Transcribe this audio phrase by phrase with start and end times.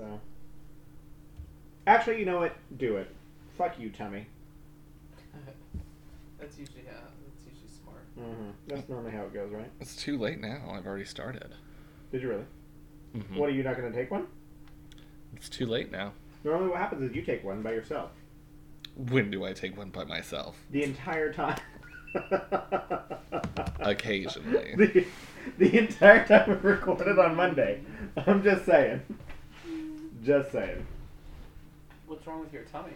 [0.00, 0.18] So,
[1.86, 2.56] actually, you know what?
[2.78, 3.14] Do it.
[3.58, 4.26] Fuck you, tummy.
[6.40, 6.92] That's usually yeah.
[7.26, 8.04] That's usually smart.
[8.16, 9.70] hmm That's normally how it goes, right?
[9.78, 10.72] It's too late now.
[10.72, 11.54] I've already started.
[12.12, 12.44] Did you really?
[13.14, 13.36] Mhm.
[13.36, 14.26] What are you not going to take one?
[15.36, 16.12] It's too late now.
[16.44, 18.10] Normally, what happens is you take one by yourself
[18.96, 20.56] When do I take one by myself?
[20.70, 21.58] the entire time.
[23.80, 24.74] Occasionally.
[24.76, 25.06] the,
[25.58, 27.82] the entire time we recorded on Monday.
[28.16, 29.02] I'm just saying.
[30.22, 30.86] Just saying.
[32.06, 32.92] What's wrong with your tummy?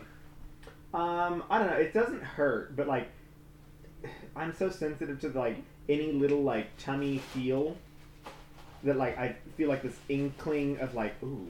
[0.93, 1.77] Um, I don't know.
[1.77, 3.11] It doesn't hurt, but like,
[4.37, 5.57] I'm so sensitive to like
[5.89, 7.77] any little like tummy feel
[8.85, 11.49] that like I feel like this inkling of like ooh,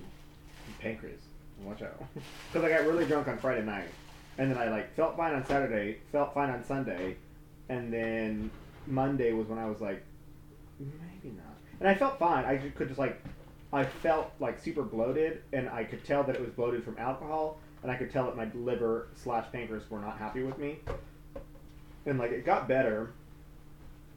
[0.80, 1.20] pancreas.
[1.62, 2.02] Watch out,
[2.52, 3.88] because I got really drunk on Friday night,
[4.38, 7.16] and then I like felt fine on Saturday, felt fine on Sunday,
[7.68, 8.50] and then
[8.86, 10.02] Monday was when I was like,
[10.80, 12.44] maybe not, and I felt fine.
[12.44, 13.22] I could just like,
[13.74, 17.58] I felt like super bloated, and I could tell that it was bloated from alcohol,
[17.82, 20.78] and I could tell that my liver slash pancreas were not happy with me.
[22.06, 23.10] And like it got better,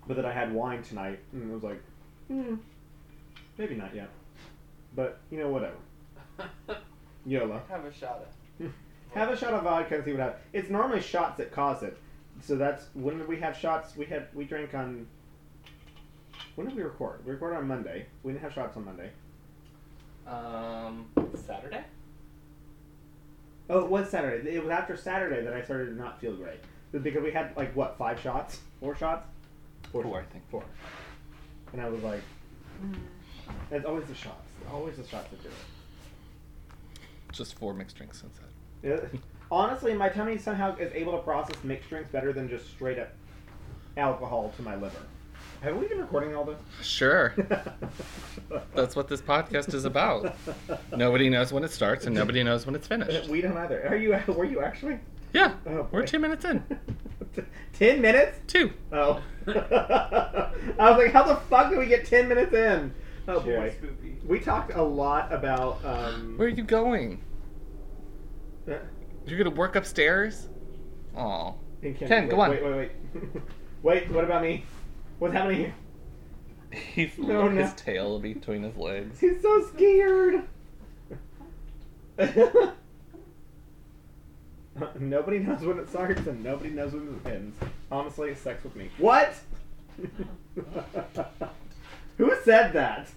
[0.06, 1.82] but then I had wine tonight, and it was like,
[2.28, 2.56] hmm,
[3.58, 4.12] maybe not yet,
[4.96, 5.78] but you know whatever.
[7.26, 7.60] YOLO.
[7.68, 8.28] Have a shot
[8.62, 8.70] at.
[9.16, 10.44] Have a shot of vodka and see what happens.
[10.54, 11.98] It's normally shots that cause it.
[12.42, 13.96] So that's when did we have shots?
[13.96, 15.08] We had we drank on.
[16.54, 17.26] When did we record?
[17.26, 18.06] We recorded on Monday.
[18.22, 19.10] We didn't have shots on Monday.
[20.28, 21.84] Um, Saturday.
[23.70, 24.56] Oh, it was Saturday.
[24.56, 26.60] It was after Saturday that I started to not feel great.
[26.92, 29.28] Because we had like what five shots, four shots,
[29.92, 30.16] Four, shots.
[30.30, 30.50] I think.
[30.50, 30.64] four.
[31.74, 32.22] And I was like,
[33.72, 34.50] it's always the shots.
[34.72, 37.00] Always the shots that do it.
[37.34, 38.38] Just four mixed drinks since
[38.82, 38.92] then.
[38.92, 39.20] Yeah.
[39.52, 43.10] Honestly, my tummy somehow is able to process mixed drinks better than just straight up
[43.98, 45.00] alcohol to my liver.
[45.62, 46.60] Have we been recording all this?
[46.82, 47.34] Sure.
[48.76, 50.36] That's what this podcast is about.
[50.96, 53.28] Nobody knows when it starts and nobody knows when it's finished.
[53.30, 53.88] We don't either.
[53.88, 54.18] Are you?
[54.34, 55.00] Were you actually?
[55.34, 56.64] Yeah, Oh, we're two minutes in.
[57.74, 58.40] ten minutes?
[58.48, 58.72] Two.
[58.94, 59.22] Oh.
[59.48, 60.52] I
[60.90, 62.94] was like, how the fuck did we get ten minutes in?
[63.28, 63.88] Oh Cheers, boy.
[63.88, 64.26] Spoopy.
[64.26, 65.84] We talked a lot about.
[65.84, 67.22] Um, Where are you going?
[68.70, 68.76] uh,
[69.26, 70.48] You're gonna work upstairs?
[71.16, 71.56] Oh.
[71.82, 72.50] Ken, Ken, wait, go on.
[72.52, 72.92] Wait, wait, wait.
[73.84, 74.64] wait, what about me?
[75.20, 75.74] What's happening here?
[76.72, 77.62] He's No, got no.
[77.64, 79.20] his tail between his legs.
[79.20, 80.44] He's so scared.
[85.00, 87.58] nobody knows when it starts and nobody knows when it ends.
[87.92, 88.90] Honestly, it sex with me.
[88.98, 89.34] What?
[92.18, 93.08] Who said that?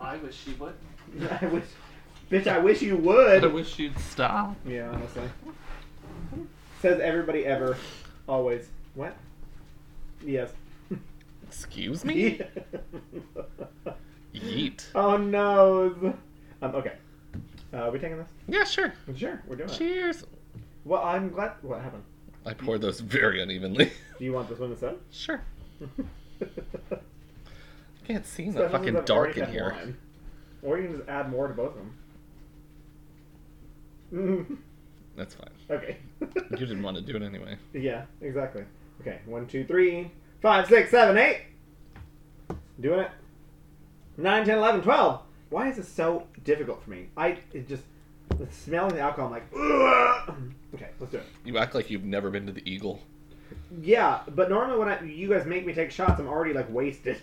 [0.00, 0.74] I wish she would.
[1.40, 1.64] I wish,
[2.30, 2.46] bitch.
[2.46, 3.44] I wish you would.
[3.44, 4.56] I wish you'd stop.
[4.66, 5.22] Yeah, honestly.
[6.82, 7.76] Says everybody ever,
[8.28, 8.68] always.
[8.94, 9.16] What?
[10.24, 10.50] Yes.
[11.46, 12.40] Excuse me?
[14.34, 14.84] Yeet.
[14.94, 16.14] oh no.
[16.62, 16.74] Um.
[16.74, 16.92] Okay.
[17.72, 18.28] Uh, are we taking this?
[18.48, 18.92] Yeah, sure.
[19.14, 19.76] Sure, we're doing it.
[19.76, 20.24] Cheers.
[20.84, 21.52] Well, I'm glad.
[21.62, 22.04] What happened?
[22.44, 23.92] I poured those very unevenly.
[24.18, 24.96] Do you want this one instead?
[25.10, 25.40] sure.
[25.82, 25.86] I
[28.06, 29.96] can't see So the fucking dark already in here.
[30.62, 31.80] Or you can just add more to both of
[34.12, 34.62] them.
[35.16, 35.50] That's fine.
[35.70, 35.96] okay.
[36.20, 37.56] You didn't want to do it anyway.
[37.72, 38.64] yeah, exactly.
[39.00, 40.10] Okay, one, two, three,
[40.46, 41.40] five, six, seven, eight.
[42.80, 43.10] Doing it.
[44.16, 45.22] Nine, ten, eleven, twelve.
[45.50, 47.08] Why is this so difficult for me?
[47.16, 47.82] I it just
[48.28, 49.26] the smelling the alcohol.
[49.26, 50.44] I'm like, Ugh.
[50.76, 51.24] okay, let's do it.
[51.44, 53.00] You act like you've never been to the Eagle.
[53.82, 57.20] Yeah, but normally when I, you guys make me take shots, I'm already like wasted.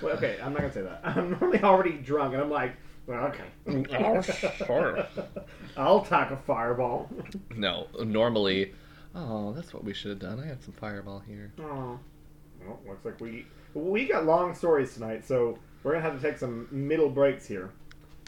[0.00, 1.00] Well, okay, I'm not gonna say that.
[1.04, 2.76] I'm normally already drunk, and I'm like,
[3.08, 3.32] well,
[3.66, 3.84] okay.
[3.98, 5.04] Oh, sure.
[5.76, 7.10] I'll tack a fireball.
[7.56, 8.74] No, normally.
[9.18, 10.38] Oh, that's what we should have done.
[10.38, 11.50] I had some fireball here.
[11.58, 11.98] Oh,
[12.66, 16.38] well, looks like we we got long stories tonight, so we're gonna have to take
[16.38, 17.70] some middle breaks here.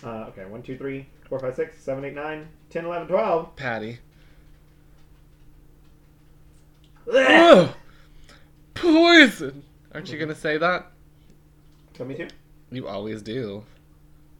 [0.02, 3.54] Uh, okay, one, two, three, four, five, six, seven, eight, nine, ten, eleven, twelve.
[3.54, 3.98] Patty.
[7.12, 7.16] Ugh!
[7.18, 7.74] Ugh!
[8.72, 9.62] Poison!
[9.92, 10.90] Aren't you gonna say that?
[11.92, 12.28] Tell me too.
[12.70, 13.64] You always do.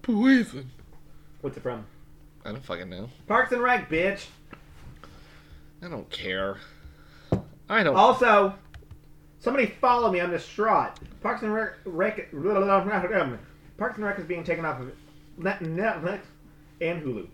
[0.01, 0.71] Poison.
[1.43, 1.85] What's it from?
[2.45, 3.11] I don't fucking know.
[3.27, 4.27] Parks and Rec, bitch.
[5.83, 6.59] I don't care.
[7.69, 7.95] I don't.
[7.95, 8.55] Also,
[9.39, 10.21] somebody follow me.
[10.21, 10.99] I'm distraught.
[11.23, 12.33] Parks and Rec, Rec
[13.77, 14.91] Parks and Rec is being taken off of
[15.39, 16.21] Netflix
[16.81, 17.29] and Hulu.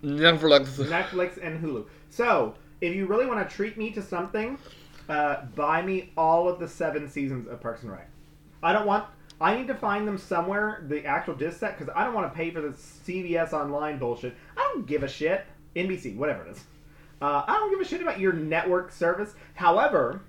[0.79, 1.87] Like Netflix and Hulu.
[2.11, 4.59] So, if you really want to treat me to something,
[5.09, 8.09] uh, buy me all of the seven seasons of Parks and Rec.
[8.63, 9.07] I don't want.
[9.41, 12.37] I need to find them somewhere, the actual disc set, because I don't want to
[12.37, 14.35] pay for the CBS Online bullshit.
[14.57, 15.45] I don't give a shit.
[15.75, 16.65] NBC, whatever it is.
[17.23, 19.35] Uh, I don't give a shit about your network service.
[19.55, 20.23] However,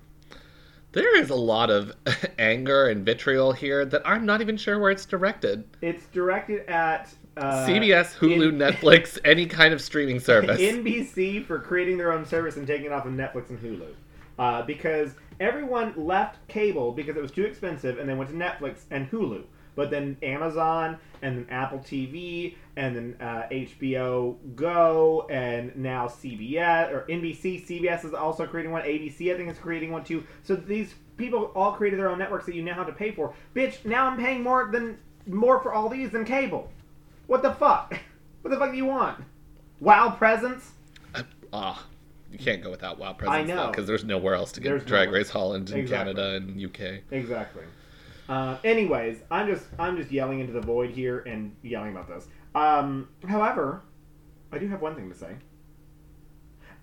[0.92, 1.92] There is a lot of
[2.38, 5.64] anger and vitriol here that I'm not even sure where it's directed.
[5.82, 10.58] it's directed at uh, CBS, Hulu, in- Netflix, any kind of streaming service.
[10.60, 13.92] NBC for creating their own service and taking it off of Netflix and Hulu.
[14.38, 18.84] Uh, because everyone left cable because it was too expensive and then went to Netflix
[18.90, 19.44] and Hulu.
[19.76, 26.90] But then Amazon and then Apple TV and then uh, HBO Go and now CBS
[26.92, 27.64] or NBC.
[27.66, 28.82] CBS is also creating one.
[28.82, 30.24] ABC I think is creating one too.
[30.42, 33.32] So these people all created their own networks that you now have to pay for.
[33.54, 36.70] Bitch, now I'm paying more than more for all these than cable.
[37.28, 37.96] What the fuck?
[38.42, 39.24] What the fuck do you want?
[39.80, 40.70] Wow presents?
[41.52, 41.84] Ah,
[42.30, 43.68] you can't go without WoW presents know.
[43.68, 45.20] because there's nowhere else to get There's Drag nowhere.
[45.20, 46.14] Race Holland in Exactly.
[46.14, 47.02] Canada and UK.
[47.10, 47.62] Exactly.
[48.28, 52.26] Uh, anyways, I'm just I'm just yelling into the void here and yelling about this.
[52.54, 53.82] Um, however,
[54.50, 55.32] I do have one thing to say.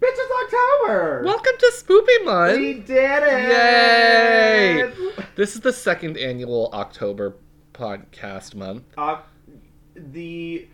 [0.01, 1.23] Bitches October.
[1.25, 2.57] Welcome to Spoopy Month.
[2.57, 3.49] We did it!
[3.49, 4.91] Yay!
[5.35, 7.35] This is the second annual October
[7.73, 8.83] podcast month.
[8.97, 9.21] Uh,
[9.95, 10.67] the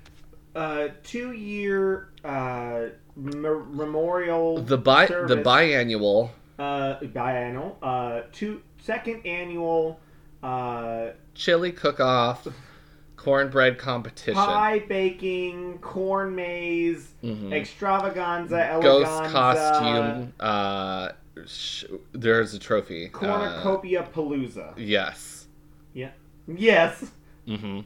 [0.55, 2.85] uh, two-year uh,
[3.15, 3.31] me-
[3.71, 6.29] memorial The bi the biannual
[6.59, 9.99] uh, biannual uh, two second annual
[10.43, 12.47] uh, chili cook-off
[13.15, 14.33] cornbread competition.
[14.35, 17.51] pie baking corn maze Mhm.
[17.53, 20.33] extravaganza eleganza Ghost costume.
[20.39, 21.09] Uh,
[21.45, 23.07] sh- there's a trophy.
[23.07, 25.47] Uh, cornucopia palooza yes.
[25.93, 26.11] Yeah.
[26.47, 27.11] yes
[27.45, 27.81] hmm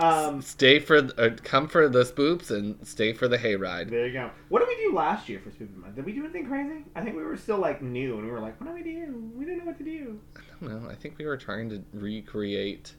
[0.00, 3.90] um Stay for uh, come for the spoops and stay for the hayride.
[3.90, 4.30] there you go.
[4.48, 5.96] What did we do last year for stupid month?
[5.96, 6.84] Did we do anything crazy?
[6.94, 9.30] I think we were still like new and we were like what do we do?
[9.34, 10.20] We didn't know what to do.
[10.36, 10.90] I don't know.
[10.90, 12.92] I think we were trying to recreate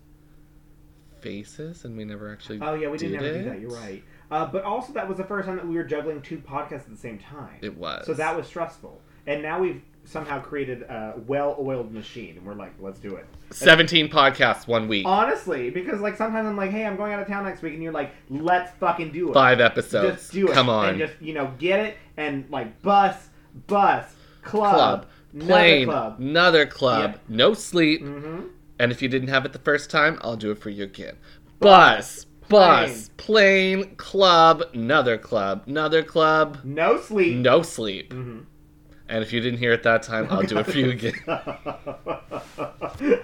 [1.21, 2.59] faces, and we never actually.
[2.61, 3.59] oh yeah we didn't did ever do that.
[3.59, 4.03] you're right.
[4.31, 6.89] Uh, but also that was the first time that we were juggling two podcasts at
[6.91, 7.57] the same time.
[7.61, 8.05] It was.
[8.05, 9.01] so that was stressful.
[9.27, 14.09] And now we've somehow created a well-oiled machine and we're like let's do it 17
[14.09, 17.43] podcasts one week, Honestly, because like sometimes I'm like, hey, I'm going out of town
[17.45, 19.33] next week, and you're like, let's fucking do it.
[19.33, 20.19] five episodes.
[20.21, 20.53] Just do it.
[20.53, 20.89] Come on.
[20.89, 23.29] And just you know, get it and like bus,
[23.65, 24.05] bus,
[24.43, 26.19] club, club, another plane, club.
[26.19, 27.21] another club, Yep.
[27.27, 28.03] no sleep.
[28.03, 28.47] Mm-hmm.
[28.77, 31.17] And if you didn't have it the first time, I'll do it for you again.
[31.59, 37.37] Bus, bus, plane, club, another club, another club, No sleep.
[37.37, 38.13] no sleep.
[38.13, 38.39] Mm-hmm.
[39.09, 41.15] And if you didn't hear it that time, I'll do it for you again.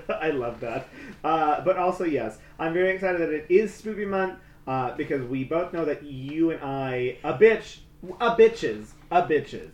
[0.09, 0.87] I love that.
[1.23, 5.43] Uh, but also, yes, I'm very excited that it is Spoopy Month uh, because we
[5.43, 7.77] both know that you and I, a bitch,
[8.19, 9.69] a bitches, a bitches,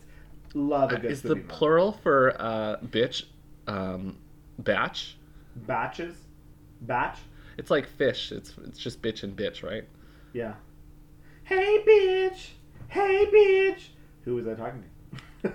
[0.52, 1.48] love a good Is the Month.
[1.48, 3.24] plural for uh, bitch
[3.66, 4.18] um,
[4.58, 5.16] batch?
[5.56, 6.16] Batches?
[6.82, 7.18] Batch?
[7.56, 8.32] It's like fish.
[8.32, 9.84] It's it's just bitch and bitch, right?
[10.32, 10.54] Yeah.
[11.44, 12.48] Hey, bitch!
[12.88, 13.88] Hey, bitch!
[14.24, 14.88] Who was I talking to?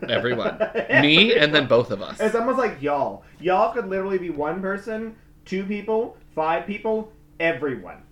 [0.10, 0.58] Everyone.
[1.02, 2.20] Me and then both of us.
[2.20, 3.24] It's almost like y'all.
[3.40, 8.04] Y'all could literally be one person, two people, five people, everyone.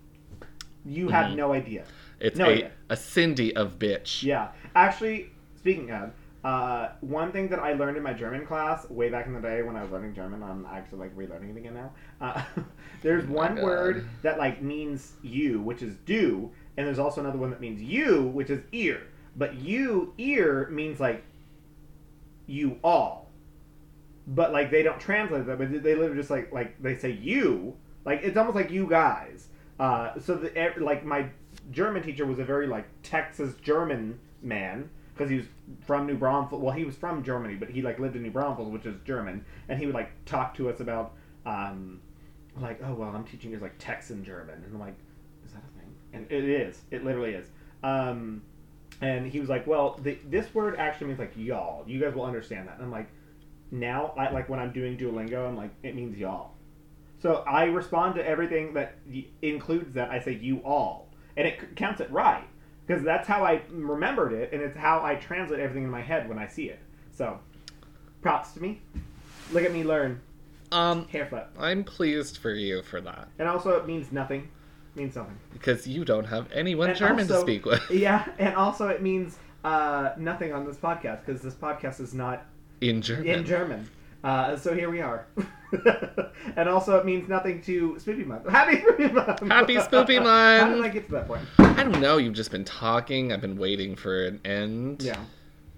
[0.85, 1.35] You have Mhm.
[1.35, 1.83] no idea.
[2.19, 2.67] It's No, a, yeah.
[2.89, 4.23] a Cindy of bitch.
[4.23, 4.49] Yeah.
[4.75, 6.11] Actually, speaking of,
[6.43, 9.63] uh, one thing that I learned in my German class way back in the day
[9.63, 11.91] when I was learning German, I'm actually like relearning it again now.
[12.21, 12.41] Uh,
[13.01, 13.63] there's Oh one God.
[13.63, 17.81] word that like means you, which is du, and there's also another one that means
[17.81, 19.01] you, which is ihr.
[19.35, 21.23] But you ear means like
[22.47, 23.31] you all.
[24.27, 27.75] But like they don't translate that, but they literally just like like they say you,
[28.05, 29.47] like it's almost like you guys.
[29.79, 31.27] Uh, so the like my
[31.71, 35.45] German teacher was a very like Texas German man because he was
[35.85, 36.61] from New Braunfels.
[36.61, 39.45] Well, he was from Germany, but he like lived in New Braunfels, which is German,
[39.69, 41.13] and he would like talk to us about
[41.45, 42.01] um,
[42.59, 44.95] like oh well, I'm teaching you like Texan German, and I'm like,
[45.45, 45.93] is that a thing?
[46.13, 46.81] And it is.
[46.91, 47.47] It literally is.
[47.83, 48.41] Um,
[49.01, 51.83] and he was like, well, the, this word actually means like y'all.
[51.87, 52.75] You guys will understand that.
[52.75, 53.09] And I'm like,
[53.71, 56.51] now, I, like when I'm doing Duolingo, I'm like, it means y'all.
[57.21, 60.11] So I respond to everything that y- includes that.
[60.11, 62.47] I say you all, and it c- counts it right
[62.85, 66.29] because that's how I remembered it, and it's how I translate everything in my head
[66.29, 66.79] when I see it.
[67.11, 67.39] So,
[68.21, 68.81] props to me.
[69.51, 70.21] Look at me learn.
[70.71, 71.49] Um, Hair flip.
[71.57, 74.49] I'm pleased for you for that And also, it means nothing.
[74.95, 75.37] Means something.
[75.53, 79.37] because you don't have anyone And German to speak with Yeah, and also it means
[79.63, 82.45] uh, nothing on this podcast because this podcast is not
[82.81, 83.25] in German.
[83.27, 83.89] in German.
[84.23, 85.27] Uh, so here we are.
[86.55, 88.49] and also it means nothing to Spoopy Month.
[88.49, 89.39] Happy Spoopy Month!
[89.41, 90.23] Happy Spoopy How
[90.65, 90.75] Month!
[90.77, 91.41] did I get to that point?
[91.59, 92.17] I don't know.
[92.17, 93.31] You've just been talking.
[93.31, 95.03] I've been waiting for an end.
[95.03, 95.19] Yeah,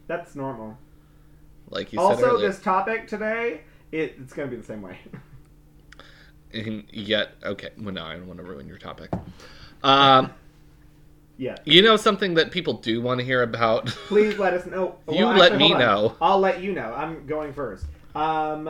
[0.07, 0.77] that's normal.
[1.69, 4.97] Like you said Also, this topic today, it, it's going to be the same way.
[6.53, 7.69] And yet, okay.
[7.79, 9.09] Well, no, I don't want to ruin your topic.
[9.83, 10.31] Um,
[11.37, 11.55] yeah.
[11.65, 13.87] you know something that people do want to hear about.
[13.87, 14.95] Please let us know.
[15.11, 16.15] You let me know.
[16.21, 16.93] I'll let you know.
[16.93, 17.85] I'm going first.
[18.15, 18.67] Um.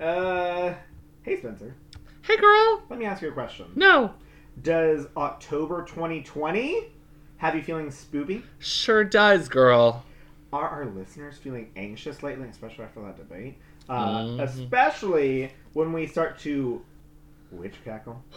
[0.00, 0.74] Uh.
[1.22, 1.74] Hey, Spencer.
[2.22, 2.82] hey, girl.
[2.88, 3.66] Let me ask you a question.
[3.76, 4.14] No.
[4.62, 6.86] Does October 2020
[7.36, 8.42] have you feeling spoopy?
[8.58, 10.04] Sure does, girl.
[10.52, 13.56] Are our listeners feeling anxious lately, especially after that debate?
[13.88, 14.40] Uh, Mhm.
[14.42, 16.82] Especially when we start to
[17.50, 18.22] witch cackle.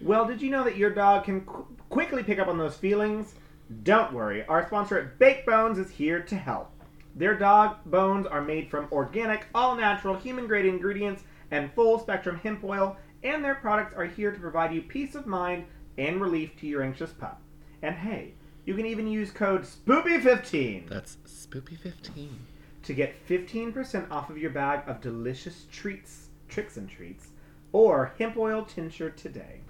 [0.00, 3.34] well, did you know that your dog can qu- quickly pick up on those feelings?
[3.82, 6.70] Don't worry, our sponsor at Baked Bones is here to help.
[7.14, 12.36] Their dog bones are made from organic, all natural, human grade ingredients and full spectrum
[12.42, 15.66] hemp oil, and their products are here to provide you peace of mind
[15.98, 17.40] and relief to your anxious pup.
[17.82, 18.34] And hey,
[18.64, 22.38] you can even use code SPOOPY15 That's Spoopy 15.
[22.82, 27.28] To get 15% off of your bag of delicious treats, tricks and treats,
[27.72, 29.60] or hemp oil tincture today.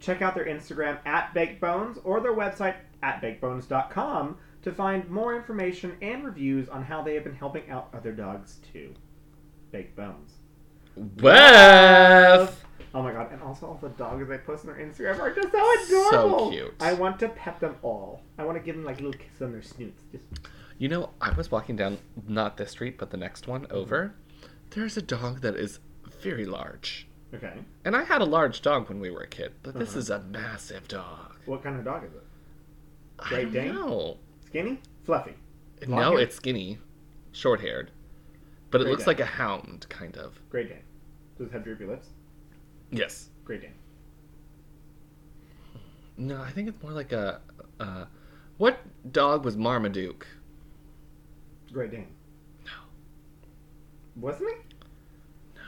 [0.00, 5.96] Check out their Instagram at BakedBones or their website at bakebones.com to find more information
[6.02, 8.94] and reviews on how they have been helping out other dogs too.
[9.72, 10.34] Baked Bones.
[10.96, 12.64] Beth!
[12.94, 15.52] Oh my god, and also all the dogs they post on their Instagram are just
[15.52, 16.38] so adorable.
[16.38, 16.74] So cute.
[16.80, 18.22] I want to pet them all.
[18.38, 20.02] I want to give them like little kisses on their snoots.
[20.10, 20.24] Just
[20.78, 24.14] You know, I was walking down not this street, but the next one over.
[24.70, 25.80] There's a dog that is
[26.22, 27.06] very large.
[27.34, 27.54] okay.
[27.84, 29.98] And I had a large dog when we were a kid, but this Uh-huh.
[29.98, 31.34] is a massive dog.
[31.46, 32.24] What kind of dog is it?
[33.18, 33.74] I Great Dane?
[33.74, 34.18] know.
[34.46, 34.80] Skinny?
[35.04, 35.34] Fluffy?
[35.86, 36.20] No, Long-haired?
[36.22, 36.78] it's skinny,
[37.32, 37.90] short haired.
[38.70, 39.06] But it Great looks Dane.
[39.08, 40.40] like a hound, kind of.
[40.50, 40.82] Great Dane.
[41.38, 42.08] Does it have droopy lips?
[42.90, 43.30] Yes.
[43.44, 43.74] Great Dane.
[46.16, 47.40] No, I think it's more like a.
[47.78, 48.06] Uh,
[48.56, 48.80] what
[49.12, 50.26] dog was Marmaduke?
[51.72, 52.06] Great Dane.
[52.64, 52.70] No.
[54.16, 54.56] Wasn't he?
[55.54, 55.60] No.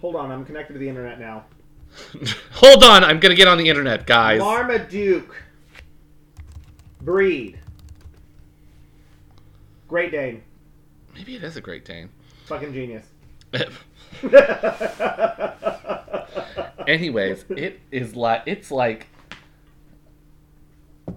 [0.00, 1.44] Hold on, I'm connected to the internet now.
[2.52, 4.40] Hold on, I'm gonna get on the internet, guys.
[4.40, 5.34] Marmaduke.
[7.00, 7.58] Breed.
[9.88, 10.42] Great Dane.
[11.14, 12.08] Maybe it is a Great Dane.
[12.46, 13.06] Fucking genius.
[16.86, 19.06] Anyways, it is like it's like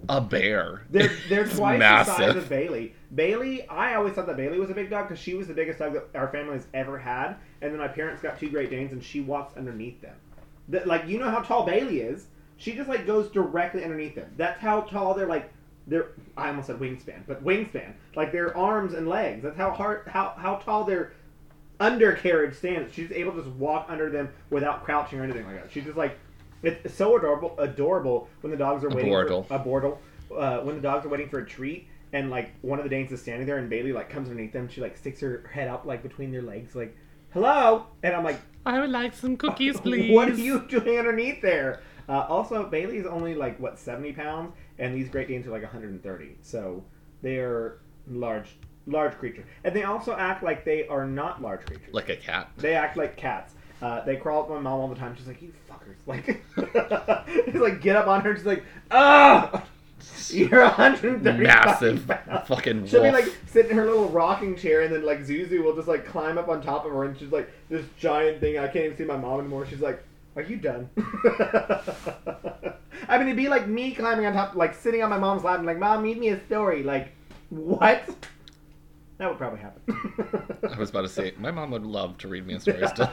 [0.08, 0.86] a bear.
[0.90, 2.36] They're they're twice the size massive.
[2.36, 2.94] of Bailey.
[3.14, 5.78] Bailey, I always thought that Bailey was a big dog because she was the biggest
[5.78, 7.36] dog that our family has ever had.
[7.60, 10.16] And then my parents got two Great Danes, and she walks underneath them.
[10.68, 12.26] That like you know how tall Bailey is.
[12.56, 14.32] She just like goes directly underneath them.
[14.36, 15.52] That's how tall they're like.
[15.86, 19.42] Their I almost said wingspan, but wingspan like their arms and legs.
[19.42, 21.12] That's how hard how how tall their
[21.80, 22.92] undercarriage stands.
[22.92, 25.72] She's able to just walk under them without crouching or anything like that.
[25.72, 26.18] She's just like
[26.62, 27.54] it's so adorable.
[27.58, 29.46] Adorable when the dogs are waiting Abordal.
[29.46, 29.98] for a bordle.
[30.34, 33.12] Uh, when the dogs are waiting for a treat, and like one of the Danes
[33.12, 34.68] is standing there, and Bailey like comes underneath them.
[34.68, 36.96] She like sticks her head up like between their legs, like
[37.32, 37.86] hello.
[38.02, 40.12] And I'm like, I would like some cookies, please.
[40.14, 41.80] what are you doing underneath there?
[42.08, 46.38] Uh, also, Bailey's only like what 70 pounds, and these Great Danes are like 130.
[46.40, 46.82] So
[47.22, 51.92] they're large, large creatures, and they also act like they are not large creatures.
[51.92, 52.50] Like a cat.
[52.56, 53.54] They act like cats.
[53.80, 55.14] Uh, they crawl up my mom all the time.
[55.16, 56.26] She's like, "You fuckers!" Like,
[57.46, 58.34] he's like, get up on her.
[58.36, 59.64] She's like, "Ah,
[60.30, 64.92] you're 130 Massive pounds." fucking She'll be like sitting in her little rocking chair, and
[64.92, 67.50] then like Zuzu will just like climb up on top of her, and she's like
[67.68, 68.58] this giant thing.
[68.58, 69.66] I can't even see my mom anymore.
[69.66, 70.02] She's like,
[70.34, 70.90] "Are you done?"
[73.08, 75.58] I mean, it'd be like me climbing on top, like sitting on my mom's lap,
[75.58, 77.12] and like, "Mom, read me a story." Like,
[77.50, 78.08] what?
[79.18, 79.82] That would probably happen.
[80.72, 83.06] I was about to say, my mom would love to read me a story still.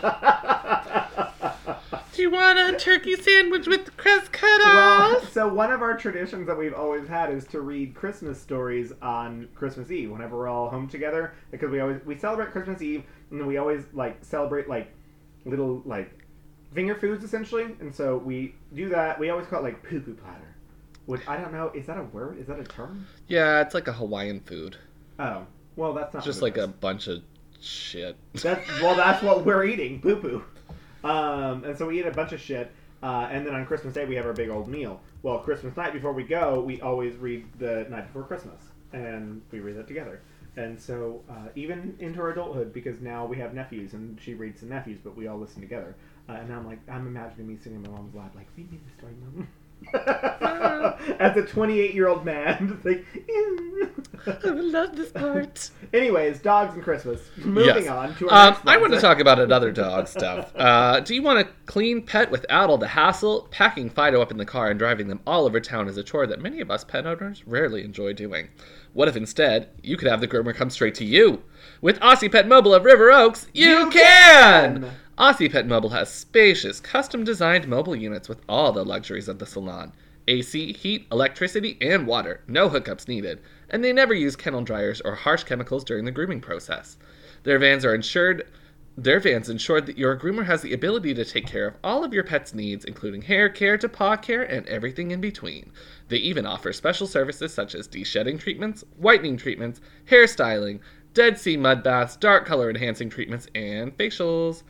[2.14, 5.98] Do you want a turkey sandwich with the crust cut Well, so one of our
[5.98, 10.48] traditions that we've always had is to read Christmas stories on Christmas Eve whenever we're
[10.48, 14.24] all home together because we always we celebrate Christmas Eve and then we always like
[14.24, 14.94] celebrate like
[15.44, 16.26] little like
[16.74, 20.14] finger foods essentially and so we do that we always call it like poo poo
[20.14, 20.56] platter
[21.08, 23.90] which I don't know is that a word is that a term Yeah, it's like
[23.90, 24.78] a Hawaiian food.
[25.20, 25.46] oh
[25.76, 27.22] well that's not Just like a bunch of
[27.62, 28.16] shit.
[28.34, 30.44] That's well, that's what we're eating, poo poo.
[31.08, 32.72] Um, and so we eat a bunch of shit,
[33.04, 35.02] uh, and then on Christmas Day we have our big old meal.
[35.24, 38.62] Well, Christmas night before we go, we always read the night before Christmas,
[38.94, 40.22] and we read that together.
[40.58, 44.62] And so uh, even into our adulthood, because now we have nephews, and she reads
[44.62, 45.96] the nephews, but we all listen together.
[46.30, 48.80] Uh, and I'm like, I'm imagining me sitting in my mom's lap, like, read me
[48.84, 49.48] the story, mom.
[51.20, 53.06] As a 28 year old man, like,
[54.28, 55.70] I love this part.
[55.94, 57.22] anyways, dogs and Christmas.
[57.38, 57.88] Moving Yes.
[57.88, 60.52] on to our Um, next I want to talk about another dog stuff.
[60.56, 63.48] Uh, do you want a clean pet without all the hassle?
[63.52, 66.26] Packing Fido up in the car and driving them all over town is a chore
[66.28, 68.50] that many of us pet owners rarely enjoy doing.
[68.94, 71.44] What if instead you could have the groomer come straight to you?
[71.82, 74.82] With Aussie Pet Mobile of River Oaks, you, You can!
[74.82, 74.92] can!
[75.18, 79.46] Aussie Pet Mobile has spacious, custom designed mobile units with all the luxuries of the
[79.46, 79.94] salon
[80.28, 82.42] AC, heat, electricity, and water.
[82.50, 83.40] No hookups needed.
[83.70, 86.98] And they never use kennel dryers or harsh chemicals during the grooming process.
[87.44, 88.46] Their vans are insured
[88.98, 92.14] Their vans ensure that your groomer has the ability to take care of all of
[92.14, 95.72] your pet's needs, including hair care to paw care and everything in between.
[96.10, 99.80] They even offer special services such as de-shedding treatments, whitening treatments,
[100.10, 100.82] hairstyling,
[101.14, 104.64] Dead Sea mud baths, dark color enhancing treatments, and facials.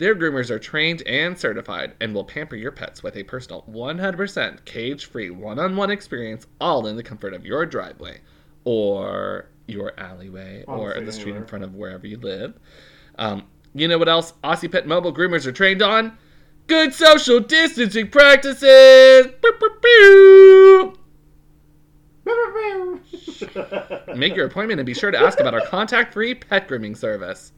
[0.00, 4.64] Their groomers are trained and certified and will pamper your pets with a personal 100%
[4.64, 8.22] cage free one on one experience, all in the comfort of your driveway
[8.64, 12.58] or your alleyway or the street in front of wherever you live.
[13.18, 16.16] Um, you know what else Aussie Pet Mobile groomers are trained on?
[16.66, 19.26] Good social distancing practices!
[19.42, 20.96] Boop, boop,
[23.84, 24.16] boop.
[24.16, 27.52] Make your appointment and be sure to ask about our contact free pet grooming service.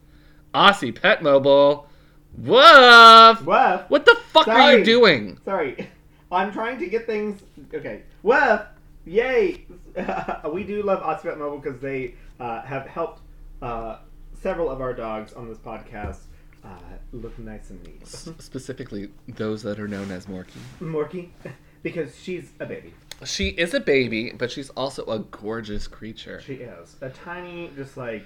[0.53, 1.87] Aussie Pet Mobile.
[2.37, 3.41] Woof!
[3.45, 3.81] Woof.
[3.89, 5.37] What the fuck are you doing?
[5.45, 5.87] Sorry,
[6.31, 7.41] I'm trying to get things.
[7.73, 8.61] Okay, Woof.
[9.05, 9.65] Yay!
[10.51, 13.21] we do love Oxford Mobile because they uh, have helped
[13.61, 13.97] uh,
[14.41, 16.19] several of our dogs on this podcast
[16.63, 16.69] uh,
[17.11, 18.07] look nice and neat.
[18.07, 20.51] Specifically, those that are known as Morky.
[20.81, 21.29] Morky,
[21.83, 22.93] because she's a baby.
[23.25, 26.41] She is a baby, but she's also a gorgeous creature.
[26.41, 28.25] She is a tiny, just like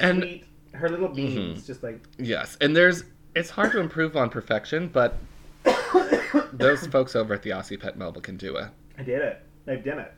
[0.00, 0.44] And- sweet.
[0.72, 1.66] her little beans, Mhm.
[1.66, 5.16] just like Yes, and there's it's hard to improve on perfection, but
[6.52, 8.68] those folks over at the Aussie Pet Mobile can do it.
[8.98, 9.42] I did it.
[9.64, 10.12] They've done it.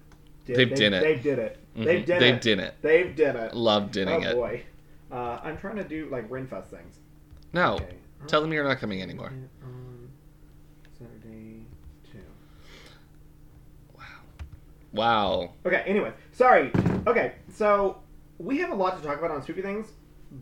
[0.45, 1.01] Did- They've they- done it.
[1.01, 1.59] They've did it.
[1.77, 1.85] Mhm.
[1.85, 2.43] They've done They've it.
[2.43, 2.75] done it.
[2.83, 3.55] They've done it.
[3.55, 4.35] Love doing oh it.
[4.35, 4.63] boy.
[5.11, 6.99] Uh, I'm trying to do like Rinfest things.
[7.53, 7.95] No, Okay.
[8.27, 9.33] tell them you're not coming anymore.
[9.63, 10.09] On
[10.99, 11.63] Saturday
[12.11, 12.19] two.
[13.97, 14.05] Wow.
[14.93, 15.53] Wow.
[15.65, 15.83] Okay.
[15.87, 16.71] Anyway, sorry.
[17.07, 17.99] Okay, so
[18.39, 19.93] we have a lot to talk about on spooky things,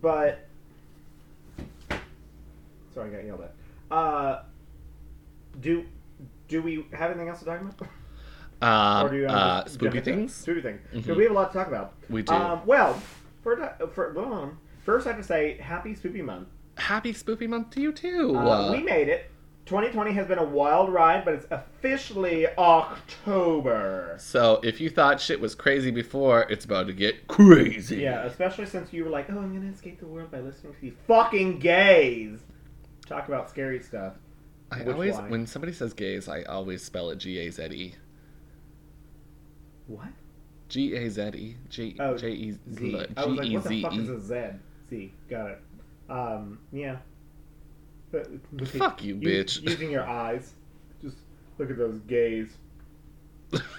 [0.01, 0.44] but
[2.95, 3.55] sorry, I got yelled at.
[3.91, 4.43] Uh,
[5.61, 5.85] do
[6.49, 7.89] do we have anything else to talk about?
[8.63, 10.15] Um, do you uh, spooky jump into it?
[10.15, 10.35] things.
[10.35, 10.81] Spooky things.
[10.93, 11.17] So Mhm.
[11.17, 11.95] we have a lot to talk about.
[12.09, 12.33] We do.
[12.33, 13.01] Um, well,
[13.43, 13.57] for,
[13.95, 16.49] for um, first I have to say happy spooky month.
[16.77, 18.37] Happy Spoopy Month to you too.
[18.37, 19.31] Uh, we made it.
[19.67, 24.17] 2020 has been a wild ride, but it's officially October.
[24.19, 27.97] so if you thought shit was crazy before, it's about to get crazy.
[27.99, 30.81] Yeah, especially since you were like, "Oh, I'm gonna escape the world by listening to
[30.81, 32.41] these fucking gays
[33.07, 34.15] talk about scary stuff."
[34.71, 35.31] I Which always, line?
[35.31, 37.95] when somebody says gays, I always spell it G A Z E.
[39.87, 40.09] What?
[40.69, 41.57] G A Z E.
[41.69, 42.59] G Oh, J E Z.
[42.75, 44.37] G I was like, E "What the fuck is a Z?"
[44.91, 45.13] Z.
[45.29, 45.61] Got it.
[46.09, 46.97] Um, yeah.
[48.11, 48.29] But-
[48.69, 49.63] Fuck you, bitch.
[49.69, 50.53] Using your eyes,
[51.03, 51.17] just
[51.59, 52.57] look at those gays.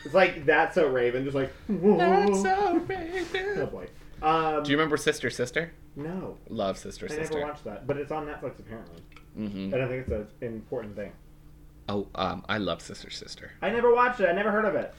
[0.05, 1.51] It's like that's so Raven, just like.
[1.67, 3.25] That's so Raven.
[3.61, 3.87] Oh boy.
[4.21, 5.73] Um, Do you remember Sister Sister?
[5.97, 7.35] No, Love Sister I Sister.
[7.35, 9.01] I never watched that, but it's on Netflix apparently.
[9.35, 11.11] Hmm And I think it's an important thing.
[11.89, 13.51] Oh, um, I love Sister Sister.
[13.61, 14.27] I never watched it.
[14.27, 14.93] I never heard of it.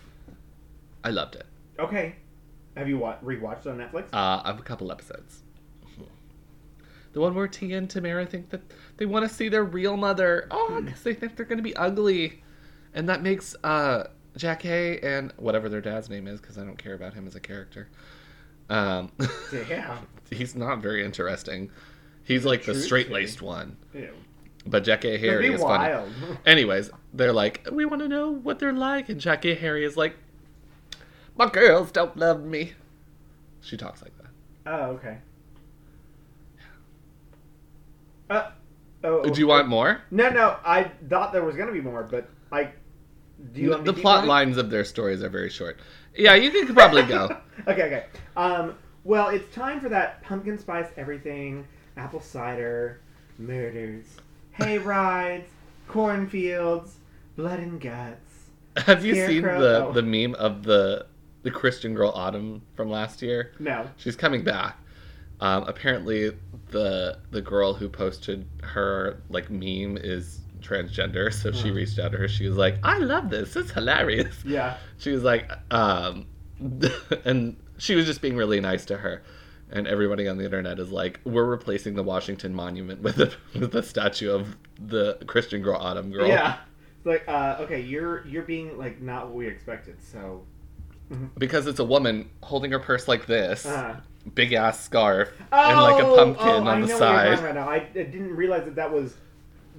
[1.02, 1.46] I loved it.
[1.78, 2.14] Okay.
[2.76, 4.04] Have you wa- rewatched it on Netflix?
[4.12, 5.42] Uh, of a couple episodes.
[7.12, 8.60] The one where Tia and Tamera think that
[8.98, 10.46] they want to see their real mother.
[10.50, 12.42] Oh, because they think they're going to be ugly.
[12.92, 16.76] And that makes uh, Jack Hay and whatever their dad's name is, because I don't
[16.76, 17.88] care about him as a character.
[18.68, 19.10] Um,
[19.50, 20.06] Damn.
[20.30, 21.70] he's not very interesting.
[22.26, 23.76] He's like the straight laced one.
[23.94, 24.10] Ew.
[24.66, 26.10] But Jackée Harry is funny.
[26.46, 29.08] Anyways, they're like, we want to know what they're like.
[29.08, 30.16] And Jackée Harry is like,
[31.36, 32.72] my girls don't love me.
[33.60, 34.26] She talks like that.
[34.66, 35.18] oh, okay.
[38.28, 38.50] Uh,
[39.04, 40.02] oh, Do you want more?
[40.10, 40.56] No, no.
[40.64, 42.70] I thought there was gonna be more, but I.
[43.52, 44.28] Do you the plot going?
[44.28, 45.78] lines of their stories are very short.
[46.16, 47.36] Yeah, you could probably go.
[47.68, 48.04] okay, okay.
[48.36, 53.00] Um, well, it's time for that pumpkin spice everything, apple cider,
[53.38, 54.04] murders,
[54.52, 55.48] hay rides,
[55.88, 56.96] cornfields,
[57.36, 58.20] blood and guts.
[58.76, 59.92] Have you seen the Oh.
[59.92, 61.06] the meme of the
[61.42, 63.52] the Christian girl Autumn from last year?
[63.58, 63.88] No.
[63.96, 64.78] She's coming back.
[65.40, 66.32] Um, apparently,
[66.70, 72.18] the the girl who posted her like meme is transgender, so she reached out to
[72.18, 72.28] her.
[72.28, 73.56] She was like, "I love this.
[73.56, 74.76] It's hilarious." Yeah.
[74.98, 76.26] She was like, um,
[77.24, 79.22] and she was just being really nice to her.
[79.70, 83.74] And everybody on the internet is like, "We're replacing the Washington Monument with a with
[83.74, 86.58] a statue of the Christian girl Autumn girl." Yeah.
[86.98, 89.96] It's like, uh, okay, you're you're being like not what we expected.
[90.02, 90.44] So.
[91.38, 94.00] because it's a woman holding her purse like this, Uh,
[94.34, 97.38] big ass scarf, and like a Oh, pumpkin oh, on the know What you're side.
[97.38, 97.68] talking now.
[97.68, 99.14] I, I didn't realize that that was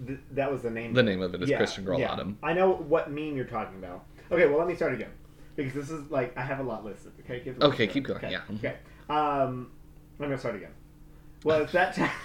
[0.05, 0.93] th- that was the name.
[0.93, 2.11] The name of it is Yeah, Christian Girl yeah.
[2.11, 2.37] Autumn.
[2.43, 4.03] I know what meme you're talking about.
[4.31, 5.11] Okay, well let me start again
[5.57, 7.11] because this is like I have a lot listed.
[7.21, 8.41] Okay, keep Okay, keep going, Okay, yeah.
[8.57, 8.75] Okay.
[9.09, 9.71] Um,
[10.19, 10.71] I'm gonna start again.
[11.43, 12.11] Well, it's that time.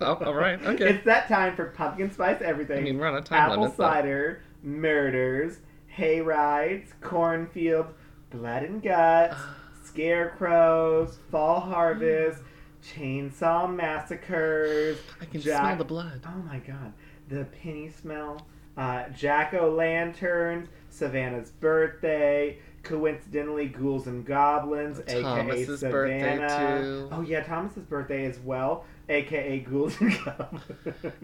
[0.00, 0.88] Oh, all right, okay.
[0.88, 2.78] It's that time for pumpkin spice everything.
[2.78, 3.76] I mean, we're on a time apple limit.
[3.76, 7.88] but- cider, murders, hay rides, cornfield,
[8.30, 9.36] blood and guts,
[9.84, 12.42] scarecrows, fall harvest,
[12.82, 14.98] Chainsaw Massacres.
[15.20, 16.22] I can Jack- smell the blood.
[16.26, 16.92] Oh my god.
[17.28, 18.46] The penny smell.
[18.78, 20.68] Uh, Jack O' Lanterns.
[20.88, 22.58] Savannah's birthday.
[22.88, 26.82] Coincidentally, Ghouls and Goblins, aka Thomas's birthday, Savannah.
[26.82, 27.08] too.
[27.12, 30.64] Oh yeah, Thomas's birthday as well, aka Ghouls and Goblins.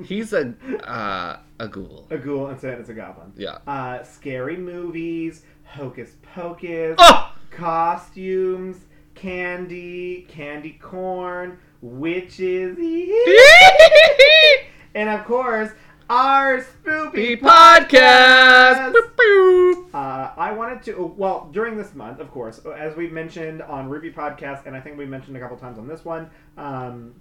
[0.06, 0.54] He's a
[0.88, 2.06] uh, a ghoul.
[2.10, 3.32] a ghoul and Savannah's a goblin.
[3.36, 3.58] Yeah.
[3.66, 7.32] Uh, scary movies, Hocus Pocus, Oh!
[7.50, 8.78] costumes,
[9.14, 12.76] candy, candy corn, witches,
[14.94, 15.70] and of course,
[16.14, 17.88] our spoopy podcast.
[17.90, 18.92] podcast.
[18.92, 19.86] Boop, boop.
[19.92, 24.12] Uh, I wanted to, well, during this month, of course, as we mentioned on Ruby
[24.12, 27.14] Podcast, and I think we mentioned a couple times on this one, um,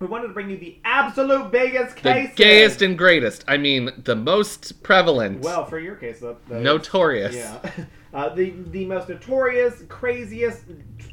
[0.00, 2.30] we wanted to bring you the absolute biggest case.
[2.30, 3.44] The gayest and greatest.
[3.46, 5.42] I mean, the most prevalent.
[5.42, 7.36] Well, for your case, the, the notorious.
[7.36, 7.70] Yeah.
[8.14, 10.64] Uh, the the most notorious, craziest,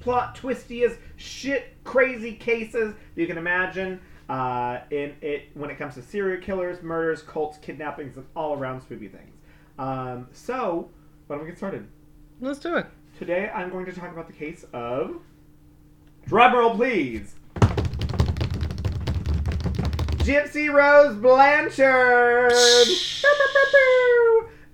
[0.01, 4.01] plot twistiest, shit crazy cases you can imagine.
[4.29, 8.81] Uh, in it when it comes to serial killers, murders, cults, kidnappings, and all around
[8.81, 9.35] spoopy things.
[9.79, 10.91] Um, so,
[11.27, 11.87] why don't we get started?
[12.39, 12.85] Let's do it.
[13.17, 15.15] Today, I'm going to talk about the case of.
[16.27, 17.35] Drum roll, please.
[20.29, 22.51] Gypsy Rose Blanchard.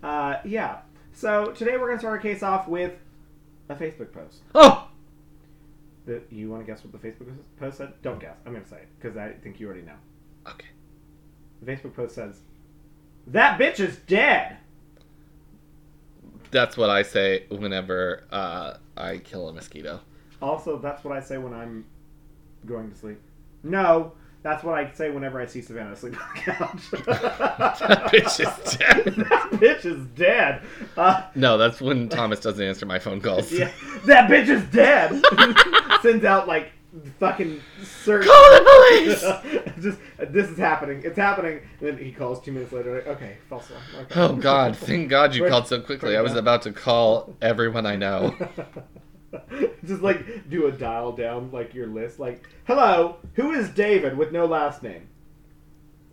[0.04, 0.80] uh, yeah.
[1.14, 2.92] So today we're going to start our case off with
[3.70, 4.42] a Facebook post.
[4.54, 4.90] Oh!
[6.06, 7.94] The, you want to guess what the Facebook post said?
[8.02, 8.38] Don't guess.
[8.46, 9.96] I'm going to say it because I think you already know.
[10.48, 10.68] Okay.
[11.62, 12.42] The Facebook post says,
[13.28, 14.58] "That bitch is dead."
[16.52, 20.00] That's what I say whenever uh, I kill a mosquito.
[20.42, 21.86] Also, that's what I say when I'm
[22.66, 23.20] going to sleep.
[23.64, 24.14] No,
[24.46, 26.82] that's what I say whenever I see Savannah asleep on the couch.
[27.80, 29.06] That bitch is dead.
[29.16, 30.62] that bitch is dead.
[30.96, 33.52] Uh, No, that's when Thomas doesn't answer my phone calls.
[33.52, 33.72] yeah,
[34.06, 35.20] that bitch is dead.
[36.04, 36.74] Sends out like
[37.20, 38.28] fucking search.
[38.28, 39.84] Call the police!
[39.84, 39.98] Just
[40.32, 41.02] this is happening.
[41.04, 41.62] It's happening.
[41.80, 42.94] And then he calls two minutes later.
[42.94, 43.84] Like, okay, false alarm.
[44.02, 44.20] Okay.
[44.22, 44.78] Oh God!
[44.78, 46.16] Thank God you called so quickly.
[46.16, 48.36] I was about to call everyone I know.
[49.86, 52.20] Just like do a dial down like your list.
[52.20, 55.08] Like, hello, who is David with no last name?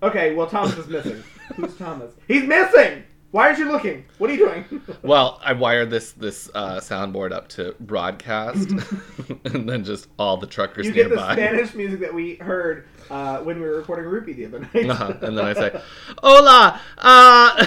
[0.02, 1.22] Okay, well Thomas is missing.
[1.56, 2.12] Who's Thomas?
[2.26, 3.04] He's missing.
[3.30, 4.04] Why aren't you looking?
[4.18, 4.82] What are you doing?
[5.02, 8.70] Well, I wired this this uh, soundboard up to broadcast,
[9.44, 11.32] and then just all the truckers you get the nearby.
[11.34, 14.88] Spanish music that we heard uh, when we were recording Rupee the other night.
[14.90, 15.14] Uh-huh.
[15.22, 15.80] And then I say,
[16.22, 17.66] "Hola, uh,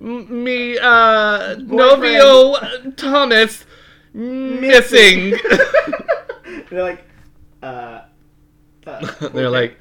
[0.00, 3.64] m- me, uh, novio uh, Thomas,
[4.14, 5.34] missing."
[6.70, 7.04] They're like,
[7.62, 8.02] uh,
[8.86, 9.78] uh, They're like,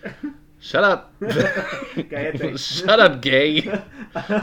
[0.59, 2.57] "Shut up, Cállate.
[2.59, 3.61] shut up, gay,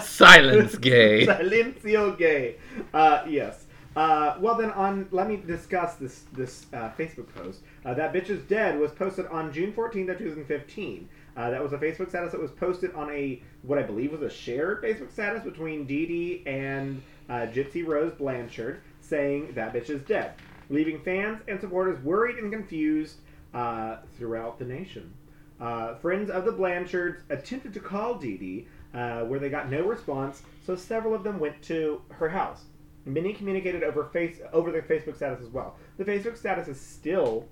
[0.00, 2.56] silence, gay." Silencio gay.
[2.92, 3.66] Uh, yes.
[3.96, 7.60] Uh, well then, on let me discuss this this uh, Facebook post.
[7.84, 11.08] Uh, that bitch is dead was posted on June fourteenth of two thousand fifteen.
[11.36, 14.22] Uh, that was a Facebook status that was posted on a what I believe was
[14.22, 19.90] a shared Facebook status between Dee Dee and uh, Gypsy Rose Blanchard, saying that bitch
[19.90, 20.34] is dead,
[20.70, 23.16] leaving fans and supporters worried and confused
[23.52, 25.12] uh, throughout the nation.
[25.60, 29.82] Uh, friends of the Blanchards attempted to call Dee Dee, uh, where they got no
[29.82, 32.64] response, so several of them went to her house.
[33.06, 35.76] Many communicated over face over their Facebook status as well.
[35.98, 37.46] The Facebook status is still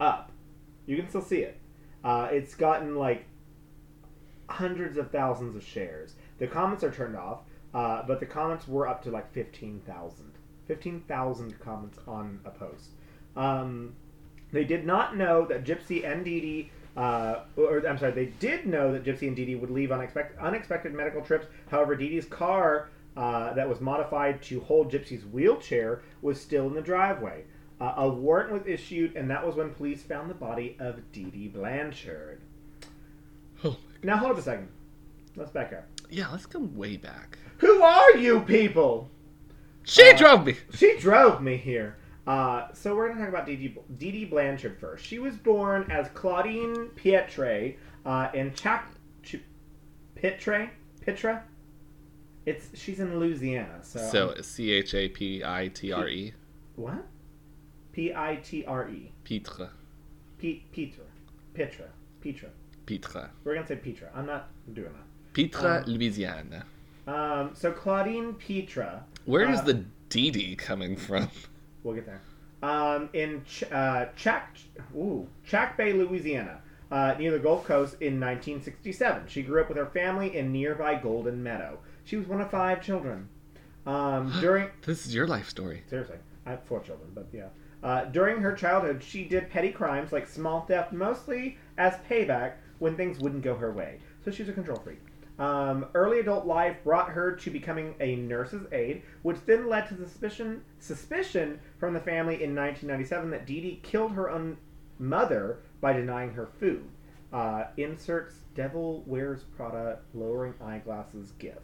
[0.00, 0.32] up.
[0.86, 1.60] You can still see it.
[2.02, 3.26] Uh, it's gotten like
[4.48, 6.14] hundreds of thousands of shares.
[6.38, 7.40] The comments are turned off,
[7.74, 10.27] uh, but the comments were up to like 15,000.
[10.68, 12.90] 15,000 comments on a post.
[13.36, 13.94] Um,
[14.52, 18.66] they did not know that Gypsy and Dee Dee, uh, or I'm sorry, they did
[18.66, 21.46] know that Gypsy and Dee Dee would leave on unexpected, unexpected medical trips.
[21.70, 26.74] However, Dee Dee's car uh, that was modified to hold Gypsy's wheelchair was still in
[26.74, 27.44] the driveway.
[27.80, 31.24] Uh, a warrant was issued, and that was when police found the body of Dee
[31.24, 32.40] Dee Blanchard.
[33.64, 34.68] Oh, Now, hold up a second.
[35.36, 35.86] Let's back up.
[36.10, 37.38] yeah, let's go way back.
[37.58, 39.10] Who are you people?
[39.88, 40.54] She Uh, drove me.
[40.74, 41.96] She drove me here.
[42.26, 45.04] Uh, so we're going to talk about Dee Dee, Blanchard first.
[45.06, 48.90] She was born as Claudine Pietre uh, in Chac...
[49.22, 49.36] Ch-
[50.14, 50.70] Pitre?
[51.06, 51.40] Pitra?
[52.44, 53.98] It's She's in Louisiana, so...
[54.10, 56.34] So C H A P I T R E.
[56.76, 57.04] What?
[57.92, 59.10] P-I-T-R-E.
[59.24, 59.70] Pitre.
[60.38, 61.04] P- Petra.
[61.54, 61.86] Petra.
[62.20, 62.48] Petra.
[62.86, 63.28] Pitre.
[63.42, 64.08] We're going to say Petra.
[64.14, 64.90] I'm not doing
[65.32, 66.64] Pitre, Um, Louisiana.
[67.08, 69.04] Um, so Claudine Petra...
[69.28, 71.28] Where is uh, the D D coming from?
[71.82, 72.22] We'll get there.
[72.62, 74.56] Um, in Ch- uh, Chac,
[74.96, 79.24] ooh, Chackbay, Louisiana, uh, near the Gulf Coast in 1967.
[79.28, 81.78] She grew up with her family in nearby Golden Meadow.
[82.04, 83.28] She was one of five children.
[83.86, 85.82] Um, during This is your life story.
[85.90, 87.48] seriously, I have four children, but yeah.
[87.82, 92.96] Uh, during her childhood, she did petty crimes like small theft, mostly as payback when
[92.96, 94.00] things wouldn't go her way.
[94.24, 95.00] So she was a control freak.
[95.38, 99.96] Um, early adult life brought her to becoming a nurse's aide, which then led to
[99.96, 104.56] suspicion suspicion from the family in 1997 that Dee Dee killed her own
[104.98, 106.84] mother by denying her food.
[107.32, 111.58] Uh, inserts Devil Wears Prada lowering eyeglasses gif.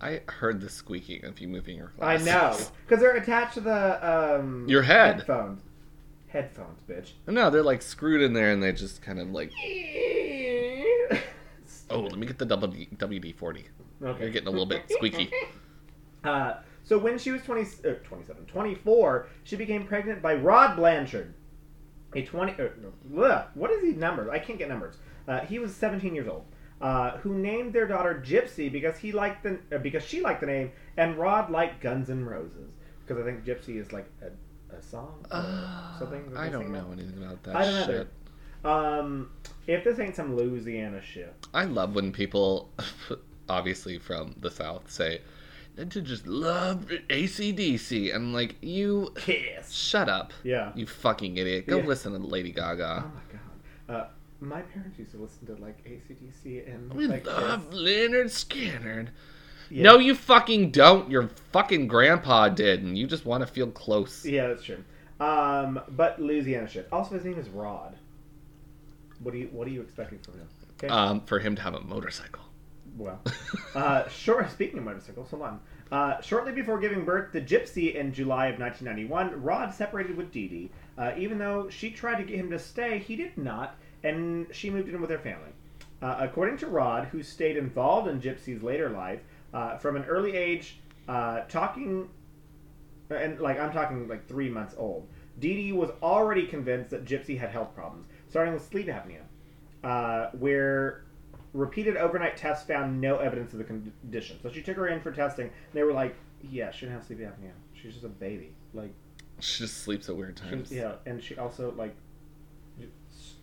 [0.00, 2.26] I heard the squeaking of you moving your glasses.
[2.26, 5.18] I know because they're attached to the um, Your head.
[5.18, 5.62] headphones.
[6.26, 7.10] Headphones, bitch.
[7.28, 9.52] No, they're like screwed in there, and they just kind of like.
[11.92, 13.66] Oh, let me get the WD forty.
[14.02, 14.22] Okay.
[14.22, 15.30] You're getting a little bit squeaky.
[16.24, 21.34] Uh, so when she was 20, uh, 27, 24, she became pregnant by Rod Blanchard.
[22.14, 24.28] A 20, uh, what is he numbers?
[24.30, 24.94] I can't get numbers.
[25.26, 26.44] Uh, he was 17 years old.
[26.80, 30.46] Uh, who named their daughter Gypsy because he liked the uh, because she liked the
[30.46, 32.70] name and Rod liked Guns N' Roses
[33.04, 36.32] because I think Gypsy is like a, a song or Uh, something.
[36.36, 38.08] I don't know anything about that I don't shit.
[38.64, 38.68] either.
[39.00, 39.30] Um,
[39.66, 42.70] if this ain't some Louisiana shit, I love when people,
[43.48, 45.20] obviously from the South, say,
[45.78, 48.14] "I to just love ACDC.
[48.14, 49.70] I'm like, you Kiss.
[49.70, 50.32] shut up.
[50.42, 50.72] Yeah.
[50.74, 51.66] You fucking idiot.
[51.66, 51.86] Go Yeah.
[51.86, 53.04] listen to Lady Gaga.
[53.06, 54.02] Oh my god.
[54.02, 54.08] Uh,
[54.40, 57.78] my parents used to listen to like ACDC and We like love Kiss.
[57.80, 59.08] Lynyrd Skynyrd.
[59.70, 59.84] Yeah.
[59.84, 61.10] No, you fucking don't.
[61.10, 64.26] Your fucking grandpa did, and you just want to feel close.
[64.26, 64.82] Yeah, that's true.
[65.20, 66.88] Um, but Louisiana shit.
[66.92, 67.96] Also, his name is Rod.
[69.22, 70.48] What do you What are you expecting from him?
[70.78, 70.88] Okay.
[70.88, 72.42] Um, for him to have a motorcycle.
[72.96, 73.20] well,
[73.74, 74.50] uh, short.
[74.50, 75.60] Speaking of motorcycles, hold on.
[75.90, 80.48] Uh, shortly before giving birth to Gypsy in July of 1991, Rod separated with Dee
[80.48, 80.70] Dee.
[80.96, 84.70] Uh, even though she tried to get him to stay, he did not, and she
[84.70, 85.50] moved in with her family.
[86.00, 89.20] Uh, according to Rod, who stayed involved in Gypsy's later life,
[89.54, 92.08] uh, from an early age, uh, talking,
[93.10, 95.06] and like I'm talking like three months old,
[95.38, 99.20] Dee Dee was already convinced that Gypsy had health problems, starting with sleep apnea,
[99.84, 101.04] uh, where
[101.52, 104.38] repeated overnight tests found no evidence of the condition.
[104.42, 105.48] So she took her in for testing.
[105.48, 106.16] And they were like,
[106.50, 107.50] "Yeah, she didn't have sleep apnea.
[107.74, 108.54] She's just a baby.
[108.72, 108.94] Like,
[109.40, 110.72] She just sleeps at weird she- times.
[110.72, 111.94] yeah, and she also like
[112.80, 113.34] s-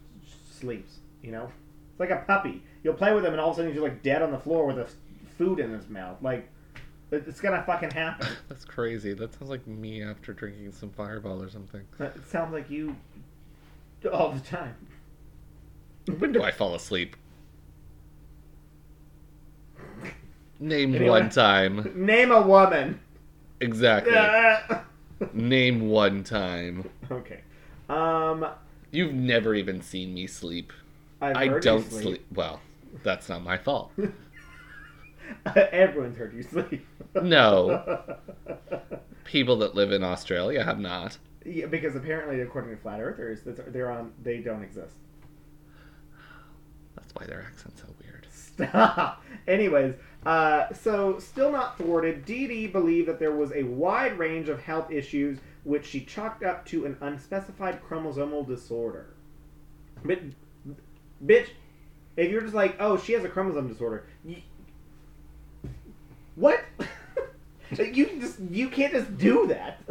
[0.51, 0.97] sleeps.
[1.21, 1.51] You know,
[1.91, 2.63] it's like a puppy.
[2.83, 4.65] You'll play with him, and all of a sudden he's like dead on the floor
[4.65, 4.95] with a f-
[5.37, 6.17] food in his mouth.
[6.23, 6.49] Like,
[7.11, 8.27] it's gonna fucking happen.
[8.49, 9.13] That's crazy.
[9.13, 11.81] That sounds like me after drinking some Fireball or something.
[11.99, 12.95] It sounds like you
[14.05, 14.75] all the time.
[16.17, 17.15] When do I fall asleep?
[20.59, 21.09] Name Anyway.
[21.09, 21.91] one time.
[21.95, 22.99] Name a woman.
[23.61, 24.13] Exactly.
[25.33, 26.89] Name one time.
[27.11, 27.41] okay.
[27.89, 28.45] Um,
[28.91, 30.73] You've never even seen me sleep.
[31.21, 32.25] I've I heard you don't sleep.
[32.33, 32.61] Well,
[33.03, 33.91] that's not my fault.
[35.55, 36.85] Everyone's heard you sleep.
[37.21, 38.17] No.
[39.25, 41.17] People that live in Australia have not.
[41.45, 44.11] Yeah, because apparently, according to flat earthers, they're on.
[44.21, 44.95] They don't exist.
[46.95, 48.27] That's why their accent's so weird.
[48.31, 49.23] Stop.
[49.47, 54.49] Anyways, uh, so still not thwarted, Dee Dee believed that there was a wide range
[54.49, 59.13] of health issues which she chalked up to an unspecified chromosomal disorder.
[60.03, 60.19] But,
[61.25, 61.47] bitch,
[62.17, 64.43] if you're just like, oh, she has a chromosome disorder, y
[66.35, 66.63] what?
[67.77, 69.81] you just you can't just do that.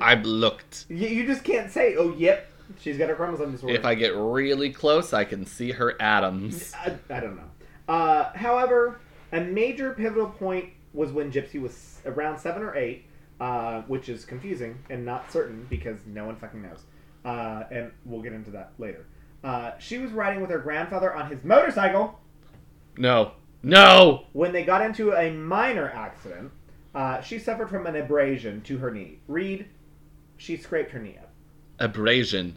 [0.00, 0.86] I've looked.
[0.88, 3.74] You, you just can't say, oh, yep, she's got a chromosome disorder.
[3.74, 6.72] If I get really close, I can see her atoms.
[6.74, 7.50] I, I don't know.
[7.92, 9.00] Uh, however,
[9.32, 13.04] a major pivotal point was when Gypsy was around seven or eight,
[13.40, 16.82] uh, which is confusing and not certain because no one fucking knows.
[17.24, 19.06] Uh, and we'll get into that later.
[19.44, 22.18] Uh, she was riding with her grandfather on his motorcycle
[22.96, 23.32] No.
[23.62, 24.26] No!
[24.32, 26.50] when they got into a minor accident.
[26.96, 29.18] Uh, she suffered from an abrasion to her knee.
[29.28, 29.66] Reed,
[30.38, 31.30] she scraped her knee up.
[31.78, 32.46] Abrasion.
[32.46, 32.56] It was-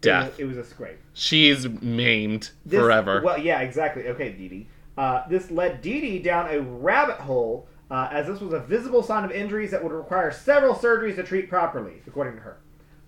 [0.00, 0.38] Death.
[0.40, 0.98] It was a scrape.
[1.12, 3.20] She's maimed This- forever.
[3.22, 4.06] Well, yeah, exactly.
[4.08, 4.68] Okay, Dee Dee.
[4.96, 9.02] Uh, this led Dee Dee down a rabbit hole, uh, as this was a visible
[9.02, 12.56] sign of injuries that would require several surgeries to treat properly, according to her.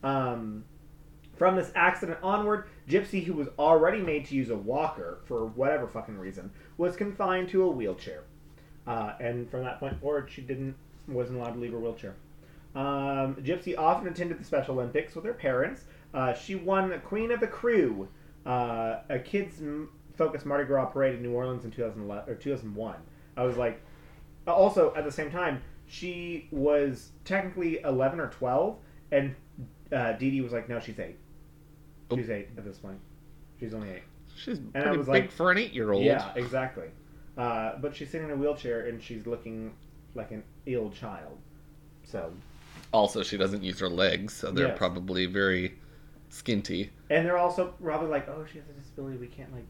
[0.03, 0.65] Um,
[1.37, 5.87] from this accident onward, Gypsy, who was already made to use a walker for whatever
[5.87, 8.25] fucking reason, was confined to a wheelchair.
[8.87, 10.75] Uh, and from that point forward, she didn't
[11.09, 12.15] wasn't allowed to leave her wheelchair.
[12.75, 15.85] Um, Gypsy often attended the Special Olympics with her parents.
[16.15, 18.07] Uh, she won Queen of the Krewe,
[18.47, 22.97] uh, a kids m- focused Mardi Gras parade in New Orleans in 2011 or 2001.
[23.37, 23.81] I was like,
[24.47, 28.77] also at the same time, she was technically 11 or 12,
[29.11, 29.35] and
[29.93, 31.19] uh, Dee Dee was like, no, she's eight.
[32.15, 32.99] She's eight at this point.
[33.59, 34.03] She's only eight.
[34.37, 36.03] She's I pretty was big like- for an eight-year-old.
[36.05, 36.89] Yeah, exactly.
[37.37, 39.73] Uh, but she's sitting in a wheelchair and she's looking
[40.15, 41.39] like an ill child.
[42.05, 42.33] So,
[42.93, 44.79] Also, she doesn't use her legs, so they're Yes.
[44.79, 45.79] probably very
[46.31, 46.91] skinty.
[47.09, 49.17] And they're also probably like, oh, she has a disability.
[49.17, 49.65] We can't like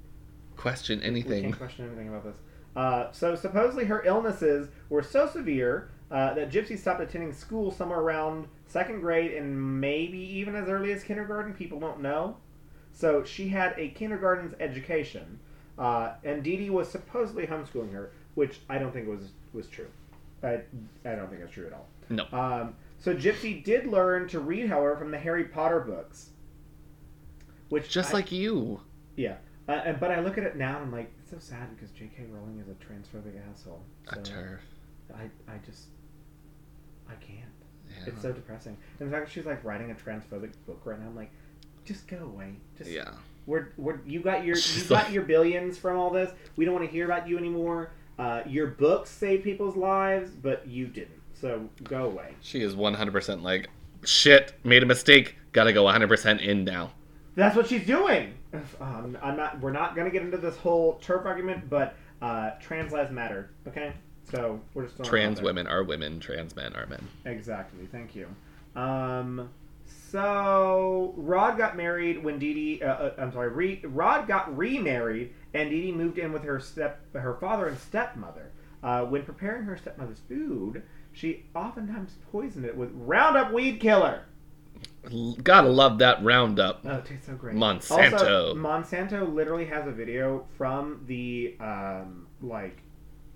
[0.57, 1.43] Question anything.
[1.45, 2.37] We can't question anything about this.
[2.77, 8.01] Uh, so supposedly her illnesses were so severe uh, that Gypsy stopped attending school somewhere
[8.01, 11.53] around second grade and maybe even as early as kindergarten.
[11.55, 12.37] People don't know.
[12.93, 15.39] So she had a kindergarten's education,
[15.79, 19.89] uh, and Dee Dee was supposedly homeschooling her, which I don't think was was true.
[20.43, 20.61] I,
[21.05, 21.87] I don't think it's true at all.
[22.09, 22.27] No.
[22.33, 26.31] Um, so Gypsy did learn to read, however, from the Harry Potter books,
[27.69, 28.81] which Just I- like you.
[29.17, 29.37] yeah,
[29.69, 31.91] uh, and, but I look at it now and I'm like, it's so sad because
[31.93, 32.25] J.K.
[32.31, 33.83] Rowling is a transphobic asshole.
[34.09, 34.61] A So turf.
[35.15, 35.87] I, I just,
[37.09, 37.39] I can't.
[37.89, 38.05] Yeah.
[38.13, 38.77] It's so depressing.
[38.99, 41.31] And the fact that she's like writing a transphobic book right now, I'm like,
[41.85, 42.55] just go away.
[42.79, 43.11] Just yeah.
[43.47, 46.33] We're, we're you got your you got your billions from all this.
[46.57, 47.91] We don't want to hear about you anymore.
[48.19, 51.21] Uh, your books saved people's lives, but you didn't.
[51.35, 52.35] So go away.
[52.41, 53.69] She is 100% like,
[54.05, 56.93] shit, made a mistake, gotta go 100% in now.
[57.35, 58.35] That's what she's doing.
[58.83, 59.59] Um, I'm not.
[59.63, 63.49] We're not gonna get into this whole turf argument, but uh, trans lives matter.
[63.67, 63.95] Okay,
[64.31, 67.09] so we're just throwing it out Trans women are women, trans men are men.
[67.25, 67.89] Exactly.
[67.91, 68.27] Thank you.
[68.77, 69.49] Um,
[70.13, 72.83] so Rod got married when Dee Dee.
[72.83, 73.49] Uh, uh, I'm sorry.
[73.49, 77.79] Re, Rod got remarried, and Dee Dee moved in with her step, her father and
[77.79, 78.53] stepmother.
[78.83, 84.25] Uh, when preparing her stepmother's food, she oftentimes poisoned it with Roundup weed killer.
[85.43, 86.83] Gotta love that roundup.
[86.85, 87.57] Oh, it tastes so great.
[87.57, 88.13] Monsanto.
[88.13, 92.83] Also, Monsanto literally has a video from the um, like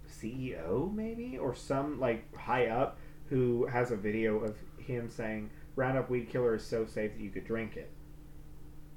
[0.08, 6.08] CEO maybe or some like high up who has a video of him saying Roundup
[6.10, 7.90] weed killer is so safe that you could drink it.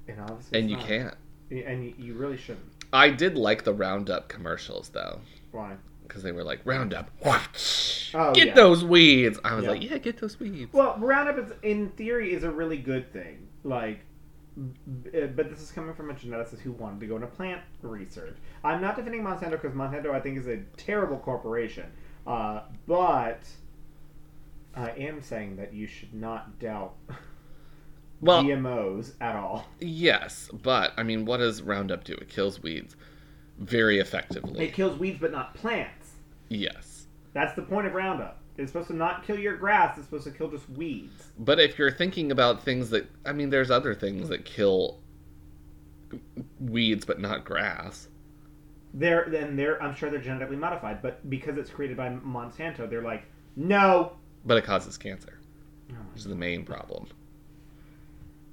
[0.07, 0.85] And obviously, And you not.
[0.87, 1.15] can't.
[1.51, 2.65] And you, you really shouldn't.
[2.91, 5.19] I did like the Roundup commercials though,
[5.51, 5.75] Why?
[6.07, 7.11] because they were like Roundup,
[8.15, 8.53] Oh, get yeah.
[8.55, 9.39] those weeds.
[9.43, 9.71] I was Yeah.
[9.71, 10.73] like, yeah, get those weeds.
[10.73, 13.47] Well, Roundup is, in theory, is a really good thing.
[13.63, 13.99] Like,
[14.57, 18.35] uh, but this is coming from a geneticist who wanted to go into plant research.
[18.63, 21.85] I'm not defending Monsanto because Monsanto, I think, is a terrible corporation.
[22.25, 23.41] Uh, but
[24.79, 26.93] I am saying that you should not doubt
[28.21, 29.65] Well, GMOs at all.
[29.79, 32.13] yes, but I mean, what does Roundup do?
[32.13, 32.95] It kills weeds
[33.57, 34.65] very effectively.
[34.65, 36.11] It kills weeds, but not plants.
[36.49, 37.07] Yes.
[37.33, 38.41] That's the point of Roundup.
[38.57, 39.97] It's supposed to not kill your grass.
[39.97, 41.31] It's supposed to kill just weeds.
[41.37, 44.99] But if you're thinking about things that, I mean, there's other things that kill
[46.59, 48.09] weeds, but not grass.
[48.93, 53.03] They're then they're I'm sure they're genetically modified, but because it's created by Monsanto, they're
[53.03, 53.23] like,
[53.55, 54.13] no.
[54.49, 55.37] But it causes cancer,
[55.91, 57.05] Oh which is the main problem.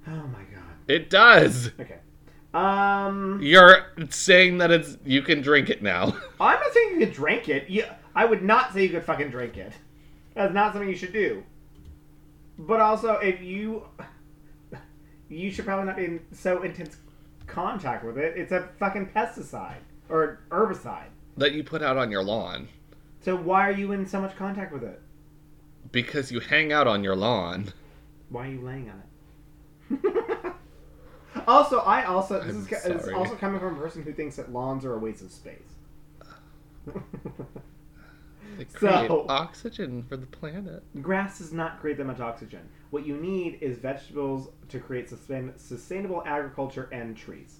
[0.07, 0.75] oh my god.
[0.87, 1.71] It does.
[1.79, 1.97] Okay.
[2.53, 6.15] Um, You're saying that it's you can drink it now.
[6.39, 7.67] I'm not saying you could drink it.
[7.67, 9.73] Yeah, I would not say you could fucking drink it.
[10.35, 11.41] That's not something you should do.
[12.59, 13.87] But also, if you,
[15.29, 16.97] you should probably not be in so intense
[17.47, 18.37] contact with it.
[18.37, 21.09] It's a fucking pesticide or herbicide.
[21.37, 22.67] that you put out on your lawn
[23.21, 25.01] So why are you in so much contact with it?
[25.91, 27.73] Because you hang out on your lawn.
[28.29, 30.53] Why are you laying on it?
[31.47, 34.83] also, I also this I'm is, also coming from a person who thinks that lawns
[34.85, 35.75] are a waste of space.
[38.57, 40.83] They create So- oxygen for the planet.
[41.01, 42.67] Grass does not create that much oxygen.
[42.89, 47.59] What you need is vegetables to create sustain, sustainable agriculture and trees.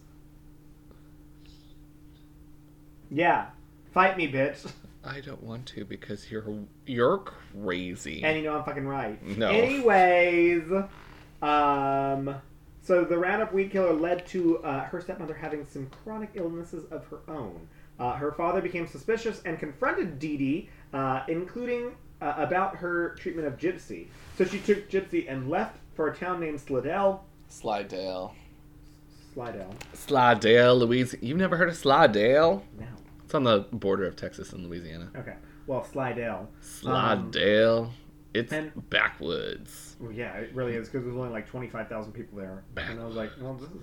[3.10, 3.48] Yeah,
[3.94, 4.70] fight me, bitch.
[5.08, 6.46] I don't want to because you're
[6.86, 8.24] you're crazy.
[8.24, 9.22] And you know I'm fucking right.
[9.24, 9.50] No.
[9.50, 10.72] Anyways,
[11.42, 12.36] um,
[12.82, 17.06] so the Roundup weed killer led to uh, her stepmother having some chronic illnesses of
[17.08, 17.68] her own.
[18.00, 23.48] Uh, her father became suspicious and confronted Dee Dee, uh, including uh, about her treatment
[23.48, 24.08] of Gypsy.
[24.38, 27.26] So she took Gypsy and left for a town named Slidell.
[27.50, 28.36] Slidell.
[29.34, 29.74] Slidell.
[29.94, 31.16] Slidell, Louise.
[31.22, 32.64] You've never heard of Slidell?
[32.80, 32.86] No.
[33.28, 35.12] It's on the border of Texas and Louisiana.
[35.14, 35.34] Okay.
[35.66, 36.48] Well, Slidell.
[36.62, 37.92] Slidell.
[38.34, 39.98] it's and- backwoods.
[40.00, 42.64] Well, yeah, it really is because there's only like 25,000 people there.
[42.78, 43.76] And I was like, well, this is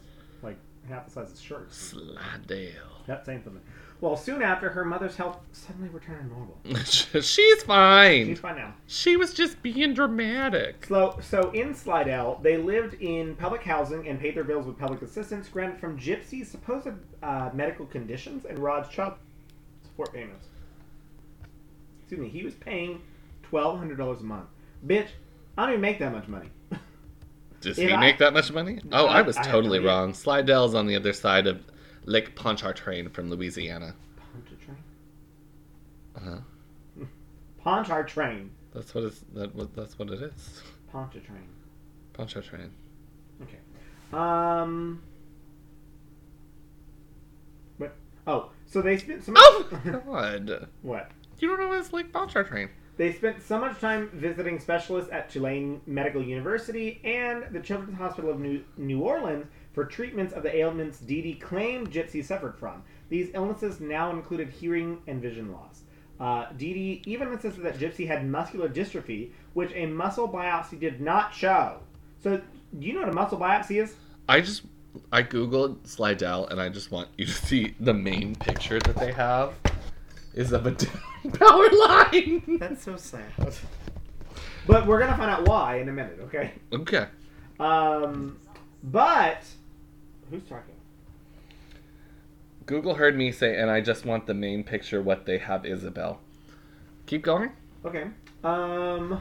[0.43, 0.57] like
[0.89, 1.77] half the size of shirts.
[1.77, 3.03] Slidell.
[3.07, 3.61] Yep, same thing.
[4.01, 6.59] Well, soon after, her mother's health suddenly returned to normal.
[7.21, 8.25] She's fine.
[8.29, 8.73] She's fine now.
[8.87, 10.87] She was just being dramatic.
[10.89, 15.03] So, so in Slidell, they lived in public housing and paid their bills with public
[15.03, 16.89] assistance granted from Gypsy's supposed
[17.23, 19.15] uh, medical conditions and Rod's child
[19.95, 20.47] support payments.
[22.01, 23.01] Excuse me, he was paying
[23.43, 24.47] twelve hundred dollars a month.
[24.87, 25.07] Bitch,
[25.57, 26.49] I don't even make that much money.
[27.61, 28.81] Does If he I- make that much money?
[28.93, 30.13] Oh, I, I- was I totally no wrong.
[30.13, 31.63] Slidell's on the other side of
[32.05, 33.95] Lake Pontchartrain from Louisiana.
[34.33, 34.77] Pontchartrain.
[36.17, 37.05] Uh-huh.
[37.63, 38.51] Pontchartrain.
[38.75, 39.21] That's what it's.
[39.35, 40.63] That, what- that's what it is.
[40.93, 41.49] Pontchartrain.
[42.13, 42.71] Pontchartrain.
[43.43, 43.59] Okay.
[44.13, 45.01] Um.
[47.79, 47.95] What?
[48.27, 49.43] Oh, so they spent so much.
[49.43, 50.69] Oh God!
[50.83, 51.11] what?
[51.39, 52.71] You don't know what it's like Pontchartrain.
[52.97, 58.31] They spent so much time visiting specialists at Tulane Medical University and the Children's Hospital
[58.31, 62.85] of New, New Orleans for treatments of the ailments Dee Dee claimed Gypsy suffered from.
[63.09, 65.83] These illnesses now included hearing and vision loss.
[66.21, 71.01] Uh, Dee Dee even insisted that Gypsy had muscular dystrophy, which a muscle biopsy did
[71.01, 71.81] not show.
[72.23, 72.41] So,
[72.79, 73.97] do you know what a muscle biopsy is?
[74.29, 74.63] I just
[75.13, 79.13] I googled Slidell and I just want you to see the main picture that they
[79.13, 79.55] have
[80.35, 82.59] is of a down power line.
[82.61, 83.25] That's so sad.
[84.67, 86.53] But we're gonna find out why in a minute, okay?
[86.73, 87.07] Okay.
[87.61, 88.39] Um,
[88.83, 89.45] but
[90.31, 90.75] who's talking?
[92.67, 96.21] Google heard me say, and I just want the main picture what they have Isabel.
[97.07, 97.53] Keep going.
[97.85, 98.07] Okay.
[98.43, 99.21] Um.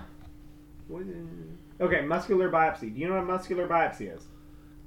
[1.82, 2.94] Okay, muscular biopsy.
[2.94, 4.24] Do you know what a muscular biopsy is?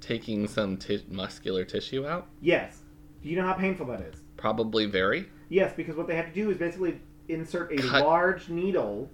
[0.00, 2.28] Taking some ti- muscular tissue out.
[2.40, 2.80] Yes.
[3.22, 4.16] Do you know how painful that is?
[4.36, 5.26] Probably very.
[5.48, 9.10] Yes, because what they have to do is basically insert a Cut- large needle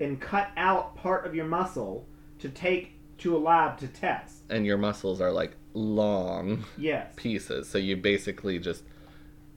[0.00, 2.06] and cut out part of your muscle
[2.40, 4.42] to take to a lab to test.
[4.50, 7.12] And your muscles are like long Yes.
[7.16, 8.84] pieces, so you basically just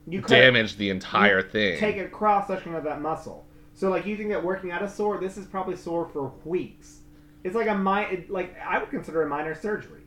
[0.08, 1.80] You cut- damage the entire thing.
[1.80, 3.46] Take a cross section of that muscle.
[3.74, 7.02] So, like, you think that working out a sore, this is probably sore for weeks.
[7.44, 10.02] It's like a mi- like I would consider a minor surgery.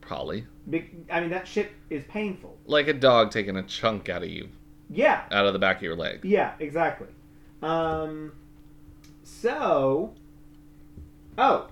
[0.00, 2.56] Probably Be- I mean, that shit is painful.
[2.66, 4.48] like a dog taking a chunk out of you,
[4.88, 6.20] Yeah, out of the back of your leg.
[6.24, 7.08] yeah, exactly.
[7.62, 8.32] Um,
[9.22, 10.14] so,
[11.38, 11.68] oh,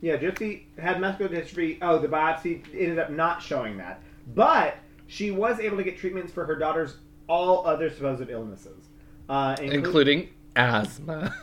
[0.00, 1.78] yeah, Gypsy had muscular dystrophy.
[1.82, 4.00] Oh, the biopsy ended up not showing that,
[4.34, 6.96] but she was able to get treatments for her daughter's
[7.28, 8.86] all other supposed illnesses,
[9.28, 11.34] uh, inclu- including asthma.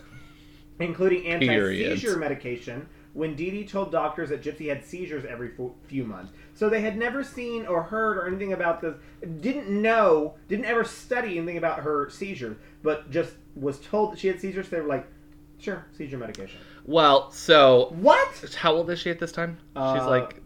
[0.80, 2.88] including anti-seizure medication.
[3.16, 5.52] When Dee Dee told doctors that Gypsy had seizures every
[5.88, 8.96] few months, so they had never seen or heard or anything about this,
[9.42, 14.28] didn't know, didn't ever study anything about her seizures, but just was told that she
[14.28, 14.68] had seizures.
[14.70, 15.08] They were like,
[15.60, 18.54] "Sure, seizure medication." well, so What?
[18.60, 19.58] how old is she at this time?
[19.76, 20.42] She's Uh, like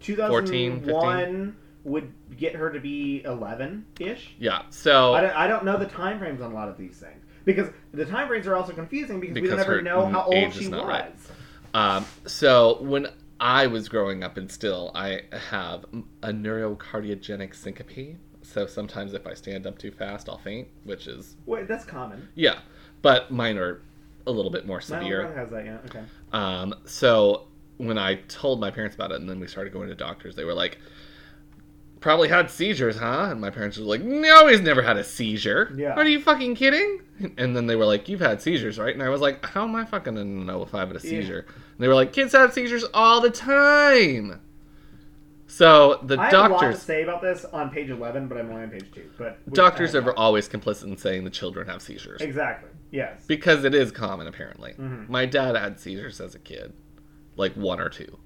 [0.00, 4.34] 2001 would get her to be 11 ish.
[4.38, 4.62] yeah.
[4.70, 7.24] So I don't, I don't know the time frames on a lot of these things
[7.44, 10.52] because the time frames are also confusing because, we Because don't ever know how old
[10.54, 10.84] she was.
[10.84, 11.12] right.
[11.74, 13.08] Um, so when
[13.40, 15.84] I was growing up, and still I have
[16.22, 18.16] a neurocardiogenic syncope.
[18.42, 22.28] So sometimes if I stand up too fast, I'll faint, which is Wait, that's common.
[22.34, 22.58] yeah.
[23.00, 23.80] But mine are
[24.26, 25.22] a little bit more My severe.
[25.22, 25.78] brother has that, yeah.
[25.86, 26.02] Okay.
[26.32, 27.48] Um, so
[27.78, 30.44] when I told my parents about it, and then we started going to doctors, they
[30.44, 30.78] were like,
[32.00, 35.72] "Probably had seizures, huh?" And my parents were like, "No, he's never had a seizure.
[35.76, 35.94] Yeah.
[35.94, 37.00] Are you fucking kidding?"
[37.38, 39.74] And then they were like, "You've had seizures, right?" And I was like, "How am
[39.76, 41.10] I fucking gonna know if I've had a Yeah.
[41.10, 44.40] seizure?" And they were like, "Kids have seizures all the time."
[45.46, 48.38] So the I have a lot to doctors, say about this on page 11, but
[48.38, 49.02] I'm only on page 2.
[49.18, 52.70] But we- doctors are always complicit in saying the children have seizures Exactly.
[52.90, 53.24] Yes.
[53.26, 54.72] because it is common apparently.
[54.78, 55.08] Mhm.
[55.10, 56.72] My dad had seizures as a kid,
[57.36, 58.18] like one or two.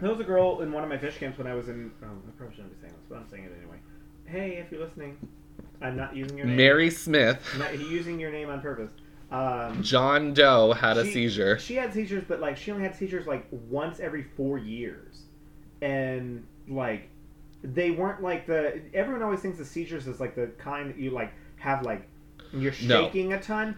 [0.00, 1.90] There was a girl in one of my fish camps when I was in.
[2.02, 3.76] Oh, I probably shouldn't be saying this, but I'm saying it anyway.
[4.24, 5.18] Hey, if you're listening,
[5.82, 6.56] I'm not using your name.
[6.56, 7.40] Mary Smith.
[7.58, 8.90] Not using your name on purpose.
[9.30, 11.58] Um, John Doe had a She- seizure.
[11.58, 15.22] She had seizures, but like she only had seizures like once every four years,
[15.82, 17.08] and like
[17.62, 18.80] they weren't like the.
[18.92, 22.06] Everyone always thinks the seizures is like the kind that you like have like
[22.52, 23.02] you're No.
[23.04, 23.76] shaking a ton.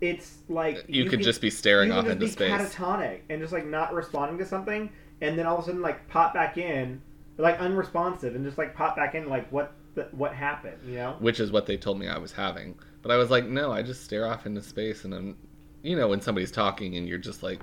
[0.00, 2.50] It's like You, could can- just be staring you off into be space.
[2.50, 6.06] catatonic and just like not responding to something, and then all of a sudden like
[6.08, 7.00] pop back in,
[7.38, 9.72] like unresponsive, and just like pop back in, like what
[10.12, 11.16] what happened, you know?
[11.20, 12.74] which is what they told me I was having.
[13.02, 15.36] But I was like, no, I just stare off into space, and I'm,
[15.82, 17.60] you know, when somebody's talking and you're just like,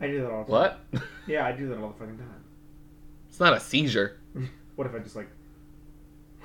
[0.00, 0.76] I do that all the time.
[0.92, 1.02] what?
[1.28, 2.44] Yeah, I do that all the fucking time.
[3.28, 4.18] it's not a seizure.
[4.76, 5.28] What if I just like?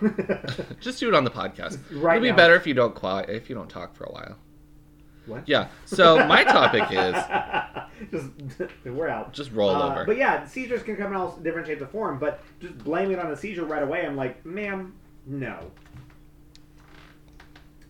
[0.81, 1.79] just do it on the podcast.
[1.91, 2.35] Right It'll be now.
[2.35, 4.37] better if you don't quiet, if you don't talk for a while.
[5.25, 5.47] What?
[5.47, 5.69] Yeah.
[5.85, 7.15] So my topic is
[8.11, 8.29] just
[8.85, 9.33] we're out.
[9.33, 10.05] just roll Uh, over.
[10.05, 12.19] But yeah, seizures can come in all different shapes of form.
[12.19, 14.93] But just blaming it on a seizure right away, I'm like, ma'am,
[15.27, 15.71] no.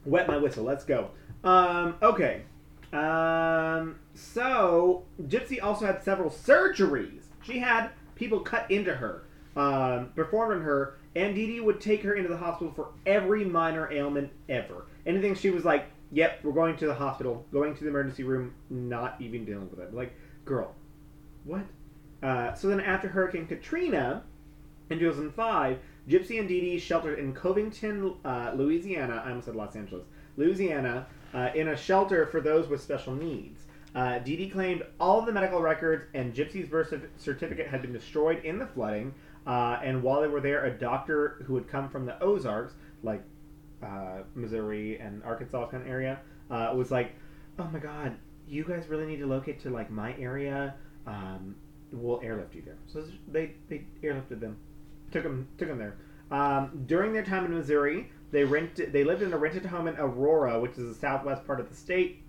[0.06, 0.64] Wet my whistle.
[0.64, 1.12] Let's go.
[1.44, 2.44] Um, okay.
[2.94, 7.24] Um, so Gypsy also had several surgeries.
[7.44, 9.24] She had people cut into her,
[9.56, 13.46] um, performed on her, and Dee Dee would take her into the hospital for every
[13.46, 14.86] minor ailment ever.
[15.06, 18.54] Anything she was like, "Yep, we're going to the hospital, going to the emergency room,
[18.70, 20.14] not even dealing with it." Like,
[20.46, 20.74] girl,
[21.44, 21.66] what?
[22.24, 24.24] Uh, so then after Hurricane Katrina
[24.90, 29.22] in 2005, Gypsy and Dee Dee sheltered in Covington, uh, Louisiana.
[29.26, 30.06] I almost said Los Angeles,
[30.38, 33.64] Louisiana, uh, in a shelter for those with special needs.
[33.94, 37.94] Uh, Dee Dee claimed all of the medical records and Gypsy's birth certificate had been
[37.94, 39.14] destroyed in the flooding.
[39.46, 43.24] Uh, and while they were there, a doctor who had come from the Ozarks, like
[43.82, 46.20] uh, Missouri and Arkansas kind of area,
[46.52, 47.16] uh, was like,
[47.58, 50.76] "Oh my God, you guys really need to locate to like my area.
[51.06, 51.56] Um,
[51.94, 54.58] we'll airlift you there." So they they airlifted them,
[55.12, 55.96] took them took them there.
[56.30, 59.96] Um, during their time in Missouri, they rented they lived in a rented home in
[59.98, 62.22] Aurora, which is the southwest part of the state.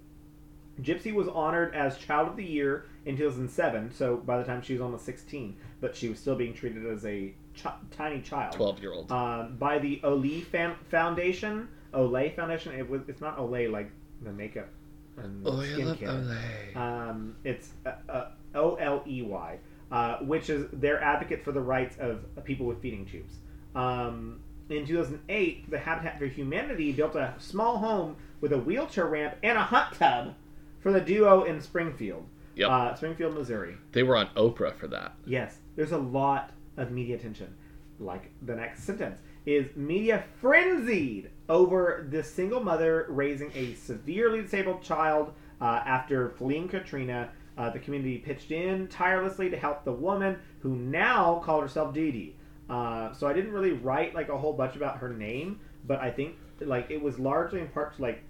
[0.80, 4.74] Gypsy was honored as Child of the Year in 2007, so by the time she
[4.74, 8.54] was almost 16, but she was still being treated as a chi- tiny child.
[8.54, 9.10] 12 year old.
[9.10, 11.66] Um, by the Oley Fam- Foundation.
[11.92, 12.74] Oley Foundation.
[12.74, 13.02] It was.
[13.08, 13.90] It's not Olay like
[14.22, 14.68] the makeup
[15.16, 15.98] and Oh, skincare.
[16.00, 16.76] Olay.
[16.76, 19.58] Um, it's uh, uh, O L E Y,
[19.90, 23.34] uh, which is their advocate for the rights of people with feeding tubes.
[23.74, 29.36] Um, in 2008, the Habitat for Humanity built a small home with a wheelchair ramp
[29.42, 30.34] and a hot tub
[30.80, 32.70] for the duo in Springfield, Yep.
[32.70, 33.76] uh, Springfield, Missouri.
[33.92, 35.14] they were on Oprah for that.
[35.24, 37.54] Yes, there's a lot of media attention.
[37.98, 44.82] Like the next sentence is media frenzied over this single mother raising a severely disabled
[44.82, 47.30] child uh, after fleeing Katrina.
[47.58, 52.12] Uh, the community pitched in tirelessly to help the woman who now called herself Dee
[52.12, 52.36] Dee.
[52.70, 56.10] Uh, so I didn't really write like a whole bunch about her name, but I
[56.10, 58.22] think like it was largely in part to like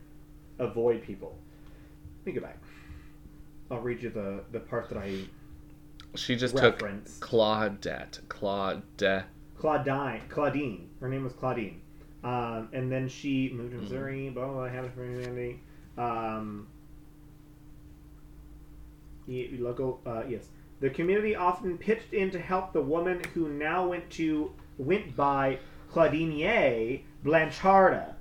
[0.59, 1.37] avoid people.
[2.25, 2.59] Let me go back.
[3.71, 5.25] I'll read you the the part that I
[6.15, 7.19] She just reference.
[7.19, 8.21] took Claudette.
[8.29, 9.25] Claudette.
[9.59, 10.23] Claudine.
[10.31, 10.89] Claudine.
[11.01, 11.83] Her name was Claudine.
[12.25, 14.31] Um, and then she moved to Missouri.
[14.31, 14.55] Blah blah.
[14.55, 15.61] blah Habit for humanity.
[15.99, 16.67] Um,
[19.59, 20.01] local.
[20.07, 20.49] Uh, yes.
[20.81, 25.59] The community often pitched in to help the woman who now went to went by
[25.91, 28.15] Claudine Blancharda.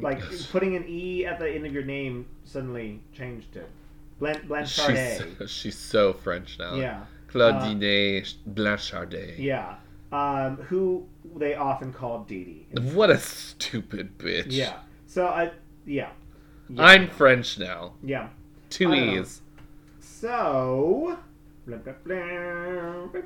[0.00, 3.68] Like putting an e at the end of your name suddenly changed it.
[4.18, 5.38] Blan- Blanchardet.
[5.38, 6.76] She's, she's so French now.
[6.76, 7.04] Yeah.
[7.28, 8.24] Claudine
[8.54, 9.38] Blanchardet.
[9.38, 9.76] Yeah.
[10.12, 12.66] Um, who they often called Dee.
[12.92, 14.46] What a stupid bitch.
[14.48, 14.78] Yeah.
[15.06, 15.50] So I
[15.84, 16.10] yeah.
[16.68, 16.82] yeah.
[16.82, 17.94] I'm French now.
[18.02, 18.28] yeah.
[18.72, 18.94] Two.
[18.94, 19.42] E's.
[20.00, 21.18] So
[21.66, 23.22] blah, blah, blah,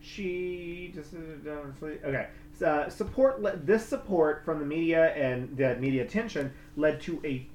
[0.00, 2.28] she just okay.
[2.58, 7.20] So, uh, support le- this support from the media and the media attention led to
[7.24, 7.46] a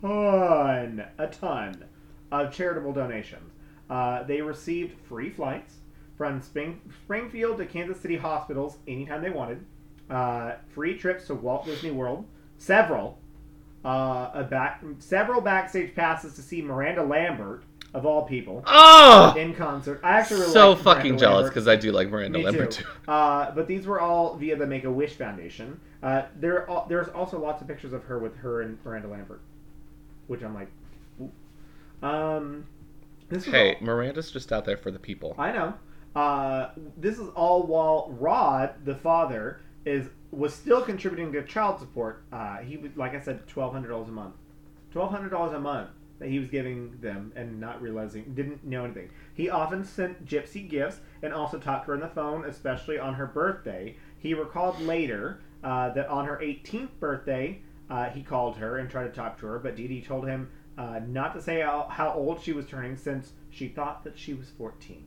[0.00, 1.84] ton, a ton
[2.30, 3.52] of charitable donations.
[3.88, 5.76] Uh, they received free flights
[6.16, 9.64] from Spring, Springfield to Kansas City hospitals anytime they wanted,
[10.10, 12.26] uh, free trips to Walt Disney World,
[12.58, 13.18] several,
[13.84, 17.62] uh, a back, several backstage passes to see Miranda Lambert
[17.94, 19.34] of all people Oh!
[19.36, 20.00] in concert.
[20.02, 22.70] I actually really so liked Miranda fucking jealous because I do like Miranda Me Lambert
[22.72, 22.82] too.
[22.84, 23.10] too.
[23.10, 25.80] Uh, but these were all via the Make a Wish Foundation.
[26.02, 29.40] Uh, there, are, there's also lots of pictures of her with her and Miranda Lambert,
[30.26, 30.68] which I'm like,
[31.20, 32.06] ooh.
[32.06, 32.66] um,
[33.30, 35.34] this Hey, all- Miranda's just out there for the people.
[35.38, 35.74] I know.
[36.14, 42.24] Uh, this is all while Rod, the father, is was still contributing to child support.
[42.32, 44.34] Uh, he was, like I said, twelve hundred dollars a month.
[44.92, 48.84] Twelve hundred dollars a month that he was giving them and not realizing, didn't know
[48.84, 49.10] anything.
[49.34, 53.14] He often sent Gypsy gifts and also talked to her on the phone, especially on
[53.14, 53.96] her birthday.
[54.18, 59.04] He recalled later uh, that on her 18th birthday, uh, he called her and tried
[59.04, 62.12] to talk to her, but Dee Dee told him uh, not to say how, how
[62.12, 65.04] old she was turning since she thought that she was 14.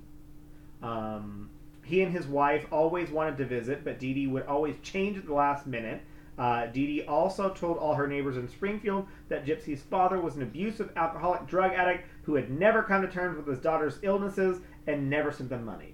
[0.82, 1.50] Um,
[1.92, 5.26] he and his wife always wanted to visit, but Dee Dee would always change at
[5.26, 6.02] the last minute.
[6.38, 10.42] Uh, Dee Dee also told all her neighbors in Springfield that Gypsy's father was an
[10.42, 15.10] abusive alcoholic drug addict who had never come to terms with his daughter's illnesses and
[15.10, 15.94] never sent them money.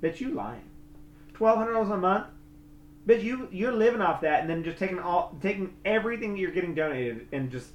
[0.00, 0.68] Bet you lying.
[1.32, 2.26] Twelve hundred dollars a month.
[3.06, 6.50] Bet you you're living off that and then just taking all taking everything that you're
[6.50, 7.70] getting donated and just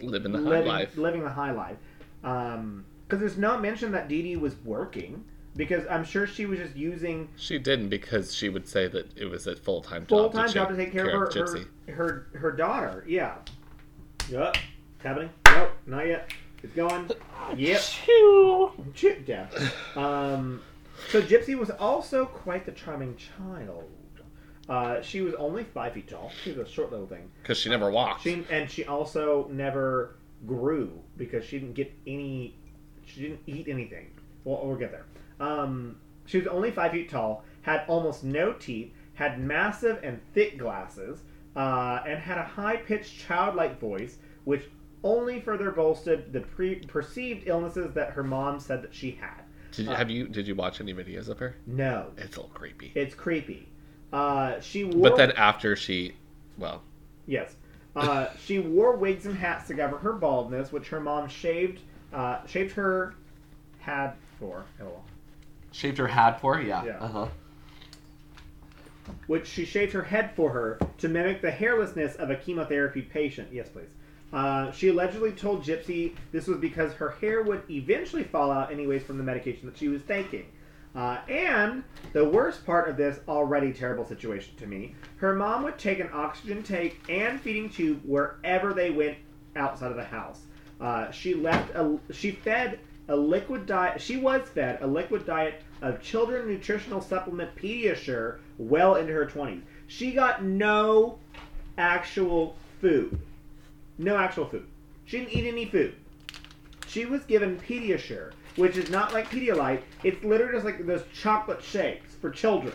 [0.00, 0.96] Living the high life.
[0.96, 1.76] living the high life.
[2.22, 5.24] Because there's no mention that Dee Dee was working.
[5.58, 9.26] Because I'm sure she was just using She didn't because she would say that it
[9.26, 10.08] was a full time job.
[10.08, 11.66] full time job to take care, of her, Gypsy.
[11.88, 13.04] her her her daughter.
[13.08, 13.34] Yeah.
[14.30, 14.56] Yup.
[15.02, 15.30] Happening?
[15.46, 15.70] Nope.
[15.84, 16.32] Not yet.
[16.62, 17.10] It's going.
[17.56, 17.80] Yep.
[18.94, 19.96] Chip death.
[19.96, 20.60] Um,
[21.10, 23.84] so Gypsy was also quite the charming child.
[24.68, 26.30] Uh, she was only five feet tall.
[26.44, 27.30] She was a short little thing.
[27.42, 28.22] Because she never walked.
[28.22, 32.54] She and she also never grew because she didn't get any.
[33.06, 34.10] She didn't eat anything.
[34.44, 35.06] Well, we'll get there.
[35.40, 40.58] Um, she was only five feet tall, had almost no teeth, had massive and thick
[40.58, 41.22] glasses,
[41.56, 44.64] uh, and had a high-pitched, childlike voice, which
[45.04, 49.42] only further bolstered the pre- perceived illnesses that her mom said that she had.
[49.72, 51.56] Did you, uh, have you did you watch any videos of her?
[51.66, 52.92] No, It's a little creepy.
[52.94, 53.68] it's creepy.
[54.12, 55.10] Uh, she wore.
[55.10, 56.14] But then after she,
[56.56, 56.82] well,
[57.26, 57.56] Yes.
[57.94, 61.80] Uh, she wore wigs and hats to cover her baldness, which her mom shaved
[62.12, 63.14] uh, shaved her
[63.78, 64.64] had for.
[64.80, 65.04] LOL.
[65.72, 66.60] Shaved her head for?
[66.60, 66.84] Yeah.
[66.84, 66.98] Yeah.
[66.98, 67.26] Uh huh.
[69.26, 73.48] which she shaved her head for her to mimic the hairlessness of a chemotherapy patient.
[73.52, 73.88] Yes, please.
[74.32, 79.02] Uh, she allegedly told Gypsy this was because her hair would eventually fall out anyways
[79.02, 80.46] from the medication that she was taking.
[80.94, 85.78] Uh, and the worst part of this already terrible situation to me, her mom would
[85.78, 89.16] take an oxygen tank and feeding tube wherever they went
[89.56, 90.40] outside of the house.
[90.80, 92.78] Uh, she left a, she fed
[93.08, 94.00] a liquid diet.
[94.00, 99.62] She was fed a liquid diet of children nutritional supplement Pediasure well into her 20s.
[99.86, 101.18] She got no
[101.78, 103.18] actual food.
[103.96, 104.66] No actual food.
[105.06, 105.94] She didn't eat any food.
[106.86, 109.80] She was given Pediasure, which is not like Pedialyte.
[110.04, 112.74] It's literally just like those chocolate shakes for children.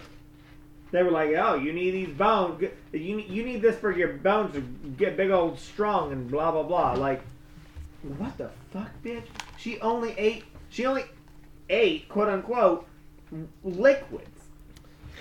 [0.91, 2.63] They were like, "Oh, you need these bones.
[2.91, 4.61] You you need this for your bones to
[4.97, 7.23] get big old strong and blah blah blah." Like,
[8.03, 9.25] what the fuck, bitch?
[9.63, 10.43] She only ate.
[10.67, 11.05] She only
[11.69, 12.85] ate quote unquote
[13.63, 14.27] liquids.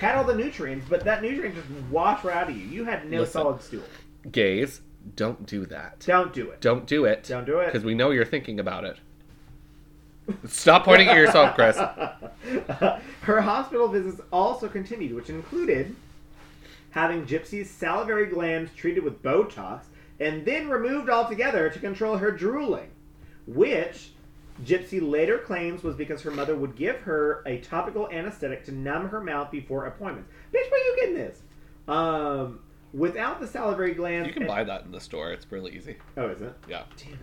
[0.01, 2.65] Had all the nutrients, but that nutrient just washed right out of you.
[2.65, 3.33] You had no Listen.
[3.35, 3.85] solid stool.
[4.33, 4.81] Gays,
[5.15, 6.01] don't do that.
[6.01, 6.61] Don't do it.
[6.61, 7.23] Don't do it.
[7.23, 7.67] Don't do it.
[7.67, 8.97] Because we know you're thinking about it.
[10.49, 11.77] Stop pointing at yourself, Chris.
[13.21, 15.95] Her hospital visits also continued, which included
[16.91, 19.83] having Gypsy's salivary glands treated with Botox
[20.19, 22.91] and then removed altogether to control her drooling,
[23.47, 24.12] which
[24.65, 29.09] Gypsy later claims was because her mother would give her a topical anesthetic to numb
[29.09, 30.31] her mouth before appointments.
[30.53, 31.41] Bitch, where you getting this?
[31.89, 32.61] Um,
[32.93, 35.33] without the salivary glands, You can buy that in the store.
[35.33, 35.97] It's really easy.
[36.17, 36.55] Oh, is it?
[36.69, 36.85] Yeah.
[36.97, 37.19] Damn it.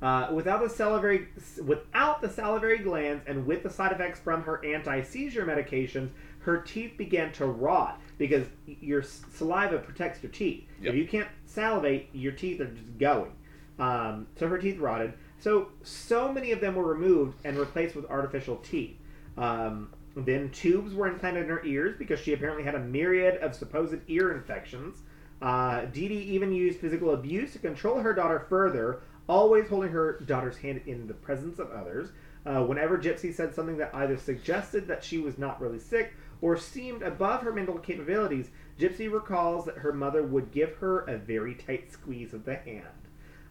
[0.00, 1.26] Uh, without the salivary,
[1.64, 6.10] without the salivary glands, and with the side effects from her anti-seizure medications,
[6.40, 10.64] her teeth began to rot because your saliva protects your teeth.
[10.80, 10.94] Yep.
[10.94, 13.32] If you can't salivate, your teeth are just going.
[13.80, 15.14] Um, so her teeth rotted.
[15.38, 18.96] So so many of them were removed and replaced with artificial teeth.
[19.36, 23.54] Um, then tubes were implanted in her ears because she apparently had a myriad of
[23.54, 25.02] supposed ear infections.
[25.40, 30.18] Uh, Dee Dee even used physical abuse to control her daughter further, always holding her
[30.26, 32.08] daughter's hand in the presence of others.
[32.44, 36.56] Uh, whenever Gypsy said something that either suggested that she was not really sick or
[36.56, 41.54] seemed above her mental capabilities, Gypsy recalls that her mother would give her a very
[41.54, 42.84] tight squeeze of the hand.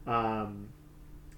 [0.06, 0.70] Um,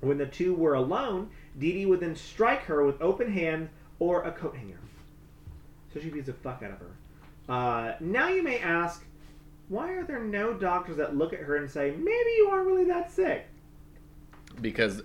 [0.01, 3.69] when the two were alone, Dee Dee would then strike her with open hand
[3.99, 4.79] or a coat hanger.
[5.93, 7.53] So she beats the fuck out of her.
[7.53, 9.03] Uh, now you may ask,
[9.67, 12.85] why are there no doctors that look at her and say, maybe you aren't really
[12.85, 13.47] that sick?
[14.61, 15.01] Because,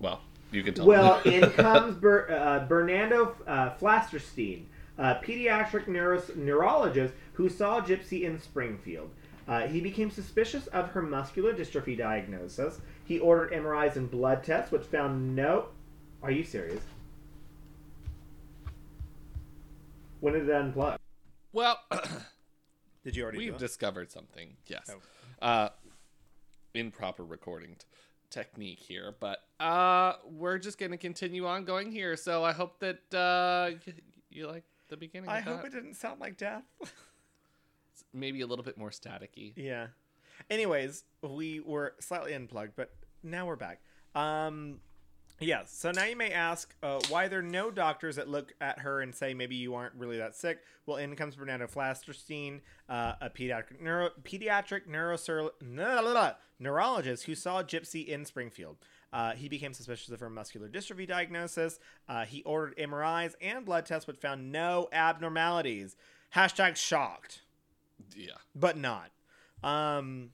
[0.00, 0.20] well,
[0.50, 0.86] you can tell.
[0.86, 4.64] Well, in comes Ber, uh, Bernardo uh, Flasterstein,
[4.98, 9.10] a pediatric neuro- neurologist who saw Gypsy in Springfield.
[9.48, 12.80] Uh, he became suspicious of her muscular dystrophy diagnosis.
[13.06, 15.68] He ordered MRIs and blood tests, which found no.
[16.22, 16.82] Are you serious?
[20.20, 20.98] When did it unplug?
[21.52, 21.78] well
[23.04, 24.56] Did you already we've do discovered something.
[24.66, 24.90] Yes.
[24.90, 25.46] Oh.
[25.46, 25.68] Uh,
[26.74, 27.84] improper recording t-
[28.30, 32.16] technique here, but uh, we're just going to continue on going here.
[32.16, 33.92] So I hope that uh, y-
[34.30, 35.30] you like the beginning.
[35.30, 35.68] I of hope that.
[35.68, 36.64] it didn't sound like death.
[38.12, 39.52] maybe a little bit more staticky.
[39.56, 39.86] yeah.
[40.50, 43.80] Anyways, we were slightly unplugged, but now we're back.
[44.14, 44.78] Um,
[45.40, 45.62] yeah.
[45.66, 49.00] So now you may ask uh, why there are no doctors that look at her
[49.02, 50.60] and say maybe you aren't really that sick.
[50.86, 55.50] Well, in comes Bernardo Flasterstein, uh, a pediatric neuro pediatric neurosur-
[56.58, 58.76] neurologist who saw Gypsy in Springfield.
[59.12, 61.78] Uh, he became suspicious of her muscular dystrophy diagnosis.
[62.08, 65.96] Uh, he ordered MRIs and blood tests, but found no abnormalities.
[66.34, 67.42] Hashtag shocked
[68.14, 68.34] Yeah.
[68.54, 69.10] but not.
[69.62, 70.30] Um,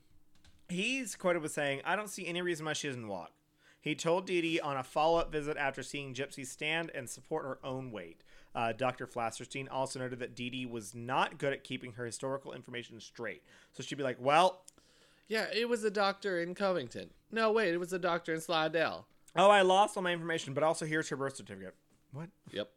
[0.73, 3.31] he's quoted with saying, "I don't see any reason why she doesn't walk."
[3.79, 7.59] He told Dee Dee on a follow-up visit after seeing Gypsy stand and support her
[7.65, 8.23] own weight.
[8.55, 9.05] Uh, Dr.
[9.07, 13.43] Flasterstein also noted that Dee Dee was not good at keeping her historical information straight.
[13.73, 14.63] So she'd be like, "Well,
[15.27, 17.09] Yeah, it was a doctor in Covington.
[17.31, 19.07] No, wait, it was a doctor in Slidell.
[19.35, 21.75] oh, I lost all my information, but also here's her birth certificate."
[22.11, 22.29] What?
[22.51, 22.69] Yep.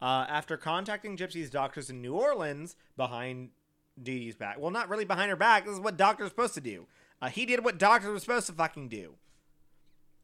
[0.00, 3.50] Uh, after contacting Gypsy's doctors in New Orleans behind
[4.02, 4.58] Dee Dee's back.
[4.58, 5.64] Well, not really behind her back.
[5.64, 6.86] This is what doctors are supposed to do.
[7.22, 9.14] Uh, he did what doctors were supposed to fucking do.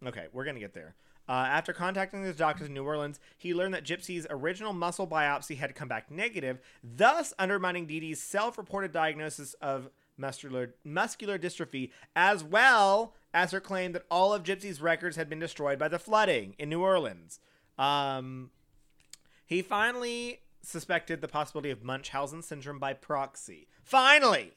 [0.04, 0.96] Okay, we're to get there.
[1.28, 5.58] Uh, after contacting his doctors in New Orleans, he learned that Gypsy's original muscle biopsy
[5.58, 11.90] had come back negative, thus undermining Dee Dee's self reported diagnosis of muscular, muscular dystrophy,
[12.16, 15.98] as well as her claim that all of Gypsy's records had been destroyed by the
[15.98, 17.38] flooding in New Orleans.
[17.78, 18.50] Um,
[19.46, 23.68] he finally suspected the possibility of Munchausen syndrome by proxy.
[23.84, 24.54] Finally!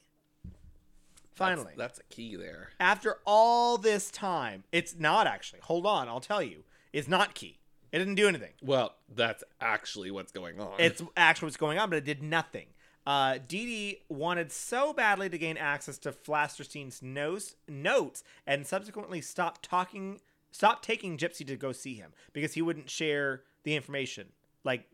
[1.34, 1.74] Finally.
[1.76, 2.70] that's, that's a key there.
[2.78, 5.60] After all this time, it's not actually.
[5.62, 6.64] Hold on, I'll tell you.
[6.92, 7.58] It's not key.
[7.90, 8.52] It didn't do anything.
[8.62, 10.74] Well, that's actually what's going on.
[10.78, 12.66] It's actually what's going on, but it did nothing.
[13.06, 19.20] Uh, Dee Dee wanted so badly to gain access to Flasterstein's notes, notes and subsequently
[19.20, 20.20] stopped talking,
[20.52, 24.28] stopped taking Gypsy to go see him because he wouldn't share the information
[24.64, 24.86] like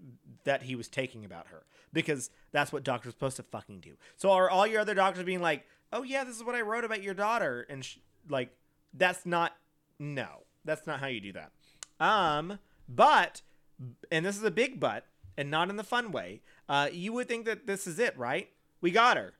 [0.45, 3.93] that he was taking about her because that's what doctors are supposed to fucking do.
[4.17, 6.85] So are all your other doctors being like, "Oh yeah, this is what I wrote
[6.85, 8.51] about your daughter," and sh- like
[8.93, 9.57] that's not
[9.99, 11.53] no, that's not how you do that.
[12.01, 12.59] Um,
[12.89, 13.43] but
[14.11, 16.43] and this is a big but, and not in the fun way.
[16.69, 18.49] Uh, you would think that this is it, right?
[18.81, 19.35] We got her.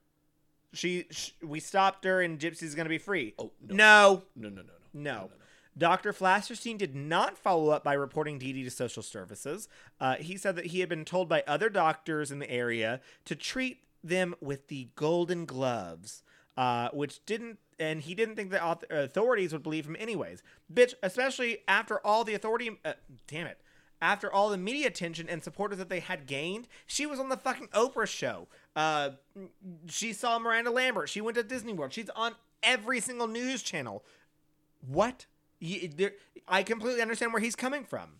[0.73, 3.33] She, sh we stopped her, and Gypsy's gonna be free.
[3.39, 4.23] Oh, no.
[4.35, 5.29] no, no, no, no, no, no.
[5.77, 6.11] Dr.
[6.11, 9.69] Flasterstein did not follow up by reporting Dee Dee to social services.
[9.99, 13.35] Uh, he said that he had been told by other doctors in the area to
[13.35, 16.21] treat them with the golden gloves,
[16.59, 20.43] uh, which didn't, and he didn't think the authorities would believe him anyways.
[20.71, 22.93] Bitch, especially after all the authority, uh,
[23.27, 23.61] damn it,
[24.01, 27.37] after all the media attention and supporters that they had gained, she was on the
[27.37, 28.49] fucking Oprah show.
[28.75, 29.11] Uh,
[29.87, 31.07] she saw Miranda Lambert.
[31.07, 31.93] She went to Disney World.
[31.93, 34.03] She's on every single news channel.
[34.85, 35.27] What?
[35.59, 36.11] You, there,
[36.45, 38.19] I completely understand where he's coming from.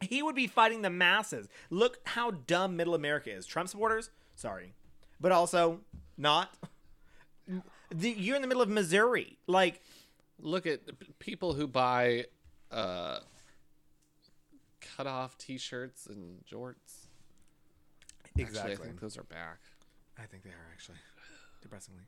[0.00, 1.46] He would be fighting the masses.
[1.68, 3.44] Look how dumb middle America is.
[3.44, 4.72] Trump supporters, sorry,
[5.20, 5.80] but also
[6.16, 6.56] not.
[7.90, 9.38] The, you're in the middle of Missouri.
[9.46, 9.80] Like,
[10.38, 10.80] Look at
[11.18, 12.26] people who buy
[12.70, 13.20] uh,
[14.96, 17.06] cut off T-shirts and jorts.
[18.38, 19.60] Actually, I think those are back.
[20.18, 20.98] I think they are actually,
[21.62, 22.02] depressingly.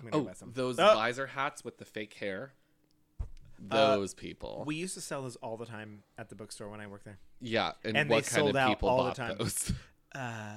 [0.00, 0.50] I'm Oh, buy some.
[0.54, 2.52] those Oh, visor hats with the fake hair.
[3.70, 4.64] Uh, Those people.
[4.66, 7.18] we used to sell those all the time at the bookstore when I worked there.
[7.40, 9.36] yeah, and, and they what kind sold of out people all the bought time.
[9.38, 9.72] those?
[10.14, 10.48] Uh,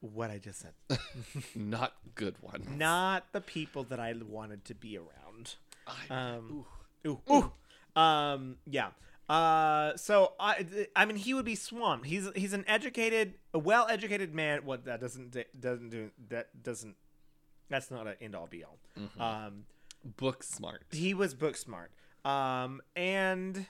[0.00, 0.98] what I just said.
[1.54, 2.66] Not good one.
[2.76, 5.54] Not the people that I wanted to be around.
[5.86, 6.64] I- Um,
[7.06, 7.52] ooh, ooh.
[8.00, 8.90] Um, yeah.
[9.28, 12.06] Uh, so I, I mean, he would be swamped.
[12.06, 14.64] He's he's an educated, a well-educated man.
[14.64, 16.94] What that doesn't doesn't do that doesn't.
[17.68, 18.78] That's not an end all be all.
[18.98, 19.20] Mm-hmm.
[19.20, 19.64] Um,
[20.16, 20.84] book smart.
[20.92, 21.90] he was book smart.
[22.24, 23.66] Um, and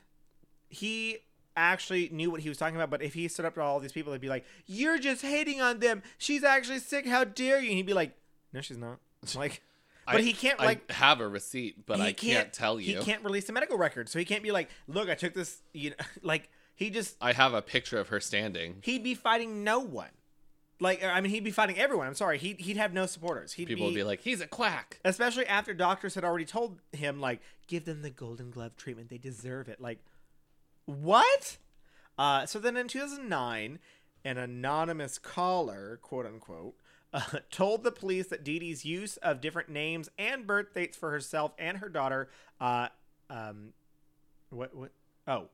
[0.68, 1.18] he
[1.56, 2.90] actually knew what he was talking about.
[2.90, 5.60] But if he stood up to all these people, they'd be like, "You're just hating
[5.60, 6.02] on them.
[6.18, 7.06] She's actually sick.
[7.06, 8.16] How dare you?" And he'd be like,
[8.52, 8.98] "No, she's not."
[9.34, 9.62] Like,
[10.06, 12.98] but I- he can't I like have a receipt, but I can't, tell you.
[12.98, 15.62] He can't release the medical record, so he can't be like, "Look, I took this."
[15.72, 18.76] You know, like he just I have a picture of her standing.
[18.82, 20.10] he'd be fighting no one.
[20.78, 22.06] Like I mean, he'd be fighting everyone.
[22.06, 23.54] I'm sorry, he'd he'd have no supporters.
[23.54, 26.78] He'd People be, would be like, "He's a quack." especially after doctors had already told
[26.92, 29.08] him like, give them the Golden Glove treatment.
[29.08, 29.80] They deserve it.
[29.80, 29.98] Like,
[30.86, 31.58] what?
[32.18, 33.78] Uh, so then in 2009,
[34.24, 36.74] an anonymous caller, quote unquote,
[37.12, 37.20] uh,
[37.50, 41.52] told the police that Dee Dee's use of different names and birth dates for herself
[41.58, 42.28] and her daughter,
[42.60, 42.88] uh,
[43.28, 43.72] um,
[44.50, 44.90] what, what,
[45.26, 45.48] oh,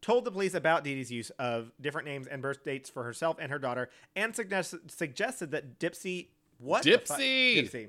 [0.00, 3.36] told the police about Dee Dee's use of different names and birth dates for herself
[3.40, 6.82] and her daughter, and suggested suggested that Dipsy, what?
[6.82, 7.56] the fu- Dipsy!
[7.62, 7.88] Dipsy.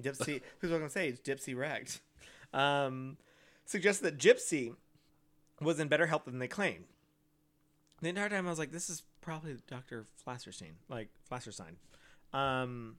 [0.00, 0.40] Dipsy.
[0.58, 2.00] Who's going to say it's Dipsy wrecked?
[2.52, 3.16] Um,
[3.64, 4.74] suggested that Gypsy
[5.64, 6.84] was in better health than they claimed.
[8.02, 10.04] The entire time I was like, this is probably Dr.
[10.26, 11.76] Flasterstein, like Flasterstein.
[12.32, 12.96] Um,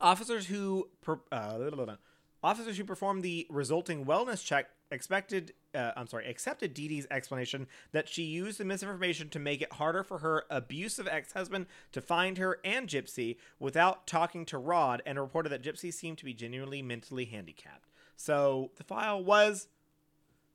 [0.00, 1.96] officers who per, uh, blah, blah, blah.
[2.42, 7.66] officers who performed the resulting wellness check expected uh, I'm sorry accepted Dee Dee's explanation
[7.92, 12.38] that she used the misinformation to make it harder for her abusive ex-husband to find
[12.38, 16.82] her and Gypsy without talking to Rod and reported that Gypsy seemed to be genuinely
[16.82, 17.90] mentally handicapped.
[18.16, 19.68] So the file was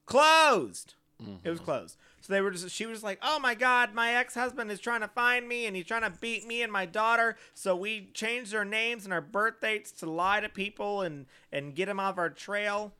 [0.05, 0.95] closed.
[1.19, 1.65] It was mm-hmm.
[1.65, 1.97] closed.
[2.21, 5.01] So they were just she was just like, "Oh my god, my ex-husband is trying
[5.01, 8.53] to find me and he's trying to beat me and my daughter." So we changed
[8.55, 12.17] our names and our birth dates to lie to people and and get him off
[12.17, 12.93] our trail.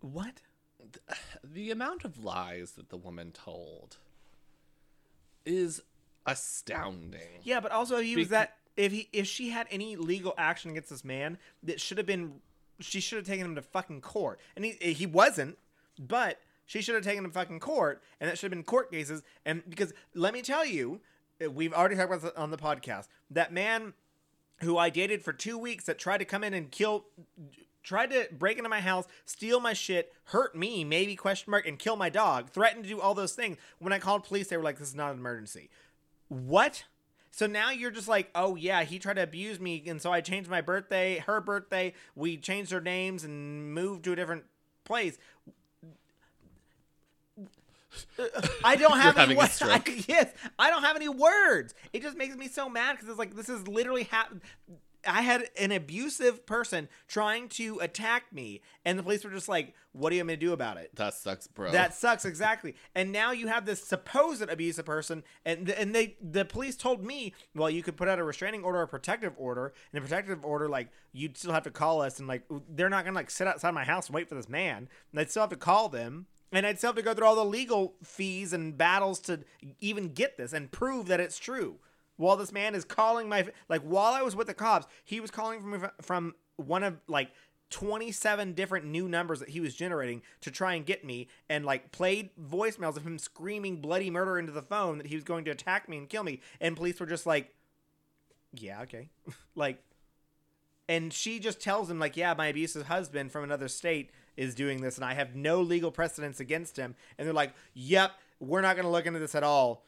[0.00, 0.40] What?
[1.44, 3.96] The amount of lies that the woman told
[5.46, 5.82] is
[6.26, 7.40] astounding.
[7.42, 10.70] Yeah, but also if he was that if he if she had any legal action
[10.70, 12.40] against this man, that should have been
[12.80, 14.40] she should have taken him to fucking court.
[14.56, 15.58] And he he wasn't,
[15.98, 18.92] but she should have taken him to fucking court, and that should have been court
[18.92, 19.22] cases.
[19.44, 21.00] And because let me tell you,
[21.44, 23.08] uh, we've already talked about this on the podcast.
[23.30, 23.94] That man
[24.60, 27.06] who I dated for two weeks that tried to come in and kill
[27.82, 31.78] tried to break into my house, steal my shit, hurt me, maybe question mark, and
[31.78, 33.56] kill my dog, threatened to do all those things.
[33.78, 35.70] When I called police, they were like, This is not an emergency.
[36.28, 36.84] What?
[37.30, 40.20] So now you're just like, oh yeah, he tried to abuse me, and so I
[40.20, 41.94] changed my birthday, her birthday.
[42.14, 44.44] We changed our names and moved to a different
[44.84, 45.18] place.
[48.64, 49.52] I don't have any words.
[49.54, 49.88] stroke.
[50.08, 51.74] yes, I don't have any words.
[51.92, 54.28] It just makes me so mad because it's like this is literally ha-
[55.06, 59.72] I had an abusive person trying to attack me, and the police were just like,
[59.92, 61.70] "What are you gonna do about it?" That sucks, bro.
[61.70, 62.74] That sucks exactly.
[62.96, 67.32] And now you have this supposed abusive person, and and they the police told me,
[67.54, 70.44] well, you could put out a restraining order or a protective order, and a protective
[70.44, 73.46] order like you'd still have to call us, and like they're not gonna like sit
[73.46, 74.88] outside my house and wait for this man.
[75.12, 77.36] And I'd still have to call them, and I'd still have to go through all
[77.36, 79.40] the legal fees and battles to
[79.80, 81.76] even get this and prove that it's true.
[82.16, 85.30] While this man is calling my like while I was with the cops, he was
[85.30, 87.30] calling from from one of like
[87.70, 91.92] 27 different new numbers that he was generating to try and get me and like
[91.92, 95.50] played voicemails of him screaming bloody murder into the phone that he was going to
[95.50, 97.54] attack me and kill me and police were just like
[98.54, 99.10] yeah okay
[99.54, 99.82] like
[100.88, 104.80] and she just tells him like yeah my abusive husband from another state is doing
[104.80, 108.74] this and i have no legal precedence against him and they're like yep we're not
[108.76, 109.84] going to look into this at all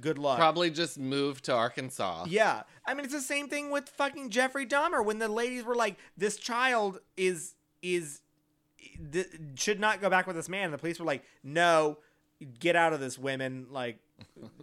[0.00, 2.24] good luck Probably just moved to Arkansas.
[2.26, 2.62] yeah.
[2.86, 5.96] I mean, it's the same thing with fucking Jeffrey Dahmer when the ladies were like,
[6.16, 8.22] this child is, is,
[9.12, 10.64] th- should not go back with this man.
[10.64, 11.98] And the police were like, no,
[12.58, 13.66] get out of this, women.
[13.70, 13.98] Like,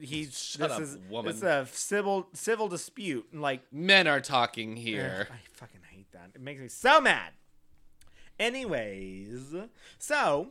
[0.01, 1.31] he's, Shut this up, is, woman.
[1.31, 3.27] it's a civil, civil dispute.
[3.31, 5.27] And like, Men are talking ugh, here.
[5.31, 6.31] I fucking hate that.
[6.33, 7.33] It makes me so mad.
[8.39, 9.53] Anyways,
[9.97, 10.49] so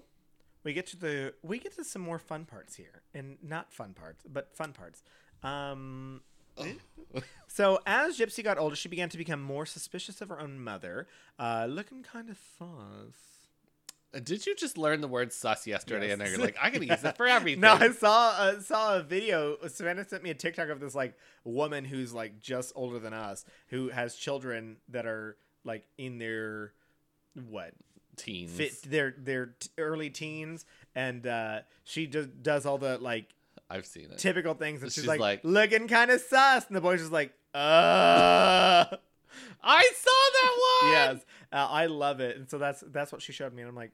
[0.62, 3.94] we get to the we get to some more fun parts here, and not fun
[3.94, 5.02] parts, but fun parts.
[5.42, 6.20] Um,
[7.46, 11.06] so as Gypsy got older, she began to become more suspicious of her own mother,
[11.38, 14.22] uh, looking kind of sus.
[14.24, 16.06] Did you just learn the word sus yesterday?
[16.06, 16.12] Yes.
[16.14, 17.60] And then you're like, I can use it for everything.
[17.60, 19.56] No, I saw uh, saw a video.
[19.68, 21.14] Savannah sent me a TikTok of this like
[21.44, 26.72] woman who's like just older than us, who has children that are like in their
[27.42, 27.72] what
[28.16, 28.50] Teens.
[28.50, 30.64] fit their their t- early teens,
[30.94, 33.34] and uh, she just does all the like
[33.70, 34.18] I've seen it.
[34.18, 37.12] typical things, and she's, She's like, like- looking kind of sus, and the boy's just
[37.12, 38.84] like, uh.
[39.62, 40.92] I saw that one.
[40.92, 43.76] yes, uh, I love it, and so that's that's what she showed me, and I'm
[43.76, 43.92] like,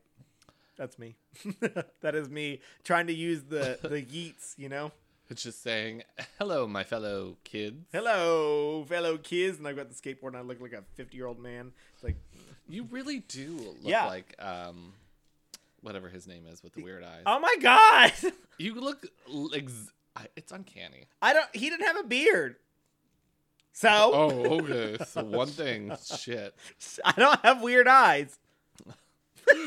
[0.76, 1.16] that's me.
[2.00, 4.92] that is me trying to use the the yeets, you know.
[5.30, 6.02] It's just saying,
[6.38, 7.86] hello, my fellow kids.
[7.92, 11.26] Hello, fellow kids, and I've got the skateboard, and I look like a 50 year
[11.26, 11.72] old man.
[11.94, 12.16] It's like,
[12.68, 14.06] You really do look Yeah.
[14.06, 14.92] like um,
[15.82, 17.22] whatever his name is with the weird eyes.
[17.26, 18.12] oh my god,
[18.58, 19.68] You look like
[20.36, 21.06] it's uncanny.
[21.20, 21.46] I don't.
[21.54, 22.56] He didn't have a beard,
[23.72, 24.96] so Oh, okay.
[25.04, 26.54] So one thing, shit.
[27.04, 28.38] I don't have weird eyes.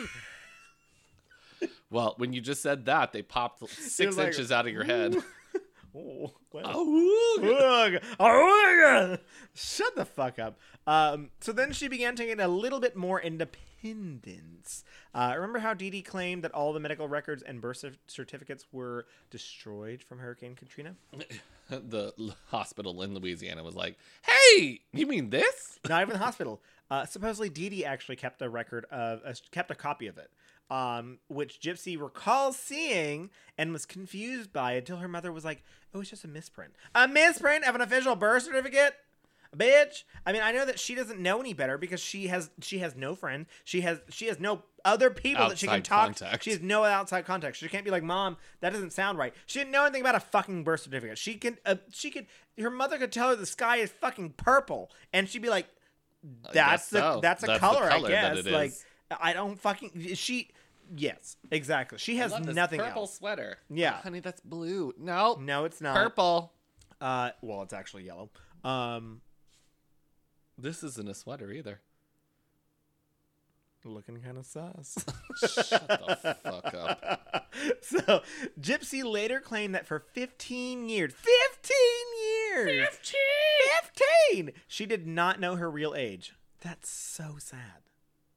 [1.89, 5.15] Well, when you just said that, they popped six like, inches out of your head.
[5.95, 6.33] Oh.
[6.53, 7.99] Oh.
[8.19, 9.19] Ugh.
[9.55, 10.59] Shut the fuck up.
[10.87, 14.85] Um, so then she began to get a little bit more independence.
[15.13, 18.65] Uh, remember how Dee Dee claimed that all the medical records and birth cer- certificates
[18.71, 20.95] were destroyed from Hurricane Katrina?
[21.69, 22.13] the
[22.47, 26.61] hospital in Louisiana was like, "Hey, you mean this?" Not even the hospital.
[26.89, 30.31] Uh, supposedly, Dee Dee actually kept a record of, uh, kept a copy of it,
[30.71, 35.63] um, which Gypsy recalls seeing and was confused by until her mother was like,
[35.93, 36.73] "Oh, it's just a misprint.
[36.95, 38.95] A misprint of an official birth certificate."
[39.55, 40.03] Bitch.
[40.25, 42.95] I mean, I know that she doesn't know any better because she has she has
[42.95, 43.47] no friends.
[43.63, 46.05] She has she has no other people that she can talk.
[46.05, 46.43] contact.
[46.43, 47.57] She has no outside contact.
[47.57, 50.19] She can't be like, "Mom, that doesn't sound right." She didn't know anything about a
[50.19, 51.17] fucking birth certificate.
[51.17, 52.25] She can uh, she could
[52.59, 55.67] her mother could tell her the sky is fucking purple, and she'd be like,
[56.53, 57.19] that's the so.
[57.21, 58.45] that's a That's the color, color I that guess.
[58.45, 58.85] it Like is.
[59.21, 60.49] I don't fucking she.
[60.95, 61.97] Yes, exactly.
[61.97, 63.15] She has I love this nothing purple else.
[63.17, 63.57] sweater.
[63.69, 63.95] Yeah.
[63.97, 64.93] Oh, honey, that's blue.
[64.97, 65.95] No, No, it's not.
[65.95, 66.53] purple.
[67.01, 68.29] Uh, well, it's actually yellow.
[68.63, 69.19] Um,
[70.57, 71.81] This isn't a sweater either.
[73.83, 74.97] looking kind of sus.
[75.39, 77.53] Shut the fuck up.
[77.81, 78.21] so,
[78.59, 81.75] Gypsy later claimed that for 15 years, 15
[82.51, 82.87] years,
[84.31, 86.33] 15, she did not know her real age.
[86.61, 87.83] That's so sad.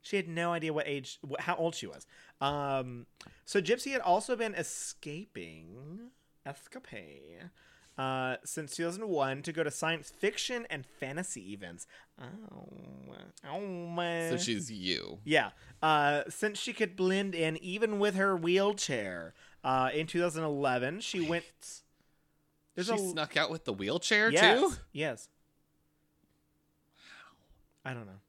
[0.02, 2.06] She had no idea what age, how old she was.
[2.40, 3.06] Um,
[3.44, 6.10] so Gypsy had also been escaping,
[6.46, 7.50] escapee,
[7.98, 11.86] uh, since 2001 to go to science fiction and fantasy events.
[12.20, 13.14] Oh,
[13.48, 14.30] oh man.
[14.30, 15.18] So she's you.
[15.24, 15.50] Yeah,
[15.82, 19.34] uh, since she could blend in even with her wheelchair.
[19.62, 21.44] Uh, in 2011, she went.
[22.74, 24.76] There's she a snuck out with the wheelchair yes, too.
[24.92, 25.28] yes.
[27.84, 28.20] I don't know.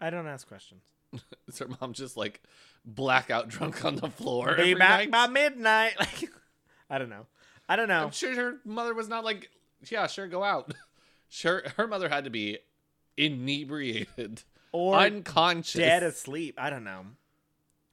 [0.00, 0.82] I don't ask questions.
[1.48, 2.42] Is her mom just like
[2.84, 4.56] blackout drunk on the floor?
[4.56, 5.10] Be back night?
[5.10, 5.94] by midnight.
[5.98, 6.30] Like,
[6.90, 7.26] I don't know.
[7.68, 8.04] I don't know.
[8.04, 9.50] I'm sure her mother was not like,
[9.90, 10.72] yeah, sure, go out.
[11.30, 12.56] Sure, her mother had to be
[13.18, 14.42] inebriated,
[14.72, 15.74] Or unconscious.
[15.74, 16.54] dead asleep.
[16.58, 17.04] I don't know.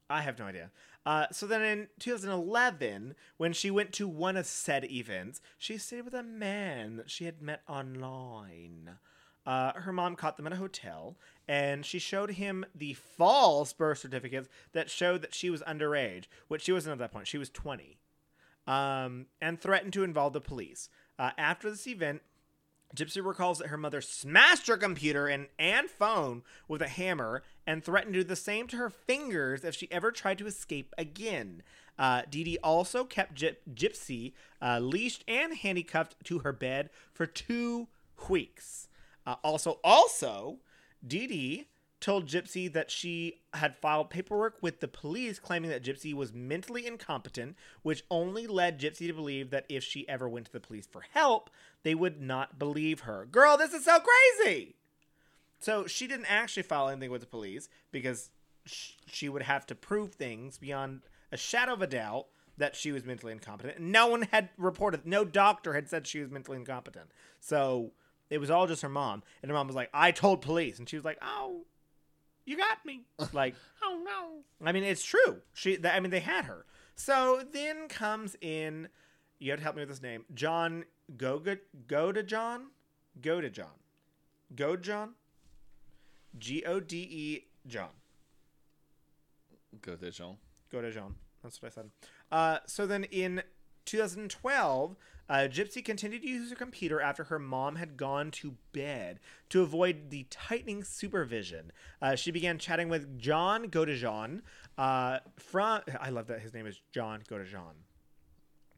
[0.10, 0.72] I have no idea.
[1.06, 6.06] Uh, so then in 2011, when she went to one of said events, she stayed
[6.06, 8.92] with a man that she had met online.
[9.46, 11.16] Uh, her mom caught them at a hotel,
[11.48, 16.64] and she showed him the false birth certificates that showed that she was underage, which
[16.64, 17.28] she wasn't at that point.
[17.28, 17.98] She was 20,
[18.68, 20.90] um, and threatened to involve the police.
[21.18, 22.22] Uh, after this event,
[22.96, 27.84] Gypsy recalls that her mother smashed her computer and, and phone with a hammer and
[27.84, 31.62] threatened to do the same to her fingers if she ever tried to escape again.
[31.98, 37.26] Uh, Dee Dee also kept Gyp- Gypsy uh, leashed and handcuffed to her bed for
[37.26, 37.88] two
[38.30, 38.88] weeks.
[39.26, 40.60] Uh, also, also,
[41.06, 41.68] Dee Dee
[42.00, 46.86] told Gypsy that she had filed paperwork with the police claiming that Gypsy was mentally
[46.86, 50.88] incompetent, which only led Gypsy to believe that if she ever went to the police
[50.88, 51.50] for help,
[51.84, 53.26] they would not believe her.
[53.26, 54.76] Girl, this is so crazy!
[55.60, 58.30] So she didn't actually file anything with the police because
[58.66, 62.28] she would have to prove things beyond a shadow of a doubt
[62.58, 63.80] that she was mentally incompetent.
[63.80, 67.12] No one had reported, no doctor had said she was mentally incompetent.
[67.40, 67.92] So
[68.30, 69.24] it was all just her mom.
[69.42, 70.80] And her mom was like, I told police.
[70.80, 71.66] And she was like, oh,
[72.46, 73.02] you got me.
[73.34, 74.68] Like, Oh no.
[74.68, 75.42] I mean, it's true.
[75.54, 76.66] She, th- I mean, they had her.
[76.96, 78.88] So then comes in,
[79.40, 80.86] you have to help me with this name, John
[81.18, 82.68] Goga, Go to John,
[83.22, 83.68] Go to John,
[84.56, 85.12] Go John,
[86.38, 87.90] G O D E John,
[89.82, 90.38] Go to John.
[90.72, 91.16] Go to John.
[91.44, 91.90] That's what I said.
[92.32, 93.44] Uh, so then in
[93.86, 94.96] 2012,
[95.30, 99.20] uh, Gypsy continued to use her computer after her mom had gone to bed
[99.50, 101.72] to avoid the tightening supervision.
[102.02, 104.42] Uh, she began chatting with John Godejean
[104.78, 105.82] uh, from.
[106.00, 107.74] I love that his name is John Godejean.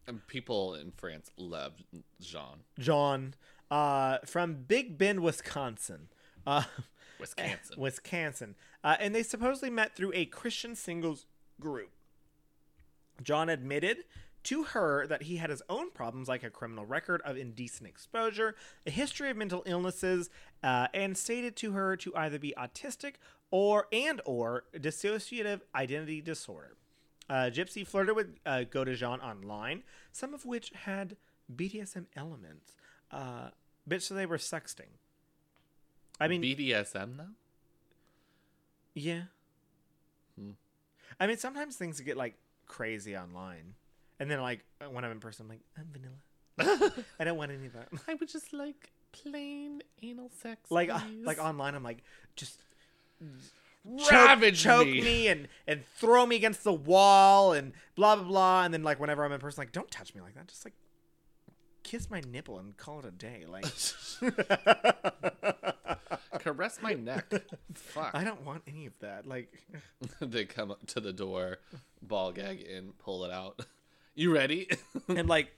[0.07, 1.73] And people in France love
[2.21, 2.63] Jean.
[2.79, 3.33] John
[3.69, 6.07] uh, from Big Bend, Wisconsin.
[6.45, 6.63] Uh,
[7.19, 7.75] Wisconsin.
[7.77, 8.55] Wisconsin.
[8.83, 11.25] Uh, and they supposedly met through a Christian singles
[11.59, 11.91] group.
[13.21, 14.05] John admitted
[14.47, 18.55] to her that he had his own problems, like a criminal record of indecent exposure,
[18.85, 20.29] a history of mental illnesses,
[20.63, 23.15] uh, and stated to her to either be autistic
[23.51, 26.77] or and or dissociative identity disorder.
[27.29, 29.83] Uh, Gypsy flirted with uh, Godejean online,
[30.13, 31.17] some of which had
[31.53, 32.77] BDSM elements,
[33.11, 33.49] uh,
[33.85, 34.95] but so they were sexting.
[36.21, 37.35] I mean, BDSM though.
[38.95, 39.23] yeah.
[40.39, 40.51] Hmm.
[41.19, 42.35] I mean, sometimes things get like
[42.65, 43.73] crazy online,
[44.19, 46.93] and then like when I'm in person, I'm like, I'm vanilla.
[47.19, 47.89] I don't want any of that.
[48.07, 50.71] I would just like plain anal sex.
[50.71, 52.03] like, uh, like online, I'm like,
[52.35, 52.59] just
[53.99, 55.01] choke, ravage choke me.
[55.01, 55.27] me.
[55.27, 58.63] and and throw me against the wall and blah blah blah.
[58.63, 60.47] And then like whenever I'm in person, like, don't touch me like that.
[60.47, 60.73] Just like
[61.87, 63.45] kiss my nipple and call it a day.
[63.47, 63.65] Like,
[66.39, 67.31] Caress my neck.
[67.73, 68.11] Fuck.
[68.13, 69.25] I don't want any of that.
[69.25, 69.51] Like,
[70.21, 71.59] they come up to the door,
[72.01, 73.65] ball gag in, pull it out.
[74.17, 74.67] You ready?
[75.07, 75.55] and like,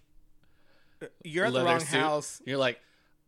[1.23, 1.97] you're at the wrong suit.
[1.97, 2.41] house.
[2.45, 2.77] You're like,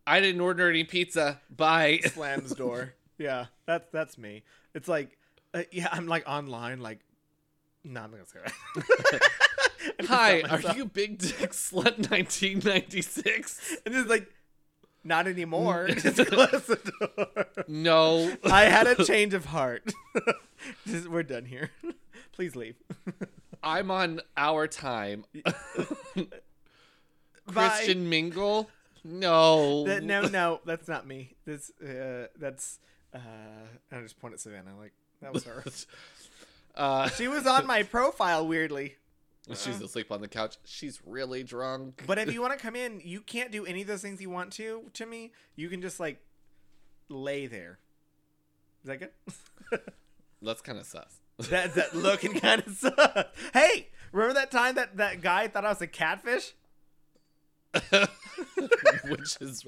[0.06, 1.40] I didn't order any pizza.
[1.48, 2.00] Bye.
[2.04, 2.92] slams door.
[3.16, 4.42] Yeah, that's that's me.
[4.74, 5.16] It's like,
[5.54, 7.00] uh, yeah, I'm like online, like,
[7.82, 9.30] no, I'm not gonna say that.
[10.06, 13.78] Hi, are you Big Dick Slut 1996?
[13.86, 14.30] And it's like,
[15.02, 15.88] not anymore.
[15.88, 17.64] Just close the door.
[17.68, 18.36] No.
[18.44, 19.90] I had a change of heart.
[21.08, 21.70] We're done here.
[22.32, 22.76] Please leave.
[23.62, 25.24] I'm on our time.
[27.46, 28.68] Christian Mingle?
[29.04, 29.84] No.
[29.84, 31.34] That- no, no, that's not me.
[31.44, 32.78] This, uh, that's.
[33.14, 33.18] Uh,
[33.90, 34.76] I just point at Savannah.
[34.78, 35.64] Like that was her.
[36.74, 38.96] Uh, she was on my profile weirdly.
[39.54, 40.56] she's asleep on the couch.
[40.64, 42.02] She's really drunk.
[42.06, 44.30] But if you want to come in, you can't do any of those things you
[44.30, 45.32] want to to me.
[45.54, 46.22] You can just like
[47.10, 47.78] lay there.
[48.84, 49.80] Is that good?
[50.40, 51.20] That's kind of sus.
[51.50, 53.24] That that looking kind of sus.
[53.52, 56.54] Hey, remember that time that that guy thought I was a catfish?
[59.04, 59.66] Which is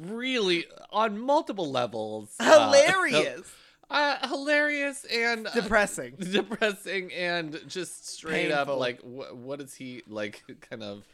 [0.00, 3.50] really on multiple levels uh, Hilarious,
[3.90, 6.16] uh, hilarious and uh, depressing.
[6.18, 11.04] depressing and just straight up like wh- what is he like kind of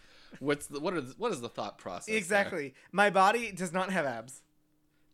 [0.41, 2.17] what's the what is what is the thought process there?
[2.17, 2.75] Exactly.
[2.93, 4.43] My body does not have abs.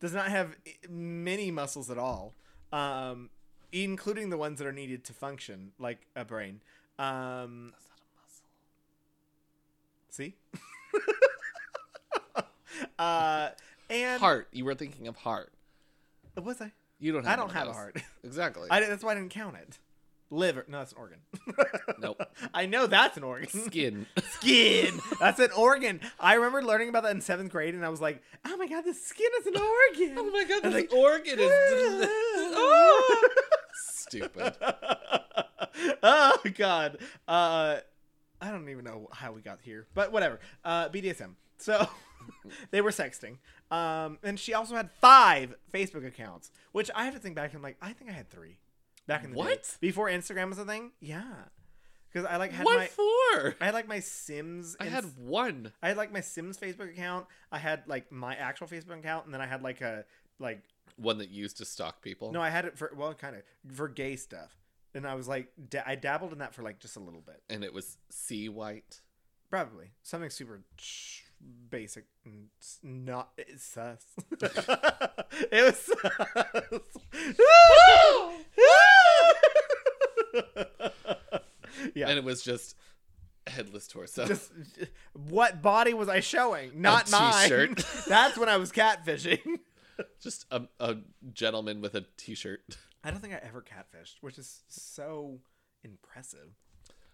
[0.01, 0.57] Does not have
[0.89, 2.35] many muscles at all.
[2.73, 3.29] Um,
[3.73, 6.61] including the ones that are needed to function like a brain.
[6.99, 8.45] Um, That's not a muscle.
[10.11, 10.37] see.
[12.99, 13.49] uh,
[13.91, 15.53] and heart you were thinking of heart
[16.41, 16.73] was I?
[16.99, 18.03] you don't I have don't one of have a heart.
[18.25, 19.79] exactly I, that's why I didn't count it.
[20.33, 20.65] Liver.
[20.69, 21.19] No, that's an organ.
[21.99, 22.21] Nope.
[22.53, 23.49] I know that's an organ.
[23.49, 24.99] skin Skin.
[25.21, 26.01] That's an organ.
[26.19, 28.85] I remember learning about that in seventh grade, and I was like, "Oh my god,
[28.85, 31.51] the skin is an organ." oh my god the like- organ is
[32.55, 33.29] oh.
[33.75, 34.55] stupid
[36.03, 36.99] oh god.
[37.27, 37.77] Uh,
[38.41, 40.41] I don't even know how we got here, but whatever.
[40.65, 41.35] Uh, BDSM.
[41.59, 41.89] So
[42.71, 43.39] they were sexting.
[43.71, 47.55] Um, and she also had five Facebook accounts, which I have to think back.
[47.55, 48.59] I'm like, I think I had three
[49.07, 49.77] back in the day What?
[49.81, 50.93] before Instagram was a thing.
[51.01, 51.23] Yeah,
[52.13, 53.55] because I like had what my for?
[53.61, 54.77] I had like my Sims.
[54.81, 55.73] I had one.
[55.83, 57.27] I had like my Sims Facebook account.
[57.51, 60.05] I had like my actual Facebook account, and then I had like a
[60.39, 60.63] like
[60.97, 62.33] One that used to stalk people.
[62.33, 63.43] no, I had it for well, kind of
[63.75, 64.57] for gay stuff.
[64.95, 67.43] And I was like, da- I dabbled in that for like just a little bit,
[67.49, 69.01] And it was C White.
[69.49, 70.61] probably something super
[71.71, 72.49] basic and
[72.83, 74.05] not it's sus.
[75.51, 76.81] it was sus.
[81.95, 82.09] yeah.
[82.09, 82.77] And it was just
[83.47, 84.27] headless torso.
[84.27, 84.53] just
[85.13, 86.81] what body was I showing?
[86.81, 87.43] Not mine.
[87.43, 87.85] t-shirt.
[88.09, 89.59] That's when I was catfishing.
[90.21, 90.97] just a, a
[91.33, 92.61] gentleman with a t shirt.
[93.05, 95.41] I don't think I ever catfished, which is so
[95.83, 96.57] impressive.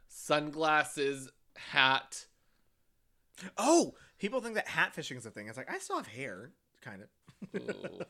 [0.09, 2.27] Sunglasses, hat.
[3.57, 5.49] Oh, people think that hat fishing is a thing.
[5.49, 7.09] It's like I still have hair, kind of.
[7.63, 8.01] Ooh.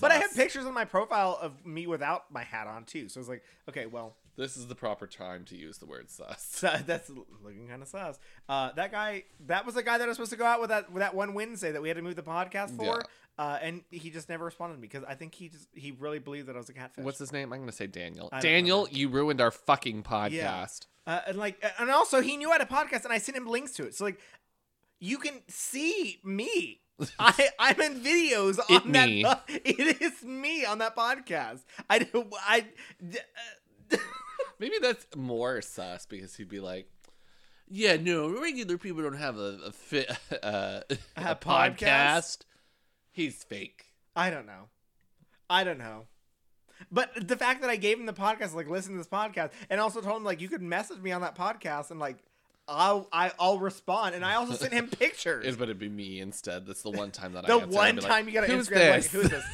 [0.00, 3.08] But I have pictures on my profile of me without my hat on too.
[3.08, 6.60] So it's like, okay, well, This is the proper time to use the word sus.
[6.86, 7.10] that's
[7.42, 8.20] looking kind of sus.
[8.48, 10.70] Uh, that guy, that was the guy that I was supposed to go out with
[10.70, 13.02] that with that one Wednesday that we had to move the podcast for,
[13.36, 16.20] uh, and he just never responded to me because I think he just he really
[16.20, 17.04] believed that I was a catfish.
[17.04, 17.52] What's his name?
[17.52, 18.30] I'm going to say Daniel.
[18.40, 20.86] Daniel, you ruined our fucking podcast.
[21.06, 23.46] Uh, and like, and also he knew I had a podcast, and I sent him
[23.46, 23.94] links to it.
[23.94, 24.20] So like,
[25.04, 26.80] you can see me.
[27.18, 29.08] I I'm in videos on It that.
[29.08, 29.24] me.
[29.64, 31.60] it is me on that podcast.
[31.90, 32.26] I do.
[32.48, 32.60] Uh,
[34.58, 36.88] Maybe that's more sus because he'd be like,
[37.68, 40.06] yeah, no, regular people don't have a, a, fi-
[40.42, 41.76] uh, a A podcast.
[41.78, 42.38] podcast?
[43.10, 43.86] He's fake.
[44.14, 44.68] I don't know.
[45.50, 46.06] I don't know.
[46.90, 49.80] But the fact that I gave him the podcast, like listen to this podcast, and
[49.80, 52.18] also told him like you could message me on that podcast, and like
[52.66, 55.46] I'll I, I'll respond, and I also sent him pictures.
[55.46, 56.66] It, but it'd be me instead.
[56.66, 57.66] That's the one time that I the answer.
[57.66, 59.12] I'd one be like, time you got Who's Instagram, like, this?
[59.12, 59.44] who is this?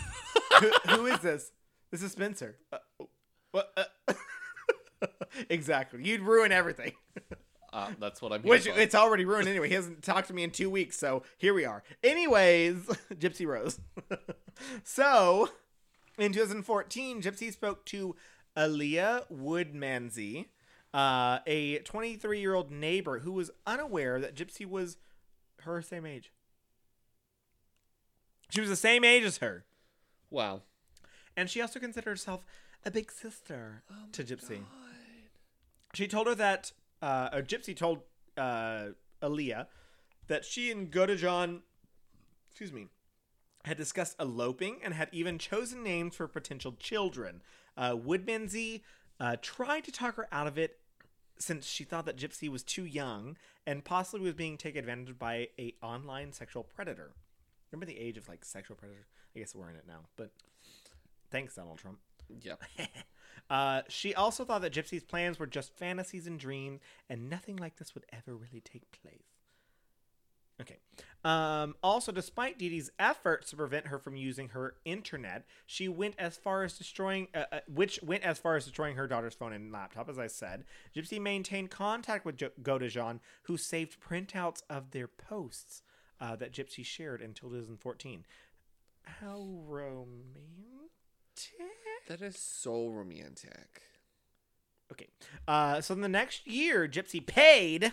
[0.61, 1.53] who, who is this?
[1.91, 2.57] This is Spencer.
[2.73, 3.05] Uh,
[3.53, 3.73] what?
[3.77, 4.15] Uh,
[5.51, 6.01] exactly.
[6.05, 6.93] You'd ruin everything.
[7.73, 8.79] Uh, that's what I'm Which for.
[8.79, 9.69] it's already ruined anyway.
[9.69, 11.83] He hasn't talked to me in two weeks, so here we are.
[12.05, 12.77] Anyways,
[13.15, 13.81] Gypsy Rose.
[14.85, 15.49] so,
[16.17, 18.15] in 2014, Gypsy spoke to
[18.57, 20.47] Aaliyah Woodmansee,
[20.93, 24.99] uh, a 23 year old neighbor who was unaware that Gypsy was
[25.61, 26.32] her same age.
[28.51, 29.64] She was the same age as her.
[30.30, 30.62] Wow.
[31.36, 32.45] And she also considered herself
[32.84, 33.82] a big sister
[34.12, 34.61] to Gypsy.
[35.95, 36.72] She told her that,
[37.03, 38.01] uh, or Gypsy told
[38.36, 38.88] uh,
[39.22, 39.66] Aaliyah
[40.26, 41.61] that she and Godejohn,
[42.49, 42.88] excuse me,
[43.64, 47.43] had discussed eloping and had even chosen names for potential children.
[47.76, 48.82] Uh, Woodmansee
[49.18, 50.80] uh, tried to talk her out of it
[51.41, 53.36] since she thought that Gypsy was too young
[53.66, 57.12] and possibly was being taken advantage of by a online sexual predator.
[57.72, 59.07] Remember the age of like sexual predator?
[59.34, 60.30] I guess we're in it now, but
[61.30, 61.99] thanks, Donald Trump.
[62.43, 62.62] Yep.
[63.49, 67.76] Uh, she also thought that Gypsy's plans were just fantasies and dreams, and nothing like
[67.76, 69.30] this would ever really take place.
[70.61, 70.79] Okay.
[71.25, 76.15] Um, also, despite Dee Dee's efforts to prevent her from using her internet, she went
[76.19, 79.53] as far as destroying, uh, uh, which went as far as destroying her daughter's phone
[79.53, 80.09] and laptop.
[80.09, 82.51] As I said, Gypsy maintained contact with jo-
[83.43, 85.83] who saved printouts of their posts
[86.21, 88.25] uh, that Gypsy shared until 2014.
[89.03, 90.27] How romantic!
[92.09, 93.83] That is so romantic.
[94.91, 95.09] Okay.
[95.47, 97.93] Uh, so in the next year, Gypsy paid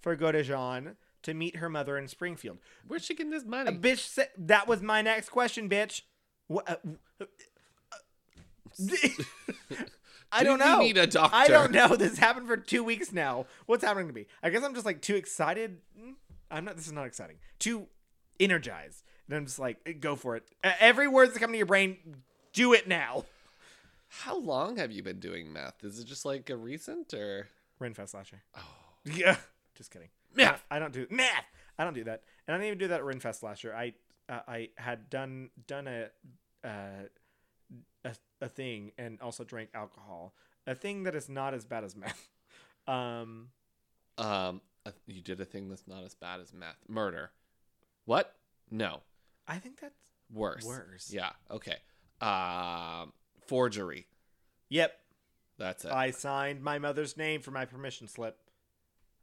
[0.00, 0.96] for Godejohn
[1.26, 2.58] to meet her mother in Springfield.
[2.86, 3.72] Where's she getting this A money?
[3.72, 6.02] bitch said that was my next question, bitch.
[6.48, 6.68] What?
[7.20, 7.24] Uh,
[10.32, 10.78] I Do don't know.
[10.80, 11.36] need a doctor?
[11.36, 11.88] I don't know.
[11.96, 13.46] This happened for two weeks now.
[13.66, 14.26] What's happening to me?
[14.42, 15.78] I guess I'm just like too excited.
[16.00, 16.14] Mm,
[16.50, 16.76] I'm not.
[16.76, 17.36] This is not exciting.
[17.58, 17.86] Too
[18.40, 19.02] energized.
[19.28, 20.44] And I'm just like, go for it.
[20.62, 21.96] Uh, Every word that's coming to your brain,
[22.52, 23.24] do it now.
[24.08, 25.82] How long have you been doing meth?
[25.82, 27.48] Is it just like a recent or?
[27.80, 28.42] Renfest last year.
[28.56, 28.60] Oh.
[29.12, 29.36] Yeah.
[29.76, 30.08] Just kidding.
[30.36, 30.64] Math.
[30.70, 31.44] I don't do math.
[31.78, 33.74] I don't do that, and I didn't even do that at Renfest last year.
[33.74, 33.94] I
[34.28, 36.08] uh, I had done done a,
[36.64, 37.08] uh,
[38.04, 40.34] a a thing and also drank alcohol.
[40.66, 42.28] A thing that is not as bad as meth.
[42.88, 43.48] Um,
[44.16, 44.60] Um,
[45.08, 46.76] you did a thing that's not as bad as meth.
[46.86, 47.32] Murder.
[48.04, 48.32] What?
[48.70, 49.00] No.
[49.48, 49.96] I think that's
[50.32, 50.64] Worse.
[50.64, 51.12] Worse.
[51.12, 51.30] Yeah.
[51.50, 51.74] Okay.
[52.20, 53.12] Um,
[53.46, 54.06] forgery.
[54.68, 54.92] yep.
[55.58, 55.90] That's it.
[55.90, 58.38] I signed my mother's name for my permission slip.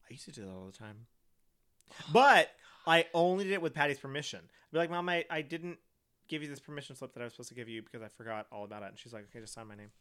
[0.10, 1.08] I used to do that all the time,
[2.12, 2.50] but
[2.86, 4.40] I only did it with Patty's permission.
[4.44, 5.78] I'd be like, Mom, I, I didn't
[6.28, 8.48] give you this permission slip that I was supposed to give you because I forgot
[8.52, 8.90] all about it.
[8.90, 9.92] And she's like, Okay, just sign my name.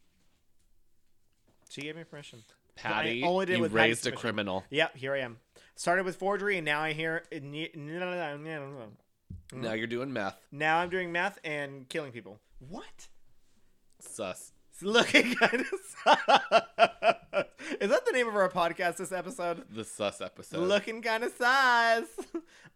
[1.69, 2.39] She gave me permission.
[2.75, 4.63] Patty, I only did you with Patty's raised a criminal.
[4.69, 5.37] Yep, here I am.
[5.75, 7.23] Started with forgery, and now I hear.
[9.53, 10.37] Now you're doing meth.
[10.51, 12.39] Now I'm doing meth and killing people.
[12.69, 13.07] What?
[13.99, 14.51] Sus.
[14.71, 15.63] It's looking kind
[16.05, 16.89] of.
[17.83, 19.65] Is that the name of our podcast this episode?
[19.69, 20.65] The sus episode.
[20.69, 22.05] Looking kind of sus.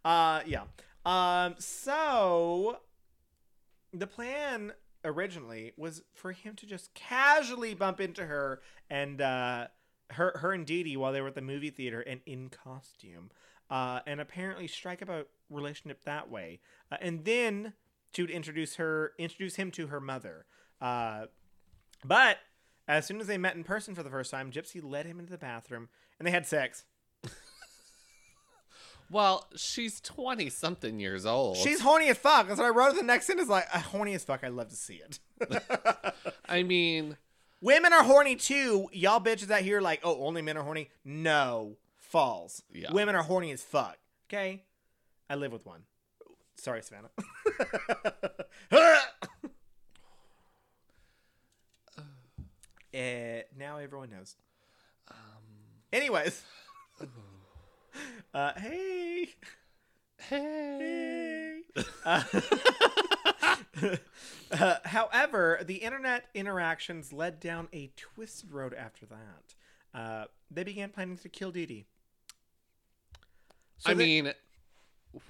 [0.04, 0.62] Uh, yeah.
[1.04, 2.78] Um, so
[3.92, 4.72] the plan
[5.04, 9.66] originally was for him to just casually bump into her and uh,
[10.10, 13.30] her, her and Dee Dee while they were at the movie theater and in costume,
[13.70, 16.60] uh, and apparently strike up a relationship that way,
[16.92, 17.72] uh, and then
[18.12, 20.46] to introduce her, introduce him to her mother.
[20.80, 21.26] Uh,
[22.04, 22.38] but
[22.88, 25.30] as soon as they met in person for the first time, Gypsy led him into
[25.30, 25.88] the bathroom
[26.18, 26.84] and they had sex.
[29.10, 31.56] Well, she's 20 something years old.
[31.56, 32.46] She's horny as fuck.
[32.46, 32.94] That's what I wrote.
[32.94, 34.44] The next sentence like, "Uh, horny as fuck.
[34.44, 35.18] I'd love to see it.
[36.46, 37.16] I mean,
[37.60, 38.88] Women are horny too.
[38.92, 40.90] Y'all bitches out here like, oh, only men are horny.
[41.04, 42.62] No, false.
[42.72, 42.92] Yeah.
[42.92, 43.96] Women are horny as fuck.
[44.28, 44.62] Okay,
[45.28, 45.82] I live with one.
[46.56, 47.10] Sorry, Savannah.
[52.92, 54.36] Eh, now everyone knows.
[55.92, 56.42] Anyways,
[58.34, 59.28] uh, hey.
[60.18, 61.60] hey.
[62.04, 62.22] Uh,
[64.52, 69.54] uh, however, the internet interactions led down a twisted road after that.
[69.98, 71.86] Uh, they began planning to kill Dee Dee.
[73.78, 74.32] So I they- mean,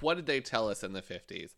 [0.00, 1.50] what did they tell us in the 50s?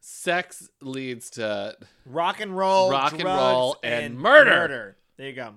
[0.00, 4.50] Sex leads to rock and roll, Rock and roll, and murder.
[4.50, 4.96] Murder.
[5.16, 5.54] There you go.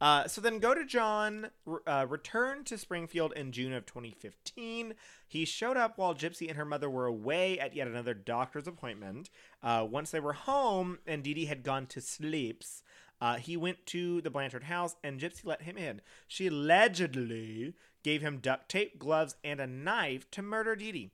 [0.00, 1.50] Uh, so then go to John
[1.86, 4.94] uh, returned to Springfield in June of 2015.
[5.26, 9.28] He showed up while Gypsy and her mother were away at yet another doctor's appointment.
[9.62, 12.82] Uh, once they were home and Dee Dee had gone to sleeps,
[13.20, 16.00] uh, he went to the Blanchard house and Gypsy let him in.
[16.28, 17.74] She allegedly
[18.04, 21.10] gave him duct tape, gloves, and a knife to murder Dee Dee.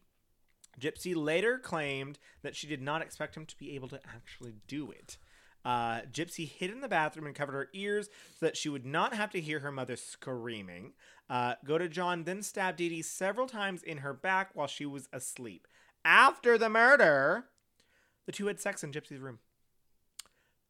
[0.80, 4.90] Gypsy later claimed that she did not expect him to be able to actually do
[4.90, 5.18] it.
[5.64, 9.14] Uh, Gypsy hid in the bathroom and covered her ears so that she would not
[9.14, 10.92] have to hear her mother screaming.
[11.30, 14.84] Uh, Go to John then stabbed Dee Dee several times in her back while she
[14.84, 15.66] was asleep.
[16.04, 17.46] After the murder,
[18.26, 19.38] the two had sex in Gypsy's room.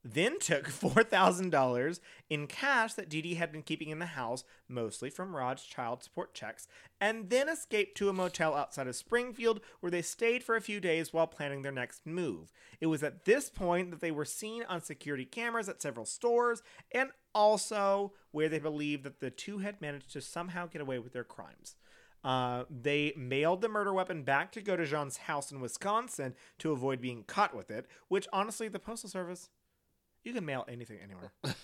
[0.04, 5.08] Then took $4,000 in cash that Dee Dee had been keeping in the house, mostly
[5.08, 6.68] from Rod's child support checks,
[7.00, 10.78] and then escaped to a motel outside of Springfield where they stayed for a few
[10.78, 12.52] days while planning their next move.
[12.80, 16.62] It was at this point that they were seen on security cameras at several stores
[16.92, 21.12] and also where they believed that the two had managed to somehow get away with
[21.14, 21.76] their crimes.
[22.24, 27.22] Uh, they mailed the murder weapon back to Godejean's house in Wisconsin to avoid being
[27.24, 29.50] caught with it, which honestly, the Postal Service,
[30.24, 31.32] you can mail anything anywhere.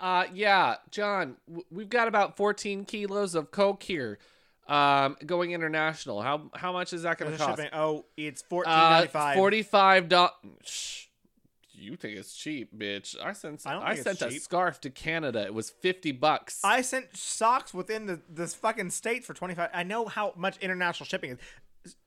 [0.00, 4.20] Uh, yeah, John, w- we've got about 14 kilos of coke here.
[4.68, 6.22] Um, going international.
[6.22, 7.58] How how much is that going to cost?
[7.58, 10.34] shipping- oh, it's fourteen Uh, forty-five dollars.
[10.64, 11.06] Shh.
[11.72, 13.16] You think it's cheap, bitch?
[13.20, 14.40] I sent I I, sent a cheap.
[14.42, 15.42] scarf to Canada.
[15.44, 16.60] It was fifty bucks.
[16.62, 19.70] I sent socks within the this fucking state for twenty five.
[19.74, 21.38] I know how much international shipping is.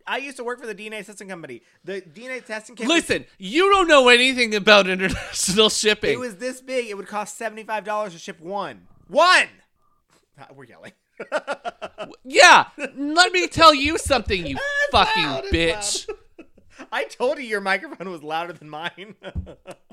[0.07, 1.61] I used to work for the DNA testing company.
[1.83, 6.13] The DNA testing was- Listen, you don't know anything about international shipping.
[6.13, 6.87] it was this big.
[6.89, 8.87] It would cost seventy five dollars to ship one.
[9.07, 9.47] One.
[10.55, 10.93] We're yelling.
[12.23, 12.65] yeah,
[12.95, 16.09] let me tell you something, you It's fucking loud, bitch.
[16.91, 19.15] I told you your microphone was louder than mine.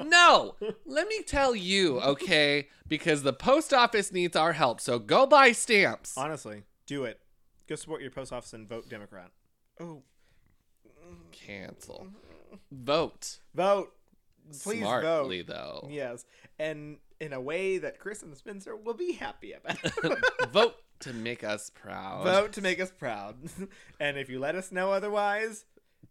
[0.03, 0.55] No,
[0.87, 2.69] let me tell you, okay?
[2.87, 6.17] Because the post office needs our help, so go buy stamps.
[6.17, 7.21] Honestly, do it.
[7.69, 9.31] Go support your post office and vote Democrat.
[9.81, 10.03] Oh,
[11.33, 12.09] Cancel.
[12.71, 13.39] Vote.
[13.55, 13.93] vote.
[14.63, 15.53] Please Smartly, vote.
[15.53, 15.89] though.
[15.91, 16.25] Yes,
[16.59, 19.79] and in a way that Kristen Spencer will be happy about.
[20.53, 22.25] Vote to make us proud.
[22.25, 23.37] Vote to make us proud.
[24.01, 25.65] and if you let us know otherwise,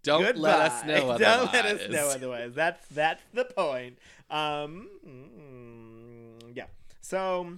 [0.03, 0.41] Don't goodbye.
[0.41, 1.19] let us know otherwise.
[1.19, 2.53] Don't let us know otherwise.
[2.53, 3.98] That's that's the point.
[4.30, 6.65] Um, mm, yeah.
[7.02, 7.57] So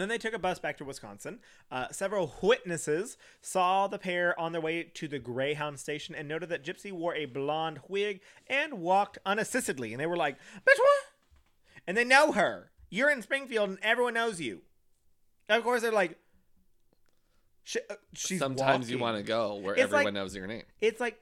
[0.00, 1.40] then they took a bus back to Wisconsin.
[1.70, 6.48] Uh, several witnesses saw the pair on their way to the Greyhound station and noted
[6.50, 9.90] that Gypsy wore a blonde wig and walked unassistedly.
[9.92, 11.04] And they were like, "Bitch, what?"
[11.86, 12.70] And they know her.
[12.90, 14.62] You're in Springfield, and everyone knows you.
[15.48, 16.18] And of course, they're like,
[17.64, 20.64] "Sh- uh, "She's Sometimes you want to go where It's everyone like- knows your name.
[20.80, 21.20] It's like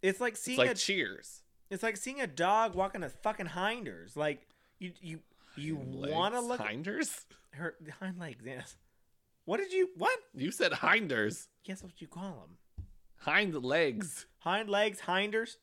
[0.00, 1.42] it's like It's seeing like a Cheers.
[1.70, 4.16] it's like seeing a dog walking a fucking hinders.
[4.16, 4.46] Like
[4.78, 5.20] you you
[5.56, 7.26] you want to look Hinders?
[7.52, 8.42] Her hind legs.
[8.44, 8.76] Yes.
[9.44, 10.18] What did you what?
[10.34, 11.48] You said hinders.
[11.64, 12.86] Guess what you call them?
[13.18, 14.26] Hind legs.
[14.40, 15.58] Hind legs, hinders.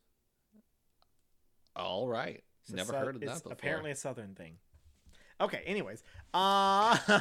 [1.75, 2.43] All right.
[2.63, 3.51] It's Never heard of that before.
[3.51, 4.57] Apparently a southern thing.
[5.41, 5.63] Okay.
[5.65, 6.03] Anyways,
[6.33, 6.97] uh,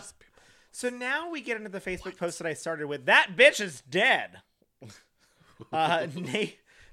[0.73, 3.07] so now we get into the Facebook post that I started with.
[3.07, 4.43] That bitch is dead.
[5.73, 6.45] Uh, na-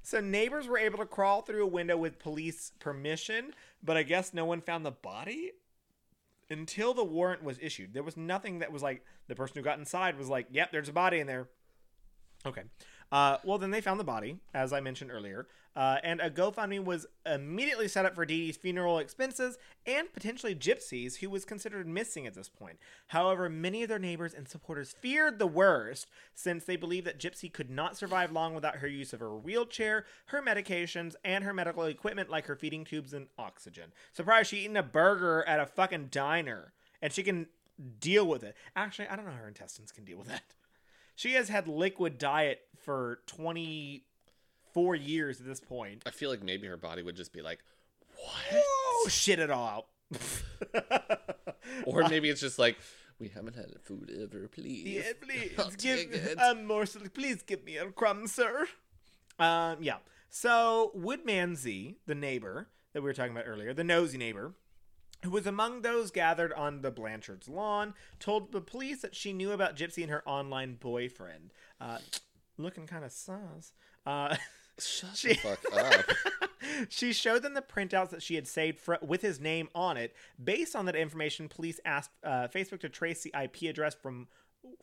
[0.02, 4.34] so neighbors were able to crawl through a window with police permission, but I guess
[4.34, 5.52] no one found the body
[6.50, 7.94] until the warrant was issued.
[7.94, 10.88] There was nothing that was like the person who got inside was like, "Yep, there's
[10.88, 11.48] a body in there."
[12.44, 12.62] Okay.
[13.12, 15.46] Uh, well, then they found the body, as I mentioned earlier,
[15.76, 20.54] uh, and a GoFundMe was immediately set up for Dee Dee's funeral expenses and potentially
[20.54, 22.78] Gypsy's, who was considered missing at this point.
[23.08, 27.52] However, many of their neighbors and supporters feared the worst, since they believed that Gypsy
[27.52, 31.84] could not survive long without her use of her wheelchair, her medications, and her medical
[31.84, 33.92] equipment like her feeding tubes and oxygen.
[34.14, 36.72] Surprised she eating a burger at a fucking diner,
[37.02, 37.46] and she can
[38.00, 38.56] deal with it.
[38.74, 40.42] Actually, I don't know how her intestines can deal with that.
[41.16, 46.02] She has had liquid diet for 24 years at this point.
[46.06, 47.58] I feel like maybe her body would just be like,
[48.16, 48.34] what?
[48.52, 49.86] Oh, shit it all out.
[51.84, 52.76] Or maybe it's just like,
[53.18, 54.86] we haven't had food ever, please.
[54.86, 57.02] yeah, please give a morsel.
[57.14, 58.66] Please give me a crumb, sir.
[59.38, 59.96] Um, yeah.
[60.28, 64.52] So Woodmansee, the neighbor that we were talking about earlier, the nosy neighbor,
[65.26, 69.50] who was among those gathered on the Blanchard's lawn, told the police that she knew
[69.50, 71.52] about Gypsy and her online boyfriend.
[71.80, 71.98] Uh,
[72.56, 73.72] looking kind of sus.
[74.06, 74.36] Uh,
[74.78, 76.16] Shut She- the fuck up.
[76.88, 80.14] she showed them the printouts that she had saved fr- with his name on it.
[80.42, 84.28] Based on that information, police asked uh, Facebook to trace the IP address from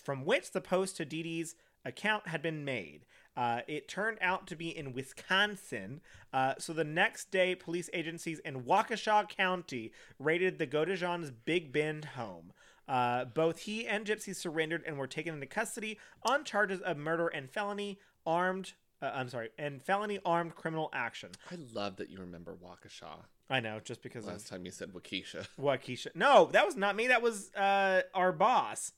[0.02, 3.06] from which the post to Dee Dee's account had been made.
[3.36, 6.02] Uh, it turned out to be in Wisconsin.
[6.32, 12.06] Uh, so the next day, police agencies in Waukesha County raided the Godejan's Big Bend
[12.06, 12.54] home.
[12.88, 17.28] Uh, both he and Gypsy surrendered and were taken into custody on charges of murder
[17.28, 18.74] and felony armed.
[19.02, 21.30] Uh, I'm sorry, and felony armed criminal action.
[21.50, 23.24] I love that you remember Waukesha.
[23.50, 25.48] I know, just because Last of time you said Waukesha.
[25.60, 26.08] Waukesha.
[26.16, 27.08] No, that was not me.
[27.08, 28.92] That was uh, our boss.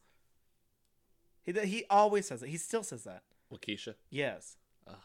[1.45, 2.49] He he always says it.
[2.49, 3.23] He still says that.
[3.53, 3.95] Waukesha?
[4.09, 4.57] Yes.
[4.87, 4.95] Ugh.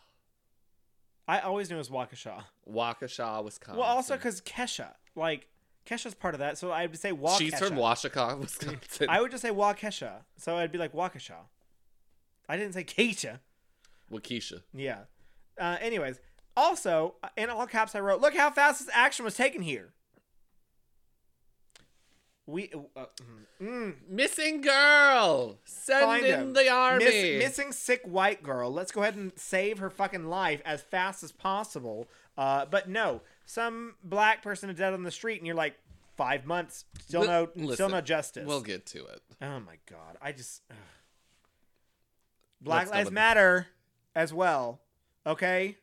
[1.29, 2.45] I always knew it was Waukesha.
[2.69, 3.79] Waukesha, Wisconsin.
[3.79, 5.49] Well, also because Kesha, like
[5.87, 7.39] Kesha's part of that, so I would say Waukesha.
[7.39, 9.09] She's from Washaka, Wisconsin.
[9.09, 11.37] I would just say Waukesha, so I'd be like Waukesha.
[12.49, 13.41] I didn't say Keisha.
[14.11, 14.63] Waukesha.
[14.73, 15.01] Yeah.
[15.59, 16.19] Uh, anyways,
[16.57, 19.93] also in all caps, I wrote, "Look how fast this action was taken here."
[22.51, 23.05] We uh,
[23.63, 25.59] mm, Missing girl!
[25.65, 26.53] Send Find in him.
[26.53, 27.05] the army!
[27.05, 28.73] Miss, missing sick white girl.
[28.73, 32.09] Let's go ahead and save her fucking life as fast as possible.
[32.37, 35.75] Uh, but no, some black person is dead on the street, and you're like,
[36.17, 38.47] five months, still no, listen, still no justice.
[38.47, 39.23] We'll get to it.
[39.41, 40.77] oh my god, I just ugh.
[42.61, 43.69] Black Let's Lives Matter
[44.15, 44.81] as well.
[45.27, 45.77] Okay,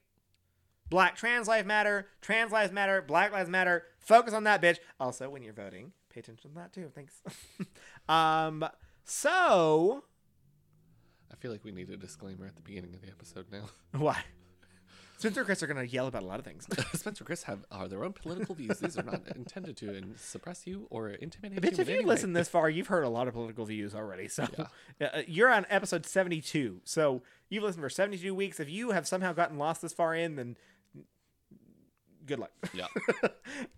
[0.90, 3.86] Black Trans Lives Matter, Trans Lives Matter, Black Lives Matter.
[4.00, 4.78] Focus on that, bitch.
[5.00, 6.92] Also, when you're voting, pay attention to that too.
[6.94, 7.22] Thanks.
[8.10, 8.66] um.
[9.04, 10.04] So
[11.32, 13.66] I feel like we need a disclaimer at the beginning of the episode now.
[14.00, 14.18] Why?
[15.20, 16.66] Spencer and Chris are going to yell about a lot of things.
[16.94, 18.80] Spencer and Chris have are their own political views.
[18.80, 21.82] These are not intended to suppress you or intimidate Bitch, you.
[21.82, 24.28] if you listen this far, you've heard a lot of political views already.
[24.28, 24.46] So
[25.00, 25.08] Yeah.
[25.08, 26.82] uh, you're on episode 72.
[26.84, 28.60] So you've listened for 72 weeks.
[28.60, 30.56] If you have somehow gotten lost this far in, then
[32.28, 32.52] good luck.
[32.74, 32.88] Yeah.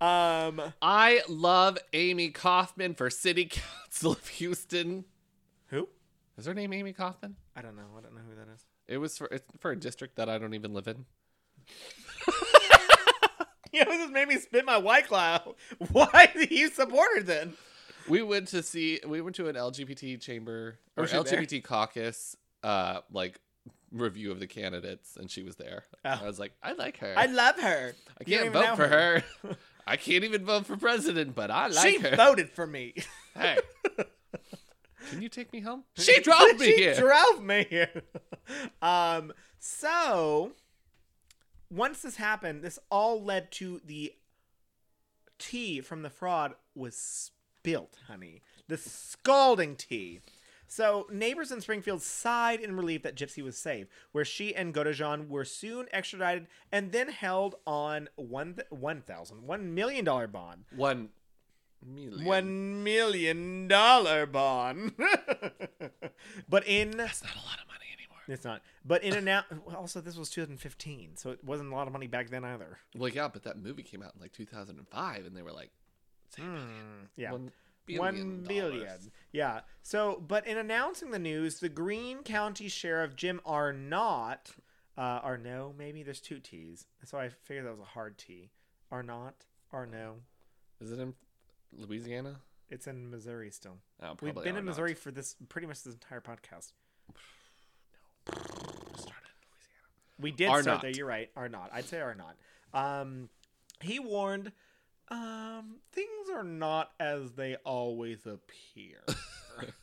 [0.00, 3.44] um, I love Amy Kaufman for City
[3.86, 5.04] Council of Houston.
[5.66, 5.88] who?
[6.36, 7.36] Is her name Amy Kaufman?
[7.56, 7.82] I don't know.
[7.96, 8.64] I don't know who that is.
[8.88, 11.06] It was for it's for a district that I don't even live in.
[13.72, 15.54] You know, this made me spit my white cloud.
[15.92, 17.54] Why do you support her then?
[18.08, 21.22] We went to see we went to an LGBT chamber or she there?
[21.22, 23.38] LGBT caucus uh like
[23.92, 25.84] review of the candidates and she was there.
[26.04, 26.18] Oh.
[26.22, 27.14] I was like, I like her.
[27.16, 27.94] I love her.
[28.20, 29.24] I can't vote for her.
[29.86, 32.14] I can't even vote for president, but I like she her.
[32.16, 32.94] voted for me.
[33.34, 33.58] hey.
[35.10, 35.84] Can you take me home?
[35.96, 36.94] She drove me she here.
[36.94, 38.02] drove me here.
[38.82, 40.52] um, so
[41.70, 44.12] once this happened, this all led to the
[45.38, 48.42] tea from the fraud was spilt, honey.
[48.68, 50.20] The scalding tea.
[50.72, 55.26] So neighbors in Springfield sighed in relief that Gypsy was safe, where she and Godejan
[55.28, 60.66] were soon extradited and then held on one one thousand one million dollar bond.
[60.76, 61.08] One
[61.84, 62.24] million.
[62.24, 64.92] One million dollar bond.
[66.48, 68.22] but in That's not a lot of money anymore.
[68.28, 68.62] it's not.
[68.84, 69.46] But in and out.
[69.74, 72.78] Also, this was 2015, so it wasn't a lot of money back then either.
[72.96, 75.70] Well, yeah, but that movie came out in like 2005, and they were like,
[76.28, 77.32] "Say a million." Hmm, Yeah.
[77.32, 77.50] One
[77.98, 78.86] One billion billion.
[78.86, 79.10] dollars.
[79.32, 79.60] Yeah.
[79.82, 84.52] So, but in announcing the news, the Greene County Sheriff Jim Arnott,
[84.96, 88.50] uh, Arno, maybe there's two T's, so I figured that was a hard T.
[88.90, 90.16] Arnott, Arno.
[90.80, 91.14] Is it in
[91.76, 92.40] Louisiana?
[92.70, 93.78] It's in Missouri still.
[94.02, 94.64] Oh, We've been in.
[94.64, 96.72] Missouri for this pretty much this entire podcast.
[97.08, 98.34] No.
[98.96, 99.88] Started in Louisiana.
[100.20, 100.90] We did start there.
[100.90, 101.30] You're right.
[101.36, 101.70] Are not.
[101.72, 102.36] I'd say are not.
[102.72, 103.28] Um,
[103.80, 104.52] he warned,
[105.10, 108.98] um, things are not as they always appear.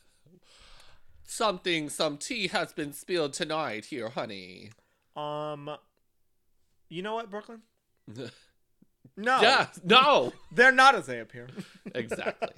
[1.30, 4.70] Something, some tea has been spilled tonight here, honey.
[5.14, 5.70] um,
[6.88, 7.62] you know what, Brooklyn?
[9.16, 9.40] No.
[9.40, 10.32] Yeah, no.
[10.52, 11.48] They're not as they appear.
[11.92, 12.50] Exactly.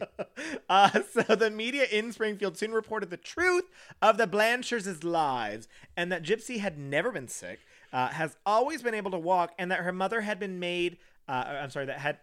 [0.69, 3.65] uh, so the media in Springfield soon reported the truth
[4.03, 7.61] of the Blanchards' lives and that Gypsy had never been sick,
[7.95, 10.99] uh, has always been able to walk, and that her mother had been made.
[11.27, 12.19] Uh, I'm sorry, that had.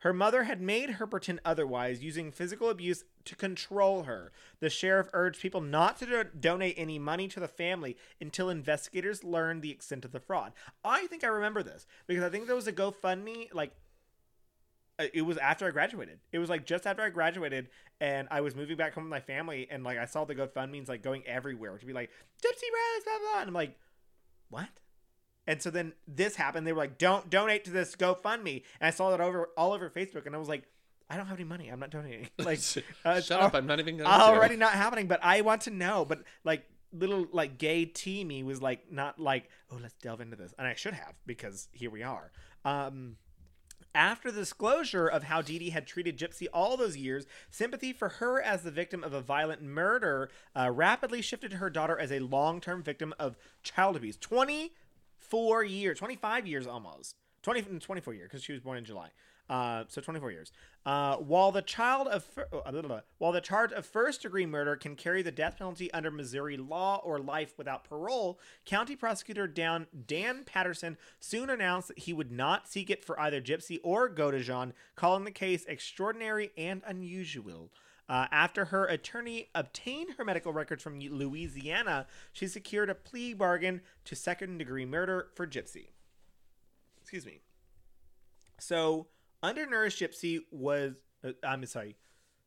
[0.00, 4.30] Her mother had made her pretend otherwise, using physical abuse to control her.
[4.60, 9.24] The sheriff urged people not to do- donate any money to the family until investigators
[9.24, 10.52] learned the extent of the fraud.
[10.84, 13.72] I think I remember this because I think there was a GoFundMe like
[14.98, 16.18] uh, it was after I graduated.
[16.32, 17.68] It was like just after I graduated,
[18.00, 20.88] and I was moving back home with my family, and like I saw the GoFundMe's
[20.88, 22.10] like going everywhere to be like
[22.42, 23.78] Gypsy Rose, blah blah, and I'm like,
[24.50, 24.68] what?
[25.48, 26.66] And so then this happened.
[26.66, 29.88] They were like, don't donate to this GoFundMe, and I saw that over all over
[29.88, 30.64] Facebook, and I was like,
[31.08, 31.70] I don't have any money.
[31.70, 32.28] I'm not donating.
[32.38, 32.60] Like,
[33.02, 33.54] uh, Shut up!
[33.54, 36.04] I'm not even going already not happening, but I want to know.
[36.04, 40.36] But like little like gay T me was like not like oh let's delve into
[40.36, 42.30] this, and I should have because here we are.
[42.66, 43.16] Um,
[43.94, 48.08] after the disclosure of how Dee Dee had treated Gypsy all those years, sympathy for
[48.10, 52.12] her as the victim of a violent murder uh, rapidly shifted to her daughter as
[52.12, 54.16] a long-term victim of child abuse.
[55.28, 57.16] Twenty-four years, twenty-five years almost.
[57.42, 59.10] 20, 24 years because she was born in July.
[59.48, 60.52] Uh, so 24 years.
[60.84, 64.94] Uh, while the child of fir- uh, while the charge of first degree murder can
[64.94, 70.44] carry the death penalty under Missouri law or life without parole, County Prosecutor Dan, Dan
[70.44, 75.24] Patterson soon announced that he would not seek it for either Gypsy or Godejean, calling
[75.24, 77.70] the case extraordinary and unusual.
[78.08, 83.82] Uh, after her attorney obtained her medical records from Louisiana, she secured a plea bargain
[84.04, 85.88] to second degree murder for Gypsy.
[87.00, 87.40] Excuse me.
[88.58, 89.08] So,
[89.42, 90.96] undernourished Gypsy was.
[91.22, 91.96] Uh, I'm sorry.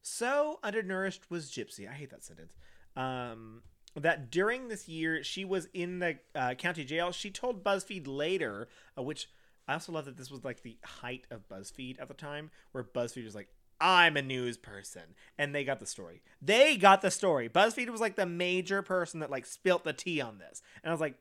[0.01, 1.87] So undernourished was Gypsy.
[1.89, 2.53] I hate that sentence.
[2.95, 3.61] Um,
[3.95, 7.11] that during this year she was in the uh, county jail.
[7.11, 8.67] She told BuzzFeed later,
[8.97, 9.29] uh, which
[9.67, 12.83] I also love that this was like the height of BuzzFeed at the time, where
[12.83, 13.49] BuzzFeed was like,
[13.81, 16.21] "I'm a news person," and they got the story.
[16.41, 17.49] They got the story.
[17.49, 20.93] BuzzFeed was like the major person that like spilt the tea on this, and I
[20.93, 21.15] was like,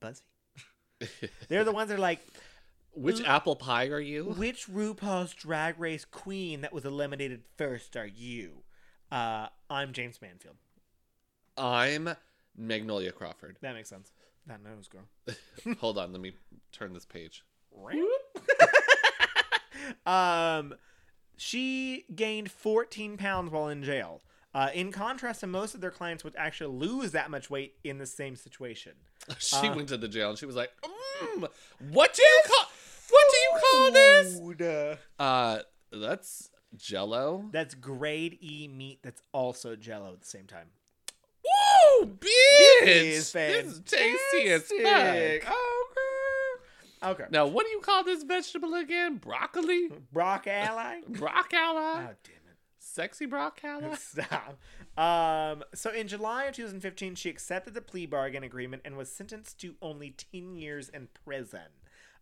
[0.00, 1.30] BuzzFeed.
[1.48, 2.20] They're the ones that are like,
[2.94, 4.24] Which apple pie are you?
[4.24, 8.62] which RuPaul's Drag Race queen that was eliminated first are you?
[9.10, 10.56] Uh, I'm Jaymes Mansfield.
[11.56, 12.10] I'm
[12.56, 13.56] Magnolia Crawford.
[13.60, 14.12] That makes sense.
[14.46, 15.04] That nose girl.
[15.80, 16.32] Hold on, let me
[16.72, 17.44] turn this page.
[20.06, 20.74] um,
[21.36, 24.22] she gained 14 pounds while in jail.
[24.54, 27.98] Uh, in contrast to most of their clients would actually lose that much weight in
[27.98, 28.92] the same situation.
[29.38, 31.48] She Uh, went to the jail and she was like, mm,
[31.90, 32.66] "What do you call?
[33.10, 34.38] What do you call this?"
[35.18, 35.58] Uh,
[35.92, 37.48] that's Jello.
[37.52, 40.68] That's grade E meat that's also jello at the same time.
[41.44, 42.86] Woo, bitch!
[42.86, 45.52] is This is tasty as fuck.
[47.02, 47.24] Okay.
[47.30, 49.16] Now, what do you call this vegetable again?
[49.16, 49.90] Broccoli?
[50.12, 51.00] Brock ally?
[51.08, 51.58] Broccoli?
[51.58, 52.56] Oh, damn it.
[52.78, 53.94] Sexy broccoli?
[53.98, 54.58] Stop.
[54.96, 59.60] Um, so in July of 2015, she accepted the plea bargain agreement and was sentenced
[59.60, 61.60] to only 10 years in prison.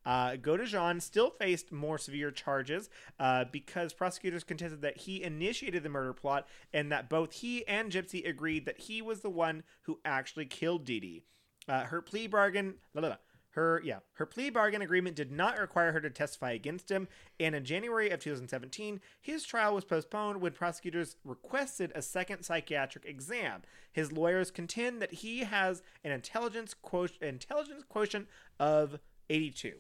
[0.04, 2.88] Uh, Godejean still faced more severe charges
[3.18, 7.92] uh, because prosecutors contested that he initiated the murder plot and that both he and
[7.92, 11.22] Gypsy agreed that he was the one who actually killed Dee Dee.
[11.68, 13.18] Uh, her plea bargain, blah, blah, blah.
[13.60, 17.08] Her yeah, her plea bargain agreement did not require her to testify against him.
[17.38, 23.04] And in January of 2017, his trial was postponed when prosecutors requested a second psychiatric
[23.04, 23.62] exam.
[23.92, 28.28] His lawyers contend that he has an intelligence quotient, intelligence quotient
[28.58, 29.74] of 82,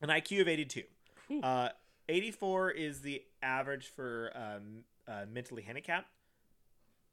[0.00, 0.82] an IQ of 82.
[1.42, 1.70] Uh,
[2.08, 6.08] 84 is the average for um, uh, mentally handicapped,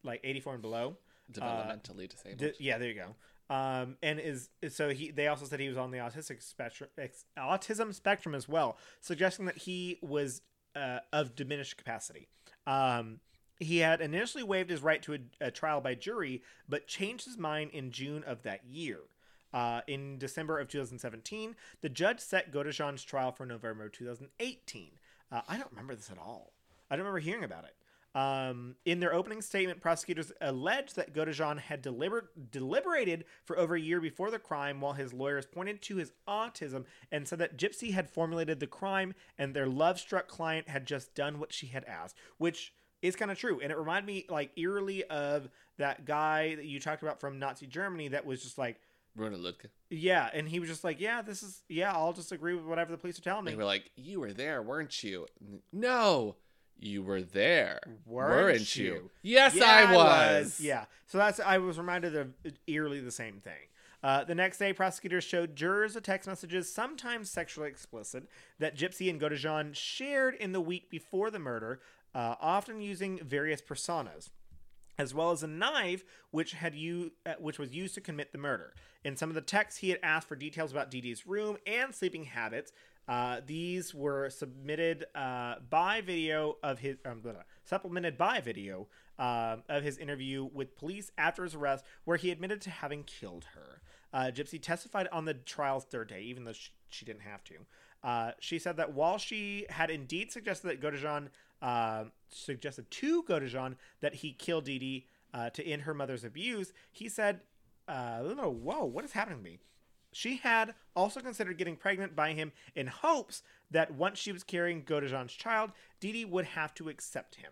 [0.04, 0.98] like 84 and below.
[1.32, 2.40] Developmentally disabled.
[2.40, 3.16] D- yeah, there you go.
[3.50, 5.12] Um, and is so he.
[5.12, 6.90] They also said he was on the autistic spectrum,
[7.38, 10.42] autism spectrum as well, suggesting that he was
[10.76, 12.28] uh, of diminished capacity.
[12.66, 13.22] Um,
[13.60, 17.38] he had initially waived his right to a, a trial by jury, but changed his
[17.38, 19.00] mind in June of that year.
[19.54, 24.92] Uh, in December of 2017, the judge set Godejean's trial for November 2018.
[25.32, 26.52] Uh, I don't remember this at all.
[26.92, 27.76] I don't remember hearing about it.
[28.18, 33.80] Um, in their opening statement, prosecutors alleged that Godejean had deliber- deliberated for over a
[33.80, 37.92] year before the crime, while his lawyers pointed to his autism and said that Gypsy
[37.92, 41.86] had formulated the crime and their love struck client had just done what she had
[41.86, 42.16] asked.
[42.40, 42.74] Which,
[43.04, 46.80] is kind of true, and it reminded me like eerily of that guy that you
[46.80, 48.82] talked about from Nazi Germany that was just like,
[49.16, 49.68] Bruno Ludke.
[49.90, 52.92] yeah, and he was just like, yeah, this is yeah, I'll just agree with whatever
[52.92, 53.52] the police are telling me.
[53.52, 55.28] They were like, "You were there, weren't you?"
[55.72, 56.36] No,
[56.80, 59.10] you were there, Weren't you?
[59.22, 60.60] Yes, Yeah, I was.
[60.60, 60.86] Yeah.
[61.08, 62.34] So that's I was reminded of
[62.68, 63.54] eerily the same thing.
[64.04, 68.30] Uh, the next day, prosecutors showed jurors the text messages, sometimes sexually explicit,
[68.60, 71.80] that Gypsy and Godejean shared in the week before the murder,
[72.14, 74.30] uh, often using various personas,
[75.00, 78.38] as well as a knife which had u- uh, which was used to commit the
[78.38, 78.74] murder.
[79.04, 81.94] In some of the texts, he had asked for details about Dee Dee's room and
[81.94, 82.72] sleeping habits.
[83.08, 87.24] Uh, these were submitted uh, by video of his um,
[87.64, 92.60] supplemented by video uh, of his interview with police after his arrest, where he admitted
[92.62, 93.82] to having killed her.
[94.14, 97.56] Uh, Gypsy testified on the trial's third day, even though she, she didn't have to.
[98.04, 101.30] Uh, she said that while she had indeed suggested that Godejean
[101.62, 104.62] uh, suggested to Godejean that he kill
[105.34, 107.42] uh, to end her mother's abuse, he said,
[107.88, 109.60] "Oh, whoa, what is happening to me?"
[110.18, 114.82] She had also considered getting pregnant by him in hopes that once she was carrying
[114.82, 117.52] Godejean's child, Dee would have to accept him.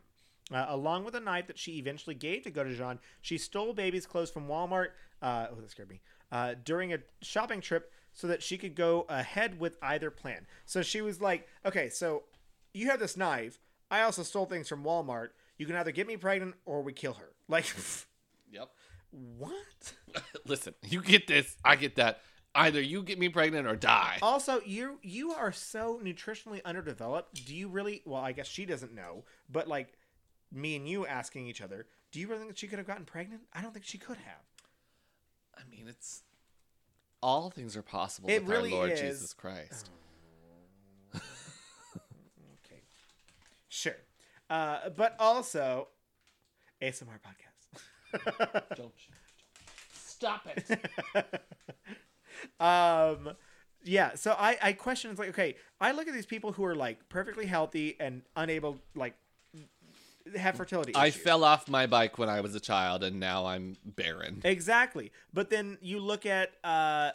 [0.51, 4.31] Uh, along with a knife that she eventually gave to Godejean, she stole baby's clothes
[4.31, 4.87] from Walmart.
[5.21, 6.01] Uh, oh, that scared me.
[6.31, 10.47] Uh, during a shopping trip, so that she could go ahead with either plan.
[10.65, 12.23] So she was like, "Okay, so
[12.73, 13.59] you have this knife.
[13.91, 15.29] I also stole things from Walmart.
[15.59, 17.65] You can either get me pregnant or we kill her." Like,
[18.49, 18.69] Yep.
[19.11, 19.93] what?
[20.47, 22.21] Listen, you get this, I get that.
[22.55, 24.17] Either you get me pregnant or die.
[24.21, 27.45] Also, you you are so nutritionally underdeveloped.
[27.45, 28.01] Do you really?
[28.05, 29.97] Well, I guess she doesn't know, but like
[30.51, 33.03] me and you asking each other, do you really think that she could have gotten
[33.03, 33.41] pregnant?
[33.53, 34.41] I don't think she could have.
[35.57, 36.23] I mean, it's
[37.21, 39.01] all things are possible It with really our Lord is.
[39.01, 39.89] Jesus Christ.
[41.13, 42.81] Okay,
[43.67, 43.97] sure,
[44.49, 45.89] uh, but also
[46.81, 48.75] ASMR podcast.
[48.75, 49.13] Don't you?
[49.93, 50.79] Stop it.
[52.59, 53.31] um
[53.83, 56.75] yeah so i i question it's like okay i look at these people who are
[56.75, 59.15] like perfectly healthy and unable like
[60.35, 63.77] have fertility I fell off my bike when I was a child, and now I'm
[63.85, 64.41] barren.
[64.43, 65.11] exactly.
[65.33, 67.11] But then you look at uh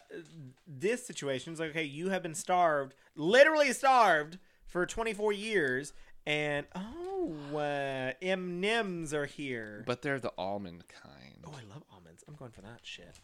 [0.66, 5.92] this situation it's like okay you have been starved literally starved for 24 years
[6.26, 9.82] and oh uh, m&ms are here.
[9.86, 11.44] But they're the almond kind.
[11.44, 12.22] oh i love almonds.
[12.28, 13.16] I'm going for that shit.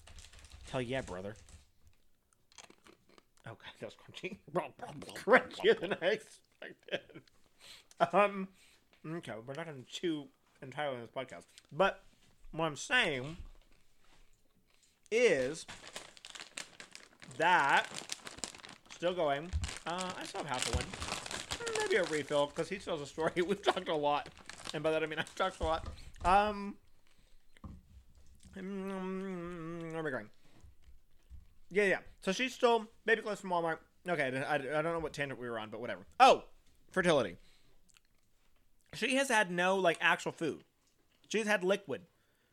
[0.70, 1.36] Hell yeah brother
[3.48, 3.70] okay.
[3.80, 4.38] That was crunchy.
[5.14, 7.22] Crunchier than i expected.
[8.12, 8.48] Um
[9.06, 10.24] okay we're not going to chew
[10.62, 12.02] entirely on this podcast but
[12.50, 13.36] what i'm saying
[15.12, 15.64] is
[17.38, 17.86] that
[18.94, 19.50] still going.
[19.86, 20.84] Uh i still have half a one
[21.80, 23.30] maybe a refill because he tells a story.
[23.36, 24.28] We've talked a lot.
[24.74, 25.86] And by that i mean i've talked a lot.
[26.24, 26.74] Um
[28.58, 30.30] Mm, where am I going?
[31.70, 31.98] Yeah, yeah.
[32.22, 33.78] So she stole baby clothes from Walmart.
[34.08, 36.06] Okay, I, I don't know what tangent we were on, but whatever.
[36.20, 36.44] Oh,
[36.90, 37.36] fertility.
[38.94, 40.62] She has had no like actual food.
[41.28, 42.02] She's had liquid.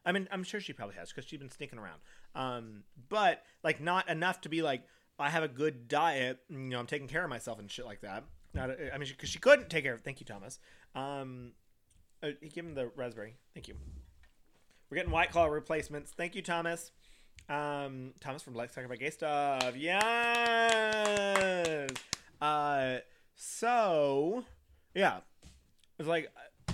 [0.06, 2.02] I mean, I'm sure she probably has because she's been sneaking around.
[2.35, 4.81] Um, but like not enough to be like
[5.19, 6.40] I have a good diet.
[6.49, 8.23] You know, I'm taking care of myself and shit like that.
[8.53, 10.02] Not, I mean, because she, couldn't take care of.
[10.02, 10.60] Thank you, Thomas.
[10.95, 11.53] Um,
[12.22, 13.35] uh, give him the raspberry.
[13.53, 13.76] Thank you.
[14.90, 16.11] We're getting white claw replacements.
[16.15, 16.91] Thank you, Thomas.
[17.49, 19.76] Um, Thomas from Let's Talk About Gay Stuff.
[19.76, 20.03] Yes.
[22.41, 22.97] Uh,
[23.35, 24.43] so
[24.95, 25.19] yeah,
[25.99, 26.73] it's like, uh,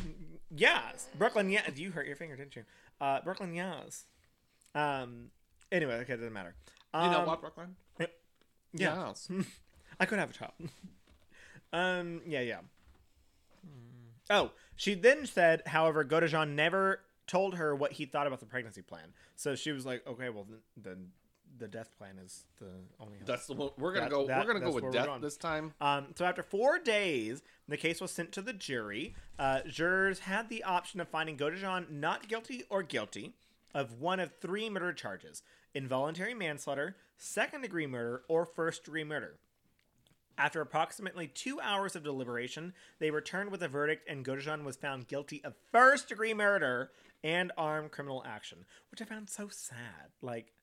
[0.56, 1.49] yes, Brooklyn.
[1.49, 2.64] Yeah, you hurt your finger, didn't you?
[3.02, 3.53] Uh, Brooklyn.
[3.53, 4.06] Yes.
[4.76, 5.31] Um.
[5.72, 6.56] Anyway, okay, it doesn't matter.
[6.94, 7.76] Um, you know what, Brooklyn?
[8.72, 9.07] Yeah.
[9.07, 9.27] Yes.
[9.99, 10.53] I could have a child.
[11.73, 12.22] um.
[12.27, 12.41] Yeah.
[12.41, 12.60] Yeah.
[14.30, 18.81] Oh, she then said, however, Godejean never told her what he thought about the pregnancy
[18.81, 19.14] plan.
[19.35, 21.11] So she was like, "Okay, well, then, then
[21.57, 23.69] the death plan is the only." That's the one.
[23.77, 24.27] We're gonna That- go.
[24.27, 25.73] that- we're gonna go with death this time.
[25.80, 29.15] Um, so after four days, the case was sent to the jury.
[29.38, 33.35] Uh, jurors had the option of finding Godejean not guilty or guilty
[33.73, 35.43] of one of three murder charges:
[35.76, 39.38] involuntary manslaughter, second-degree murder, or first-degree murder.
[40.38, 45.10] After approximately two hours of deliberation, they returned with a verdict, and Godejean was found
[45.10, 46.91] guilty of first-degree murder
[47.24, 50.12] and armed criminal action, which I found so sad.
[50.22, 50.54] Like,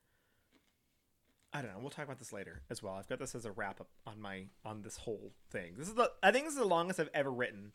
[1.53, 1.79] I don't know.
[1.81, 2.95] We'll talk about this later as well.
[2.95, 5.75] I've got this as a wrap up on my on this whole thing.
[5.79, 7.73] This is the I think this is the longest I've ever written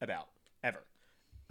[0.00, 0.28] about
[0.62, 0.84] ever.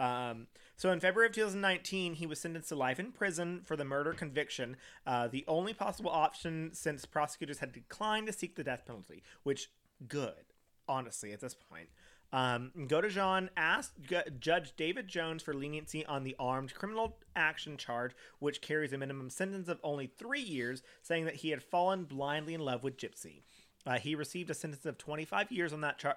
[0.00, 3.84] Um, so in February of 2019, he was sentenced to life in prison for the
[3.84, 4.76] murder conviction,
[5.06, 9.22] uh, the only possible option since prosecutors had declined to seek the death penalty.
[9.42, 9.70] Which
[10.08, 10.54] good,
[10.88, 11.90] honestly, at this point.
[12.32, 18.12] Um, Godejohn asked G- Judge David Jones for leniency on the armed criminal action charge,
[18.38, 22.54] which carries a minimum sentence of only three years, saying that he had fallen blindly
[22.54, 23.42] in love with Gypsy.
[23.84, 26.16] Uh, he received a sentence of 25 years on that charge.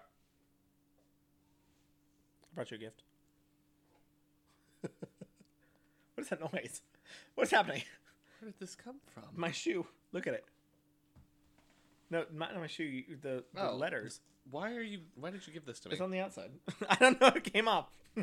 [2.44, 3.04] I brought you a gift.
[6.14, 6.82] what is that noise?
[7.36, 7.82] What's happening?
[8.40, 9.24] Where did this come from?
[9.36, 9.88] My shoe.
[10.12, 10.46] Look at it.
[12.14, 12.84] No, not my shoe.
[12.84, 13.76] you- The, the Oh.
[13.76, 14.22] letters.
[14.52, 15.00] Why are you?
[15.16, 15.94] Why did you give this to me?
[15.94, 16.52] It's on the outside.
[16.90, 17.28] I don't know.
[17.28, 17.88] It came off.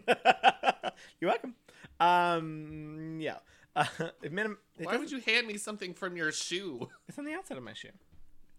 [1.21, 1.55] You're welcome.
[1.99, 3.39] Um, yeah.
[3.75, 3.85] Uh,
[4.23, 6.89] it minim- it Why would doesn't- you hand me something from your shoe?
[7.09, 7.89] It's on the outside of my shoe.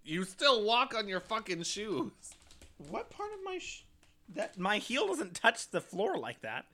[0.03, 2.11] You still walk on your fucking shoes.
[2.89, 3.85] What part of my sh-
[4.33, 6.65] that my heel doesn't touch the floor like that?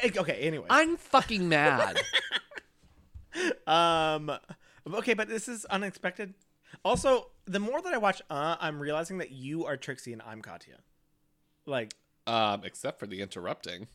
[0.00, 0.40] Eh, Okay.
[0.40, 0.66] Anyway.
[0.70, 1.98] I'm fucking mad.
[3.66, 4.32] Um.
[4.94, 6.34] Okay, but this is unexpected.
[6.84, 10.42] Also, the more that I watch, uh, I'm realizing that you are Trixie and I'm
[10.42, 10.78] Katya.
[11.66, 11.94] Like,
[12.26, 13.88] um, except for the interrupting.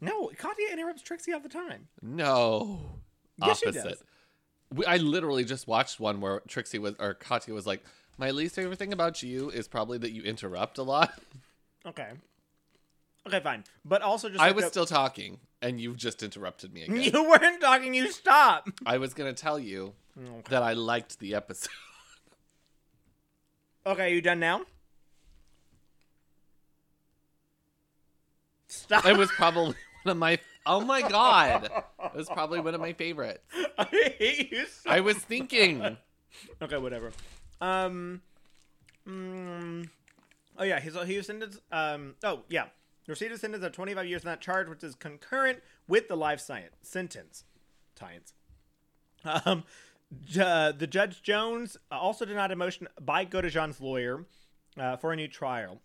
[0.00, 1.88] no, Katya interrupts Trixie all the time.
[2.00, 3.00] No.
[3.44, 3.88] Yes, she Opposite.
[3.88, 4.04] does.
[4.74, 7.82] We, I literally just watched one where Trixie was or Katya was like,
[8.18, 11.12] "My least favorite thing about you is probably that you interrupt a lot."
[11.84, 12.10] Okay.
[13.26, 13.64] Okay, fine.
[13.84, 17.00] But also just I like was still talking, and you've just interrupted me again.
[17.00, 17.94] You weren't talking.
[17.94, 18.68] You stop.
[18.84, 20.42] I was gonna tell you Okay.
[20.50, 21.70] that I liked the episode.
[23.84, 24.62] Okay, you done now?
[28.68, 29.04] Stop.
[29.06, 29.74] it was probably
[30.04, 30.38] one of my.
[30.64, 31.64] Oh my god!
[32.04, 33.40] It was probably one of my favorites.
[33.76, 33.84] I
[34.18, 34.66] hate you.
[34.66, 35.96] So I was thinking.
[36.62, 37.10] Okay, whatever.
[37.60, 38.22] Um.
[39.06, 39.88] mm,
[40.58, 41.58] oh yeah, he's he was sentenced.
[41.72, 42.14] Um.
[42.22, 42.66] Oh yeah,
[43.08, 46.40] received a sentence of 25 years on that charge, which is concurrent with the life
[46.40, 47.44] science sentence.
[47.98, 48.34] Science.
[49.24, 49.64] Um.
[50.38, 54.26] Uh, the judge Jones also denied a motion by Godejohn's lawyer
[54.78, 55.80] uh, for a new trial.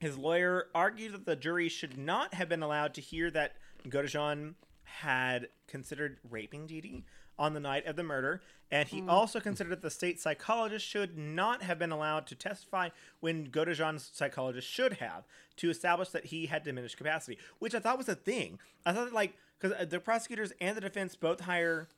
[0.00, 3.54] His lawyer argued that the jury should not have been allowed to hear that
[3.88, 7.04] Godejohn had considered raping Dee
[7.38, 8.40] on the night of the murder,
[8.70, 9.10] and he hmm.
[9.10, 12.88] also considered that the state psychologist should not have been allowed to testify
[13.20, 15.24] when Godejohn's psychologist should have
[15.56, 18.58] to establish that he had diminished capacity, which I thought was a thing.
[18.84, 21.88] I thought that, like because uh, the prosecutors and the defense both hire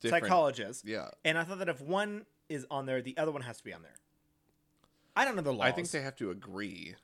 [0.00, 0.24] Different.
[0.24, 1.08] psychologists, Yeah.
[1.24, 3.72] and I thought that if one is on there, the other one has to be
[3.72, 3.94] on there.
[5.16, 5.68] I don't know the laws.
[5.68, 6.94] I think they have to agree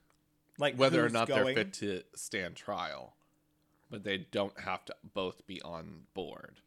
[0.59, 1.55] like whether or not going.
[1.55, 3.15] they're fit to stand trial,
[3.91, 6.61] but they don't have to both be on board.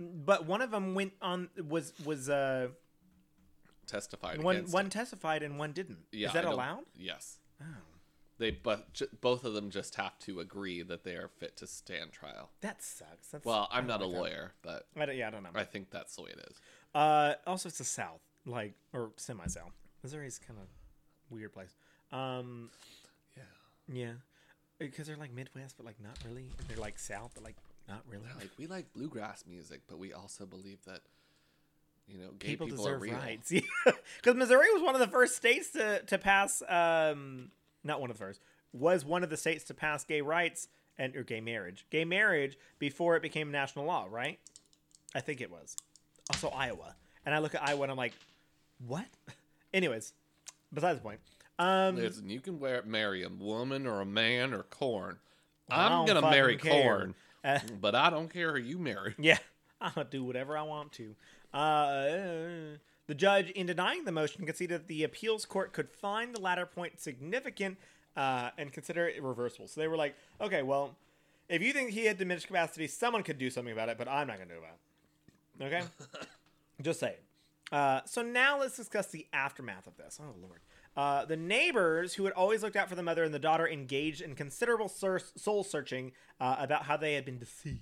[0.00, 2.68] But one of them went on was was uh
[3.86, 5.98] Testified one against one testified and one didn't.
[6.12, 6.84] Yeah, Is that allowed?
[6.96, 7.38] Yes.
[7.60, 7.64] Oh,
[8.38, 12.12] They but both of them just have to agree that they are fit to stand
[12.12, 12.50] trial.
[12.60, 13.28] that sucks.
[13.28, 14.18] That's, Well, I'm not a like that.
[14.20, 15.50] lawyer, but I don't, yeah, I don't know.
[15.56, 16.56] I think that's the way it is.
[16.94, 19.72] Uh, also, it's the South, like or semi-South.
[20.04, 20.66] Missouri's kind of
[21.28, 21.74] weird place.
[22.12, 22.70] Um,
[23.36, 23.42] Yeah.
[23.92, 24.12] yeah,
[24.78, 26.44] because they're like Midwest, but like not really.
[26.68, 27.56] They're like South, but like
[27.90, 28.24] not really.
[28.38, 31.00] Like we like bluegrass music, but we also believe that
[32.06, 33.14] you know gay people, people, deserve are real.
[33.14, 33.52] rights.
[34.16, 36.62] Because Missouri was one of the first states to to pass.
[36.68, 37.50] Um,
[37.82, 38.40] not one of the first.
[38.72, 42.56] Was one of the states to pass gay rights and or gay marriage, gay marriage
[42.78, 44.06] before it became national law.
[44.08, 44.38] Right?
[45.14, 45.76] I think it was.
[46.30, 46.94] Also Iowa,
[47.26, 48.14] and I look at Iowa and I'm like,
[48.86, 49.06] what?
[49.74, 50.12] Anyways,
[50.72, 51.18] besides the point.
[51.58, 55.18] Um, Listen, you can wear, marry a woman or a man or corn.
[55.70, 56.82] I'm gonna marry care.
[56.82, 57.14] corn,
[57.44, 59.14] uh, but I don't care who you marry.
[59.18, 59.38] Yeah,
[59.80, 61.14] I'll do whatever I want to.
[61.52, 62.76] Uh,
[63.06, 66.66] the judge, in denying the motion, conceded that the appeals court could find the latter
[66.66, 67.76] point significant
[68.16, 69.66] uh, and consider it reversible.
[69.66, 70.96] So they were like, okay, well,
[71.48, 74.28] if you think he had diminished capacity, someone could do something about it, but I'm
[74.28, 74.76] not going to do about
[75.58, 75.64] it.
[75.64, 76.26] Okay?
[76.80, 77.16] Just say.
[77.72, 80.20] Uh, so now let's discuss the aftermath of this.
[80.22, 80.60] Oh, Lord.
[80.96, 84.20] Uh, the neighbors, who had always looked out for the mother and the daughter, engaged
[84.20, 87.80] in considerable sur- soul searching uh, about how they had been deceived.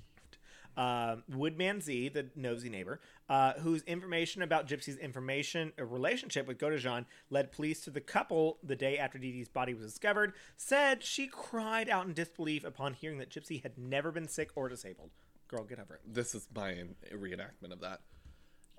[0.76, 7.04] Um, Woodmansee, the nosy neighbor, uh, whose information about Gypsy's information uh, relationship with Godejohn
[7.30, 11.26] led police to the couple the day after Dee Dee's body was discovered, said she
[11.26, 15.10] cried out in disbelief upon hearing that Gypsy had never been sick or disabled.
[15.48, 16.02] Girl, get over it.
[16.06, 18.02] This is my reenactment of that.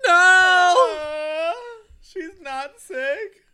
[0.06, 0.96] No.
[0.96, 1.52] Uh,
[2.00, 3.44] she's not sick.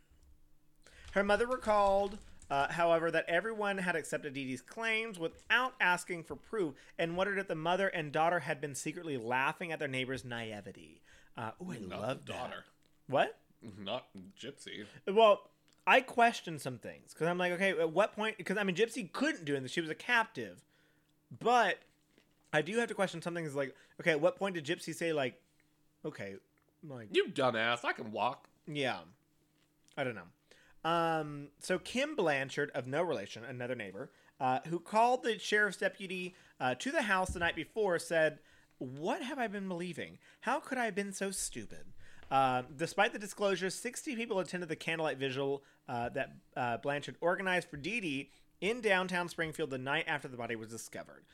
[1.17, 2.19] Her mother recalled,
[2.51, 7.39] uh, however, that everyone had accepted Dee Dee's claims without asking for proof and wondered
[7.39, 11.01] if the mother and daughter had been secretly laughing at their neighbor's naivety.
[11.35, 12.37] Uh, oh, I Not love the that.
[12.37, 12.65] daughter,
[13.07, 13.39] What?
[13.79, 14.05] not
[14.39, 14.85] Gypsy.
[15.11, 15.49] Well,
[15.87, 18.37] I question some things because I'm like, okay, at what point?
[18.37, 20.63] Because I mean, Gypsy couldn't do this; she was a captive.
[21.39, 21.79] But
[22.53, 23.55] I do have to question some things.
[23.55, 25.41] Like, okay, at what point did Gypsy say, like,
[26.05, 26.35] okay,
[26.87, 27.83] like, You dumbass!
[27.83, 28.47] I can walk.
[28.67, 28.99] yeah,
[29.97, 30.21] I don't know.
[30.87, 34.09] Um, so Kim Blanchard of no relation, another neighbor,
[34.39, 38.39] uh, who called the sheriff's deputy uh, to the house the night before, said,
[38.77, 40.17] "What have I been believing?
[40.41, 41.91] How could I have been so stupid?"
[42.31, 47.67] Uh, despite the disclosure, 60 people attended the candlelight vigil uh, that uh, Blanchard organized
[47.67, 48.29] for Dee Dee
[48.61, 51.25] in downtown Springfield the night after the body was discovered.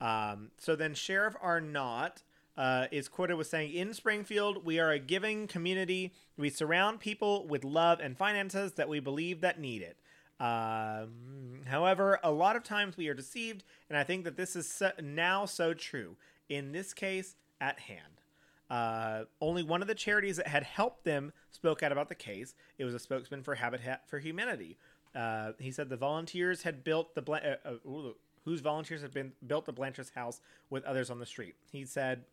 [0.00, 2.24] Um, so then Sheriff Arnott
[2.58, 6.12] uh, is quoted with saying, "In Springfield, we are a giving community.
[6.36, 9.96] We surround people with love and finances that we believe that need it.
[10.40, 14.68] Um, however, a lot of times we are deceived, and I think that this is
[14.68, 16.16] so, now so true.
[16.48, 18.22] In this case, at hand."
[18.70, 22.54] Uh, only one of the charities that had helped them spoke out about the case.
[22.76, 24.76] It was a spokesman for Habitat for Humanity.
[25.14, 28.12] Uh, he said the volunteers had built the Bla- uh, uh,
[28.44, 31.54] whose volunteers had been built the Blanchard's house with others on the street.
[31.72, 32.24] He said,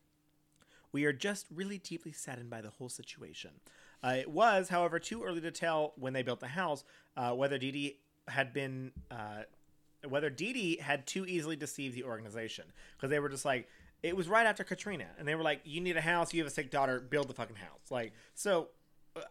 [0.96, 3.52] "We are just really deeply saddened by the whole situation.
[4.04, 6.84] Uh, it was, however, too early to tell when they built the house
[7.18, 9.44] uh, whether Dee Dee had been." Uh,
[10.08, 12.66] whether Dee Dee had too easily deceived the organization
[12.96, 13.68] because they were just like
[14.04, 16.52] it was right after Katrina and they were like you need a house you have
[16.52, 18.70] a sick daughter build the fucking house like so
[19.16, 19.22] uh,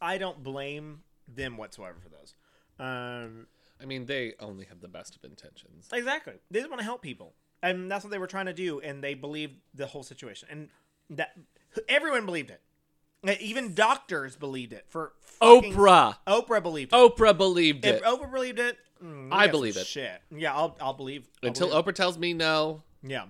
[0.00, 2.34] I don't blame them whatsoever for those
[2.78, 3.46] um
[3.82, 5.88] I mean, they only have the best of intentions.
[5.92, 8.80] exactly they just want to help people and that's what they were trying to do
[8.80, 10.68] and they believed the whole situation and
[11.10, 11.36] that
[11.88, 12.60] everyone believed it
[13.40, 16.16] even doctors believed it for fucking- Oprah.
[16.26, 18.02] Oprah believed it Oprah believed if it.
[18.04, 19.86] Oprah believed it mm, I believe it.
[19.86, 21.86] shit yeah I'll I'll believe I'll Until believe it.
[21.90, 22.82] Oprah tells me no.
[23.02, 23.26] Yeah.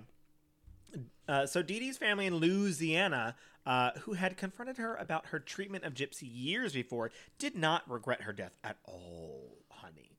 [1.27, 3.35] Uh, so Dee Dee's family in Louisiana,
[3.65, 8.21] uh, who had confronted her about her treatment of Gypsy years before, did not regret
[8.21, 10.17] her death at all, honey.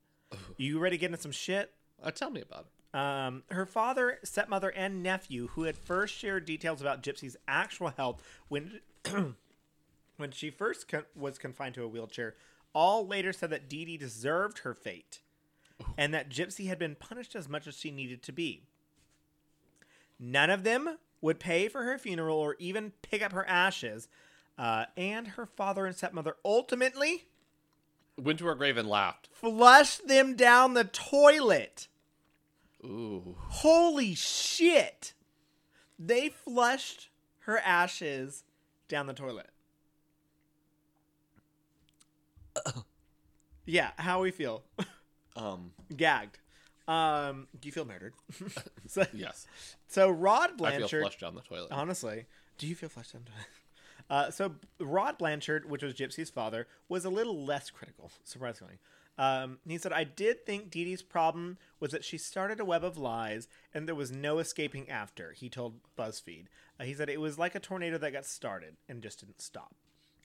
[0.57, 1.73] You ready to get into some shit?
[2.03, 2.67] Uh, tell me about it.
[2.97, 8.23] Um, her father, stepmother, and nephew, who had first shared details about Gypsy's actual health
[8.49, 8.81] when
[10.17, 12.37] when she first con- was confined to a wheelchair,
[12.73, 15.21] all later said that Dee Dee deserved her fate,
[15.99, 18.63] and that Gypsy had been punished as much as she needed to be.
[20.19, 24.09] None of them would pay for her funeral or even pick up her ashes,
[24.57, 27.27] uh, and her father and stepmother ultimately
[28.19, 29.29] Went to her grave and laughed.
[29.31, 31.89] flushed them down the toilet.
[32.85, 33.37] Ooh.
[33.39, 35.15] Holy shit!
[35.99, 37.09] They flushed
[37.41, 38.45] her ashes
[38.89, 39.49] down the toilet.
[43.67, 44.63] yeah, how we feel?
[45.39, 45.73] Um.
[45.95, 46.39] Gagged.
[46.89, 48.15] Um, do you feel murdered?
[48.87, 49.47] so, Yes.
[49.87, 51.03] so Rod I feel Blanchard.
[51.03, 51.69] flushed down the toilet.
[51.73, 52.25] Honestly,
[52.57, 53.25] do you feel flushed down?
[53.27, 53.47] the toilet?
[54.09, 58.79] Uh, so Rod Blanchard, which was Gypsy's father, was a little less critical, surprisingly.
[59.19, 62.85] Um, he said, "I did think Dee Dee's problem was that she started a web
[62.85, 66.47] of lies, and there was no escaping after." He told BuzzFeed.
[66.79, 69.75] Uh, he said it was like a tornado that got started and just didn't stop.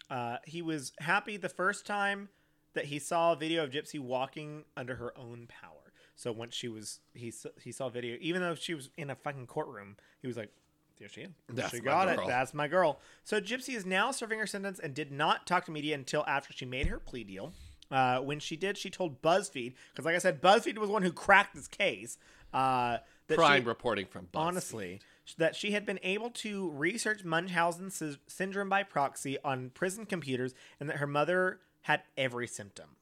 [0.10, 2.30] Uh, he was happy the first time
[2.74, 5.94] that he saw a video of Gypsy walking under her own power.
[6.16, 9.16] So once she was, he he saw a video, even though she was in a
[9.16, 10.52] fucking courtroom, he was like,
[11.00, 11.30] "There she is.
[11.48, 12.28] That's she got girl." it.
[12.28, 15.72] That's my girl." So Gypsy is now serving her sentence and did not talk to
[15.72, 17.54] media until after she made her plea deal.
[17.92, 21.04] Uh, when she did, she told BuzzFeed because, like I said, BuzzFeed was the one
[21.04, 22.18] who cracked this case.
[22.54, 22.98] Uh,
[23.28, 24.40] that Crime she- reporting from BuzzFeed.
[24.40, 25.02] honestly
[25.38, 30.54] that she had been able to research Munchausen sy- syndrome by proxy on prison computers
[30.80, 32.98] and that her mother had every symptom.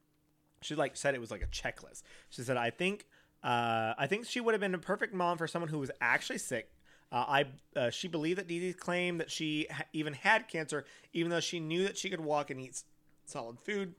[0.62, 2.04] She like said it was like a checklist.
[2.30, 3.08] She said, "I think,
[3.44, 6.38] uh, I think she would have been a perfect mom for someone who was actually
[6.40, 6.72] sick."
[7.12, 7.46] Uh, I
[7.80, 11.40] uh, she believed that Dee Dee's claim that she ha- even had cancer, even though
[11.40, 12.84] she knew that she could walk and eat s-
[13.26, 13.96] solid food,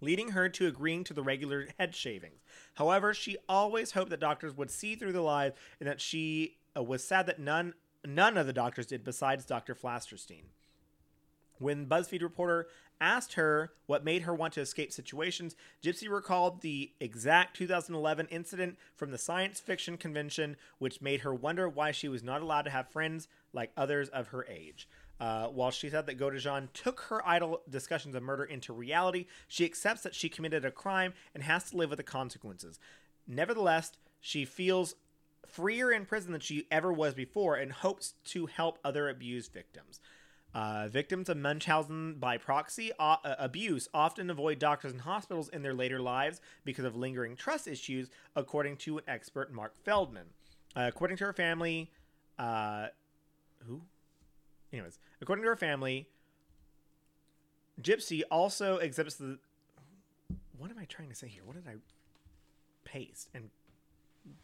[0.00, 2.40] leading her to agreeing to the regular head shavings.
[2.74, 6.82] However, she always hoped that doctors would see through the lies and that she uh,
[6.82, 7.74] was sad that none
[8.06, 9.74] none of the doctors did besides Dr.
[9.74, 10.44] Flasterstein.
[11.58, 12.68] When BuzzFeed reporter
[13.00, 18.78] asked her what made her want to escape situations, Gypsy recalled the exact 2011 incident
[18.94, 22.70] from the science fiction convention, which made her wonder why she was not allowed to
[22.70, 24.88] have friends like others of her age.
[25.20, 29.66] Uh, while she said that Godejohn took her idle discussions of murder into reality, she
[29.66, 32.80] accepts that she committed a crime and has to live with the consequences.
[33.26, 34.94] Nevertheless, she feels
[35.46, 40.00] freer in prison than she ever was before and hopes to help other abused victims.
[40.52, 45.62] Uh, victims of Munchausen by proxy uh, uh, abuse often avoid doctors and hospitals in
[45.62, 50.26] their later lives because of lingering trust issues, according to an expert, Mark Feldman.
[50.74, 51.90] Uh, according to her family,
[52.38, 52.88] uh,
[53.66, 53.82] who?
[54.72, 56.08] Anyways, according to her family,
[57.80, 59.38] Gypsy also exhibits the.
[60.56, 61.42] What am I trying to say here?
[61.44, 61.76] What did I
[62.84, 63.50] paste and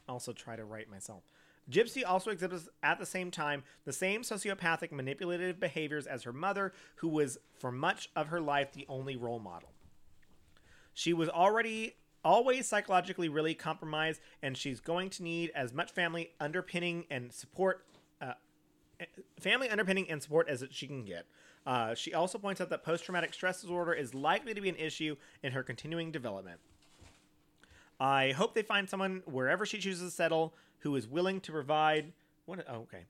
[0.09, 1.23] also try to write myself?
[1.70, 6.73] Gypsy also exhibits at the same time the same sociopathic manipulative behaviors as her mother,
[6.97, 9.70] who was for much of her life the only role model.
[10.94, 16.31] She was already always psychologically really compromised, and she's going to need as much family
[16.40, 17.85] underpinning and support,
[18.20, 18.32] uh,
[19.39, 21.27] family underpinning and support as she can get.
[21.66, 24.77] Uh, she also points out that post traumatic stress disorder is likely to be an
[24.77, 26.60] issue in her continuing development.
[27.98, 32.12] I hope they find someone wherever she chooses to settle who is willing to provide
[32.44, 32.64] what?
[32.68, 33.05] Oh, okay,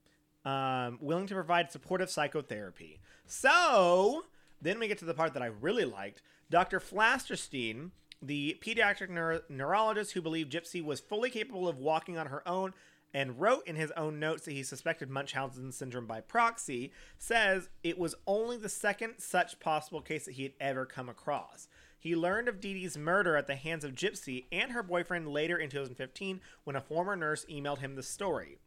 [0.45, 3.01] um, willing to provide supportive psychotherapy.
[3.27, 4.25] So
[4.63, 6.23] then we get to the part that I really liked.
[6.49, 6.81] Dr.
[6.81, 7.91] Flasterstein,
[8.23, 12.73] the pediatric neuro- neurologist who believed Gypsy was fully capable of walking on her own
[13.15, 17.99] and wrote in his own notes that he suspected Munchausen syndrome by proxy, says it
[17.99, 21.69] was only the second such possible case that he had ever come across.
[21.99, 25.57] He learned of Dee Dee's murder at the hands of Gypsy and her boyfriend later
[25.57, 28.59] in 2015 when a former nurse emailed him the story.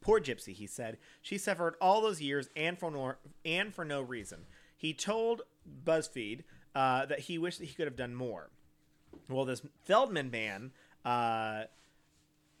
[0.00, 0.98] Poor Gypsy, he said.
[1.20, 3.14] She suffered all those years and for no,
[3.44, 4.46] and for no reason.
[4.76, 5.42] He told
[5.84, 6.44] BuzzFeed
[6.74, 8.50] uh, that he wished that he could have done more.
[9.28, 10.72] Well, this Feldman man
[11.04, 11.64] uh,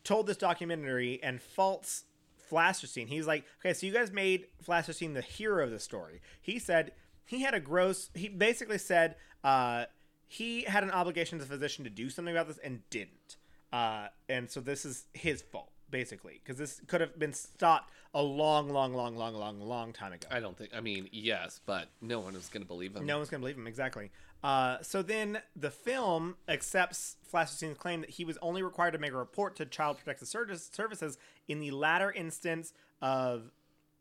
[0.06, 2.04] told this documentary and faults
[2.50, 3.08] Flasterstein.
[3.08, 6.20] He's like, okay, so you guys made Flasterstein the hero of the story.
[6.40, 6.92] He said
[7.24, 8.10] he had a gross.
[8.14, 9.86] He basically said uh,
[10.28, 13.36] he had an obligation as a physician to do something about this and didn't.
[13.72, 18.22] Uh, and so this is his fault, basically, because this could have been stopped a
[18.22, 20.26] long, long, long, long, long, long time ago.
[20.30, 20.70] I don't think.
[20.74, 23.04] I mean, yes, but no one is going to believe him.
[23.06, 24.10] No one's gonna believe him exactly.
[24.42, 29.12] Uh, so then the film accepts Flasterstein's claim that he was only required to make
[29.12, 31.18] a report to Child Protective Service- Services
[31.48, 32.72] in the latter instance
[33.02, 33.50] of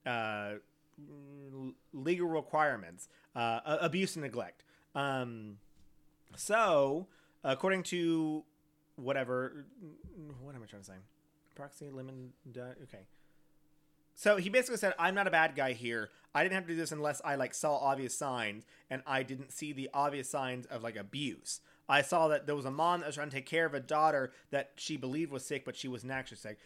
[0.05, 0.53] uh,
[1.93, 4.63] legal requirements, uh, abuse and neglect.
[4.93, 5.57] Um,
[6.35, 7.07] so
[7.43, 8.43] according to
[8.95, 9.65] whatever,
[10.41, 10.93] what am I trying to say?
[11.55, 12.33] Proxy lemon.
[12.51, 13.05] di- Okay.
[14.17, 16.09] So he basically said, "I'm not a bad guy here.
[16.33, 19.51] I didn't have to do this unless I like saw obvious signs, and I didn't
[19.51, 21.59] see the obvious signs of like abuse.
[21.89, 23.79] I saw that there was a mom that was trying to take care of a
[23.79, 26.57] daughter that she believed was sick, but she wasn't actually sick.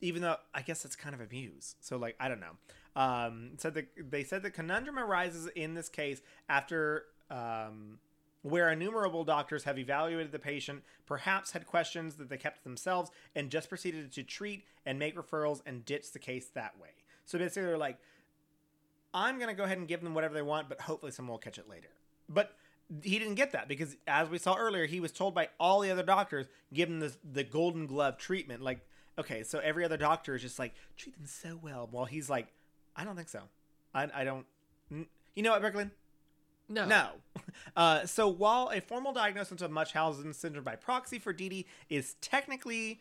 [0.00, 1.76] Even though I guess that's kind of abuse.
[1.80, 2.56] So like I don't know.
[2.96, 7.98] Um, said that they said the conundrum arises in this case after um,
[8.44, 13.10] where innumerable doctors have evaluated the patient, perhaps had questions that they kept to themselves,
[13.34, 16.90] and just proceeded to treat and make referrals and ditch the case that way.
[17.24, 17.96] So basically, they're like,
[19.14, 21.38] I'm going to go ahead and give them whatever they want, but hopefully someone will
[21.38, 21.88] catch it later.
[22.28, 22.54] But
[23.02, 25.90] he didn't get that because, as we saw earlier, he was told by all the
[25.90, 28.60] other doctors, give them the, the golden glove treatment.
[28.60, 28.86] Like,
[29.18, 31.88] okay, so every other doctor is just like, treat them so well.
[31.90, 32.48] While he's like,
[32.94, 33.40] I don't think so.
[33.94, 34.44] I, I don't.
[34.90, 35.92] You know what, Brooklyn?
[36.74, 36.86] No.
[36.86, 37.08] No.
[37.76, 42.14] Uh, so while a formal diagnosis of Munchausen syndrome by proxy for Dee Dee is
[42.20, 43.00] technically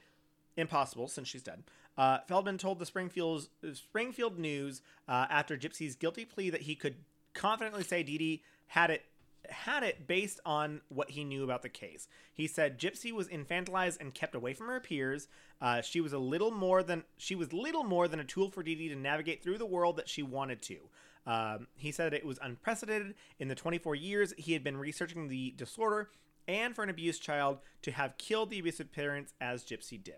[0.57, 1.63] impossible since she's dead,
[1.97, 6.95] uh, Feldman told the Springfield Springfield News uh, after Gypsy's guilty plea that he could
[7.33, 9.05] confidently say Dee Dee had it
[9.49, 12.07] had it based on what he knew about the case.
[12.33, 15.27] He said Gypsy was infantilized and kept away from her peers.
[15.61, 18.63] Uh, she was a little more than she was little more than a tool for
[18.63, 20.77] Dee Dee to navigate through the world that she wanted to.
[21.25, 25.53] Um, he said it was unprecedented in the 24 years he had been researching the
[25.55, 26.09] disorder,
[26.47, 30.15] and for an abused child to have killed the abusive parents as Gypsy did.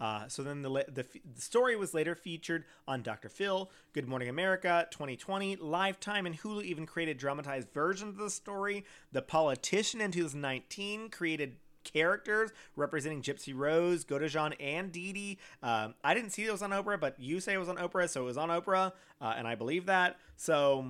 [0.00, 1.04] Uh, so then the, the
[1.34, 3.28] the story was later featured on Dr.
[3.28, 8.86] Phil, Good Morning America, 2020, Lifetime, and Hulu even created dramatized versions of the story.
[9.12, 15.38] The Politician in 2019 created characters representing Gypsy Rose, Godejohn, and Dee Dee.
[15.62, 18.08] Um, I didn't see it was on Oprah, but you say it was on Oprah,
[18.08, 20.18] so it was on Oprah, uh, and I believe that.
[20.36, 20.86] So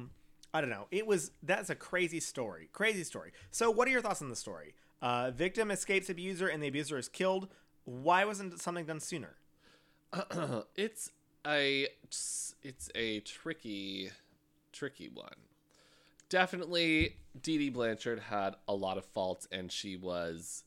[0.53, 0.87] I don't know.
[0.91, 3.33] It was that's a crazy story, crazy story.
[3.51, 4.75] So what are your thoughts on the story?
[5.03, 7.49] Uh, victim escapes abuser, and the abuser is killed.
[7.85, 9.37] Why wasn't something done sooner?
[10.77, 11.11] it's
[11.47, 11.89] a
[12.63, 14.11] it's a tricky
[14.73, 15.35] tricky one.
[16.29, 20.65] Definitely Dee Dee Blanchard had a lot of faults and she was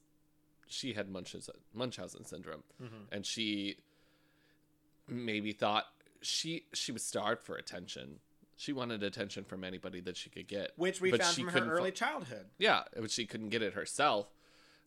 [0.74, 3.04] she had Munchausen, Munchausen syndrome mm-hmm.
[3.12, 3.78] and she
[5.08, 5.86] maybe thought
[6.22, 8.20] she she was starved for attention.
[8.56, 10.72] She wanted attention from anybody that she could get.
[10.76, 12.46] Which we but found from her early childhood.
[12.58, 14.28] yeah, but she couldn't get it herself.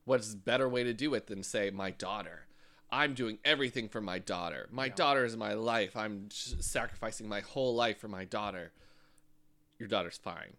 [0.05, 2.47] What's a better way to do it than say, my daughter?
[2.91, 4.69] I'm doing everything for my daughter.
[4.71, 5.97] My daughter is my life.
[5.97, 8.71] I'm sacrificing my whole life for my daughter.
[9.81, 10.55] Your daughter's fine.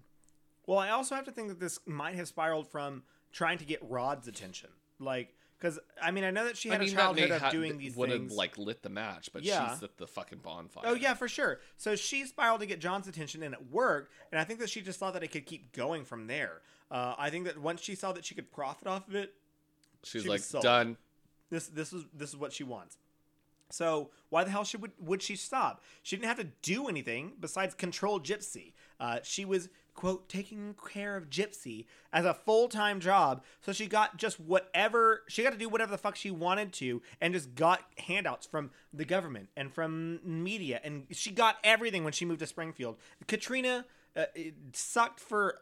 [0.66, 3.80] Well, I also have to think that this might have spiraled from trying to get
[3.82, 4.70] Rod's attention,
[5.00, 7.50] like because I mean I know that she had I mean, a childhood of ha-
[7.52, 8.34] doing these would have things.
[8.36, 9.74] like lit the match, but Yeah.
[9.74, 10.84] she's at the fucking bonfire.
[10.88, 11.60] Oh yeah, for sure.
[11.78, 14.12] So she spiraled to get John's attention, and it worked.
[14.32, 16.62] And I think that she just thought that it could keep going from there.
[16.92, 19.34] Uh, I think that once she saw that she could profit off of it,
[20.04, 20.98] she's she like done.
[21.50, 22.98] this this is this is what she wants.
[23.70, 25.84] So why the hell should would, would she stop?
[26.02, 28.72] She didn't have to do anything besides control Gypsy.
[29.00, 29.68] Uh, she was
[29.98, 35.24] quote taking care of Gypsy as a full time job, so she got just whatever
[35.28, 38.72] she got to do whatever the fuck she wanted to, and just got handouts from
[38.94, 42.96] the government and from media, and she got everything when she moved to Springfield.
[43.28, 45.60] Katrina uh, it sucked for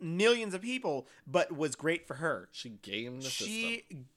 [0.00, 3.46] millions of people, but was great for her She gamed the system.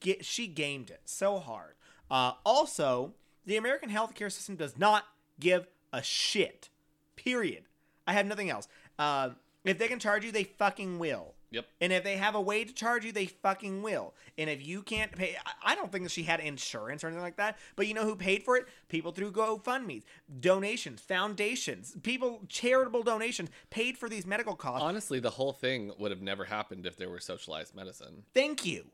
[0.02, 1.74] she she gamed it so hard.
[2.10, 3.12] Uh, also,
[3.46, 5.04] the American healthcare system does not
[5.38, 6.70] give a shit.
[7.16, 7.64] Period.
[8.06, 8.68] I have nothing else.
[8.98, 9.30] Uh,
[9.64, 11.34] if they can charge you, they fucking will.
[11.54, 11.66] Yep.
[11.80, 14.12] And if they have a way to charge you, they fucking will.
[14.36, 17.36] And if you can't pay, I- don't think that she had insurance or anything like
[17.36, 17.58] that.
[17.76, 18.66] But you know who paid for it?
[18.88, 20.04] People through GoFundMe's,
[20.40, 24.82] donations, foundations, people, charitable donations paid for these medical costs.
[24.82, 28.24] Honestly, the whole thing would have never happened if there were socialized medicine.
[28.34, 28.86] Thank you.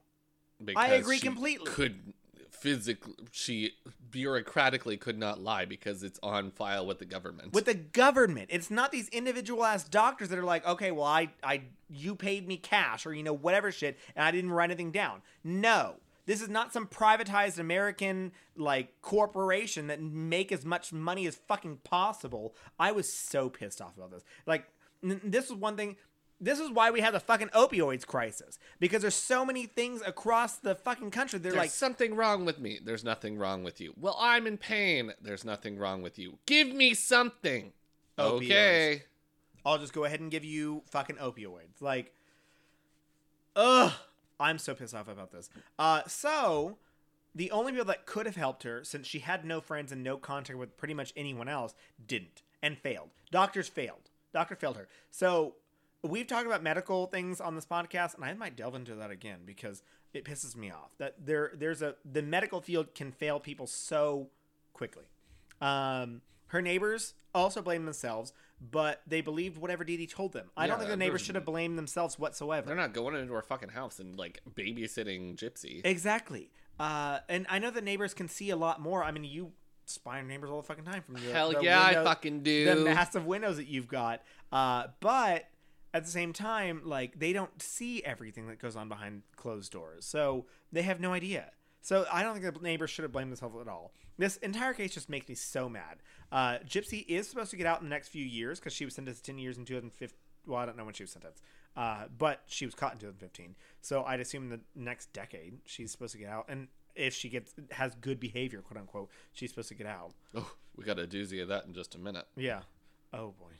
[0.63, 1.71] Because I agree completely.
[1.71, 2.13] Could
[2.61, 3.73] physically, she
[4.11, 7.53] bureaucratically could not lie because it's on file with the government.
[7.53, 8.49] with the government.
[8.51, 12.47] It's not these individual ass doctors that are like, okay, well, I, I, you paid
[12.47, 15.23] me cash or you know whatever shit, and I didn't write anything down.
[15.43, 15.97] No,
[16.27, 21.79] this is not some privatized American like corporation that make as much money as fucking
[21.79, 22.55] possible.
[22.79, 24.23] I was so pissed off about this.
[24.47, 24.67] Like,
[25.03, 25.97] this was one thing.
[26.41, 30.57] This is why we have the fucking opioids crisis because there's so many things across
[30.57, 31.39] the fucking country.
[31.39, 32.81] They're There's like, something wrong with me.
[32.83, 33.93] There's nothing wrong with you.
[33.99, 35.13] Well, I'm in pain.
[35.21, 36.39] There's nothing wrong with you.
[36.47, 37.73] Give me something.
[38.19, 38.37] Opioids.
[38.37, 39.03] Okay.
[39.67, 41.81] I'll just go ahead and give you fucking opioids.
[41.81, 42.15] Like,
[43.55, 43.93] ugh,
[44.39, 45.51] I'm so pissed off about this.
[45.79, 46.79] Uh, so
[47.35, 50.17] the only people that could have helped her, since she had no friends and no
[50.17, 51.75] contact with pretty much anyone else,
[52.07, 53.11] didn't and failed.
[53.31, 54.11] Doctors failed.
[54.33, 54.89] Doctor failed her.
[55.11, 55.55] So
[56.03, 59.41] we've talked about medical things on this podcast, and I might delve into that again
[59.45, 59.83] because
[60.13, 64.29] it pisses me off that there there's a the medical field can fail people so
[64.73, 65.05] quickly.
[65.61, 70.51] Um, her neighbors also blame themselves, but they believed whatever Dee Dee told them.
[70.57, 72.67] I don't think the neighbors should have blamed themselves whatsoever.
[72.67, 75.81] They're not going into her fucking house and like babysitting Gypsy.
[75.85, 76.51] Exactly.
[76.79, 79.05] Uh, and I know the neighbors can see a lot more.
[79.05, 79.53] I mean, you
[79.85, 82.65] spy on neighbors all the fucking time from the, Hell the yeah, I fucking do.
[82.65, 84.23] the massive windows that you've got.
[84.51, 85.45] Uh, but
[85.93, 90.05] at the same time, like they don't see everything that goes on behind closed doors,
[90.05, 91.51] so they have no idea.
[91.83, 93.93] So I don't think the neighbors should have blamed themselves at all.
[94.19, 96.03] This entire case just makes me so mad.
[96.31, 98.95] Uh, Gypsy is supposed to get out in the next few years because she was
[98.95, 100.17] sentenced to ten years in 2015.
[100.47, 101.43] Well, I don't know when she was sentenced,
[101.77, 103.57] uh, but she was caught in 2015.
[103.81, 107.29] So I'd assume in the next decade she's supposed to get out, and if she
[107.29, 110.13] gets has good behavior, quote unquote, she's supposed to get out.
[110.35, 112.27] Oh, we got a doozy of that in just a minute.
[112.37, 112.61] Yeah.
[113.13, 113.53] Oh boy.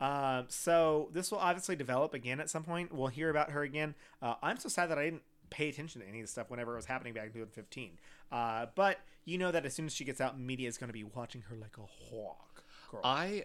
[0.00, 2.92] Um, so this will obviously develop again at some point.
[2.92, 3.94] We'll hear about her again.
[4.20, 6.72] Uh, I'm so sad that I didn't pay attention to any of this stuff whenever
[6.72, 7.92] it was happening back in 2015.
[8.32, 10.92] Uh, but you know that as soon as she gets out, media is going to
[10.94, 12.64] be watching her like a hawk.
[12.90, 13.00] Girl.
[13.04, 13.44] I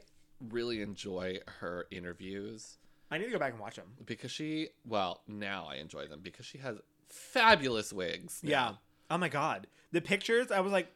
[0.50, 2.78] really enjoy her interviews
[3.12, 3.88] I need to go back and watch them.
[4.06, 6.78] because she, well, now I enjoy them because she has
[7.10, 8.40] fabulous wigs.
[8.42, 8.50] now.
[8.50, 8.72] Yeah.
[9.10, 10.50] Oh my god, the pictures!
[10.50, 10.88] I was like,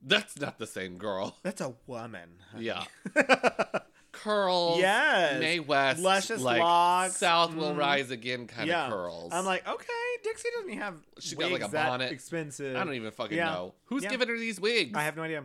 [0.00, 1.36] That's not the same girl.
[1.42, 2.28] that's a woman.
[2.52, 2.66] honey.
[2.66, 2.84] Yeah.
[4.16, 4.78] Curls.
[4.78, 5.40] Yes.
[5.40, 6.00] Mae West.
[6.00, 7.16] Luscious like, locks.
[7.16, 7.78] South will Mhm.
[7.78, 8.86] rise again kind yeah.
[8.86, 9.32] of curls.
[9.32, 9.86] I'm like, okay,
[10.24, 10.94] Dixie doesn't have.
[11.18, 12.12] She's got, like, a bonnet.
[12.12, 12.76] Expensive.
[12.76, 13.52] I don't even fucking Yeah.
[13.52, 13.74] know.
[13.86, 14.10] Who's Yeah.
[14.10, 14.92] giving her these wigs?
[14.94, 15.44] I have no idea.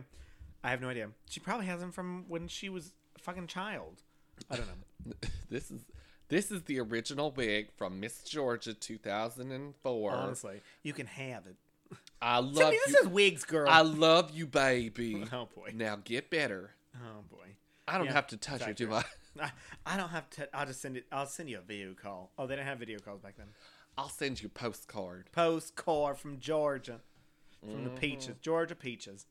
[0.64, 1.10] I have no idea.
[1.28, 4.02] She probably has them from when she was a fucking child.
[4.50, 5.14] I don't know.
[5.50, 5.82] this is
[6.28, 10.12] this is the original wig from Miss Georgia 2004.
[10.12, 11.56] Honestly, you can have it.
[12.22, 13.00] I love this you.
[13.00, 13.68] is wigs, girl.
[13.68, 15.26] I love you, baby.
[15.32, 15.72] oh boy.
[15.74, 16.70] Now get better.
[16.96, 17.56] Oh boy.
[17.88, 19.02] I don't Yeah, have to touch her, do I?
[19.86, 20.56] I, don't have to.
[20.56, 21.06] I'll just send it.
[21.10, 22.30] I'll send you a video call.
[22.38, 23.46] Oh, they didn't have video calls back then.
[23.98, 25.30] I'll send you a postcard.
[25.32, 27.00] Postcard from Georgia,
[27.60, 27.98] from the Mm-hmm.
[27.98, 29.26] peaches, Georgia peaches.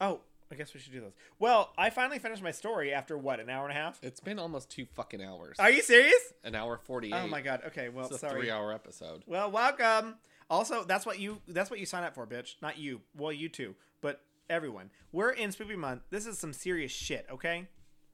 [0.00, 0.20] Oh,
[0.50, 1.12] I guess we should do this.
[1.38, 4.00] Well, I finally finished my story after what an hour and a half.
[4.02, 5.56] It's been almost two fucking hours.
[5.60, 6.32] Are you serious?
[6.42, 7.14] An hour 48.
[7.14, 7.62] Oh my god.
[7.68, 7.88] Okay.
[7.88, 8.40] Well, It's a sorry.
[8.40, 9.22] three hour episode.
[9.26, 10.16] Well, welcome.
[10.48, 12.54] Also, that's what you that's what you sign up for, bitch.
[12.62, 13.02] Not you.
[13.16, 14.90] Well, you too, but everyone.
[15.12, 16.02] We're in spooky Month.
[16.10, 17.68] This is some serious shit, okay?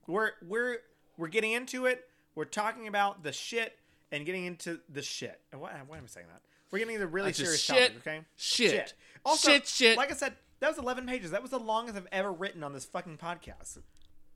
[0.07, 0.79] We're we're
[1.17, 2.05] we're getting into it.
[2.35, 3.79] We're talking about the shit
[4.13, 5.41] and getting into the shit.
[5.53, 6.43] And Why, why am I saying that?
[6.71, 8.21] We're getting into really That's serious shit, topic, okay?
[8.37, 9.97] shit, Also, shit, shit.
[9.97, 11.31] Like I said, that was 11 pages.
[11.31, 13.79] That was the longest I've ever written on this fucking podcast.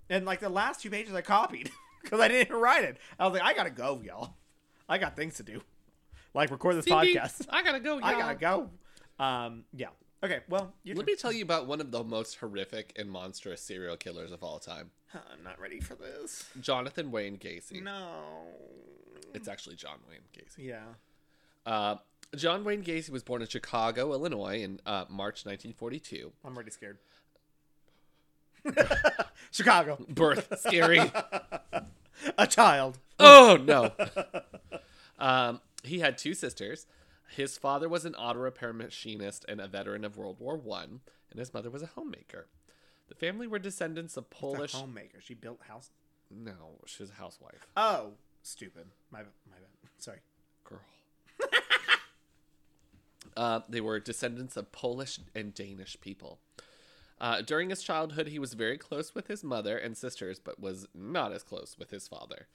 [0.08, 1.70] And like the last two pages I copied
[2.02, 2.98] because I didn't write it.
[3.18, 4.34] I was like, I gotta go, y'all.
[4.88, 5.60] I got things to do.
[6.34, 7.46] Like record this Phoebe, podcast.
[7.50, 8.04] I gotta go, y'all.
[8.04, 8.70] I gotta go.
[9.18, 9.88] Um, yeah.
[10.22, 10.40] Okay.
[10.48, 13.96] Well, you Let me tell you about one of the most horrific and monstrous serial
[13.96, 14.90] killers of all time.
[15.14, 16.44] I'm not ready for this.
[16.60, 17.82] Jonathan Wayne Gacy.
[17.82, 18.08] No.
[19.34, 20.66] It's actually John Wayne Gacy.
[20.66, 20.84] Yeah.
[21.66, 21.96] Uh,
[22.36, 26.32] John Wayne Gacy was born in Chicago, Illinois in uh, March 1942.
[26.44, 26.98] I'm already scared.
[29.50, 30.04] Chicago.
[30.08, 31.00] Birth scary.
[32.38, 32.98] A child.
[33.18, 33.92] oh no.
[35.18, 36.86] Um, he had two sisters.
[37.28, 41.00] His father was an auto repair machinist and a veteran of World War One,
[41.30, 42.48] and his mother was a homemaker.
[43.10, 44.72] The family were descendants of A Polish.
[44.72, 45.20] homemaker.
[45.20, 45.90] She built house.
[46.30, 47.66] No, she's a housewife.
[47.76, 48.12] Oh,
[48.42, 48.86] stupid.
[49.10, 49.90] My my bad.
[49.98, 50.20] Sorry.
[50.64, 50.78] Girl.
[53.36, 56.38] uh, they were descendants of Polish and Danish people.
[57.20, 60.86] Uh, during his childhood, he was very close with his mother and sisters, but was
[60.94, 62.46] not as close with his father.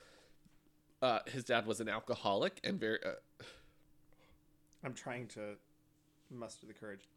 [1.01, 2.99] Uh, his dad was an alcoholic and very.
[3.05, 3.43] Uh,
[4.85, 5.57] I'm trying to
[6.31, 7.09] muster the courage.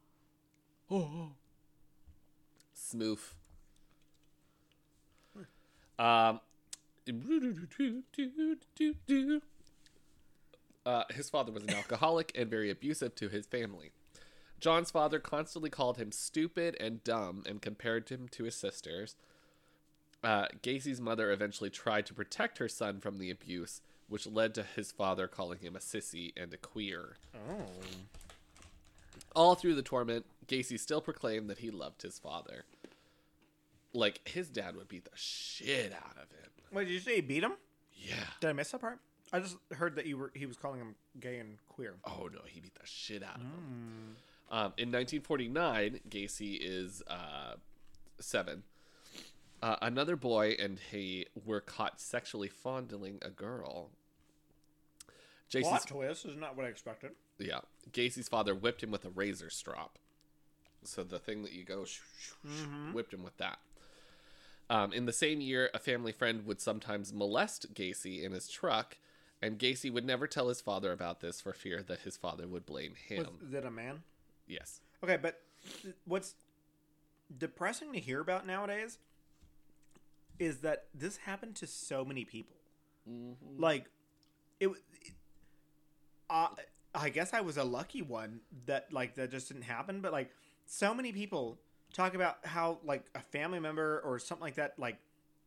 [2.78, 3.20] smooth.
[5.98, 6.40] Um,
[10.86, 13.90] uh, his father was an alcoholic and very abusive to his family.
[14.60, 19.16] John's father constantly called him stupid and dumb and compared him to his sisters.
[20.22, 24.64] Uh, Gacy's mother eventually tried to protect her son from the abuse, which led to
[24.64, 27.16] his father calling him a sissy and a queer.
[27.34, 27.66] Oh.
[29.36, 32.64] All through the torment, Gacy still proclaimed that he loved his father.
[33.92, 36.50] Like, his dad would beat the shit out of him.
[36.72, 37.52] Wait, did you say he beat him?
[37.94, 38.14] Yeah.
[38.40, 38.98] Did I miss that part?
[39.32, 41.94] I just heard that you were he was calling him gay and queer.
[42.06, 44.16] Oh, no, he beat the shit out of him.
[44.50, 47.54] Um, in 1949, Gacy is uh,
[48.18, 48.62] seven.
[49.62, 53.90] Uh, another boy and he were caught sexually fondling a girl.
[55.50, 57.12] Plot Gacy's, twist is not what I expected.
[57.38, 57.60] yeah,
[57.90, 59.98] Gacy's father whipped him with a razor strop.
[60.84, 63.58] So the thing that you go sh- sh- sh- whipped him with that.
[64.70, 68.98] Um, in the same year, a family friend would sometimes molest Gacy in his truck,
[69.40, 72.66] and Gacy would never tell his father about this for fear that his father would
[72.66, 73.38] blame him.
[73.42, 74.02] Was it a man?
[74.46, 74.80] yes.
[75.02, 75.40] Okay, but
[76.04, 76.34] what's
[77.36, 78.98] depressing to hear about nowadays
[80.38, 82.56] is that this happened to so many people.
[83.56, 83.86] Like,
[84.60, 84.68] it.
[84.68, 85.12] it
[86.28, 86.48] uh,
[86.94, 90.00] I guess I was a lucky one that like that just didn't happen.
[90.00, 90.30] But like,
[90.68, 91.58] so many people
[91.94, 94.98] talk about how like a family member or something like that like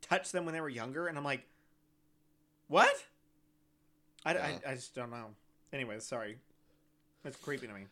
[0.02, 1.45] touched them when they were younger, and I'm like,
[2.68, 2.93] what?
[4.26, 4.57] I, Yeah.
[4.65, 5.27] I, I just don't know.
[5.72, 6.38] Anyways, sorry.
[7.23, 7.85] It's creepy to me.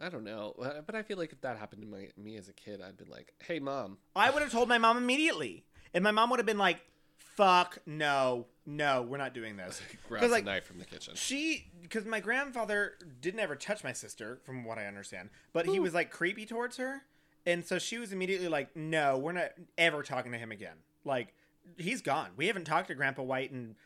[0.00, 0.54] I don't know,
[0.86, 3.04] but I feel like if that happened to my, me as a kid, I'd be
[3.04, 5.64] like, "Hey, mom, I would have told my mom immediately.
[5.92, 6.80] And my mom would have been like,
[7.18, 9.80] fuck, no, no, we're not doing this.
[10.08, 13.92] grab Because, a knife from the kitchen." she, because my grandfather didn't ever touch my
[13.92, 17.02] sister, from what I understand, but he was like creepy towards her.
[17.46, 20.76] And so she was immediately like, no, we're not ever talking to him again.
[21.04, 21.34] Like,
[21.78, 22.30] he's gone.
[22.36, 23.76] We haven't talked to Grandpa White, and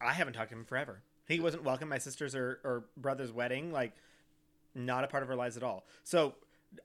[0.00, 1.02] I haven't talked to him forever.
[1.28, 3.72] He wasn't welcome at my sister's or, or brother's wedding.
[3.72, 3.92] Like,
[4.74, 5.86] not a part of our lives at all.
[6.02, 6.34] So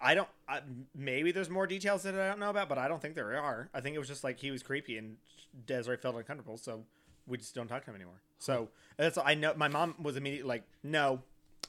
[0.01, 0.27] I don't.
[0.49, 0.61] I,
[0.95, 3.69] maybe there's more details that I don't know about, but I don't think there are.
[3.73, 5.17] I think it was just like he was creepy and
[5.65, 6.83] Desiree felt uncomfortable, so
[7.27, 8.21] we just don't talk to him anymore.
[8.39, 9.53] So that's I know.
[9.55, 11.21] My mom was immediately like, "No,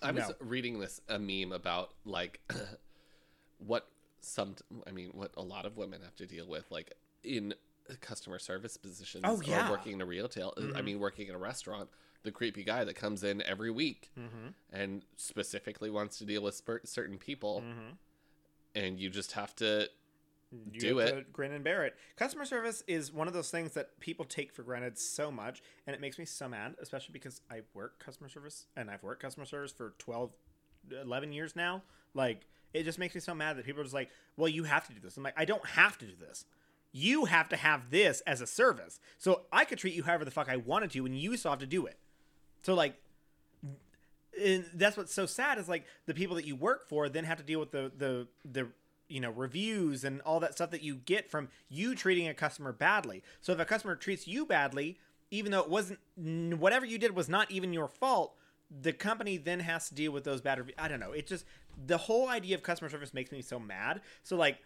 [0.03, 2.41] I was reading this a meme about like
[3.59, 3.87] what
[4.21, 4.57] some
[4.87, 7.55] I mean what a lot of women have to deal with like in
[8.01, 9.61] customer service positions Oh, yeah.
[9.61, 9.69] Mm-hmm.
[9.69, 11.89] or working in a retail I mean working in a restaurant
[12.25, 14.49] the creepy guy that comes in every week Mm-hmm.
[14.73, 17.91] and specifically wants to deal with certain people Mm-hmm.
[18.77, 19.89] And you just have to
[20.73, 21.13] You do have it.
[21.15, 21.97] to grin and bear it.
[22.17, 25.95] Customer service is one of those things that people take for granted so much, and
[25.95, 29.47] it makes me so mad, especially because I work customer service and I've worked customer
[29.47, 30.31] service for 12,
[31.03, 31.83] 11 years now.
[32.15, 34.87] Like, it just makes me so mad that people are just like, well, you have
[34.89, 35.17] to do this.
[35.17, 36.45] I'm like, I don't have to do this.
[36.93, 39.01] You have to have this as a service.
[39.19, 41.61] So I could treat you however the fuck I wanted to, and you still have
[41.61, 41.99] to do it.
[42.63, 42.95] So, like,
[44.43, 47.39] and that's what's so sad is like the people that you work for then have
[47.39, 48.69] to deal with the the the
[49.09, 52.73] you know reviews and all that stuff that you get from you treating a customer
[52.73, 53.23] badly.
[53.41, 54.99] So if a customer treats you badly
[55.31, 58.35] even though it wasn't whatever you did was not even your fault
[58.81, 60.77] the company then has to deal with those bad reviews.
[60.79, 61.13] I don't know.
[61.13, 61.45] It just
[61.87, 64.01] the whole idea of customer service makes me so mad.
[64.23, 64.59] So like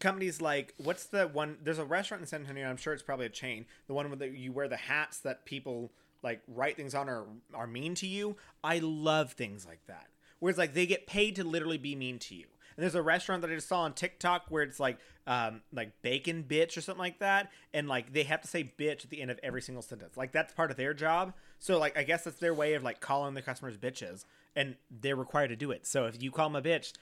[0.00, 3.24] companies like what's the one there's a restaurant in san antonio i'm sure it's probably
[3.24, 5.90] a chain the one where you wear the hats that people
[6.22, 7.24] like write things on or
[7.54, 10.08] are mean to you i love things like that.
[10.38, 12.46] Where it's like they get paid to literally be mean to you.
[12.76, 16.02] And there's a restaurant that i just saw on tiktok where it's like um like
[16.02, 17.50] bacon bitch or something like that.
[17.72, 20.16] And like they have to say bitch at the end of every single sentence.
[20.16, 21.32] Like that's part of their job.
[21.58, 24.24] So like i guess that's their way of like calling the customers bitches.
[24.54, 25.86] And they're required to do it.
[25.86, 26.92] So if you call them a bitch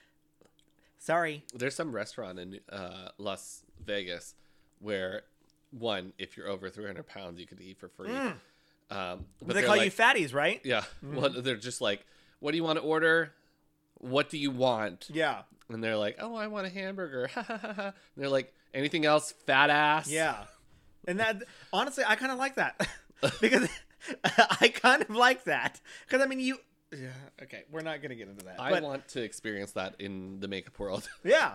[1.04, 1.44] sorry.
[1.54, 4.34] There's some restaurant in uh, Las Vegas
[4.80, 5.22] where
[5.70, 8.08] one, if you're over 300 pounds, you could eat for free.
[8.90, 10.84] Um, but they call like- you fatties right Yeah.
[11.02, 12.04] Well, they're just like,
[12.40, 13.32] what do you want to order?
[14.04, 15.08] what do you want?
[15.12, 15.42] Yeah.
[15.68, 17.30] And they're like, oh, I want a hamburger.
[17.36, 20.10] and they're like, anything else, fat ass?
[20.10, 20.44] Yeah.
[21.06, 21.42] And that
[21.72, 22.86] honestly, I kind of like that
[23.40, 23.68] because
[24.24, 26.58] I kind of like that because I mean you.
[26.92, 27.08] Yeah.
[27.42, 28.60] Okay, we're not gonna get into that.
[28.60, 31.08] I but, want to experience that in the makeup world.
[31.24, 31.54] Yeah.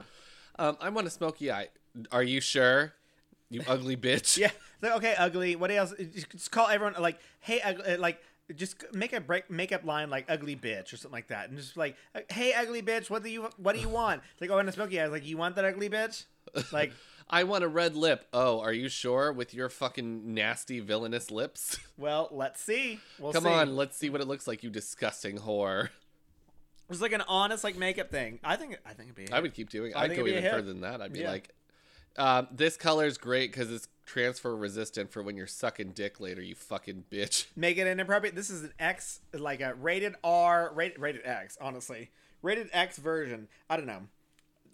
[0.58, 1.70] um, I want a smoky eye.
[2.12, 2.94] Are you sure?
[3.50, 4.38] You ugly bitch.
[4.38, 4.52] Yeah.
[4.82, 5.56] So, okay, ugly.
[5.56, 5.94] What else?
[6.32, 8.22] Just call everyone like, hey, ugly, uh, like.
[8.56, 11.78] Just make a break makeup line like ugly bitch or something like that, and just
[11.78, 14.24] like, uh, hey, ugly bitch, what do you what do you want?
[14.32, 15.06] It's like, oh, and a smoky eye.
[15.06, 16.26] Like, you want that ugly bitch?
[16.72, 16.92] Like,
[17.30, 18.26] I want a red lip.
[18.34, 21.78] Oh, are you sure with your fucking nasty villainous lips?
[22.00, 23.00] well, let's see.
[23.20, 23.50] We'll Come see.
[23.52, 25.90] on, let's see what it looks like, you disgusting whore.
[26.90, 28.40] It's like an honest like makeup thing.
[28.44, 29.32] I think I think it'd be.
[29.32, 29.94] I would keep doing.
[29.94, 31.04] I I'd go it'd be a even further than that.
[31.04, 31.30] I'd be Yeah.
[31.30, 31.50] like,
[32.20, 36.42] um, this color is great because it's transfer resistant for when you're sucking dick later.
[36.42, 37.46] You fucking bitch.
[37.56, 38.36] make it inappropriate.
[38.36, 41.58] This is an X, like a rated R, rated rated X.
[41.62, 42.10] Honestly,
[42.42, 43.48] rated X version.
[43.70, 44.02] I don't know.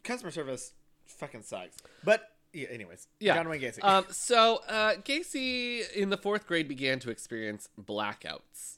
[0.03, 0.73] Customer service
[1.05, 1.77] fucking sucks.
[2.03, 3.35] But yeah, anyways, Yeah.
[3.35, 3.83] John Wayne Gacy.
[3.83, 8.77] Um, so uh, Gacy in the fourth grade began to experience blackouts.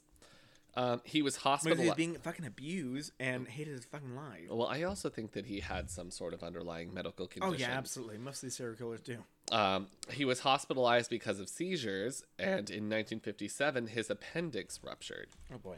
[0.78, 1.96] Um, he was because he was hospitalized.
[1.96, 4.48] being fucking abused and hated his fucking life.
[4.48, 7.52] Well, I also think that he had some sort of underlying medical condition.
[7.52, 8.16] Oh yeah, absolutely.
[8.18, 9.16] Most of these serial killers do.
[9.50, 15.26] Um, he was hospitalized because of seizures, and in 1957, his appendix ruptured.
[15.52, 15.76] Oh boy.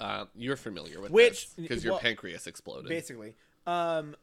[0.00, 2.88] Uh, you're familiar with Which- because your well, pancreas exploded.
[2.88, 3.34] Basically,
[3.66, 4.16] um,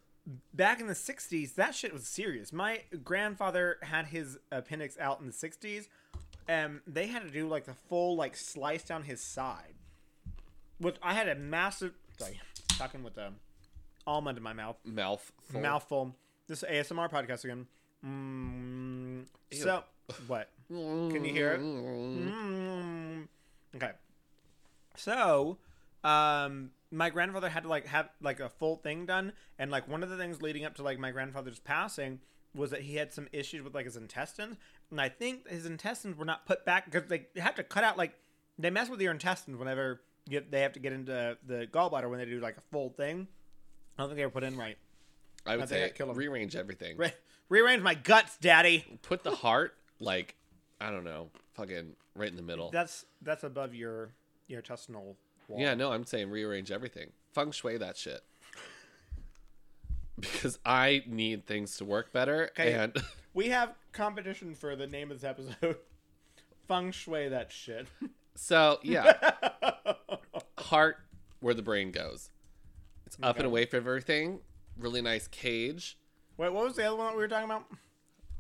[0.52, 2.52] back in the '60s, that shit was serious.
[2.52, 5.90] My grandfather had his appendix out in the '60s,
[6.48, 9.76] and they had to do like the full like slice down his side.
[10.80, 11.94] Which I had a massive.
[12.18, 12.40] Sorry,
[12.78, 13.34] talking with the
[14.08, 14.78] almond in my mouth.
[14.86, 15.32] Mouth.
[15.54, 16.16] Mouthful.
[16.48, 17.68] This ASMR podcast again.
[18.06, 19.84] Mm, so
[20.28, 20.50] what?
[20.70, 21.60] Can you hear it?
[21.60, 23.28] Mm.
[23.76, 23.92] Okay.
[24.96, 25.58] So,
[26.04, 30.02] um, my grandfather had to like have like a full thing done, and like one
[30.04, 32.20] of the things leading up to like my grandfather's passing
[32.56, 34.58] was that he had some issues with like his intestines,
[34.92, 37.98] and I think his intestines were not put back because they have to cut out
[37.98, 38.14] like
[38.58, 42.20] they mess with your intestines whenever you, they have to get into the gallbladder when
[42.20, 43.28] they do like a full thing.
[43.98, 44.78] I don't think they were put in right.
[45.46, 46.18] I would I say kill him.
[46.18, 46.98] rearrange everything.
[46.98, 47.14] Re-
[47.50, 48.86] rearrange my guts, daddy.
[49.02, 50.36] Put the heart like
[50.82, 52.70] I don't know, fucking right in the middle.
[52.72, 54.10] That's that's above your
[54.48, 55.18] your intestinal
[55.48, 55.60] wall.
[55.60, 57.12] Yeah, no, I'm saying rearrange everything.
[57.34, 58.22] Feng shui that shit.
[60.20, 62.74] Because I need things to work better, Okay.
[62.74, 62.92] and
[63.34, 65.78] We have competition for the name of this episode.
[66.68, 67.88] Feng shui that shit.
[68.36, 69.14] so yeah,
[70.58, 70.98] heart
[71.40, 72.30] where the brain goes.
[73.06, 74.40] It's up and away from everything.
[74.78, 75.98] Really nice cage.
[76.38, 77.66] Wait, what was the other one that we were talking about?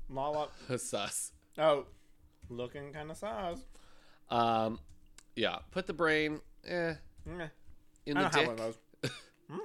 [0.10, 0.50] Lala.
[0.78, 1.32] Sus.
[1.58, 1.86] Oh,
[2.50, 3.60] looking kind of sus.
[4.30, 4.80] Um,
[5.36, 6.94] yeah, put the brain eh,
[7.26, 7.48] Meh.
[8.06, 8.48] in the dick.
[8.48, 9.12] one of those.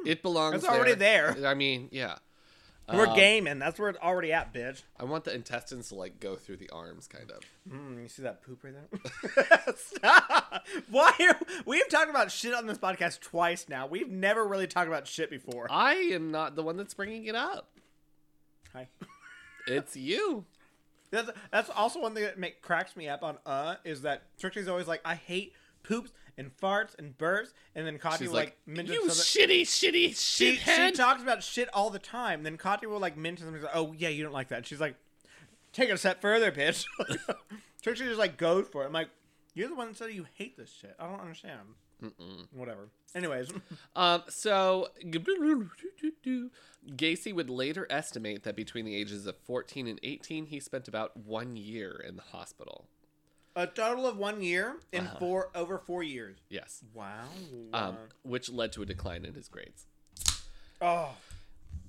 [0.07, 0.57] It belongs.
[0.57, 1.37] It's already there.
[1.47, 2.17] I mean, yeah.
[2.93, 3.59] We're Um, gaming.
[3.59, 4.82] That's where it's already at, bitch.
[5.01, 7.40] I want the intestines to like go through the arms, kind of.
[7.70, 9.74] Mm, you see that poop right there?
[9.77, 10.66] Stop.
[10.90, 11.12] Why?
[11.20, 13.86] Are, we've talked about shit on this podcast twice now.
[13.86, 15.66] We've never really talked about shit before.
[15.70, 17.70] I am not the one that's bringing it up.
[18.74, 18.89] Hi.
[19.66, 20.44] It's you.
[21.11, 24.69] That's that's also one thing that make, cracks me up on uh is that Trixie's
[24.69, 25.52] always like I hate
[25.85, 29.48] poops and farts and burps, and then She's will like, like, mention you something.
[29.48, 32.43] shitty, shitty She, she talks about shit all the time.
[32.43, 33.62] Then Katya will like mention something.
[33.62, 34.56] Like, oh yeah, you don't like that.
[34.59, 34.97] And she's like,
[35.73, 36.86] take it a step further, bitch.
[37.82, 38.86] Trixie just like goes for it.
[38.86, 39.11] I'm like,
[39.55, 40.97] you're the one that said you hate this shit.
[40.98, 41.61] I don't understand.
[42.52, 42.89] Whatever.
[43.15, 43.51] Anyways,
[43.97, 44.89] Um, so
[46.97, 51.16] Gacy would later estimate that between the ages of 14 and 18, he spent about
[51.16, 52.89] one year in the hospital.
[53.56, 55.18] A total of one year in Uh-huh.
[55.18, 56.39] four over four years.
[56.48, 56.82] Yes.
[56.93, 57.24] Wow.
[57.72, 59.86] Um, which led to a decline in his grades.
[60.81, 61.14] oh,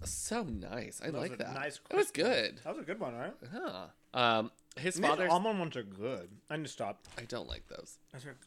[0.03, 1.01] So nice.
[1.03, 1.53] I was like a that.
[1.55, 2.59] nice, it was good.
[2.63, 3.33] that was a good one, right?
[3.51, 3.87] Huh.
[4.13, 5.27] Um, his father.
[5.29, 6.29] almond ones are good.
[6.49, 6.99] I need to stop.
[7.17, 7.97] I don't like those.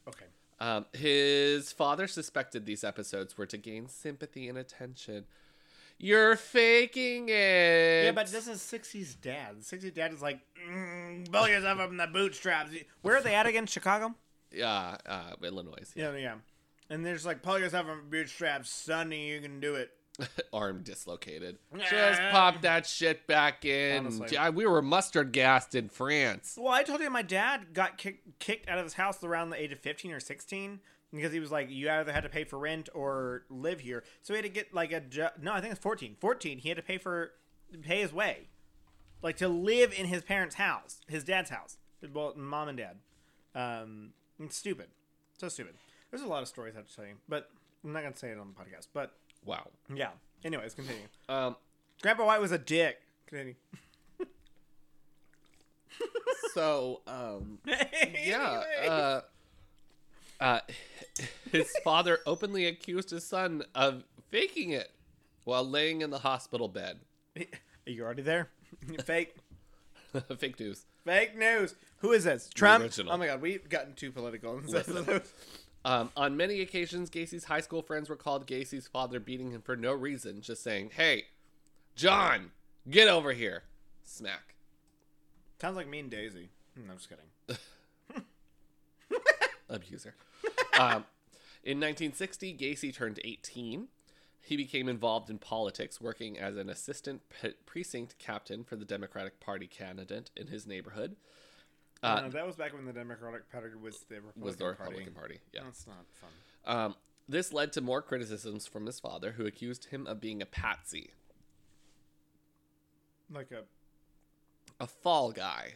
[0.06, 0.26] Okay.
[0.60, 5.24] Um, his father suspected these episodes were to gain sympathy and attention.
[5.98, 8.04] You're faking it.
[8.04, 9.60] Yeah, but this is 60s dad.
[9.60, 12.70] 60s dad is like, mm, pull yourself up in the bootstraps.
[13.02, 13.66] Where are they at again?
[13.66, 14.14] Chicago?
[14.52, 15.92] Yeah, uh, Illinois.
[15.94, 16.12] Yeah.
[16.12, 16.34] Yeah, yeah.
[16.88, 19.90] And there's like, pull yourself up in the bootstraps, sonny, you can do it.
[20.52, 21.58] Arm dislocated.
[21.76, 24.06] Just pop that shit back in.
[24.06, 24.28] Honestly.
[24.32, 26.56] Yeah, we were mustard gassed in France.
[26.60, 29.60] Well, I told you my dad got kicked kicked out of his house around the
[29.60, 30.80] age of 15 or 16
[31.12, 34.04] because he was like, you either had to pay for rent or live here.
[34.22, 36.16] So he had to get like a jo- no, I think it's 14.
[36.20, 36.58] 14.
[36.58, 37.32] He had to pay for
[37.82, 38.48] pay his way,
[39.22, 41.76] like to live in his parents' house, his dad's house.
[42.12, 42.96] Well, mom and dad.
[43.54, 44.86] Um, it's stupid.
[45.38, 45.74] So stupid.
[46.10, 47.50] There's a lot of stories I have to tell you, but
[47.84, 49.12] I'm not gonna say it on the podcast, but
[49.44, 49.68] Wow.
[49.94, 50.10] yeah.
[50.44, 51.02] Anyways, continue.
[51.28, 51.56] Um,
[52.02, 52.98] Grandpa White was a dick.
[53.26, 53.54] Continue.
[56.54, 57.58] so, um,
[58.24, 58.62] yeah.
[58.88, 59.20] Uh,
[60.40, 60.60] uh,
[61.52, 64.90] his father openly accused his son of faking it
[65.44, 67.00] while laying in the hospital bed.
[67.36, 67.44] Are
[67.86, 68.48] you already there?
[69.04, 69.34] Fake.
[70.38, 70.84] Fake news.
[71.04, 71.74] Fake news.
[71.98, 72.48] Who is this?
[72.54, 72.84] Trump?
[72.84, 73.12] original.
[73.12, 74.58] Oh my god, we've gotten too political.
[74.58, 74.96] in this Listen.
[74.98, 75.22] episode.
[75.84, 79.92] Um, on many occasions, Gacy's high school friends recalled Gacy's father beating him for no
[79.92, 81.26] reason, just saying, "Hey,
[81.94, 82.50] John,
[82.90, 83.62] get over here."
[84.04, 84.54] Smack.
[85.60, 86.50] Sounds like me and Daisy.
[86.76, 87.24] Hmm, I'm just kidding.
[89.68, 90.14] abuser.
[90.78, 91.04] um,
[91.64, 93.88] in 1960, Gacy turned 18.
[94.40, 99.40] He became involved in politics, working as an assistant p- precinct captain for the Democratic
[99.40, 101.16] Party candidate in his neighborhood.
[102.02, 105.10] Uh, no, that was back when the Democratic Party was the Republican was the Party.
[105.10, 105.40] Party.
[105.52, 105.62] Yeah.
[105.64, 106.30] That's not fun.
[106.64, 106.94] Um,
[107.28, 111.10] this led to more criticisms from his father, who accused him of being a patsy,
[113.30, 113.64] Like a
[114.80, 115.74] a fall guy.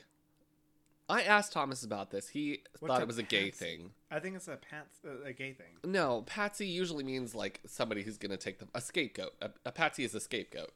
[1.13, 2.29] I asked Thomas about this.
[2.29, 3.65] He What's thought it was a gay patsy?
[3.65, 3.91] thing.
[4.11, 5.77] I think it's a pants, uh, a gay thing.
[5.85, 9.33] No, patsy usually means like somebody who's gonna take them a scapegoat.
[9.43, 10.73] A, a patsy is a scapegoat.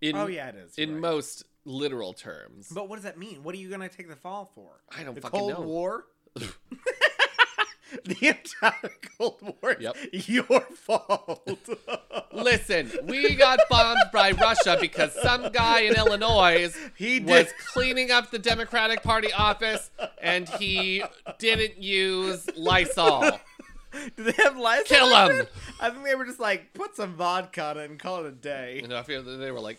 [0.00, 0.76] In, oh yeah, it is.
[0.76, 1.00] in right.
[1.00, 2.68] most literal terms.
[2.70, 3.44] But what does that mean?
[3.44, 4.80] What are you gonna take the fall for?
[4.98, 5.60] I don't the fucking Cold know.
[5.60, 6.06] War.
[8.04, 9.76] the entire Cold War.
[9.78, 9.96] Yep.
[10.12, 11.58] Your fault.
[12.32, 18.30] Listen, we got bombed by Russia because some guy in Illinois He was cleaning up
[18.30, 19.90] the Democratic Party office
[20.20, 21.02] and he
[21.38, 23.22] didn't use Lysol.
[24.16, 24.84] Do they have Lysol?
[24.86, 25.46] Kill then?
[25.80, 28.32] I think they were just like put some vodka on it and call it a
[28.32, 28.80] day.
[28.82, 29.78] You know, I feel that they were like,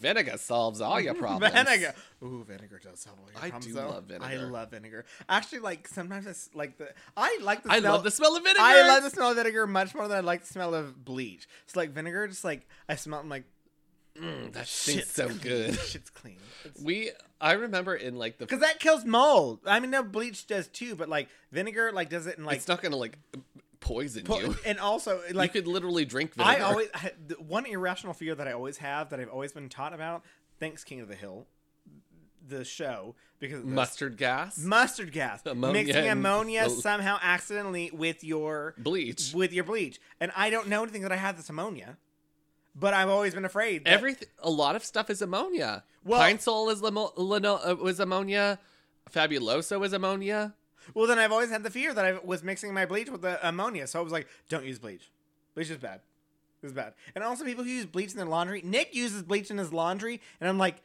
[0.00, 1.52] vinegar solves all your problems.
[1.54, 1.94] Vinegar.
[2.22, 3.66] Ooh, vinegar does solve all your I problems.
[3.66, 3.88] do though.
[3.88, 4.26] love vinegar.
[4.26, 5.04] I love vinegar.
[5.28, 7.92] Actually, like sometimes it's like the I like the I smell.
[7.94, 8.60] love the smell of vinegar.
[8.62, 11.46] I love the smell of vinegar much more than I like the smell of bleach.
[11.66, 13.44] So like vinegar, just like I smell I'm like
[14.16, 15.38] Mm, that shit's so clean.
[15.38, 15.74] good.
[15.80, 16.36] Shit's clean.
[16.80, 17.10] We,
[17.40, 19.58] I remember in like the Because that kills mold.
[19.66, 22.68] I mean, no, bleach does too, but like vinegar, like does it in like it's
[22.68, 23.18] not gonna like
[23.84, 24.56] poison po- you.
[24.66, 26.50] and also like you could literally drink vinegar.
[26.50, 29.68] I always I, the one irrational fear that I always have that I've always been
[29.68, 30.24] taught about.
[30.58, 31.46] Thanks, King of the Hill,
[32.46, 33.74] the show because of this.
[33.74, 39.32] mustard gas, mustard gas, Ammonia mixing ammonia somehow accidentally with your bleach.
[39.34, 41.98] with your bleach, and I don't know anything that I have this ammonia,
[42.74, 43.84] but I've always been afraid.
[43.84, 45.84] That, Everything, a lot of stuff is ammonia.
[46.04, 48.58] Well- Pine Sol is limo, lino, uh, was ammonia.
[49.12, 50.54] Fabuloso is ammonia.
[50.92, 53.46] Well, then I've always had the fear that I was mixing my bleach with the
[53.46, 55.10] ammonia, so I was like, don't use bleach.
[55.54, 56.00] Bleach is bad.
[56.62, 56.94] It's bad.
[57.14, 58.62] And also, people who use bleach in their laundry.
[58.64, 60.76] Nick uses bleach in his laundry, and I'm like,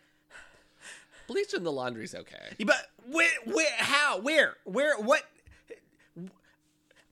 [1.30, 2.56] Bleach in the laundry's okay.
[2.58, 5.22] Yeah, But where, where, how, where, where, what?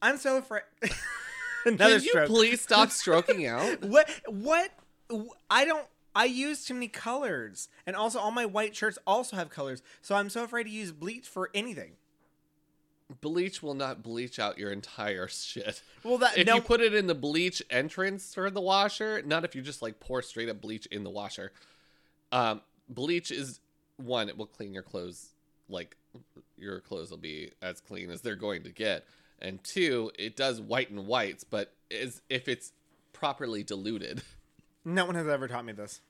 [0.02, 0.64] I'm so afraid.
[1.66, 2.28] Another Can you stroke.
[2.28, 3.84] please stop stroking out?
[3.84, 4.10] What?
[4.28, 4.72] What?
[5.52, 5.86] I don't.
[6.16, 9.84] I use too many colors, and also all my white shirts also have colors.
[10.02, 11.92] So I'm so afraid to use bleach for anything.
[13.22, 15.82] Bleach will not bleach out your entire shit.
[16.04, 16.56] Well, that If no.
[16.56, 20.00] you put it in the bleach entrance for the washer, not if you just like
[20.00, 21.52] pour straight up bleach in the washer.
[22.32, 23.60] Um, bleach is
[23.96, 25.30] one, it will clean your clothes
[25.70, 25.96] like
[26.58, 29.06] your clothes will be as clean as they're going to get.
[29.40, 32.74] And two, it does whiten whites, but is if it's
[33.14, 34.22] properly diluted.
[34.86, 36.02] no one has ever taught me this.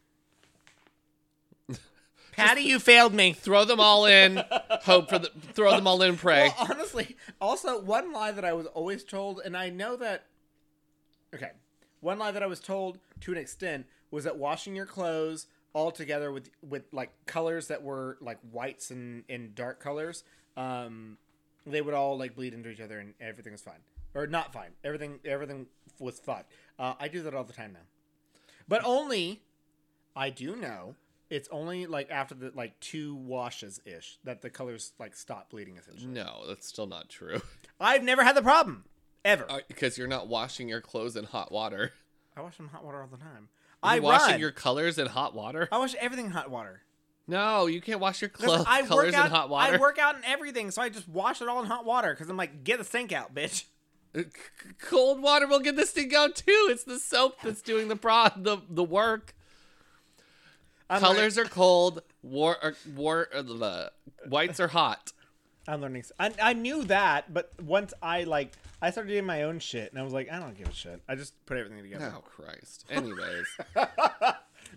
[2.38, 3.34] Patty, you failed me.
[3.34, 4.44] Throw them all in,
[4.84, 6.54] hope for the throw them all in, pray.
[6.58, 10.26] Well, honestly, also one lie that I was always told, and I know that.
[11.34, 11.52] Okay,
[12.00, 15.92] one lie that I was told to an extent was that washing your clothes all
[15.92, 20.24] together with with like colors that were like whites and and dark colors,
[20.56, 21.18] um,
[21.66, 23.82] they would all like bleed into each other and everything was fine
[24.14, 24.72] or not fine.
[24.84, 25.66] Everything everything
[26.00, 26.44] was fine.
[26.78, 27.86] Uh, I do that all the time now,
[28.68, 29.42] but only
[30.16, 30.96] I do know.
[31.30, 35.78] It's only like after the like two washes ish that the colors like stop bleeding
[35.78, 36.08] essentially.
[36.12, 37.42] No, that's still not true.
[37.80, 38.86] I've never had the problem
[39.26, 39.46] ever.
[39.50, 41.92] Uh, because you're not washing your clothes in hot water.
[42.36, 43.50] I wash them in hot water all the time.
[43.84, 44.40] Are I washing run.
[44.40, 45.68] your colors in hot water?
[45.72, 46.82] I wash everything in hot water.
[47.28, 49.26] No, you can't wash your clothes I colors work out.
[49.26, 49.74] in hot water.
[49.74, 52.30] I work out in everything, so I just wash it all in hot water because
[52.30, 53.66] I'm like, get the sink out, bitch.
[54.16, 56.68] Uh, c- Cold water will get this thing out too.
[56.72, 59.36] It's the soap that's doing the pro the the work.
[60.90, 62.02] I'm Colors are cold.
[62.22, 62.58] War
[62.96, 63.92] war the
[64.28, 65.12] whites are hot.
[65.68, 66.06] I'm learning.
[66.18, 70.00] I, I knew that, but once I like, I started doing my own shit, and
[70.00, 71.02] I was like, I don't give a shit.
[71.10, 72.14] I just put everything together.
[72.16, 72.86] Oh Christ.
[72.90, 73.46] Anyways,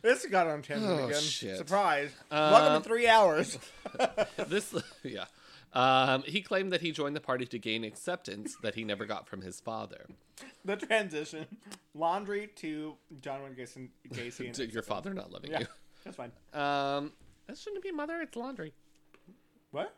[0.03, 1.21] This got on tangent Oh, again.
[1.21, 1.57] shit.
[1.59, 2.11] Surprise!
[2.31, 3.59] Welcome Um, to three hours.
[4.49, 4.75] this
[5.05, 5.25] yeah.
[5.73, 9.29] Um, he claimed that he joined the party to gain acceptance that he never got
[9.29, 10.07] from his father.
[10.65, 11.47] The transition,
[11.95, 13.89] laundry to John Wayne Gacy.
[14.13, 15.65] Gacy and To your father not loving Yeah,
[16.05, 16.33] that's fine.
[16.53, 17.13] Um,
[17.47, 18.21] that shouldn't be mother.
[18.21, 18.73] It's laundry.
[19.71, 19.95] What?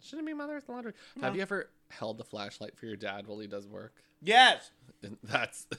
[0.00, 0.56] Shouldn't be mother.
[0.56, 0.92] It's laundry.
[1.20, 3.94] Have you ever held the flashlight for your dad while he does work?
[4.22, 4.70] Yes.
[5.02, 5.66] And that's.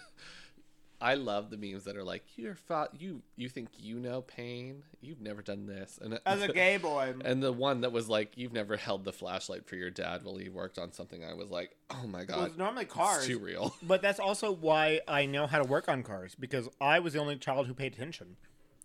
[0.99, 4.81] I love the memes that are like, "You're fa- you you think you know pain?
[4.99, 7.13] You've never done this." And As a gay boy.
[7.23, 10.37] And the one that was like, "You've never held the flashlight for your dad while
[10.37, 13.27] he worked on something." I was like, "Oh my Well, god, it's normally it's cars.
[13.27, 16.97] too real." But that's also why I know how to work on cars because I
[16.97, 18.35] was the only child who paid attention.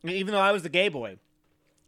[0.04, 1.18] Even though I was the gay boy,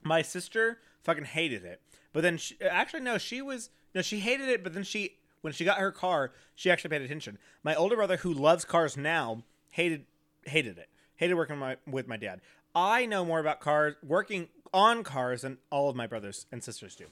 [0.02, 1.80] my sister fucking hated it.
[2.12, 4.62] But then, she, actually, no, she was no, she hated it.
[4.62, 7.38] But then she, when she got her car, she actually paid attention.
[7.62, 10.06] My older brother, who loves cars now, hated
[10.46, 10.88] hated it.
[11.16, 12.40] Hated working my, with my dad.
[12.74, 16.96] I know more about cars, working on cars, than all of my brothers and sisters
[16.96, 17.06] do.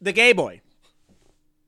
[0.00, 0.60] The gay boy.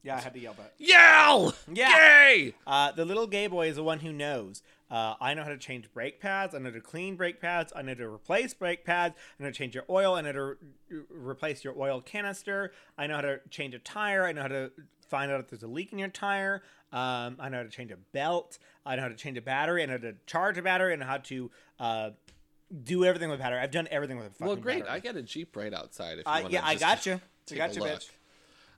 [0.03, 0.73] Yeah, I had to yell that.
[0.79, 1.55] Yell!
[1.73, 1.93] Yeah.
[1.93, 2.55] Gay!
[2.67, 4.63] Uh, the little gay boy is the one who knows.
[4.91, 6.55] Uh, I know how to change brake pads.
[6.55, 7.73] I know to clean brake pads.
[7.77, 9.15] I know to replace brake pads.
[9.39, 10.15] I know to change your oil.
[10.15, 10.57] I know to re-
[11.11, 12.73] replace your oil canister.
[12.99, 14.25] I know how to change a tire.
[14.25, 14.73] I know how to
[15.09, 16.63] find out if there's a leak in your tire.
[16.93, 18.59] Um, I know how to change a belt.
[18.85, 19.83] I know how to change a battery.
[19.83, 20.97] I know how to charge a battery.
[20.97, 22.11] Know how to uh,
[22.83, 23.61] do everything with a battery.
[23.61, 24.81] I've done everything with a fucking Well, great.
[24.87, 24.97] battery.
[24.97, 26.19] I got a Jeep right outside.
[26.19, 27.21] If you wanna yeah, I got you.
[27.53, 28.09] I got you, bitch.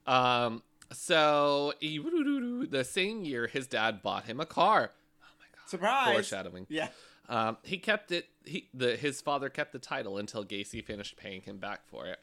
[0.07, 0.63] Um,
[0.93, 4.91] so the same year, his dad bought him a car.
[5.23, 5.69] Oh my god!
[5.69, 6.13] Surprise.
[6.15, 6.67] Foreshadowing.
[6.69, 6.89] Yeah.
[7.29, 8.27] Um, he kept it.
[8.45, 12.19] He the his father kept the title until Gacy finished paying him back for it.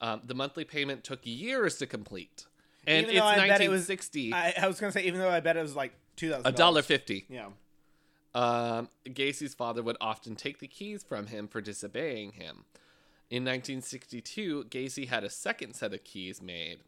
[0.00, 2.46] Um, the monthly payment took years to complete,
[2.86, 4.32] and Even it's I bet it was- 1960.
[4.34, 6.52] I, I was gonna say, even though I bet it was like two thousand a
[6.52, 7.24] dollar fifty.
[7.28, 7.48] Yeah.
[8.34, 12.64] Um, Gacy's father would often take the keys from him for disobeying him.
[13.30, 16.80] In 1962, Gacy had a second set of keys made.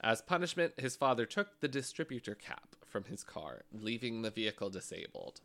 [0.00, 5.40] As punishment, his father took the distributor cap from his car, leaving the vehicle disabled.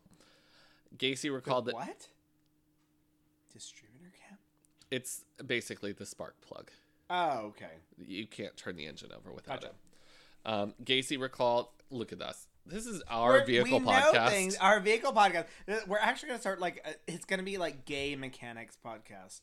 [0.97, 2.07] Gacy recalled that What?
[3.51, 4.39] Distributor cap?
[4.91, 6.69] it's basically the spark plug.
[7.09, 7.71] Oh, okay.
[7.97, 9.73] You can't turn the engine over without Gotcha.
[9.73, 9.75] it.
[10.45, 12.47] Um, Gacy recalled, look at us.
[12.65, 14.13] This is our We're- vehicle we podcast.
[14.13, 14.55] Know things.
[14.57, 15.45] Our vehicle podcast.
[15.87, 19.41] We're actually gonna start like uh, it's gonna be like gay mechanics podcast.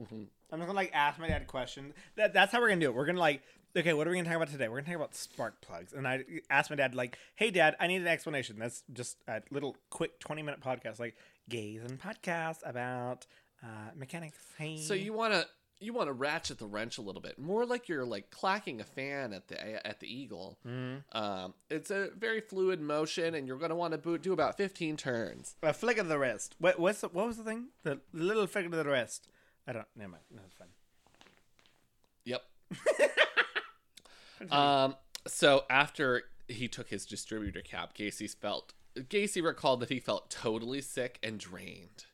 [0.00, 0.24] Mm-hmm.
[0.50, 1.94] I'm just gonna like ask my dad questions.
[2.16, 2.94] That, that's how we're gonna do it.
[2.94, 3.42] We're gonna like,
[3.76, 4.68] okay, what are we gonna talk about today?
[4.68, 5.92] We're gonna talk about spark plugs.
[5.92, 8.56] And I asked my dad like, hey dad, I need an explanation.
[8.58, 11.16] That's just a little quick 20 minute podcast, like
[11.48, 13.26] gays and podcasts about
[13.62, 14.38] uh, mechanics.
[14.58, 14.78] Hey.
[14.78, 15.46] So you want to
[15.78, 18.84] you want to ratchet the wrench a little bit, more like you're like clacking a
[18.84, 20.58] fan at the at the eagle.
[20.66, 21.16] Mm-hmm.
[21.16, 24.56] Um, it's a very fluid motion, and you're going to want to boot, do about
[24.56, 25.56] 15 turns.
[25.62, 26.56] a flick of the wrist.
[26.58, 27.68] What what's the, what was the thing?
[27.82, 29.28] The little flick of the wrist.
[29.66, 29.86] I don't.
[29.94, 30.22] Never mind.
[30.34, 30.68] No, it's fine.
[32.24, 32.42] Yep.
[34.50, 34.96] um.
[35.26, 40.80] So after he took his distributor cap, Gacy felt Gacy recalled that he felt totally
[40.80, 42.04] sick and drained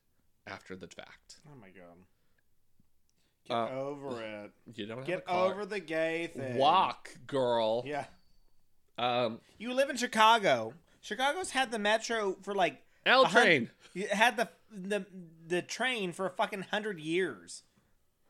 [0.47, 1.37] after the fact.
[1.47, 1.97] Oh my god.
[3.47, 4.51] Get Uh, over it.
[4.75, 5.53] You don't have Get a car.
[5.53, 6.57] over the gay thing.
[6.57, 7.83] Walk, girl.
[7.87, 8.07] Yeah.
[8.99, 9.41] Um.
[9.59, 10.75] You live in Chicago.
[11.01, 13.71] Chicago's had the metro for like L train.
[13.95, 15.05] It had the the
[15.47, 17.63] the train for a fucking hundred years.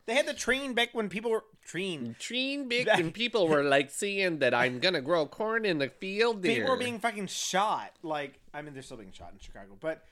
[0.07, 2.17] They had the train back when people were train.
[2.19, 6.43] Train big and people were like seeing that I'm gonna grow corn in the field
[6.43, 6.55] there.
[6.57, 7.93] People were being fucking shot.
[8.03, 10.05] Like I mean, they're still being shot in Chicago, but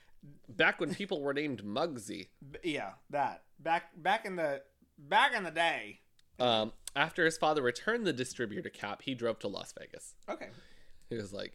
[0.49, 2.27] back when people were named Mugsy.
[2.63, 4.61] yeah, that back back in the
[4.97, 5.99] back in the day.
[6.39, 10.15] Um, after his father returned the distributor cap, he drove to Las Vegas.
[10.27, 10.49] Okay,
[11.09, 11.53] He was like,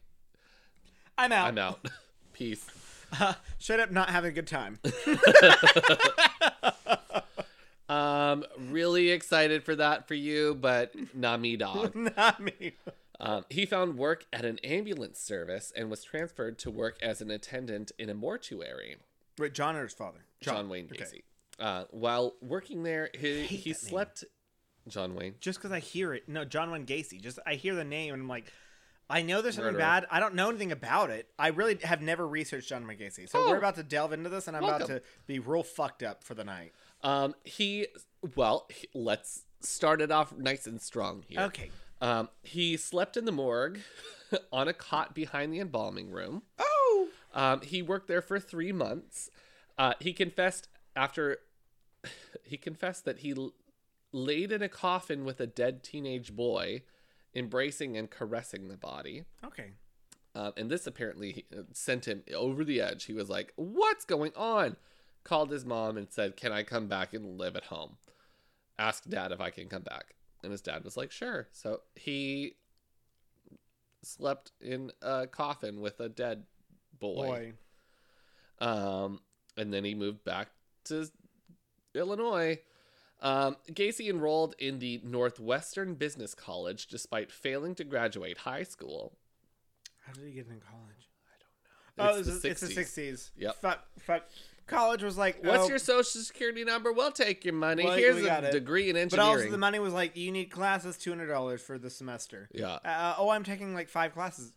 [1.19, 1.49] I'm out.
[1.49, 1.89] "I'm out,
[2.33, 2.65] peace."
[3.59, 4.79] Shut up, not having a good time.
[7.89, 11.95] Um, really excited for that for you, but not me, dog.
[12.17, 12.73] not me.
[13.21, 17.31] Um, he found work at an ambulance service and was transferred to work as an
[17.31, 18.97] attendant in a mortuary.
[19.39, 20.25] Wait, John or his father?
[20.41, 21.03] John, Wayne Gacy.
[21.03, 21.23] okay.
[21.59, 23.75] Uh, while working there, he, he that name.
[23.75, 24.25] slept.
[24.89, 25.35] John Wayne.
[25.41, 26.29] just because I hear it.
[26.29, 27.21] No, John Wayne Gacy.
[27.21, 28.53] Just I hear the name and I'm like,
[29.09, 29.81] I know there's something Murderer.
[30.01, 30.07] bad.
[30.11, 31.29] I don't know anything about it.
[31.39, 33.29] I really have never researched John Wayne Gacy.
[33.29, 33.51] So Oh.
[33.51, 36.35] we're about to delve into this, and I'm about to be real fucked up for
[36.35, 36.73] the night.
[37.07, 37.87] Um, he
[38.35, 41.41] well, he- let's start it off nice and strong here.
[41.43, 41.71] Okay.
[42.01, 43.79] Um, he slept in the morgue
[44.53, 46.43] on a cot behind the embalming room.
[46.59, 47.09] Oh.
[47.33, 49.31] Um, he worked there for three months.
[49.79, 51.39] Uh, he confessed after
[52.43, 53.53] he confessed that he l-
[54.13, 56.83] laid in a coffin with a dead teenage boy,
[57.35, 59.25] embracing and caressing the body.
[59.45, 59.71] Okay.
[60.35, 63.05] Um, and this apparently uh, sent him over the edge.
[63.05, 64.77] He was like, "What's going on?"
[65.27, 67.97] Called his mom and said, "Can I come back and live at home?"
[68.79, 70.15] Ask dad if I can come back.
[70.43, 71.49] And his dad was like, sure.
[71.53, 72.57] So he
[74.03, 76.45] slept in a coffin with a dead
[76.99, 77.55] boy.
[78.61, 78.67] Boy.
[78.67, 79.21] Um,
[79.57, 80.49] and then he moved back
[80.85, 81.09] to
[81.95, 82.61] Illinois.
[83.21, 89.17] Um, Gacy enrolled in the Northwestern Business College despite failing to graduate high school.
[90.07, 91.11] How did he get in college?
[91.99, 92.15] I don't know.
[92.15, 93.11] oh, it's, the the, it's the 60s.
[93.11, 93.31] 60s.
[93.39, 93.55] Yep.
[93.57, 94.23] Fuck, fuck.
[94.67, 96.93] College was like, What's oh, your social security number?
[96.93, 97.85] We'll take your money.
[97.85, 98.53] Well, Here's a it.
[98.53, 101.63] degree in engineering." But also the money was like, you need classes, two hundred dollars
[101.63, 102.49] for the semester.
[102.53, 102.79] yeah.
[102.85, 104.53] Uh, oh, I'm taking like five classes.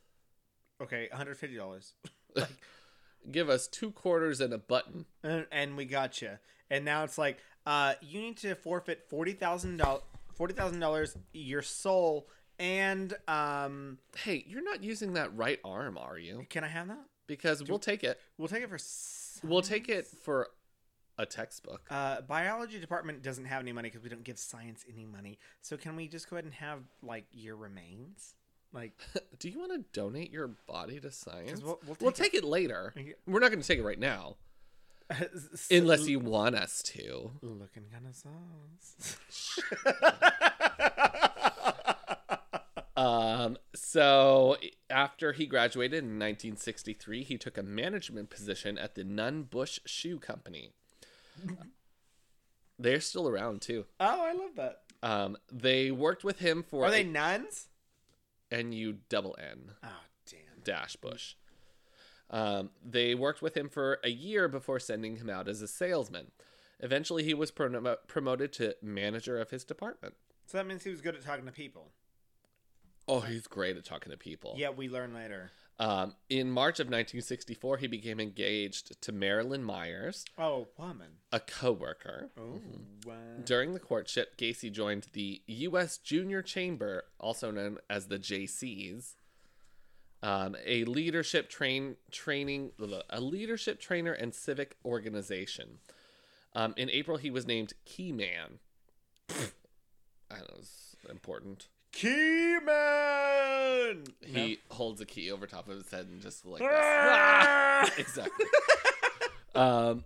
[0.82, 1.94] Okay, one hundred fifty dollars,
[3.32, 5.06] Give us two quarters and a button.
[5.24, 6.38] and, and we got you.
[6.72, 10.04] And now it's like, uh, you need to forfeit forty thousand dollars,
[10.34, 12.28] forty thousand dollars, your soul,
[12.58, 16.46] and um, Hey, you're not using that right arm, are you?
[16.50, 17.06] can I have that?
[17.30, 18.20] Because we'll take it.
[18.38, 18.76] We'll take it for.
[18.76, 20.50] s- We'll take it for
[21.18, 21.88] a textbook.
[21.90, 25.38] Uh, biology department doesn't have any money because we don't give science any money.
[25.62, 28.36] So can we just go ahead and have like your remains?
[28.74, 28.94] Like,
[29.40, 31.62] Do you want to donate your body to science?
[31.64, 32.94] we'll- we'll we'll take take it later.
[33.26, 34.36] We're not going to take it right now,
[35.72, 37.32] unless you want us to.
[37.42, 39.18] looking kind of sauce.
[43.40, 44.58] Um, so
[44.90, 50.20] after he graduated in 1963, he took a management position at the Nunn Bush Shoe
[50.20, 50.72] Company.
[52.78, 53.86] They're still around too.
[54.00, 54.82] oh, I love that.
[55.02, 57.68] Um, they worked with him for Are they nuns?
[58.52, 59.88] N U double N Oh,
[60.30, 60.62] damn.
[60.64, 61.36] dash Bush.
[62.30, 66.32] Um, they worked with him for a year before sending him out as a salesman.
[66.82, 70.16] Eventually, he was promo- promoted to manager of his department.
[70.46, 71.92] So that means he was good at talking to people.
[73.10, 74.54] Oh, he's great at talking to people.
[74.58, 75.52] Yeah, we learn later.
[75.80, 81.08] Um, in March of 1964, he became engaged to Marilyn Myers, Oh, woman.
[81.32, 82.30] a coworker.
[82.38, 82.60] Oh,
[83.06, 83.14] wow.
[83.46, 85.98] During the courtship, Gacy joined the U.S.
[85.98, 89.14] Junior Chamber, also known as the Jaycees,
[90.22, 92.72] um, a leadership train training
[93.10, 95.80] a leadership trainer and civic organization.
[96.54, 98.60] Um, in April, he was named Key Man.
[99.30, 101.70] I know it's important.
[101.92, 102.70] Keyman!
[104.26, 107.84] He holds a key over top of his head and just like Ah!
[107.86, 107.98] this.
[108.08, 108.46] exactly.
[109.56, 110.04] um,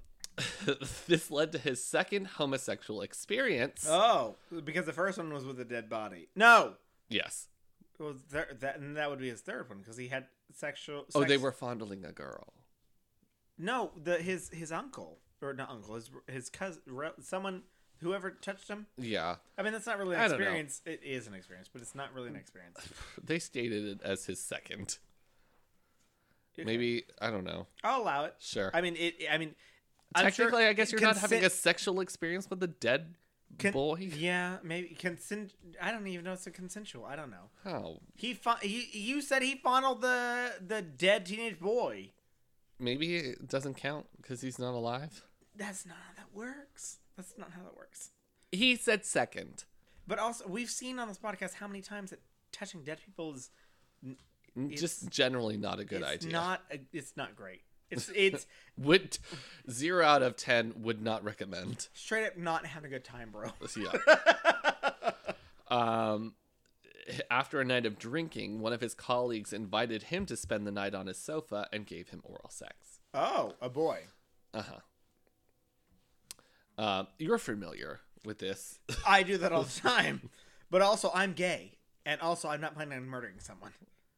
[1.07, 3.85] this led to his second homosexual experience.
[3.89, 6.30] Oh, because the first one was with a dead body.
[6.35, 6.73] No!
[7.10, 7.47] Yes.
[7.99, 11.05] It was there, that, and that would be his third one because he had sexual.
[11.14, 12.53] Oh, they were fondling a girl.
[13.57, 16.81] No, the his his uncle or not uncle, his his cousin,
[17.22, 17.61] someone,
[18.03, 18.85] whoever touched him.
[18.97, 19.35] Yeah.
[19.57, 20.43] I mean, that's not really an I don't know.
[20.45, 20.81] experience.
[20.85, 22.77] It is an experience, but it's not really an experience.
[23.23, 24.97] They stated it as his second.
[26.53, 26.65] Okay.
[26.65, 27.67] Maybe I don't know.
[27.84, 28.35] I'll allow it.
[28.39, 28.69] Sure.
[28.73, 29.15] I mean, it.
[29.31, 29.55] I mean,
[30.13, 33.15] I'm sure Technically, I guess you're not having a consent- sexual experience with a dead
[33.57, 34.09] con- boy.
[34.15, 35.53] Yeah, maybe consent.
[35.81, 37.05] I don't even know if it's a consensual.
[37.05, 37.49] I don't know.
[37.63, 38.01] How?
[38.15, 42.11] He, fa- he you said he fondled the the dead teenage boy.
[42.80, 45.23] Maybe it doesn't count because he's not alive.
[45.55, 46.97] That's not how that works.
[47.15, 48.10] That's not how that works.
[48.52, 49.65] He said second.
[50.07, 52.19] But also, we've seen on this podcast how many times that
[52.52, 53.49] touching dead people is
[54.69, 56.31] Just generally not a good it's idea.
[56.31, 56.61] not.
[56.72, 57.61] A, it's not great.
[57.90, 58.45] It's it's
[58.77, 59.18] would
[59.69, 61.88] zero out of ten would not recommend.
[61.94, 63.52] straight up not having a good time, bro.
[63.77, 63.91] Yeah.
[65.69, 66.34] um,
[67.30, 70.95] after a night of drinking, one of his colleagues invited him to spend the night
[70.95, 72.99] on his sofa and gave him oral sex.
[73.14, 74.03] Oh, a boy.
[74.53, 74.80] Uh huh.
[76.77, 78.79] Um, you're familiar with this.
[79.05, 80.29] I do that all the time.
[80.71, 83.73] But also, I'm gay, and also, I'm not planning on murdering someone.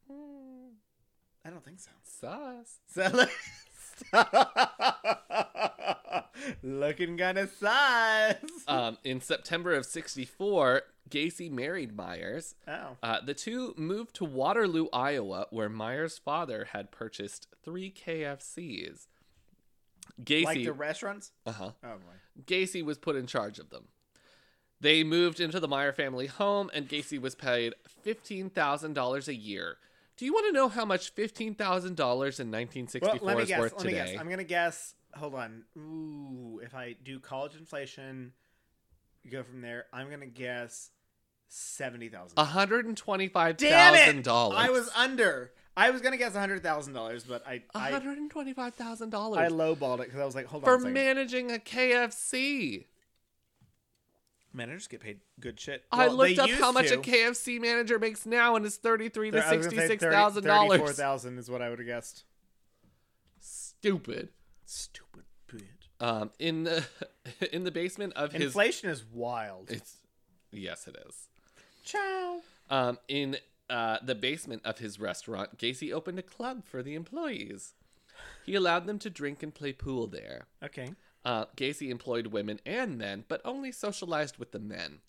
[0.09, 1.91] I don't think so.
[2.03, 2.79] Sus.
[2.87, 3.25] So,
[6.63, 8.35] looking kind of sus.
[8.67, 12.55] Um, in September of '64, Gacy married Myers.
[12.67, 19.07] oh, Uh, the two moved to Waterloo, Iowa, where Myers' father had purchased three KFCs.
[20.23, 21.31] Gacy, like the restaurants?
[21.45, 21.71] uh-huh.
[21.83, 22.43] Oh boy.
[22.45, 23.85] Gacy was put in charge of them.
[24.81, 29.35] They moved into the Meyer family home, and Gacy was paid fifteen thousand dollars a
[29.35, 29.77] year.
[30.17, 32.87] Do you want to know how much fifteen thousand dollars in nineteen
[33.21, 33.59] let me is guess.
[33.59, 34.11] worth Let me today?
[34.11, 34.19] guess.
[34.19, 34.95] I'm gonna guess.
[35.15, 35.63] Hold on.
[35.77, 38.33] Ooh, if I do college inflation,
[39.29, 39.85] go from there.
[39.93, 40.91] I'm gonna guess
[41.47, 42.35] seventy thousand.
[42.37, 44.57] One hundred and twenty-five Damn thousand dollars.
[44.59, 45.51] I was under.
[45.77, 49.13] I was gonna guess hundred thousand dollars, but I one I, hundred and twenty-five thousand
[49.13, 50.79] I lowballed it because I was like, hold on.
[50.79, 52.85] for managing a KFC.
[54.53, 55.83] Managers get paid good shit.
[55.91, 56.97] I Well, looked up how much a.
[56.97, 60.43] KFC manager makes now, and it's thirty-three to I was gonna say sixty-six 30 thousand
[60.45, 60.79] dollars.
[60.79, 62.23] 34,000 is what I would have guessed.
[63.41, 64.29] Stupid.
[64.65, 65.63] Stupid bitch.
[65.99, 66.85] Um, in the
[67.51, 69.69] in the basement of his Inflation is wild.
[69.69, 69.97] It's
[70.51, 71.15] yes, it is.
[71.83, 72.39] Ciao.
[72.69, 73.35] Um, in
[73.69, 77.73] uh, the basement of his restaurant, Gacy opened a club for the employees.
[78.45, 80.47] He allowed them to drink and play pool there.
[80.63, 80.91] Okay.
[81.23, 84.99] Uh, Gacy employed women and men, but only socialized with the men.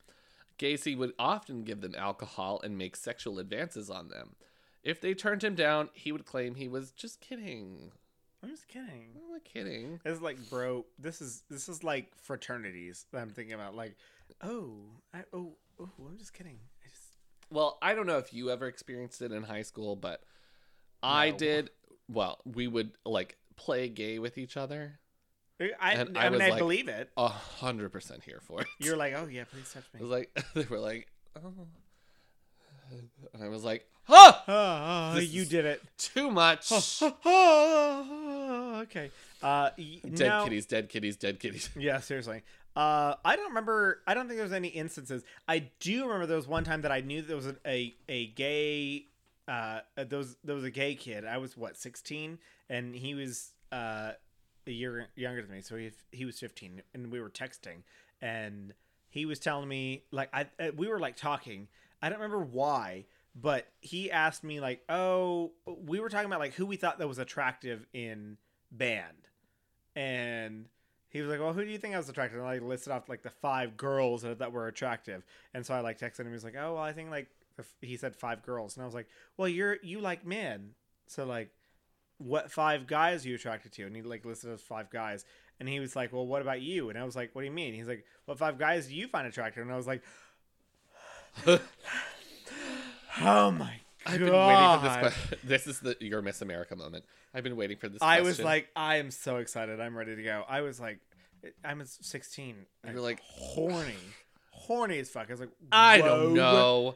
[0.58, 4.36] Gacy would often give them alcohol and make sexual advances on them.
[4.82, 7.92] If they turned him down, he would claim he was just kidding.
[8.42, 9.08] I'm just kidding.
[9.16, 10.00] I'm not kidding.
[10.04, 13.74] It's like, bro, this is this is like fraternities that I'm thinking about.
[13.74, 13.96] Like,
[14.42, 14.76] oh,
[15.12, 16.58] I, oh, oh, I'm just kidding.
[17.50, 20.22] I Well, I don't know if you ever experienced it in high school, but
[21.02, 21.36] I No.
[21.38, 21.70] did.
[22.08, 24.98] Well, we would like play gay with each other.
[25.58, 27.10] Eh, I, And I, I mean, was I like- believe it.
[27.16, 28.66] A hundred percent here for it.
[28.78, 30.02] You're like, oh yeah, please touch It me.
[30.02, 31.08] was like they were like,
[31.42, 31.52] oh,
[33.34, 35.82] and I was like, huh, Oh, This you is- did it.
[35.98, 36.70] too much.
[37.24, 39.10] Ah, okay.
[39.42, 41.70] Uh, y- dead now- kitties, dead kitties, dead kitties.
[41.76, 42.42] Yeah, seriously.
[42.76, 44.02] Uh, I don't remember.
[44.06, 45.24] I don't think there was any instances.
[45.48, 48.26] I do remember there was one time that I knew there was a a, a
[48.28, 49.06] gay.
[49.48, 51.24] Uh, there was there was a gay kid.
[51.24, 52.38] I was what sixteen,
[52.68, 54.12] and he was uh
[54.66, 55.62] a year younger than me.
[55.62, 57.82] So he he was fifteen, and we were texting,
[58.20, 58.74] and
[59.08, 61.68] he was telling me like I uh, we were like talking.
[62.02, 66.52] I don't remember why, but he asked me like, oh, we were talking about like
[66.54, 68.36] who we thought that was attractive in
[68.70, 69.28] band,
[69.94, 70.68] and
[71.08, 73.08] he was like, "Well, who do you think I was attractive?" And I listed off
[73.08, 75.24] like the five girls that, that were attractive,
[75.54, 76.26] and so I like texted him.
[76.26, 77.28] He was like, "Oh, well, I think like
[77.80, 80.70] he said five girls," and I was like, "Well, you're you like men,
[81.06, 81.50] so like,
[82.18, 85.24] what five guys are you attracted to?" And he like listed those five guys,
[85.60, 87.52] and he was like, "Well, what about you?" And I was like, "What do you
[87.52, 90.02] mean?" He's like, "What five guys do you find attractive?" And I was like,
[93.20, 94.96] "Oh my." I've been waiting for this.
[94.98, 95.38] Question.
[95.44, 97.04] This is the your Miss America moment.
[97.34, 98.00] I've been waiting for this.
[98.02, 99.80] I was like, I am so excited.
[99.80, 100.44] I'm ready to go.
[100.48, 101.00] I was like,
[101.64, 102.56] I'm 16.
[102.84, 103.94] And You were like- horny,
[104.50, 105.28] horny as fuck.
[105.28, 106.94] I was like, I don't know,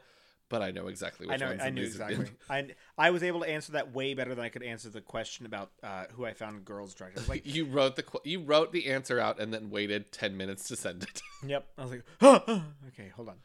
[0.49, 1.63] but I know exactly what I know.
[1.63, 2.27] I knew exactly.
[2.49, 2.69] I
[2.99, 5.71] I was able to answer that way better than I could answer the question about
[5.83, 6.97] uh, who I found girls.
[7.01, 10.69] I like, you wrote the you wrote the answer out and then waited ten minutes
[10.69, 11.23] to send it.
[11.47, 11.67] yep.
[11.79, 13.37] I was like, okay, hold on.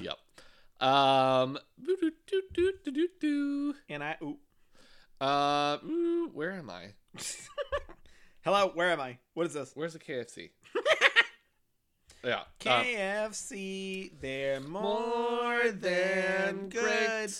[0.00, 0.18] yep.
[0.80, 1.58] Um.
[3.88, 4.38] And I, ooh,
[5.20, 5.78] Uh.
[5.84, 6.94] ooh, where am I?
[8.42, 9.18] hello, where am I?
[9.34, 9.72] What is this?
[9.74, 10.50] Where's the KFC?
[12.24, 12.40] yeah.
[12.66, 17.32] uh, KFC, they're more than good.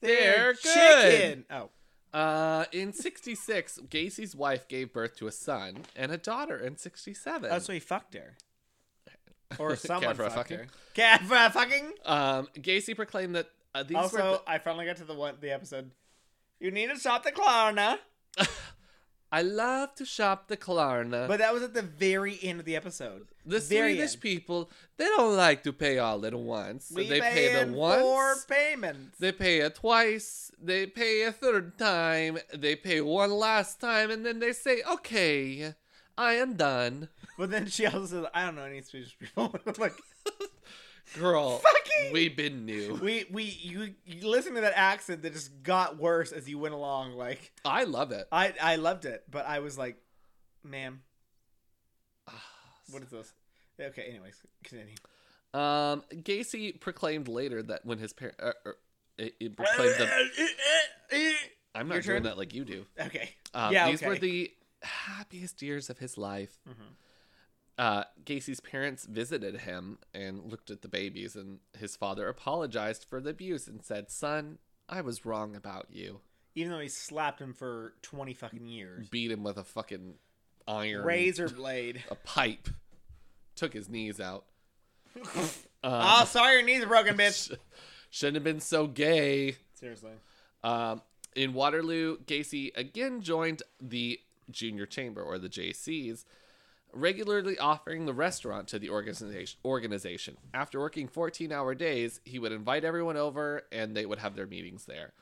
[0.00, 0.62] They're They're good.
[0.64, 1.44] chicken.
[1.50, 1.70] Oh,
[2.12, 7.50] Uh, in 66, Gacy's wife gave birth to a son and a daughter in 67.
[7.52, 8.36] oh, so he fucked her.
[9.60, 10.58] Or Cat someone for a fucked fucking.
[10.58, 10.66] her.
[10.94, 11.92] Cat for fucking.
[12.04, 14.40] Um, Gacy proclaimed that uh, these also, were.
[14.46, 15.90] I finally got to the one the episode.
[16.60, 17.98] You need to shop the Klarna.
[19.32, 21.26] I love to shop the Klarna.
[21.26, 23.26] But that was at the very end of the episode.
[23.44, 24.22] the very Swedish end.
[24.22, 26.92] people, they don't like to pay all at once.
[26.94, 28.00] We they pay pay the in once.
[28.02, 29.18] four payments.
[29.18, 30.52] They pay it twice.
[30.62, 32.38] They pay a third time.
[32.54, 35.74] They pay one last time, and then they say, "Okay,
[36.18, 39.74] I am done." But then she also says, "I don't know any Swedish people." I'm
[39.78, 39.94] like,
[41.18, 42.94] Girl, Fucking- we been new.
[43.00, 46.74] we we you, you listen to that accent that just got worse as you went
[46.74, 47.12] along.
[47.12, 48.26] Like I love it.
[48.32, 49.96] I I loved it, but I was like,
[50.64, 51.02] "Ma'am,
[52.90, 53.32] what is this?"
[53.80, 54.02] Okay.
[54.08, 54.94] Anyways, continue.
[55.54, 58.72] Um, Gacy proclaimed later that when his parents, uh, uh,
[59.16, 60.10] it, it proclaimed that
[61.74, 62.22] I'm not Your doing turn?
[62.24, 62.84] that like you do.
[63.00, 63.30] okay.
[63.54, 64.50] Um, Yeah, these were the
[64.82, 66.58] happiest years of his life.
[66.68, 66.94] Mhm.
[67.78, 73.20] Uh, Gacy's parents visited him and looked at the babies, and his father apologized for
[73.20, 76.20] the abuse and said, "Son, I was wrong about you."
[76.54, 79.08] Even though he slapped him for twenty fucking years.
[79.10, 80.18] Beat him with a fucking
[80.66, 82.02] iron, Razor blade.
[82.10, 82.68] a pipe,
[83.54, 84.46] took his knees out.
[85.84, 87.54] oh, sorry, your knees are broken, bitch.
[88.10, 89.56] shouldn't have been so gay.
[89.74, 90.12] Seriously.
[90.64, 91.02] Um,
[91.34, 94.18] in Waterloo, Gacy again joined the
[94.50, 96.24] Junior Chamber, or the Jaycees,
[96.92, 99.58] regularly offering the restaurant to the organization.
[99.64, 100.36] organization.
[100.54, 104.46] After working 14 hour days, he would invite everyone over and they would have their
[104.46, 105.12] meetings there.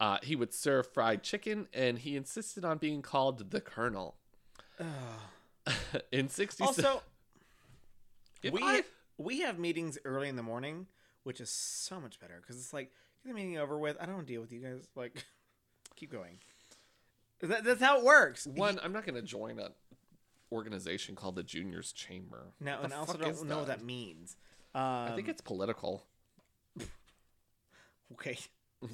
[0.00, 4.16] Uh, he would serve fried chicken and he insisted on being called the Colonel.
[6.12, 6.60] in 66.
[6.84, 7.02] Also,
[8.52, 8.84] we I-
[9.16, 10.86] we have meetings early in the morning,
[11.22, 12.90] which is so much better because it's like
[13.22, 13.96] get the meeting over with.
[14.00, 14.88] I don't want to deal with you guys.
[14.96, 15.24] Like,
[15.96, 16.38] keep going.
[17.42, 18.46] That, that's how it works.
[18.46, 19.72] one, I'm not going to join an
[20.52, 22.52] organization called the Juniors Chamber.
[22.60, 24.36] No, and I also don't know what that means.
[24.74, 26.04] Um, I think it's political.
[28.12, 28.38] okay.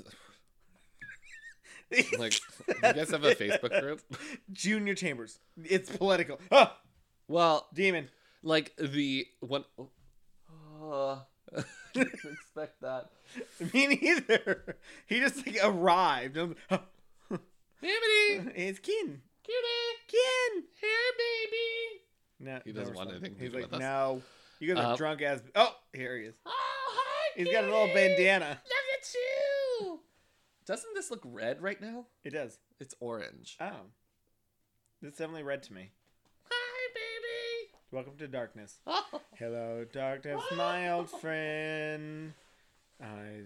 [2.19, 2.35] Like,
[2.69, 4.01] you guys have a Facebook group?
[4.53, 5.41] Junior Chambers.
[5.65, 6.39] It's political.
[6.53, 6.79] Ah,
[7.27, 8.09] Well, demon.
[8.45, 9.65] like the one.
[10.81, 11.19] Uh,
[11.93, 13.11] Didn't expect that.
[13.75, 14.77] Me neither.
[15.07, 16.39] He just like arrived.
[17.83, 19.23] I'm- it's Ken.
[19.43, 20.65] cutie, Ken.
[20.81, 22.03] here, baby.
[22.41, 23.27] No, He doesn't no want response.
[23.35, 24.23] anything to He's like, no.
[24.59, 25.43] You guys are Uh, drunk as.
[25.55, 26.35] Oh, here he is.
[26.47, 27.33] Oh, hi.
[27.37, 28.61] He's got a little bandana.
[28.65, 30.01] Look at you.
[30.67, 32.07] Doesn't this look red right now?
[32.25, 32.59] It does.
[32.79, 33.57] It's orange.
[33.61, 33.71] Oh,
[35.03, 35.91] it's definitely red to me.
[36.51, 37.73] Hi, baby.
[37.91, 38.79] Welcome to darkness.
[38.87, 39.05] Oh.
[39.37, 42.35] Hello, darkness, my old friend.
[43.03, 43.43] I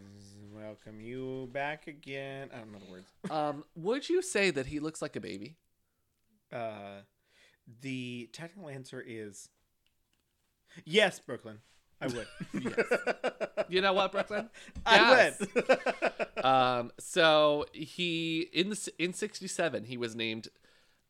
[0.53, 2.49] welcome you back again.
[2.53, 3.07] I don't know the words.
[3.31, 5.57] Um, would you say that he looks like a baby?
[6.53, 7.01] Uh,
[7.81, 9.49] the technical answer is
[10.85, 11.59] yes, Brooklyn.
[12.01, 12.27] I would.
[12.61, 12.87] Yes.
[13.69, 14.51] You know what, Brooklyn?
[14.87, 15.41] I Yes.
[15.55, 15.79] would.
[16.45, 20.49] Um, so he in the in '67 he was named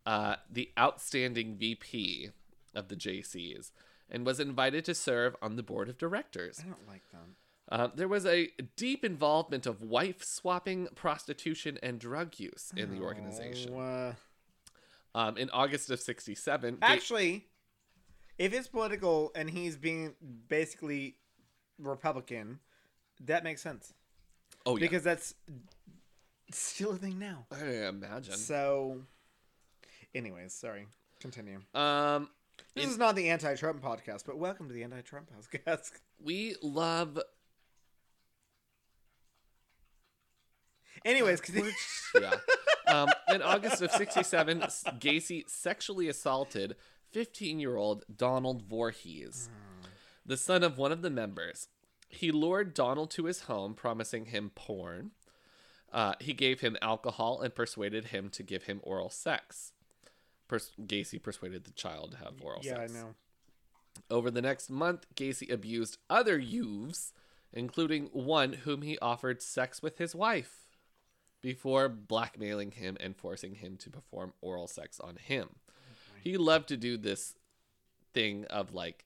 [0.07, 2.31] uh, the outstanding VP
[2.73, 3.73] of the Jaycees
[4.09, 6.61] and was invited to serve on the board of directors.
[6.65, 7.35] I don't like them.
[7.75, 13.03] Uh, there was a deep involvement of wife swapping, prostitution, and drug use in the
[13.03, 13.73] organization.
[13.75, 14.15] Oh, uh,
[15.17, 17.49] Um, in August of '67, actually,
[18.39, 20.15] if it's political and he's being
[20.49, 21.17] basically
[21.81, 22.61] Republican,
[23.20, 23.93] that makes sense
[24.67, 25.35] oh yeah, because that's
[26.53, 27.47] still a thing now.
[27.51, 28.35] I imagine.
[28.36, 29.03] So,
[30.15, 30.86] anyways, sorry.
[31.19, 31.61] Continue.
[31.75, 32.31] Um,
[32.75, 35.91] This In- is not the anti-Trump podcast, but welcome to the anti-Trump podcast.
[36.23, 37.19] we love
[41.05, 41.41] Anyways,
[42.20, 42.34] yeah.
[42.86, 46.76] Um, in August of 67, Gacy sexually assaulted
[47.12, 49.49] 15 year old Donald Voorhees,
[50.24, 51.68] the son of one of the members.
[52.08, 55.10] He lured Donald to his home, promising him porn.
[55.92, 59.73] Uh, he gave him alcohol and persuaded him to give him oral sex.
[60.49, 62.74] Pers- Gacy persuaded the child to have oral sex.
[62.76, 63.15] yeah, I know.
[64.10, 67.12] Over the next month, Gacy abused other youths,
[67.52, 70.64] including one whom he offered sex with his wife,
[71.45, 75.51] before blackmailing him and forcing him to perform oral sex on him.
[76.23, 77.35] He loved to do this
[78.15, 79.05] thing of like,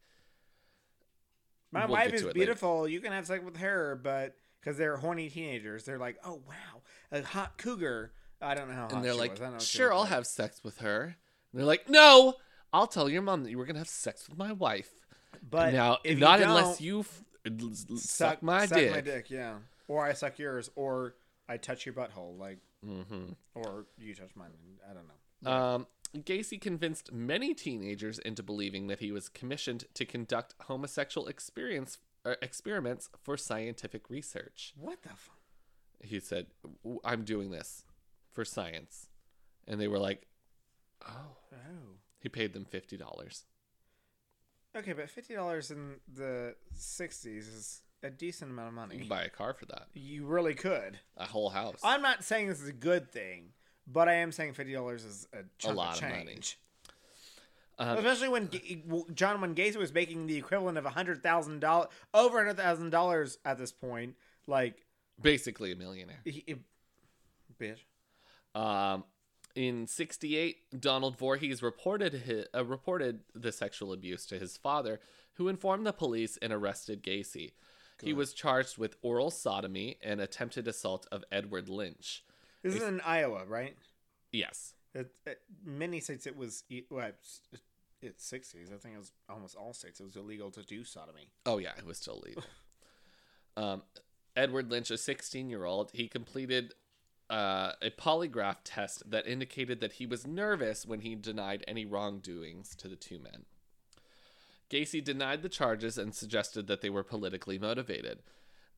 [1.73, 2.35] My We'll wife is it later.
[2.39, 2.87] beautiful.
[2.89, 6.83] You can have sex with her, but because they're horny teenagers, they're like, "Oh wow,
[7.11, 9.41] a hot cougar." I don't know how hot and they're she like, was.
[9.41, 10.11] I don't know sure, I'll like.
[10.11, 11.17] have sex with her.
[11.53, 12.35] And they're like, no,
[12.73, 14.91] I'll tell your mom that you were gonna have sex with my wife.
[15.51, 17.25] But now, if not unless you f-
[17.97, 18.93] suck, my dick.
[18.93, 19.55] my dick, yeah.
[19.89, 21.15] Or I suck yours, or
[21.49, 24.51] I touch your butthole, like, hmm or you touch mine.
[24.89, 25.51] I don't know.
[25.51, 25.87] Um,
[26.17, 32.35] Gacy convinced many teenagers into believing that he was commissioned to conduct homosexual experience uh,
[32.43, 34.75] experiments for scientific research.
[34.77, 35.39] What the fuck?
[36.03, 36.47] He said,
[36.83, 37.85] "W- "I'm doing this
[38.31, 39.09] for science,"
[39.67, 40.27] and they were like,
[41.07, 41.97] "Oh." Oh.
[42.21, 43.45] He paid them fifty dollars.
[44.77, 48.95] Okay, but fifty dollars in the '60s is a decent amount of money.
[48.95, 50.99] You can buy a car for that, You really could.
[51.17, 51.81] a whole house.
[51.83, 53.51] I'm not saying this is a good thing,
[53.87, 56.39] but I am saying fifty dollars is a chunk lot of of money.
[57.81, 58.83] Um, Especially when Ga-
[59.15, 62.57] John when Gacy was making the equivalent of a hundred thousand dollars, over a hundred
[62.57, 64.17] thousand dollars at this point.
[64.49, 64.85] Like,
[65.21, 66.21] basically a millionaire.
[66.25, 66.57] he,
[67.61, 67.79] bitch.
[68.55, 69.05] Um,
[69.55, 74.99] in '68, Donald Voorhees reported hi uh, reported the sexual abuse to his father,
[75.35, 77.53] who informed the police and arrested Gacy.
[78.07, 82.25] He was charged with oral sodomy and attempted assault of Edward Lynch.
[82.63, 83.77] This is in Iowa, right?
[84.33, 84.75] Yes.
[84.95, 87.41] It, it, many states it was well, it's,
[88.17, 88.71] sixties.
[88.73, 90.01] I think it was almost all states.
[90.01, 91.29] It was illegal to do sodomy.
[91.47, 92.45] Oh yeah, it was still legal.
[93.57, 93.83] um,
[94.37, 96.75] Edward Lynch, a 16 year old, he completed
[97.29, 102.75] uh, a polygraph test that indicated that he was nervous when he denied any wrongdoings
[102.77, 103.45] to the two men.
[104.71, 108.19] Gacy denied the charges and suggested that they were politically motivated.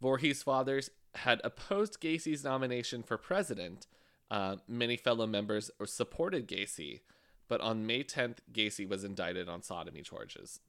[0.00, 3.86] Voorhees' fathers had opposed Gacy's nomination for president.
[4.30, 7.00] Uh, many fellow members supported Gacy,
[7.48, 10.60] but on May 10th, Gacy was indicted on sodomy charges.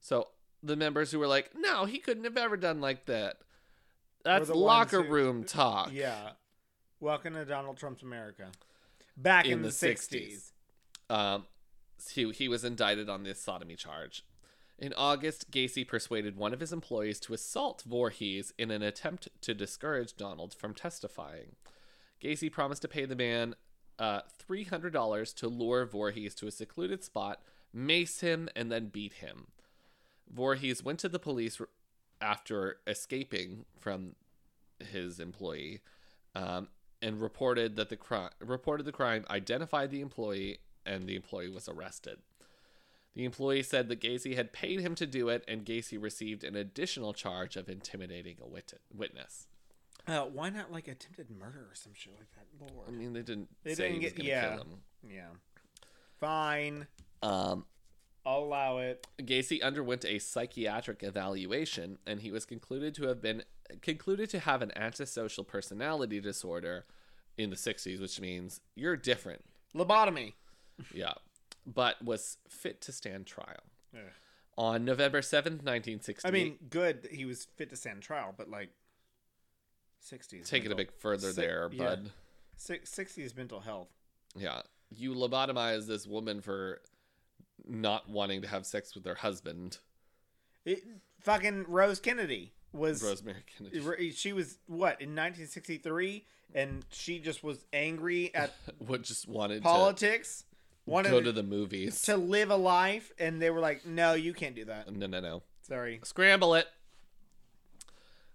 [0.00, 0.28] So
[0.62, 3.38] the members who were like, "No, he couldn't have ever done like that."
[4.22, 5.92] That's the locker who- room talk.
[5.92, 6.32] Yeah.
[7.00, 8.50] Welcome to Donald Trump's America.
[9.16, 10.52] Back in, the sixties.
[11.08, 11.46] Um,
[12.12, 14.24] he, he was indicted on this sodomy charge.
[14.80, 19.52] In August, Gacy persuaded one of his employees to assault Voorhees in an attempt to
[19.52, 21.56] discourage Donald from testifying.
[22.22, 23.54] Gacy promised to pay the man
[23.98, 27.42] uh, $300 to lure Voorhees to a secluded spot,
[27.74, 29.48] mace him, and then beat him.
[30.32, 31.60] Voorhees went to the police
[32.22, 34.14] after escaping from
[34.78, 35.82] his employee
[36.34, 36.68] um,
[37.02, 41.68] and reported that the crime reported the crime, identified the employee, and the employee was
[41.68, 42.18] arrested.
[43.20, 46.56] The employee said that Gacy had paid him to do it, and Gacy received an
[46.56, 49.46] additional charge of intimidating a wit- witness.
[50.06, 52.72] Uh, why not like attempted murder or some shit like that?
[52.88, 54.48] I mean, they didn't They say didn't he was get- to yeah.
[54.54, 54.82] kill him.
[55.06, 55.26] Yeah.
[56.18, 56.86] Fine.
[57.22, 57.66] Um,
[58.24, 59.06] I'll allow it.
[59.18, 63.42] Gacy underwent a psychiatric evaluation, and he was concluded to have been
[63.82, 66.86] concluded to have an antisocial personality disorder
[67.36, 69.44] in the 60s, which means you're different.
[69.74, 70.32] Lobotomy.
[70.94, 71.12] Yeah,
[71.66, 73.62] but was fit to stand trial.
[73.94, 74.00] Ugh.
[74.58, 78.50] On November 7th, 1968, I mean, good that he was fit to stand trial, but
[78.50, 78.70] like,
[80.06, 80.46] 60s.
[80.48, 81.84] take it a bit further Si- there, yeah.
[81.84, 82.10] bud.
[82.56, 83.88] Six, 60s mental health.
[84.36, 84.62] Yeah.
[84.90, 86.80] You lobotomize this woman for
[87.66, 89.78] not wanting to have sex with her husband,
[90.64, 90.82] It,
[91.20, 93.02] fucking Rose Kennedy was.
[93.02, 94.10] Rosemary Kennedy.
[94.12, 96.24] She was what in 1963,
[96.54, 100.44] and she just was angry at what just wanted politics.
[100.86, 102.02] To Wanted go to the movies.
[102.02, 105.20] to live a life, and they were like, "No, you can't do that." no, no,
[105.20, 105.42] no.
[105.62, 106.00] Sorry.
[106.04, 106.66] Scramble it.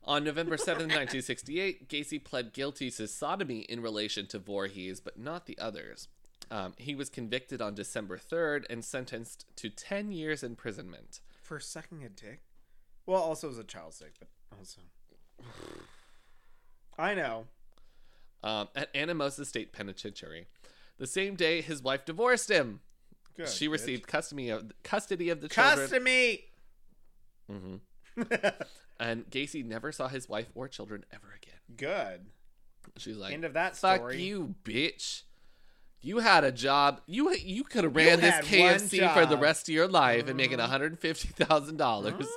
[0.03, 5.45] on November 7th, 1968, Gacy pled guilty to sodomy in relation to Voorhees, but not
[5.45, 6.08] the others.
[6.50, 11.19] Um, he was convicted on December 3rd and sentenced to 10 years imprisonment.
[11.43, 12.40] For sucking a dick.
[13.06, 14.82] Well, also as a child sick, but also.
[16.98, 17.45] I know.
[18.43, 20.48] um, at Anamosa State Penitentiary.
[20.98, 22.80] The same day, his wife divorced him.
[23.35, 23.49] Good.
[23.49, 23.72] she bitch.
[23.74, 26.45] received custody of custody of the children, custody.
[27.48, 27.75] hmm
[28.99, 31.59] and Gacy never saw his wife or children ever again.
[31.75, 32.25] Good.
[32.98, 33.99] She's like, End of that story.
[33.99, 35.22] "Fuck you, bitch!
[36.01, 37.01] You had a job.
[37.06, 40.35] You you could have ran this had KFC for the rest of your life and
[40.38, 42.27] making one hundred fifty thousand dollars."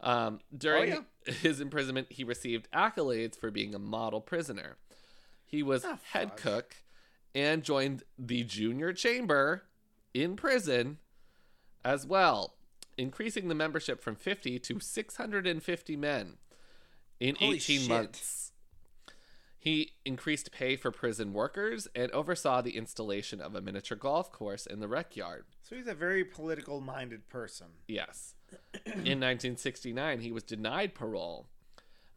[0.00, 4.76] Um, during Oh, his imprisonment, he received accolades for being a model prisoner.
[5.44, 6.36] He was Ah, head fuck.
[6.38, 6.76] cook
[7.34, 9.62] and joined the junior chamber
[10.14, 10.98] in prison
[11.84, 12.54] as well,
[12.96, 16.38] increasing the membership from 50 to 650 men
[17.20, 17.88] in Holy 18 shit.
[17.88, 18.52] months.
[19.58, 24.64] He increased pay for prison workers and oversaw the installation of a miniature golf course
[24.64, 25.44] in the rec yard.
[25.62, 27.66] So he's a very political minded person.
[27.88, 28.35] Yes.
[28.86, 31.46] In 1969, he was denied parole.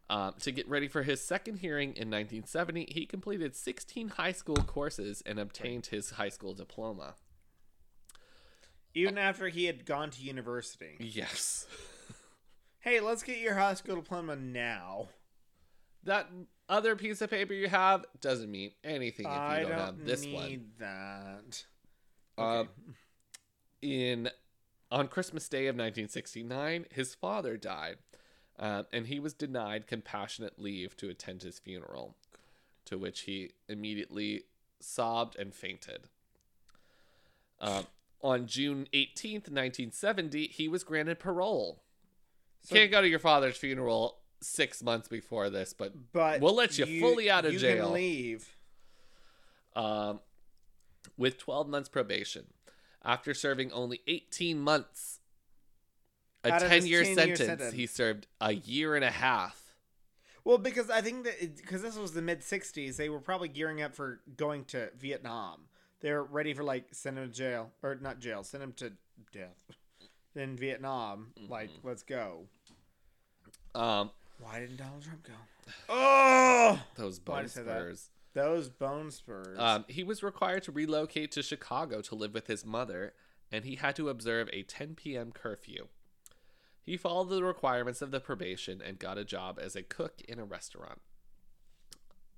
[0.08, 4.56] Um, to get ready for his second hearing in 1970, he completed 16 high school
[4.56, 7.14] courses and obtained his high school diploma.
[8.92, 10.96] Even after he had gone to university.
[10.98, 11.66] Yes.
[12.80, 15.10] Hey, let's get your high school diploma now.
[16.04, 16.28] That
[16.68, 20.24] other piece of paper you have doesn't mean anything if you don't, don't have this
[20.24, 20.70] need one.
[20.78, 21.64] that.
[22.38, 22.68] Um,
[23.82, 24.30] in
[24.90, 27.98] on Christmas Day of 1969, his father died,
[28.58, 32.16] um, and he was denied compassionate leave to attend his funeral,
[32.86, 34.42] to which he immediately
[34.80, 36.08] sobbed and fainted.
[37.60, 37.86] Um,
[38.22, 41.82] on June 18th, 1970, he was granted parole.
[42.62, 46.78] So- Can't go to your father's funeral six months before this, but But We'll let
[46.78, 47.86] you fully out of you jail.
[47.86, 48.56] Can leave.
[49.76, 50.20] um,
[51.16, 52.46] with 12 months probation.
[53.04, 55.20] After serving only 18 months,
[56.44, 57.74] a Out of his 10 year 10-year sentence, sentence.
[57.74, 59.74] he served a year and a half.
[60.44, 63.82] Well, because I think that because this was the mid '60s, they were probably gearing
[63.82, 65.62] up for going to Vietnam.
[66.00, 68.92] They were ready for like send him to jail or not jail, send him to
[69.32, 69.56] death
[70.34, 71.28] in Vietnam.
[71.48, 71.88] Like, Mm-hmm.
[71.88, 72.46] let's go.
[73.74, 75.32] Um, Why didn't Donald Trump go?
[75.90, 77.62] Oh, those bone say
[78.34, 79.58] those bone spurs.
[79.58, 83.12] Um, he was required to relocate to Chicago to live with his mother,
[83.50, 85.32] and he had to observe a 10 p.m.
[85.32, 85.88] curfew.
[86.82, 90.38] He followed the requirements of the probation and got a job as a cook in
[90.38, 91.00] a restaurant.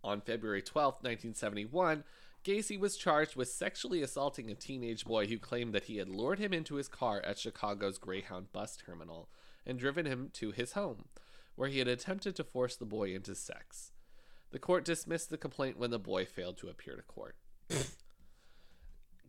[0.04, 2.04] On February 12, 1971,
[2.44, 6.40] Gacy was charged with sexually assaulting a teenage boy who claimed that he had lured
[6.40, 9.28] him into his car at Chicago's Greyhound bus terminal
[9.64, 11.04] and driven him to his home,
[11.54, 13.92] where he had attempted to force the boy into sex.
[14.52, 17.34] The court dismissed the complaint when the boy failed to appear to court.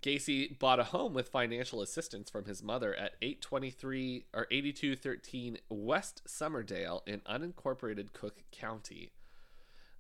[0.02, 6.22] Gacy bought a home with financial assistance from his mother at 823 or 8213 West
[6.28, 9.14] Summerdale in unincorporated Cook County.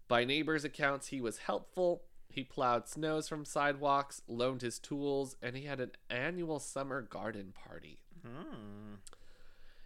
[0.10, 2.03] By neighbors' accounts, he was helpful.
[2.30, 7.53] He plowed snows from sidewalks, loaned his tools, and he had an annual summer garden
[7.53, 8.00] party.
[8.26, 8.95] Hmm.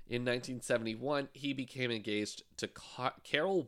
[0.10, 3.68] In 1971, he became engaged to Ca- Carol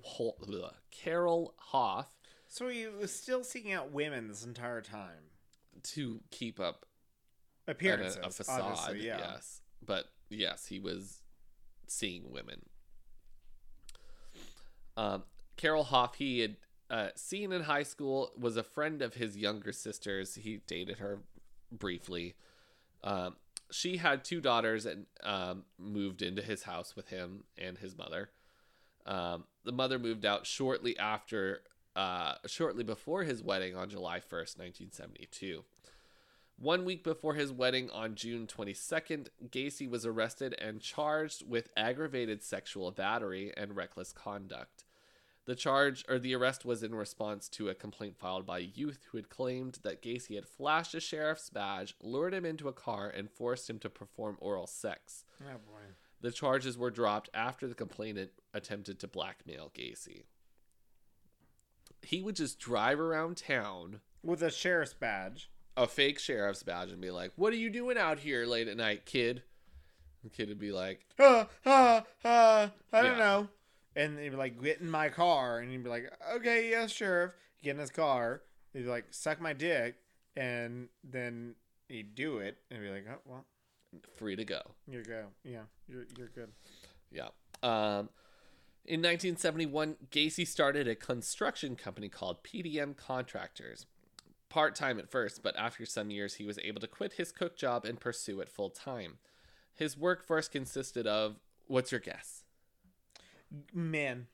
[0.91, 2.07] Carol Hoff
[2.47, 5.31] So he was still seeking out women this entire time.
[5.83, 6.85] to keep up
[7.67, 8.61] Appearances, a, a facade.
[8.61, 9.17] obviously, yeah.
[9.19, 11.21] Yes, but yes, he was
[11.87, 12.61] seeing women.
[14.97, 15.23] Um,
[15.57, 16.55] Carol Hoff, he had
[16.89, 20.35] uh, seen in high school, was a friend of his younger sister's.
[20.35, 21.19] He dated her
[21.71, 22.35] briefly.
[23.03, 23.35] Um,
[23.71, 28.29] she had two daughters and um, moved into his house with him and his mother.
[29.05, 31.61] Um, the mother moved out shortly after,
[31.95, 35.63] uh, shortly before his wedding on July 1st, 1972.
[36.57, 42.43] One week before his wedding on June 22nd, Gacy was arrested and charged with aggravated
[42.43, 44.83] sexual battery and reckless conduct.
[45.49, 49.07] The charge or the arrest was in response to a complaint filed by a youth
[49.09, 53.09] who had claimed that Gacy had flashed a sheriff's badge, lured him into a car,
[53.09, 55.25] and forced him to perform oral sex.
[55.41, 55.81] Oh boy.
[56.21, 60.25] The charges were dropped after the complainant attempted to blackmail Gacy.
[62.03, 65.49] He would just drive around town, With a sheriff's badge.
[65.75, 68.77] a fake sheriff's badge, and be like, What are you doing out here late at
[68.77, 69.41] night, kid?
[70.23, 73.17] The kid would be like, Uh, uh, uh, I don't Yeah.
[73.17, 73.49] know.
[73.95, 75.59] And he'd be like, get in my car.
[75.59, 77.31] And he'd be like, okay, yes, sheriff.
[77.63, 78.41] Get in his car.
[78.73, 79.95] He'd be like, suck my dick.
[80.35, 81.55] And then
[81.87, 82.57] he'd do it.
[82.69, 83.45] And be like, oh, well,
[84.17, 84.61] Free to go.
[84.87, 85.25] you go.
[85.43, 86.51] Yeah, you're, you're good.
[87.11, 87.29] Yeah.
[87.63, 88.09] Um,
[88.85, 93.85] in 1971, Gacy started a construction company called PDM Contractors.
[94.49, 97.55] Part time at first, but after some years, he was able to quit his cook
[97.57, 99.17] job and pursue it full time.
[99.75, 101.37] His workforce consisted of
[101.67, 102.38] what's your guess?
[103.73, 104.27] Man.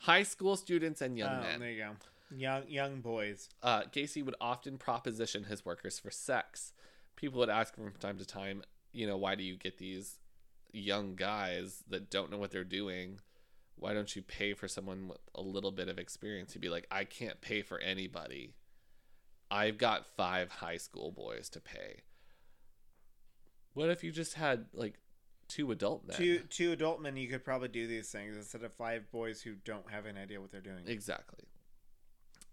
[0.00, 1.60] High school students and young Oh, men.
[1.60, 1.90] there you go.
[2.36, 3.48] Young, young boys.
[3.62, 6.72] Uh, Gacy would often proposition his workers for sex.
[7.16, 10.18] People would ask him from time to time, you know, why do you get these
[10.72, 13.18] young guys that don't know what they're doing?
[13.76, 16.52] Why don't you pay for someone with a little bit of experience?
[16.52, 18.54] He'd be like, I can't pay for anybody.
[19.50, 22.02] I've got five high school boys to pay.
[23.74, 24.98] What if you just had like
[25.50, 26.16] two adult men?
[26.16, 29.54] Two, two adult men, you could probably do these things instead of five boys who
[29.64, 30.84] don't have an idea what they're doing.
[30.86, 31.44] Exactly.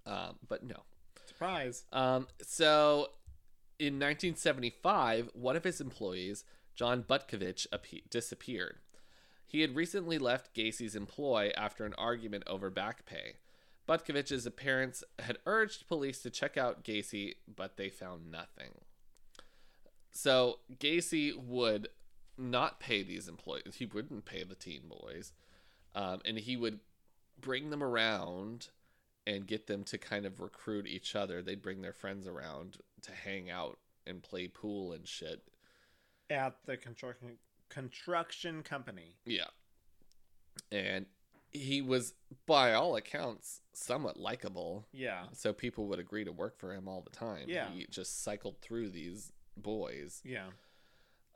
[0.05, 0.83] Um, but no.
[1.25, 1.85] Surprise.
[1.93, 3.09] Um, so
[3.79, 6.43] in 1975, one of his employees,
[6.75, 8.77] John Butkovich, appe- disappeared.
[9.45, 13.35] He had recently left Gacy's employ after an argument over back pay.
[13.87, 18.71] Butkovich's parents had urged police to check out Gacy, but they found nothing.
[20.11, 21.89] So Gacy would
[22.37, 23.75] not pay these employees.
[23.75, 25.33] He wouldn't pay the teen boys,
[25.95, 26.79] um, and he would
[27.39, 28.69] bring them around
[29.25, 31.41] and get them to kind of recruit each other.
[31.41, 35.43] They'd bring their friends around to hang out and play pool and shit.
[36.29, 37.37] At the construction
[37.69, 39.15] construction company.
[39.25, 39.47] Yeah.
[40.71, 41.05] And
[41.51, 42.13] he was,
[42.45, 44.85] by all accounts, somewhat likable.
[44.91, 45.23] Yeah.
[45.33, 47.45] So people would agree to work for him all the time.
[47.47, 47.69] Yeah.
[47.69, 50.21] He just cycled through these boys.
[50.23, 50.47] Yeah.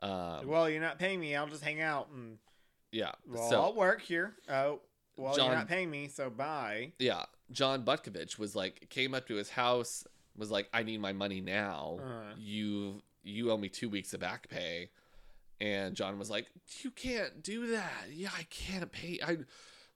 [0.02, 1.34] Um, well, you're not paying me.
[1.36, 2.38] I'll just hang out and
[2.90, 3.12] yeah.
[3.26, 4.34] well, so, I'll work here.
[4.48, 4.80] Oh,
[5.16, 6.92] well, John- you're not paying me, so bye.
[6.98, 7.24] yeah.
[7.50, 10.04] John Butkovich was like, came up to his house,
[10.36, 11.98] was like, I need my money now.
[12.02, 12.34] Uh.
[12.38, 14.90] You, you owe me two weeks of back pay.
[15.60, 16.48] And John was like,
[16.82, 18.08] "You can't do that.
[18.12, 19.20] Yeah, I can't pay.
[19.24, 19.36] I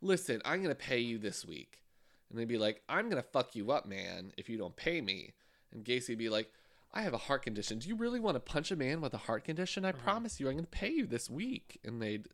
[0.01, 0.41] listen.
[0.45, 1.83] I'm gonna pay you this week."
[2.31, 5.35] And they'd be like, "I'm gonna fuck you up, man, if you don't pay me."
[5.73, 6.53] And Gacy'd be like,
[6.97, 7.79] "I have a heart condition.
[7.79, 9.85] Do you really want to punch a man with a heart condition?
[9.85, 12.29] I promise you, I'm gonna pay you this week." And they'd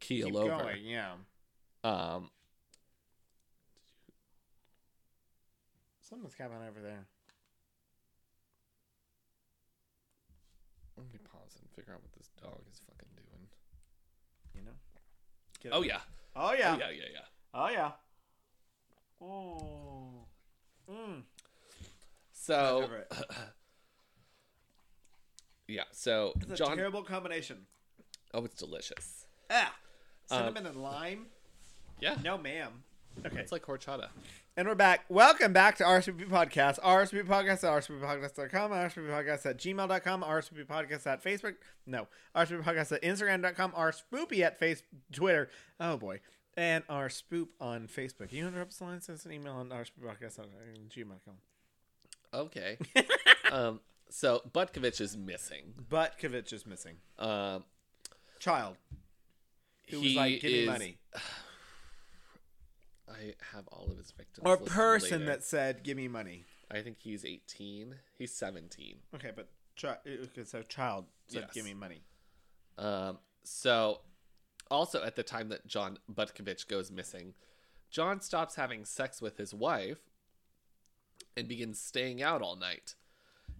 [0.00, 0.48] keel Keep over.
[0.62, 0.84] going.
[0.84, 1.12] Yeah.
[1.84, 2.30] Um,
[6.00, 7.06] Something's happening over there.
[10.96, 13.48] let me pause and figure out what this dog is fucking doing.
[14.54, 14.76] You know.
[15.62, 16.00] Get Oh yeah.
[16.34, 16.74] Oh yeah.
[16.74, 17.26] Oh yeah, yeah, yeah.
[17.52, 17.90] Oh yeah.
[19.20, 20.26] Oh.
[20.90, 21.22] Mm.
[22.32, 22.88] So.
[25.68, 26.76] yeah, so It's a John.
[26.76, 27.66] terrible combination.
[28.34, 29.26] Oh, it's delicious.
[29.50, 29.74] Ah.
[30.30, 31.26] Um, Cinnamon and lime?
[32.00, 32.82] Yeah, No, ma'am.
[33.24, 33.38] Okay.
[33.38, 34.08] it's like horchata.
[34.58, 35.04] And we're back.
[35.08, 36.78] Welcome back to RSVP Podcast.
[36.80, 41.54] RSVP Podcast at RSVPodcast.com, RSVP Podcast at gmail.com, RSVP Podcast at Facebook.
[41.86, 42.08] No.
[42.34, 45.48] RSVP Podcast at Instagram.com, RSpoopy at face Twitter.
[45.80, 46.20] Oh boy.
[46.58, 48.32] And our spoop on Facebook.
[48.32, 50.46] You know, drop us a line, send us an email on RSVPodcast at
[50.90, 51.34] gmail.com.
[52.34, 52.78] Okay.
[53.52, 55.74] um, so Butkovich is missing.
[55.90, 56.96] Butkovich is missing.
[57.18, 57.64] Um,
[58.38, 58.76] Child.
[59.90, 60.98] Who was like, give me money.
[63.08, 64.46] I have all of his victims.
[64.46, 65.32] Or person later.
[65.32, 66.44] that said, give me money.
[66.70, 67.94] I think he's 18.
[68.18, 68.96] He's 17.
[69.14, 69.48] Okay, but
[69.80, 71.50] chi- okay, so child said, Yes.
[71.52, 72.02] give me money.
[72.76, 74.00] Um, so,
[74.70, 77.34] also at the time that John Butkovich goes missing,
[77.90, 79.98] John stops having sex with his wife
[81.36, 82.96] and begins staying out all night.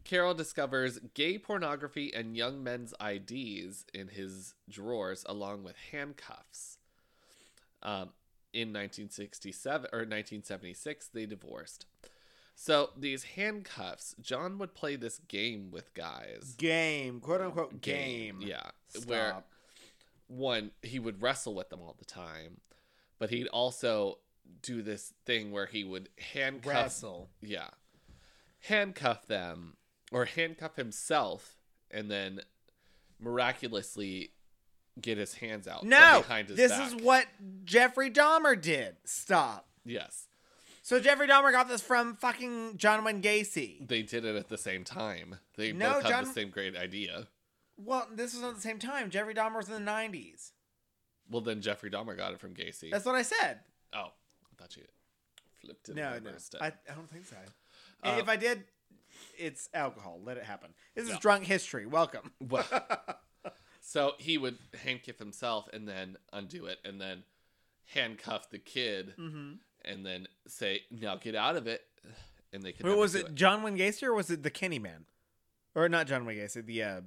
[0.07, 6.78] Carol discovers gay pornography and young men's IDs in his drawers, along with handcuffs.
[7.83, 8.10] Um,
[8.52, 11.86] in 1967 or 1976, they divorced.
[12.55, 16.55] So these handcuffs, John would play this game with guys.
[16.57, 18.39] Game, quote unquote game.
[18.41, 18.70] Yeah.
[19.07, 19.43] Where
[20.28, 22.60] one, he would wrestle with them all the time,
[23.18, 24.18] but he'd also
[24.62, 27.28] do this thing where he would handcuff Wrestle.
[27.43, 27.70] yeah.
[28.60, 29.75] Handcuff them
[30.12, 31.57] or handcuff himself
[31.91, 32.41] and then
[33.20, 34.31] miraculously
[35.01, 36.86] get his hands out No, this back.
[36.86, 37.26] is what
[37.65, 38.97] Jeffrey Dahmer did.
[39.05, 39.68] Stop.
[39.85, 40.26] Yes.
[40.83, 43.86] So Jeffrey Dahmer got this from fucking John Wayne Gacy.
[43.86, 45.36] They did it at the same time.
[45.57, 47.26] They No, both had John- the same great idea.
[47.76, 49.10] Well, this was at the same time.
[49.10, 50.52] Jeffrey Dahmer was in the '90s.
[51.28, 52.91] Well, then Jeffrey Dahmer got it from Gacy.
[52.91, 53.60] That's what I said.
[53.93, 54.85] oh, I thought you
[55.60, 55.97] flipped it.
[55.97, 56.31] No, no.
[56.60, 57.36] I, I don't think so.
[58.02, 58.65] Uh, if I did,
[59.36, 60.20] it's alcohol.
[60.24, 60.70] Let it happen.
[60.94, 61.18] This is Yeah.
[61.20, 61.86] drunk history.
[61.86, 62.32] Welcome.
[62.40, 62.66] Well,
[63.80, 67.24] so he would handcuff himself and then undo it and then
[67.94, 69.54] handcuff the kid mm-hmm.
[69.84, 71.82] and then say, "Now get out of it,"
[72.52, 72.86] and they could.
[72.86, 73.34] Never was do it?
[73.34, 75.06] John Wayne Gacy or was it the Kenny Man?
[75.74, 76.64] Or not John Wayne Gacy?
[76.64, 77.00] The uh,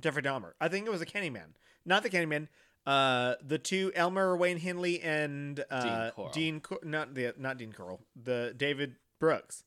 [0.00, 0.52] Jeffrey Dahmer.
[0.60, 1.54] I think it was the Kenny Man,
[1.84, 2.48] not the Kenny Man.
[2.86, 6.30] Uh, the two Elmer Wayne Henley and uh, Corll.
[6.30, 9.64] Dean, Cor- not the not Dean Corll, the David Brooks.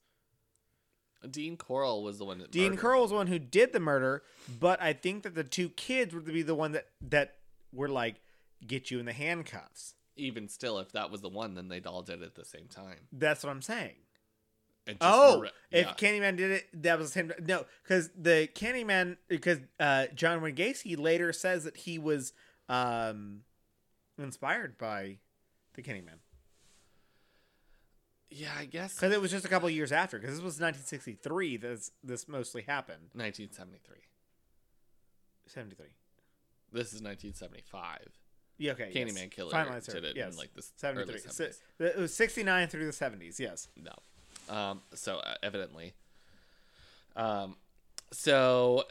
[1.29, 2.51] Dean Corll was the one that.
[2.51, 4.23] Dean murdered Corll was the one who did the murder,
[4.59, 7.35] but I think that the two kids would be the one that that
[7.73, 8.15] were like
[8.65, 9.95] get you in the handcuffs.
[10.15, 12.67] Even still, if that was the one, then they'd all did it at the same
[12.67, 12.97] time.
[13.11, 13.95] That's what I'm saying.
[14.87, 15.93] And just Oh, if yeah.
[15.93, 17.31] Candyman did it, that was the same.
[17.45, 22.33] No, because the Candyman, because uh, John Wayne Gacy later says that he was
[22.67, 23.41] um,
[24.17, 25.17] inspired by
[25.75, 26.19] the Candyman
[28.31, 30.17] yeah, I guess because it was just a couple of years after.
[30.19, 31.57] Because this was 1963.
[31.57, 33.09] This this mostly happened.
[33.13, 33.97] 1973.
[35.47, 35.87] 73.
[36.71, 38.19] This is 1975.
[38.57, 38.73] Yeah.
[38.73, 38.91] Okay.
[38.93, 39.11] yes.
[39.11, 40.33] Candyman Killer Finally, did it yes.
[40.33, 41.15] in like the 73.
[41.15, 41.59] early 70s.
[41.79, 43.39] it was 69 through the 70s.
[43.39, 43.67] Yes.
[43.75, 44.55] No.
[44.55, 45.93] Um, so uh, evidently.
[47.15, 47.55] Um,
[48.11, 48.83] so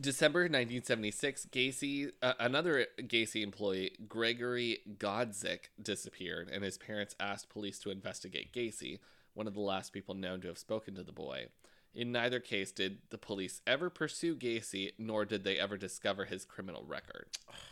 [0.00, 7.78] December 1976, Gacy, uh, another Gacy employee, Gregory Godzik, disappeared, and his parents asked police
[7.80, 8.98] to investigate Gacy,
[9.34, 11.46] one of the last people known to have spoken to the boy.
[11.92, 16.44] In neither case did the police ever pursue Gacy, nor did they ever discover his
[16.44, 17.26] criminal record.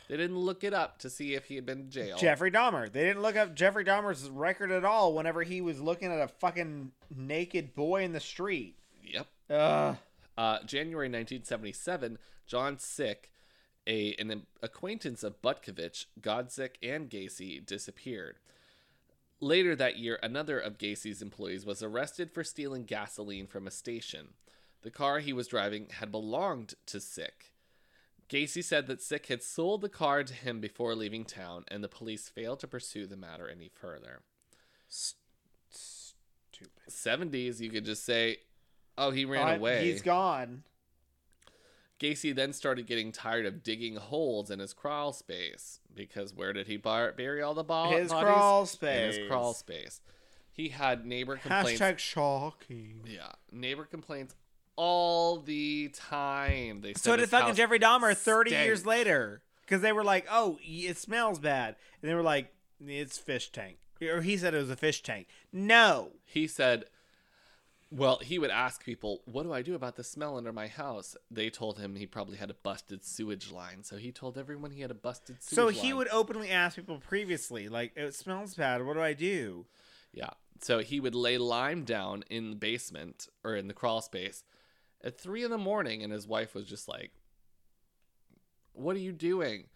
[0.09, 2.17] They didn't look it up to see if he had been in jail.
[2.19, 2.91] Jeffrey Dahmer.
[2.91, 6.27] They didn't look up Jeffrey Dahmer's record at all whenever he was looking at a
[6.27, 8.77] fucking naked boy in the street.
[9.05, 9.27] Yep.
[9.51, 9.97] Ugh.
[10.39, 13.31] Uh, January 1977, John Szyc,
[13.89, 18.36] a, an acquaintance of Butkovich, Godzik, and Gacy, disappeared.
[19.41, 24.34] Later that year, another of Gacy's employees was arrested for stealing gasoline from a station.
[24.83, 27.50] The car he was driving had belonged to Szyc.
[28.28, 31.89] Gacy said that Szyc had sold the car to him before leaving town, and the
[31.89, 34.20] police failed to pursue the matter any further.
[34.89, 36.70] Stupid.
[36.89, 38.39] 70s, you could just say,
[38.99, 39.85] oh, he ran away.
[39.91, 40.65] He's gone.
[42.01, 46.68] Gacy then started getting tired of digging holes in his crawl space because where did
[46.68, 48.25] he bar- bury all the ball- His bodies?
[48.33, 49.17] crawl In space.
[49.17, 50.01] his crawl space.
[50.52, 51.81] He had neighbor complaints.
[51.81, 53.01] Hashtag shocking.
[53.05, 54.35] Yeah, neighbor complaints
[54.77, 56.83] all the time.
[56.83, 58.65] They said So did fucking Jeffrey Dahmer 30 stank.
[58.67, 59.43] years later.
[59.62, 61.77] Because they were like, oh, it smells bad.
[62.01, 62.52] And they were like,
[62.85, 63.77] it's fish tank.
[64.01, 65.27] Or he said it was a fish tank.
[65.52, 66.12] No.
[66.25, 66.85] He said,
[67.91, 71.17] well, he would ask people, "What do I do about the smell under my house?"
[71.31, 74.83] They told him he probably had a busted sewage line, so he told everyone he
[74.83, 75.73] had a busted sewage line.
[75.73, 75.86] So line.
[75.86, 78.84] he would openly ask people previously, like, it smells bad.
[78.84, 79.67] What do I do?
[80.12, 80.31] Yeah.
[80.60, 84.42] So he would lay lime down in the basement or in the crawl space
[85.02, 87.12] at three in the morning, and his wife was just like,
[88.73, 89.68] What are you doing?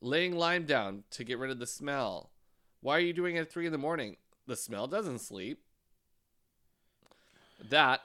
[0.00, 2.30] Laying lime down to get rid of the smell.
[2.80, 4.16] Why are you doing it at three in the morning?
[4.46, 5.62] The smell doesn't sleep.
[7.68, 8.00] That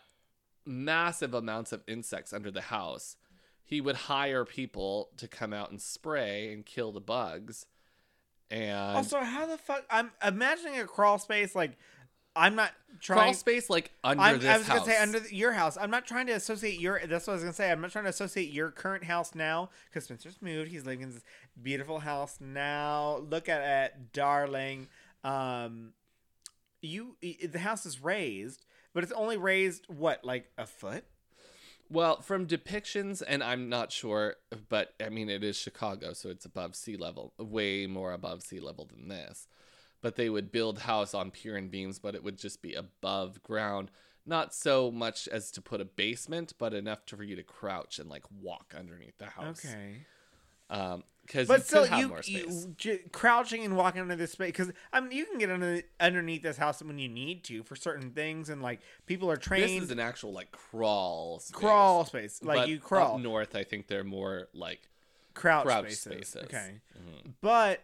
[0.66, 3.16] massive amounts of insects under the house.
[3.64, 7.66] He would hire people to come out and spray and kill the bugs.
[8.50, 9.84] And Also, how the fuck?
[9.90, 11.78] I'm imagining a crawl space like
[12.34, 12.72] I'm not
[13.02, 13.20] trying.
[13.20, 14.80] crawl space like under I'm, this I was house.
[14.80, 15.76] gonna say under the, your house.
[15.76, 17.02] I'm not trying to associate your.
[17.06, 17.72] That's what I was gonna say.
[17.72, 20.70] I'm not trying to associate your current house now because Spencer's moved.
[20.70, 21.24] He's living in this
[21.62, 23.18] beautiful house now.
[23.30, 23.62] Look at
[23.92, 24.88] it, darling.
[25.24, 25.94] Um,
[26.82, 31.06] you the house is raised, but it's only raised what like a foot.
[31.90, 34.36] Well, from depictions, and I'm not sure,
[34.68, 38.60] but I mean, it is Chicago, so it's above sea level, way more above sea
[38.60, 39.48] level than this.
[40.02, 43.42] But they would build house on pier and beams, but it would just be above
[43.42, 43.90] ground.
[44.26, 47.98] Not so much as to put a basement, but enough to, for you to crouch
[47.98, 49.66] and like walk underneath the house.
[49.66, 50.06] Okay.
[50.70, 52.36] Um, because But still, you, more space.
[52.66, 55.82] you j- crouching and walking under this space because I mean you can get under
[56.00, 59.64] underneath this house when you need to for certain things and like people are trained.
[59.82, 61.56] this is an actual like crawl space.
[61.56, 63.56] crawl space like But you crawl up north.
[63.56, 64.80] I think they're more like
[65.34, 66.30] crouch, crouch spaces.
[66.30, 66.36] spaces.
[66.46, 67.34] Okay, Mhm.
[67.42, 67.84] but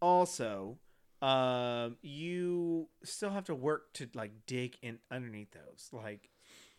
[0.00, 0.78] also
[1.22, 6.28] um you still have to work to like dig in underneath those like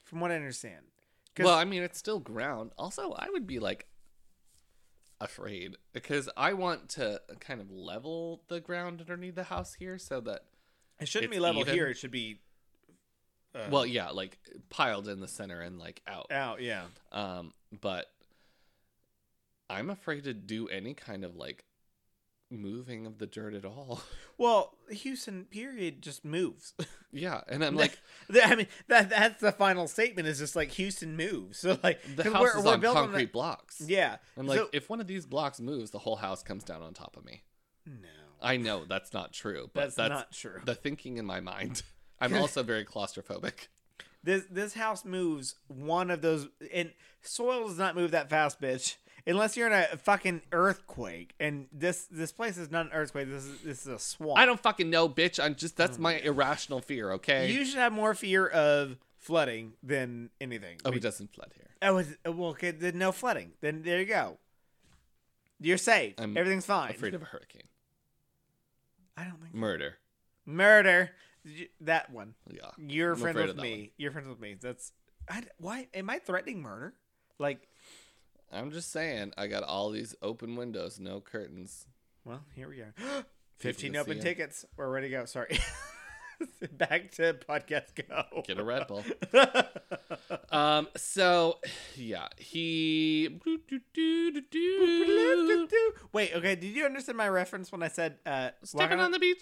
[0.04, 0.86] from what I understand.
[1.40, 2.74] Well, I mean, it's still ground.
[2.78, 3.88] Also, I would be like
[5.24, 10.22] afraid because I want to kind of level the ground underneath the house here so
[10.22, 10.42] that
[11.00, 11.74] it shouldn't be level even.
[11.74, 11.88] here.
[11.88, 12.40] It should be.
[13.56, 16.32] Uh, well, yeah, like piled in the center and like out.
[16.32, 16.84] out yeah.
[17.12, 18.08] Um, but
[19.70, 21.64] I'm afraid to do any kind of like
[22.50, 24.02] moving of the dirt at all.
[24.36, 26.74] Well, Houston period just moves.
[27.14, 27.98] yeah, and I'm like
[28.44, 30.28] I mean, that that's the final statement.
[30.28, 31.60] Is just like Houston moves.
[31.60, 33.82] So like the house we're- is we're on concrete the- blocks.
[33.86, 34.18] yeah.
[34.36, 36.94] I'm like So- if one of these blocks moves, the whole house comes down on
[36.94, 37.44] top of me.
[37.86, 37.94] no,
[38.42, 40.60] I know that's not true, but that's, that's, not true.
[40.66, 41.84] the thinking in my mind.
[42.20, 43.68] I'm also very claustrophobic.
[44.24, 46.92] This this house moves one of those, and
[47.22, 48.96] soil does not move that fast, bitch.
[49.26, 53.30] Unless you're in a fucking earthquake, and this this place is not an earthquake.
[53.30, 54.38] This is this is a swamp.
[54.38, 55.42] I don't fucking know, bitch.
[55.42, 56.26] I'm just that's my mm.
[56.26, 57.50] irrational fear, okay?
[57.50, 60.78] You should have more fear of flooding than anything.
[60.84, 61.70] oh, it doesn't flood here.
[61.82, 63.54] Oh, well, okay, then no flooding.
[63.62, 64.38] Then there you go.
[65.60, 66.16] You're safe.
[66.18, 66.92] I'm Everything's fine.
[66.92, 67.64] Afraid of a hurricane.
[69.16, 69.98] I don't think Murder.
[70.46, 71.12] murder.
[71.82, 72.34] That one.
[72.52, 72.72] Yeah.
[72.78, 73.92] You're I'm friends with me.
[73.98, 74.56] You're friends with me.
[74.60, 74.92] That's
[75.30, 76.94] I, why am I threatening murder?
[77.40, 77.68] Like,
[78.52, 81.88] I'm just saying, I got all these open windows, no curtains.
[82.26, 82.94] well, here we are.
[83.58, 84.24] Fifteen open see 'em.
[84.24, 84.66] tickets.
[84.78, 85.26] We're ready to go.
[85.26, 85.58] Sorry.
[86.74, 88.42] Back to podcast go.
[88.46, 89.06] Get a Red Bull.
[90.52, 91.60] um, so
[91.96, 93.40] yeah, he
[96.12, 96.56] Wait, okay.
[96.56, 99.42] Did you understand my reference when I said uh, stepping on the beach.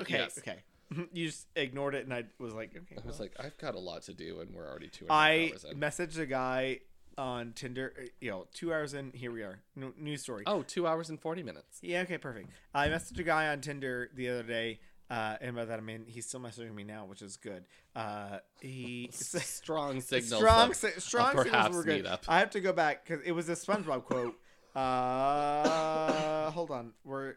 [0.00, 0.38] Okay, Yes.
[0.38, 0.58] okay.
[1.12, 2.96] You just ignored it, and I was like, okay.
[3.02, 3.28] I was well.
[3.28, 5.48] like, I've got a lot to do, and we're already two and a half I
[5.52, 5.70] hours in.
[5.82, 6.80] I messaged a guy
[7.18, 7.92] on Tinder.
[7.98, 9.12] uh, You know, two hours in.
[9.12, 9.60] Here we are.
[9.76, 10.44] No, news story.
[10.46, 11.78] Oh, two hours and forty minutes.
[11.82, 12.50] Yeah, okay, perfect.
[12.74, 16.04] I messaged a guy on Tinder the other day, uh, and by that I mean
[16.06, 17.64] he's still messaging me now, which is good.
[17.94, 20.40] Uh, he Strong signals.
[20.40, 22.06] strong, si- strong signals were good.
[22.28, 24.34] I have to go back because it was a SpongeBob quote.
[24.74, 27.34] Uh, hold on, we're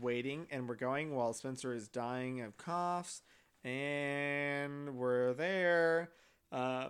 [0.00, 3.22] waiting and we're going while Spencer is dying of coughs,
[3.64, 6.10] and we're there.
[6.52, 6.88] Uh,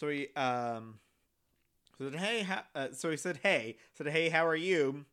[0.00, 0.98] so he um
[1.98, 5.04] said, "Hey, uh, so he said, "Hey," said, "Hey, how are you?"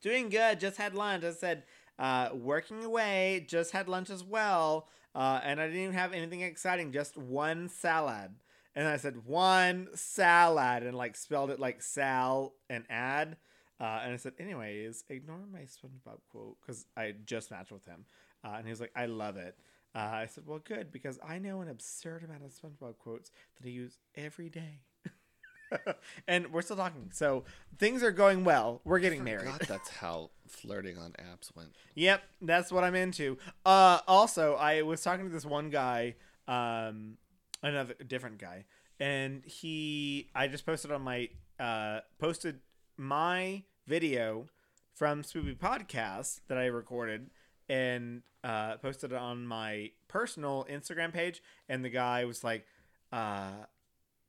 [0.00, 0.58] Doing good.
[0.60, 1.24] Just had lunch.
[1.24, 1.64] I said,
[1.98, 3.44] uh, working away.
[3.46, 4.88] Just had lunch as well.
[5.14, 6.90] Uh, and I didn't even have anything exciting.
[6.90, 8.32] Just one salad.
[8.74, 13.36] And I said one salad and like spelled it like sal and add.
[13.78, 18.06] Uh, and I said, anyways, ignore my SpongeBob quote because I just matched with him.
[18.42, 19.56] Uh, and he was like, I love it.
[19.94, 23.30] Uh, I said, well, good because I know an absurd amount of SpongeBob quotes
[23.60, 24.80] that I use every day.
[26.28, 27.10] and we're still talking.
[27.12, 27.44] So
[27.78, 28.80] things are going well.
[28.84, 29.52] We're getting married.
[29.68, 31.70] That's how flirting on apps went.
[31.94, 33.38] Yep, that's what I'm into.
[33.64, 36.14] Uh, also, I was talking to this one guy,
[36.48, 37.18] um,
[37.62, 38.64] another different guy,
[38.98, 41.28] and he, I just posted on my,
[41.60, 42.60] uh, posted
[42.96, 44.46] my video
[44.94, 47.30] from Spoopy Podcast that I recorded
[47.72, 52.66] and uh, posted it on my personal Instagram page, and the guy was like,
[53.10, 53.64] uh,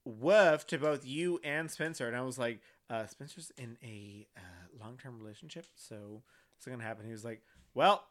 [0.05, 4.81] woof to both you and Spencer, and I was like, uh, Spencer's in a uh,
[4.81, 6.23] long term relationship, so
[6.55, 7.05] what's gonna happen?
[7.05, 7.41] He was like,
[7.73, 8.05] well,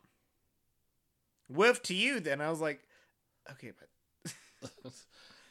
[1.48, 2.20] woof to you.
[2.20, 2.80] Then I was like,
[3.52, 4.32] okay, but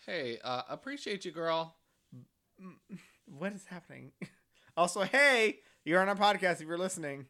[0.06, 1.76] hey, uh, appreciate you, girl.
[3.26, 4.12] what is happening?
[4.78, 7.26] Also, hey, you're on our podcast if you're listening.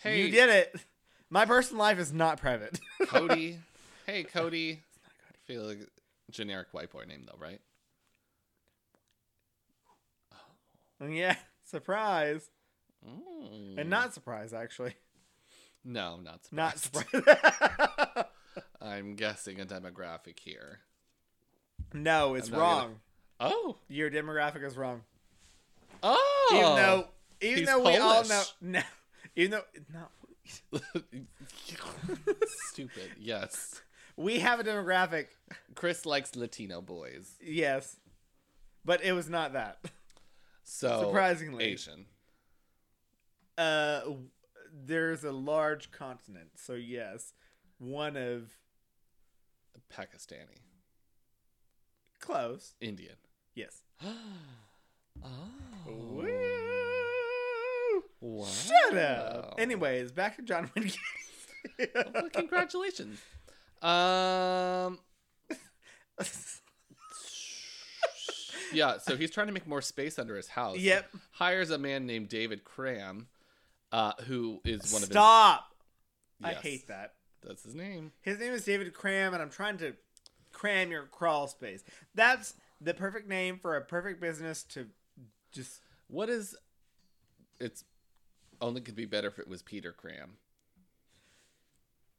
[0.00, 0.76] Hey, You did it.
[1.30, 2.78] My personal life is not private.
[3.08, 3.58] Cody.
[4.06, 4.82] hey, Cody.
[5.06, 7.60] I feel like a generic white boy name though, right?
[11.06, 12.48] yeah, surprise.
[13.06, 13.78] Mm.
[13.78, 14.94] And not surprise, actually.
[15.84, 17.08] No, not Not surprised.
[17.10, 18.24] surprise.
[18.80, 20.80] I'm guessing a demographic here.
[21.92, 23.00] no, it's I'm gonna- wrong.
[23.40, 23.76] Oh.
[23.88, 25.02] Your demographic is wrong.
[26.02, 26.50] Oh.
[26.52, 27.08] Even though,
[27.40, 28.80] even He's though we all know, no,
[29.36, 29.62] even though
[29.92, 30.04] no,
[32.46, 33.10] Stupid.
[33.18, 33.80] Yes.
[34.16, 35.26] we have a demographic.
[35.74, 37.34] Chris likes Latino boys.
[37.42, 37.96] Yes,
[38.84, 39.78] but it was not that.
[40.62, 41.64] So Surprisingly.
[41.64, 42.06] Asian.
[43.58, 44.00] Uh,
[44.72, 47.32] there's a large continent, so yes,
[47.78, 48.50] one of
[49.92, 50.62] Pakistani.
[52.20, 52.74] close.
[52.80, 53.16] Indian.
[53.54, 53.82] Yes,
[55.22, 55.30] Oh.
[55.86, 56.73] Woo!
[58.26, 58.46] Wow.
[58.46, 59.54] Shut up.
[59.58, 60.86] Anyways, back to John Wayne
[61.78, 62.12] Gacy.
[62.14, 63.18] Well, congratulations.
[63.82, 64.98] Um.
[68.72, 70.78] Yeah, so he's trying to make more space under his house.
[70.78, 71.08] Yep.
[71.32, 73.28] Hires a man named David Cram,
[73.92, 75.70] uh, who is one of Stop.
[76.40, 76.46] his.
[76.46, 77.14] I Yes, hate that.
[77.46, 78.10] That's his name.
[78.22, 79.94] His name is David Cram, and I'm trying to
[80.50, 81.84] cram your crawl space.
[82.16, 84.86] That's the perfect name for a perfect business to
[85.52, 85.80] just.
[86.08, 86.56] What is?
[87.60, 87.84] It's
[88.60, 90.32] only could be better if it was Peter Cram.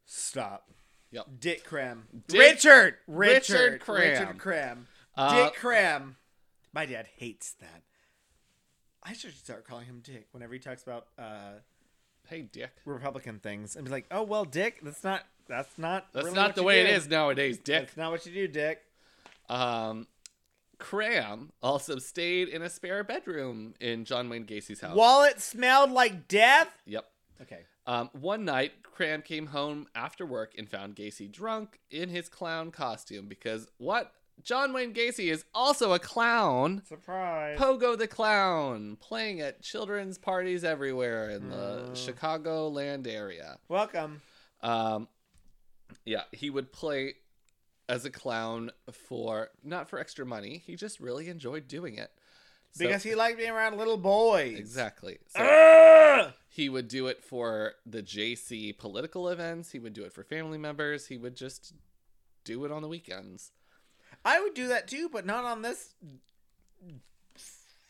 [0.06, 0.70] Stop.
[1.12, 1.28] Yep.
[1.40, 2.08] Dick Cram.
[2.28, 2.96] Dick- Richard.
[3.08, 3.82] Richard Richard.
[3.82, 4.00] Cram.
[4.20, 4.88] Richard Cram.
[5.16, 6.18] Uh, Dick Cram.
[6.74, 7.84] My dad hates that.
[9.02, 11.54] I should start calling him Dick whenever he talks about uh,
[12.28, 12.72] Hey, Dick.
[12.86, 16.56] Republican things and be like, "Oh well, Dick, that's not that's not That's really not
[16.56, 16.90] the way do.
[16.90, 17.82] it is nowadays, Dick.
[17.86, 18.82] That's not what you do, Dick."
[19.48, 20.08] Um,
[20.78, 24.96] Cram also stayed in a spare bedroom in John Wayne Gacy's house.
[24.96, 26.70] While it smelled like death.
[26.86, 27.06] Yep.
[27.42, 27.60] Okay.
[27.88, 32.72] Um, one night, Cram came home after work and found Gacy drunk in his clown
[32.72, 34.12] costume because what?
[34.44, 36.82] John Wayne Gacy is also a clown.
[36.86, 37.58] Surprise.
[37.58, 41.94] Pogo the Clown, playing at children's parties everywhere in the Oh.
[41.94, 43.58] Chicago land area.
[43.70, 44.22] Welcome.
[44.62, 45.08] Um,
[46.04, 47.14] yeah, he would play
[47.88, 50.64] as a clown for not for extra money.
[50.66, 52.12] He just really enjoyed doing it.
[52.72, 54.58] So- Because he liked being around little boys.
[54.58, 55.20] exactly.
[55.28, 59.72] So he would do it for the Jaycees political events.
[59.72, 61.08] He would do it for family members.
[61.08, 61.74] He would just
[62.44, 63.52] do it on the weekends.
[64.24, 65.94] I would do that too, but not on this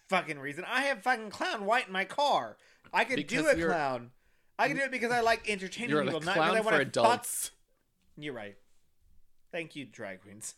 [0.08, 0.66] fucking reason.
[0.68, 2.58] I have fucking clown white in my car.
[2.94, 4.12] I could do a clown.
[4.58, 6.22] I can do it because I like entertaining people.
[6.22, 7.48] not because I for wanna adults.
[7.48, 8.24] Fuck...
[8.24, 8.56] You're right.
[9.56, 10.56] Thank you, drag queens.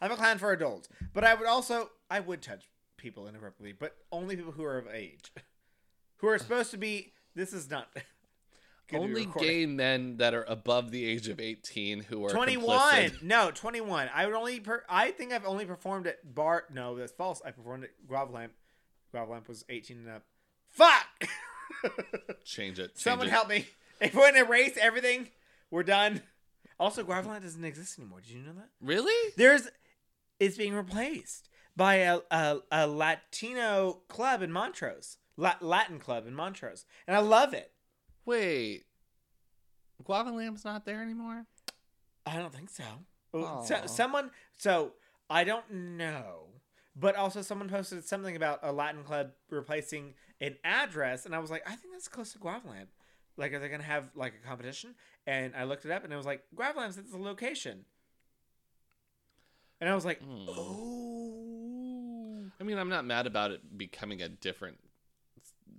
[0.00, 2.64] I'm a clown for adults, but I would also I would touch
[2.96, 5.32] people inappropriately, but only people who are of age,
[6.16, 7.12] who are supposed to be.
[7.36, 7.86] This is not.
[8.88, 13.22] to Only gay men that are above the age of 18 who are 21 complicit.
[13.22, 17.12] no 21 i would only per- i think i've only performed at bar no that's
[17.12, 18.48] false i performed at Guavalamp.
[19.14, 20.24] Guavalamp was 18 and up
[20.70, 21.06] fuck
[22.44, 22.96] Change it.
[22.96, 23.30] Change someone it.
[23.30, 23.68] help me
[24.00, 25.28] if we're gonna erase everything
[25.70, 26.20] we're done
[26.80, 29.32] also Guavalamp doesn't exist anymore did you know that Really?
[29.36, 29.68] there's
[30.40, 36.34] it's being replaced by a, a, a latino club in montrose La- latin club in
[36.34, 37.70] montrose and i love it
[38.26, 38.84] Wait.
[40.04, 41.46] Guavalamp's not there anymore?
[42.26, 42.84] I don't think so.
[43.64, 44.92] So someone, so
[45.28, 46.48] I don't know,
[46.96, 51.50] but also someone posted something about a Latin club replacing an address, and I was
[51.50, 52.86] like, I think that's close to Guavaland.
[53.40, 54.94] Like, are they gonna have like a competition?
[55.26, 57.84] And I looked it up, and it was like Guavaland's at the location,
[59.80, 60.46] and I was like, Hmm.
[60.48, 62.50] oh.
[62.60, 64.78] I mean, I'm not mad about it becoming a different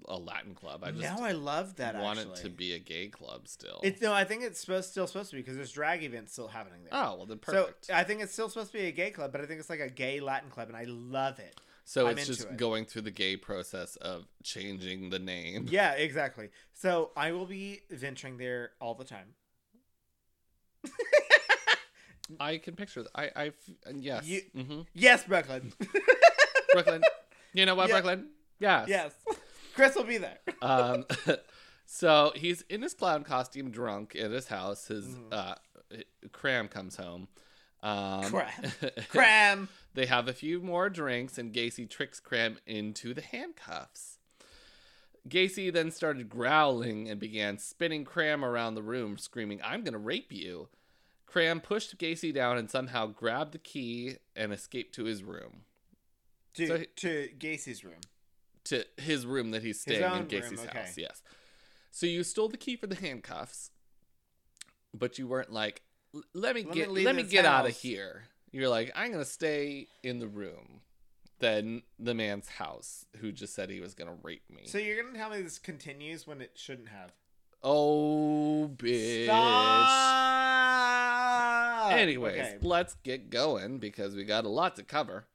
[0.08, 0.84] a Latin club.
[0.84, 1.96] I just now I love that.
[1.96, 2.34] I want actually.
[2.34, 3.80] it to be a gay club still.
[3.84, 6.48] It's no, I think it's supposed still supposed to be because there's drag events still
[6.48, 6.90] happening there.
[6.94, 7.86] oh, well then perfect.
[7.86, 9.70] So I think it's still supposed to be a gay club, but I think it's
[9.70, 11.56] like a gay Latin club, and I love it.
[11.84, 12.58] So I'm it's just it.
[12.58, 15.68] going through the gay process of changing the name.
[15.70, 16.50] Yeah, exactly.
[16.74, 19.34] So I will be venturing there all the time.
[22.40, 23.12] I can picture that.
[23.16, 23.52] I I
[23.96, 24.26] yes.
[24.26, 25.74] You- hmm Yes, Brooklyn.
[26.74, 27.02] Brooklyn.
[27.54, 27.90] You know what.
[27.90, 28.28] Brooklyn?
[28.60, 28.88] Yes.
[28.88, 29.12] yes,
[29.76, 30.38] Chris will be there.
[30.62, 31.06] Um,
[31.86, 34.88] so he's in his clown costume, drunk at his house.
[34.88, 35.34] His Mhm.
[35.34, 35.56] uh,
[36.32, 37.28] Cram comes home.
[37.84, 38.72] Um, Cram.
[39.10, 39.70] Cram.
[39.94, 44.20] They have a few more drinks, and Gacy tricks Cram into the handcuffs.
[45.28, 50.00] Gacy then started growling and began spinning Cram around the room, screaming, I'm going to
[50.00, 50.70] rape you.
[51.28, 55.62] Cram pushed Gacy down and somehow grabbed the key and escaped to his room.
[56.56, 58.02] To So he- to Gacy's room.
[58.66, 60.80] To his room that he's staying in Gacy's room, okay.
[60.80, 61.22] house, yes.
[61.90, 63.72] So you stole the key for the handcuffs,
[64.94, 65.82] but you weren't like,
[66.34, 68.24] let me Let me get leave let me get out of here.
[68.52, 70.82] You're like, I'm gonna stay in the room.
[71.40, 74.68] Then the man's house, who just said he was gonna rape me.
[74.68, 77.12] So you're gonna tell me this continues when it shouldn't have.
[77.64, 79.26] oh, bitch.
[80.52, 81.92] Stop.
[81.94, 82.58] Anyways, Okay.
[82.62, 85.26] let's get going because we got a lot to cover.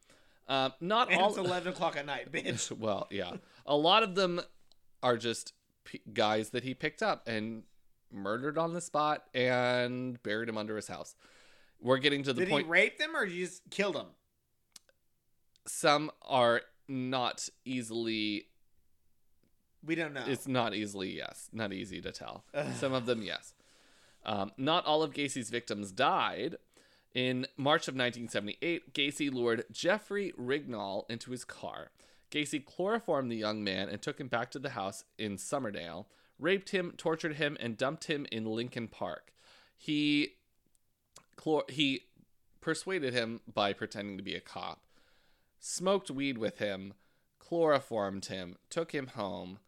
[0.49, 1.29] Um, not And all.
[1.31, 2.71] it's eleven o'clock at night, bitch.
[2.79, 3.33] well, yeah,
[3.67, 4.41] a lot of them
[5.03, 5.53] are just
[5.85, 7.65] p- guys that he picked up and
[8.13, 11.17] murdered on the spot and buried him under his house.
[11.81, 12.65] We're getting to the Did point.
[12.65, 14.07] Did he rape them or you just killed them?
[15.69, 18.47] some are not easily.
[19.85, 20.25] We don't know.
[20.27, 22.45] It's not easily yes, not easy to tell.
[22.55, 22.67] Ugh.
[22.75, 23.55] Some of them yes.
[24.25, 26.57] Um, not all of Gacy's victims died.
[27.15, 31.91] In March of 1978, Gacy lured Jeffrey Rignall into his car.
[32.31, 36.07] Gacy chloroformed the young man and took him back to the house in Summerdale,
[36.39, 39.33] raped him, tortured him, and dumped him in Lincoln Park.
[39.79, 40.35] He
[41.37, 42.07] chlor- he
[42.61, 44.83] persuaded him by pretending to be a cop,
[45.61, 46.95] smoked weed with him,
[47.39, 49.59] chloroformed him, took him home,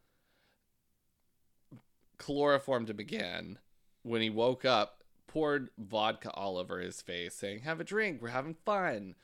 [2.17, 3.59] chloroformed him again.
[4.03, 8.29] When he woke up, poured vodka all over his face, saying, Have a drink, we're
[8.29, 9.15] having fun.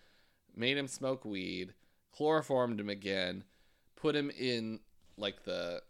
[0.56, 1.74] Made him smoke weed,
[2.16, 3.44] chloroformed him again,
[3.96, 4.80] put him in
[5.18, 5.82] like the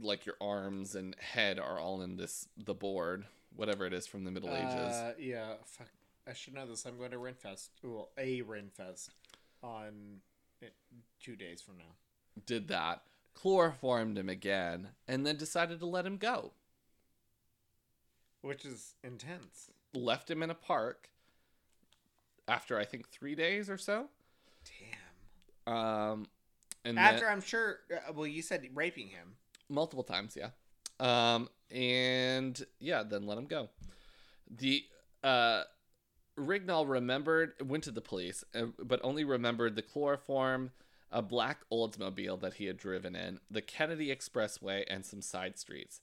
[0.00, 4.24] like your arms and head are all in this the board, whatever it is from
[4.24, 4.94] the Middle Ages.
[4.94, 5.88] Uh, yeah, fuck.
[6.26, 6.84] I should know this.
[6.84, 7.68] I'm going to Renfest.
[7.82, 9.10] Well, a Renfest
[9.62, 10.20] on
[11.20, 11.94] two days from now.
[12.46, 13.02] Did that,
[13.34, 16.52] chloroformed him again, and then decided to let him go.
[18.40, 19.70] Which is intense.
[19.94, 21.10] Left him in a park
[22.48, 24.06] after I think three days or so.
[25.66, 25.74] Damn.
[25.74, 26.26] Um,
[26.84, 27.80] and After then, I'm sure.
[27.92, 29.34] Uh, well, you said raping him.
[29.68, 30.50] multiple times, yeah.
[31.00, 33.68] Um, and yeah, then let him go.
[34.50, 34.84] The
[35.24, 35.62] uh,
[36.38, 40.72] Rignall remembered, went to the police, uh, but only remembered the chloroform,
[41.10, 46.00] a black Oldsmobile that he had driven in, the Kennedy Expressway, and some side streets.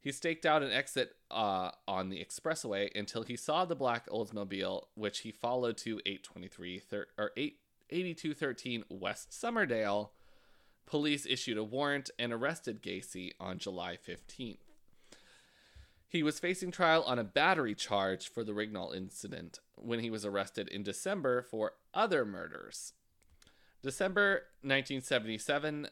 [0.00, 4.86] He staked out an exit uh, on the expressway until he saw the black Oldsmobile,
[4.94, 7.58] which he followed to 823 thir- or 8
[7.90, 10.08] 8213 West Summerdale.
[10.86, 14.58] Police issued a warrant and arrested Gacy on July 15th.
[16.08, 20.26] He was facing trial on a battery charge for the Rignall incident when he was
[20.26, 22.92] arrested in December for other murders.
[23.82, 25.88] December 1977,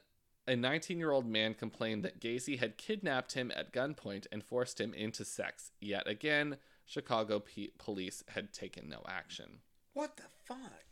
[0.47, 4.81] a 19 year old man complained that Gacy had kidnapped him at gunpoint and forced
[4.81, 5.71] him into sex.
[5.81, 9.61] Yet again, Chicago P- police had taken no action.
[9.95, 10.85] What the fuck?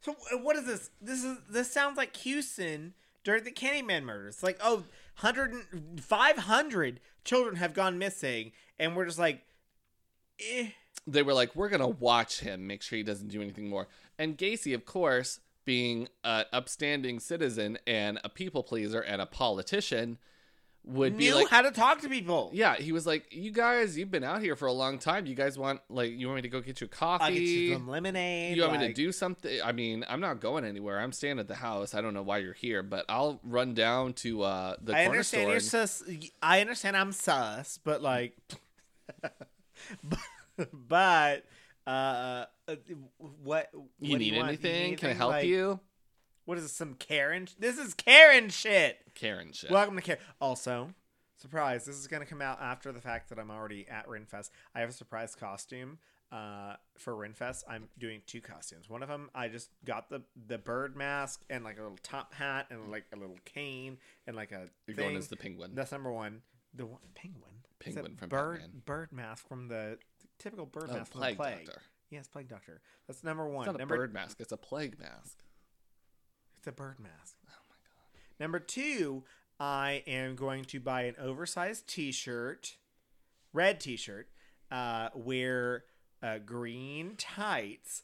[0.00, 0.90] So uh, what is this?
[1.00, 4.42] This is this sounds like Houston during the Candyman murders.
[4.42, 4.84] Like, oh,
[5.20, 9.42] 100 500 children have gone missing, and we're just like,
[10.40, 10.68] eh.
[11.06, 13.88] they were like, we're gonna watch him, make sure he doesn't do anything more.
[14.18, 20.18] And Gacy, of course, being an upstanding citizen and a people pleaser and a politician,
[20.84, 22.50] would be like, how to talk to people.
[22.54, 25.26] yeah, he was like, you guys, you've been out here for a long time.
[25.26, 27.24] You guys want like, you want me to go get you a coffee?
[27.24, 28.56] I'll get you some lemonade.
[28.56, 29.60] You want me to do something?
[29.62, 30.98] I mean, I'm not going anywhere.
[30.98, 31.94] I'm staying at the house.
[31.94, 35.10] I don't know why you're here, but I'll run down to uh, the I corner
[35.10, 35.50] understand store.
[35.52, 36.02] you're sus.
[36.42, 38.36] I understand I'm sus, but like,
[40.72, 41.44] but
[41.86, 42.46] uh, uh,
[43.42, 43.68] what?
[43.72, 44.48] you what do need want?
[44.48, 44.96] anything?
[44.96, 45.16] Can I anything?
[45.16, 45.80] help Like, you?
[46.50, 46.72] What is this?
[46.72, 47.46] Some Karen?
[47.60, 48.98] This is Karen shit.
[49.14, 49.70] Karen shit.
[49.70, 50.20] Welcome to Karen.
[50.40, 50.90] Also,
[51.36, 51.84] surprise!
[51.84, 54.50] This is gonna come out after the fact that I'm already at Renfest.
[54.74, 55.98] I have a surprise costume
[56.32, 57.62] uh, for Renfest.
[57.68, 58.90] I'm doing two costumes.
[58.90, 62.34] One of them, I just got the the bird mask and like a little top
[62.34, 64.66] hat and like a little cane and like a.
[64.88, 65.04] You're thing.
[65.04, 65.76] going as the penguin.
[65.76, 66.42] That's number one.
[66.74, 67.44] The one, penguin.
[67.80, 68.82] A Penguin from bird Batman.
[68.86, 69.98] bird mask from the
[70.40, 71.66] typical bird Oh, mask from plague the plague.
[71.66, 71.82] doctor.
[72.10, 72.80] Yes, plague doctor.
[73.06, 73.62] That's number one.
[73.62, 74.40] It's not a number bird mask.
[74.40, 75.38] It's a plague mask.
[76.60, 77.36] It's a bird mask.
[77.48, 78.20] Oh my god.
[78.38, 79.24] Number two,
[79.58, 82.76] I am going to buy an oversized T-shirt,
[83.54, 84.28] red T-shirt,
[84.70, 85.84] uh, wear
[86.22, 88.02] uh, green tights,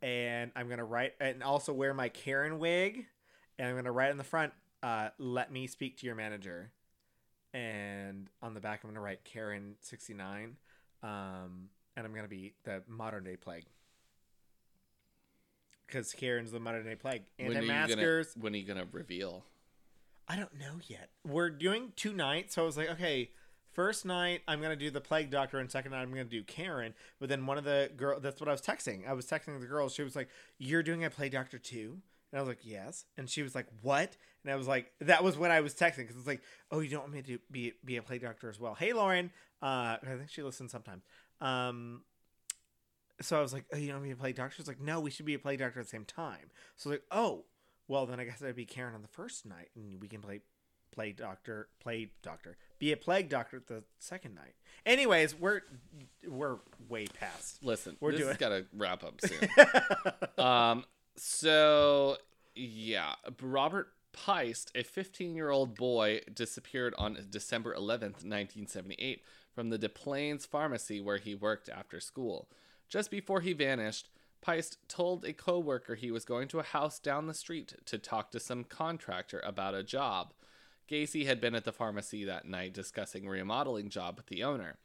[0.00, 3.06] and I'm gonna write and also wear my Karen wig,
[3.58, 4.52] and I'm gonna write on the front,
[4.84, 6.70] uh, "Let me speak to your manager,"
[7.52, 10.58] and on the back I'm gonna write Karen sixty nine,
[11.02, 13.64] um, and I'm gonna be the modern day plague.
[15.90, 17.22] Because Karen's the modern day plague.
[17.38, 18.34] When you Anti-maskers.
[18.34, 19.44] gonna, when are you gonna reveal?
[20.28, 21.10] I don't know yet.
[21.26, 23.30] We're doing two nights, so I was like, okay,
[23.72, 26.94] first night I'm gonna do the plague doctor, and second night I'm gonna do Karen.
[27.18, 29.08] But then one of the girl, that's what I was texting.
[29.08, 29.88] I was texting the girl.
[29.88, 30.28] She was like,
[30.58, 31.98] "You're doing a plague doctor too?"
[32.30, 35.24] And I was like, "Yes." And she was like, "What?" And I was like, "That
[35.24, 37.72] was what I was texting because it's like, oh, you don't want me to be
[37.84, 39.32] be a plague doctor as well." Hey, Lauren.
[39.62, 41.02] Uh, I think she listens sometimes.
[41.40, 42.02] Um.
[43.20, 44.56] So I was like, oh, you don't want me to play doctor?
[44.56, 46.50] She's like, no, we should be a play doctor at the same time.
[46.76, 47.44] So like, oh,
[47.88, 50.40] well, then I guess I'd be Karen on the first night, and we can play
[50.92, 54.54] play doctor, play doctor, be a plague doctor the second night.
[54.86, 55.62] Anyways, we're
[56.26, 56.58] we're
[56.88, 57.62] way past.
[57.62, 59.48] Listen, We're doing- got to wrap up soon.
[60.44, 60.84] um,
[61.16, 62.16] so
[62.54, 69.22] yeah, Robert Piest, a 15-year-old boy, disappeared on December 11th, 1978,
[69.54, 72.48] from the Des Plaines pharmacy where he worked after school.
[72.90, 74.10] Just before he vanished,
[74.42, 78.32] Piest told a coworker he was going to a house down the street to talk
[78.32, 80.34] to some contractor about a job.
[80.90, 84.76] Gacy had been at the pharmacy that night discussing a remodeling job with the owner.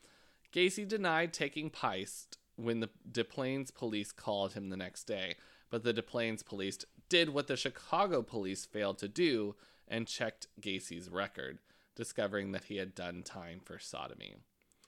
[0.53, 5.35] Gacy denied taking Piest when the Des Plaines police called him the next day,
[5.71, 6.77] but the Des Plaines police
[7.09, 9.55] did what the Chicago police failed to do
[9.87, 11.59] and checked Gacy's record,
[11.95, 14.35] discovering that he had done time for sodomy.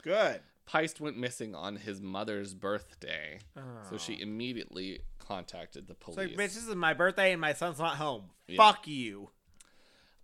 [0.04, 0.42] Good.
[0.68, 3.62] Piest went missing on his mother's birthday, so
[3.94, 3.98] Oh.
[3.98, 6.18] she immediately contacted the It's police.
[6.18, 8.30] like, bitch, this is my birthday and my son's not home.
[8.48, 8.58] Yeah.
[8.58, 9.32] Fuck you.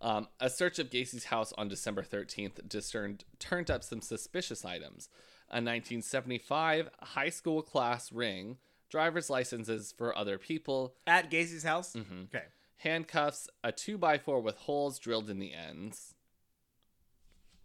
[0.00, 5.08] Um, a search of Gacy's house on December 13th discerned turned up some suspicious items:
[5.48, 8.58] a 1975 high school class ring,
[8.90, 11.94] driver's licenses for other people, At Gacy's house?
[11.94, 12.24] Mhm.
[12.24, 12.44] Okay.
[12.78, 16.14] handcuffs, a two by four with holes drilled in the ends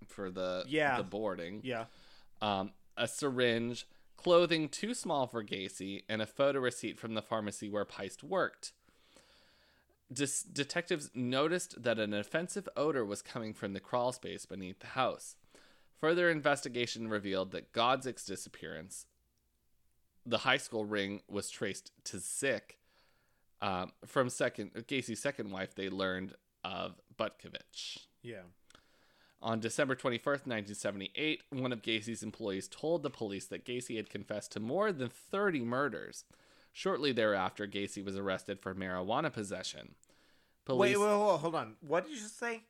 [0.08, 0.96] for the Yeah.
[0.98, 1.86] the boarding, Yeah.
[2.42, 3.88] Um, a syringe,
[4.18, 8.74] clothing too small for Gacy, and a photo receipt from the pharmacy where Piest worked.
[10.12, 15.36] Detectives noticed that an offensive odor was coming from the crawl space beneath the house.
[16.00, 19.06] Further investigation revealed that Godzik's disappearance,
[20.26, 22.80] the high school ring, was traced to Zik.
[23.62, 28.06] Um, from second Gacy's second wife, they learned of Butkovich.
[28.22, 28.44] Yeah.
[29.42, 34.52] On December 21st, 1978, one of Gacy's employees told the police that Gacy had confessed
[34.54, 36.26] to more than 30 murders.
[36.74, 39.96] Shortly thereafter, Gacy was arrested for marijuana possession.
[40.66, 41.76] Police, Wait, wait, hold, hold on.
[41.88, 42.64] What did you just say?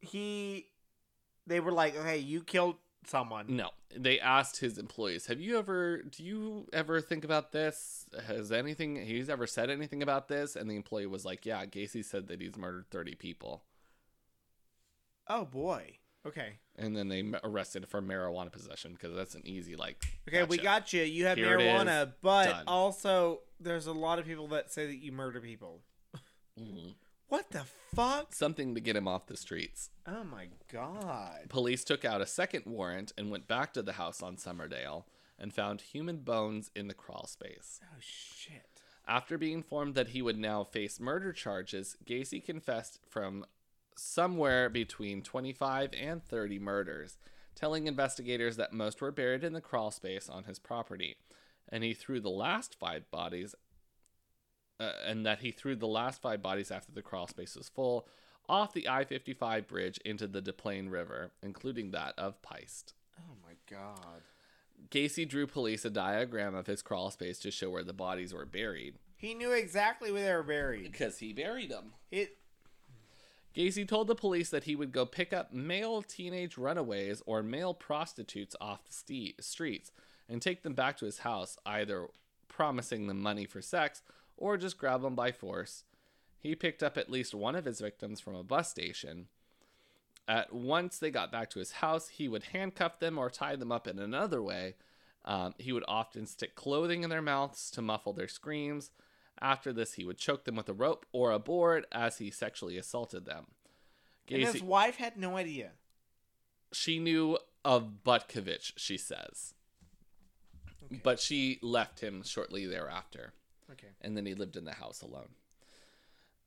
[0.00, 0.66] He.
[1.46, 2.76] They were like, okay, you killed
[3.06, 3.44] someone.
[3.54, 6.02] no, they asked his employees, "Have you ever?
[6.02, 8.06] Do you ever think about this?
[8.26, 8.96] Has anything?
[8.96, 12.40] He's ever said anything about this?" And the employee was like, "Yeah, Gacy said that
[12.40, 13.62] he's murdered 30 people."
[15.28, 15.98] Oh, boy.
[16.26, 16.54] Okay.
[16.76, 20.04] And then they arrested for marijuana possession because that's an easy like.
[20.28, 21.02] Okay, we got you.
[21.02, 22.64] You have Here marijuana, but Done.
[22.66, 25.82] also there's a lot of people that say that you murder people.
[26.58, 26.94] Mhm.
[27.28, 28.32] What the fuck?
[28.34, 29.90] something to get him off the streets.
[30.06, 31.48] Oh my god.
[31.48, 35.04] Police took out a second warrant and went back to the house on Summerdale
[35.38, 37.80] and found human bones in the crawl space.
[37.84, 38.82] Oh shit.
[39.06, 43.44] After being informed that he would now face murder charges, Gacy confessed from
[43.96, 47.18] somewhere between 25 and 30 murders,
[47.54, 51.16] telling investigators that most were buried in the crawl space on his property,
[51.68, 53.54] and he threw the last five bodies
[54.80, 58.08] uh, and that he threw the last five bodies after the crawl space was full
[58.48, 62.92] off the I-55 bridge into the Des Plaines River, including that of Piest.
[63.18, 64.22] Oh my god.
[64.90, 68.44] Gacy drew police a diagram of his crawl space to show where the bodies were
[68.44, 70.90] buried He knew exactly where they were buried.
[70.92, 71.92] because he buried them.
[72.10, 72.36] It
[73.56, 77.72] Gacy told the police that he would go pick up male teenage runaways or male
[77.72, 79.92] prostitutes off the ste- streets
[80.28, 82.08] and take them back to his house, either
[82.48, 84.02] promising them money for sex
[84.36, 85.84] or just grab them by force.
[86.40, 89.28] He picked up at least one of his victims from a bus station.
[90.26, 93.70] At once they got back to his house, he would handcuff them or tie them
[93.70, 94.74] up in another way.
[95.24, 98.90] Um, he would often stick clothing in their mouths to muffle their screams.
[99.44, 102.78] After this, he would choke them with a rope or a board as he sexually
[102.78, 103.48] assaulted them.
[104.30, 105.72] and his wife had no idea.
[106.72, 109.52] she knew of Butkovich, she says,
[110.82, 110.98] Okay.
[111.04, 113.34] but she left him shortly thereafter,
[113.70, 113.88] Okay.
[114.00, 115.34] and then he lived in the house alone.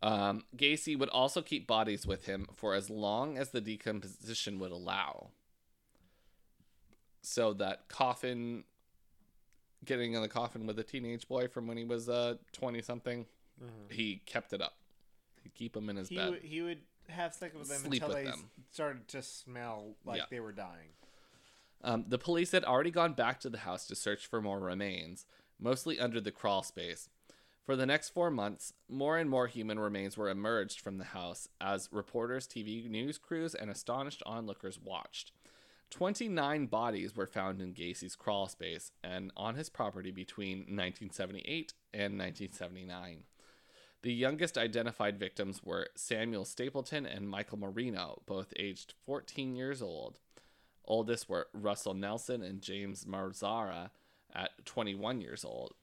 [0.01, 4.71] Um, Gacy would also keep bodies with him for as long as the decomposition would
[4.71, 5.29] allow.
[7.21, 8.63] So that coffin,
[9.85, 13.25] getting in the coffin with a teenage boy from when he was uh twenty something,
[13.89, 14.73] he kept it up.
[15.43, 16.29] He'd keep him in his He bed.
[16.31, 18.49] would, he would have sex with them Sleep until with they them.
[18.71, 20.25] started to smell like Yeah.
[20.29, 20.89] they were dying.
[21.83, 25.25] Um, the police had already gone back to the house to search for more remains,
[25.59, 27.07] mostly under the crawl space.
[27.65, 31.47] For the next four months, more and more human remains were emerged from the house
[31.61, 35.31] as reporters, TV news crews, and astonished onlookers watched.
[35.89, 42.17] 29 bodies were found in Gacy's crawl space and on his property between 1978 and
[42.17, 43.23] 1979.
[44.03, 50.19] The youngest identified victims were Samuel Stapleton and Michael Marino, both aged 14 years old.
[50.85, 53.89] Oldest were Russell Nelson and James Mazzara
[54.33, 55.73] at 21 years old.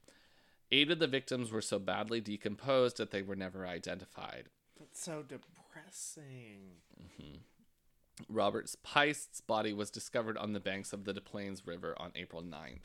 [0.71, 4.49] Eight of the victims were so badly decomposed that they were never identified.
[4.79, 6.81] That's so depressing.
[6.99, 7.37] Mm-hmm.
[8.29, 12.41] Robert Piest's body was discovered on the banks of the Des Plaines River on April
[12.41, 12.79] 9th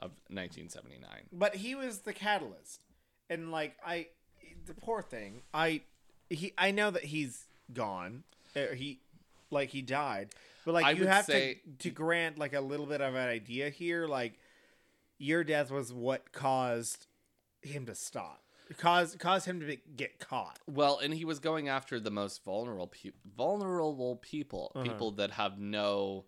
[0.00, 1.08] of 1979.
[1.32, 2.80] But he was the catalyst,
[3.28, 4.08] and like I,
[4.66, 5.42] the poor thing.
[5.52, 5.82] I,
[6.30, 8.24] he, I know that he's gone.
[8.54, 9.00] He,
[9.50, 10.30] like he died.
[10.64, 13.28] But like I you have say- to to grant like a little bit of an
[13.28, 14.06] idea here.
[14.06, 14.38] Like
[15.18, 17.06] your death was what caused
[17.62, 18.41] him to stop.
[18.78, 20.58] Caused cause him to be, get caught.
[20.66, 24.84] Well, and he was going after the most vulnerable pe- vulnerable people, Uh-huh.
[24.84, 26.24] people that have no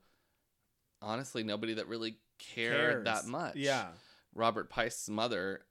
[1.03, 3.05] honestly nobody that really cared Cares.
[3.05, 3.57] that much.
[3.57, 3.89] Yeah.
[4.35, 5.63] Robert Piest's mother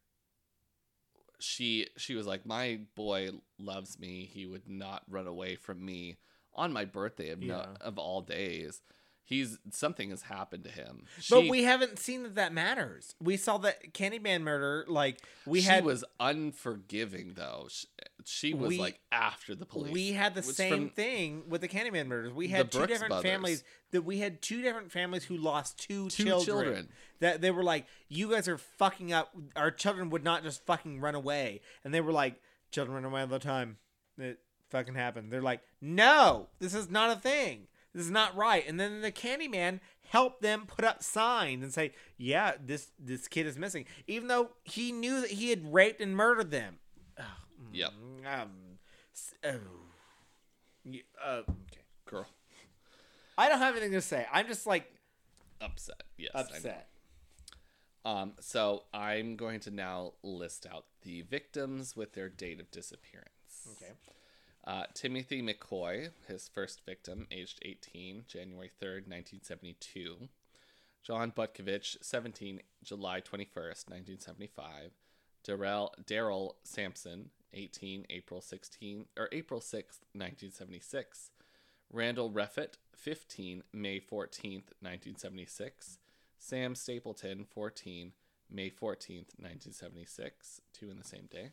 [1.40, 3.30] she she was like, my boy
[3.60, 4.30] loves me.
[4.32, 6.18] He would not run away from me
[6.54, 8.82] on my birthday of no, of all days.
[9.26, 11.06] He's something has happened to him.
[11.30, 13.16] but we haven't seen that that matters.
[13.22, 14.84] We saw that Candyman murder.
[14.88, 17.68] Like we had she had was unforgiving though.
[17.70, 17.88] She,
[18.26, 19.92] she was We- like after the police.
[19.94, 22.34] we had the same thing with the Candyman murders.
[22.34, 23.32] We had two Brooks different brothers.
[23.32, 26.46] families that we had two different families who lost two, Two children.
[26.46, 26.90] children.
[27.20, 29.34] That they were like, you guys are fucking up.
[29.56, 33.22] Our children would not just fucking run away, and they were like, children run away
[33.22, 33.78] all the time.
[34.18, 35.32] It fucking happened.
[35.32, 37.68] They're like, no, this is not a thing.
[37.94, 38.64] This is not right.
[38.68, 43.46] And then the Candyman helped them put up signs and say, yeah, this this kid
[43.46, 46.80] is missing, even though he knew that he had raped and murdered them.
[47.72, 47.94] Yep.
[48.26, 48.50] Um,
[49.46, 49.50] oh.
[50.86, 51.82] Y- uh, okay.
[52.06, 52.28] girl
[53.38, 54.28] I don't have anything to say.
[54.32, 54.86] I'm just like
[55.62, 56.04] upset.
[56.18, 56.90] Yes, upset.
[58.06, 63.30] Um, so I'm going to now list out the victims with their date of disappearance.
[63.72, 63.94] Okay.
[64.66, 70.30] Uh, Timothy McCoy, his first victim, aged 18, January 3rd, 1972.
[71.04, 74.92] John Butkovich, 17, July 21st, 1975.
[75.44, 81.32] Darrell Daryl Sampson, 18, April 16 or April 6th, 1976.
[81.92, 86.00] Randall Reffett, 15, May 14th, 1976.
[86.38, 88.14] Sam Stapleton, 14,
[88.50, 90.62] May 14th, 1976.
[90.74, 91.50] Two in the same day.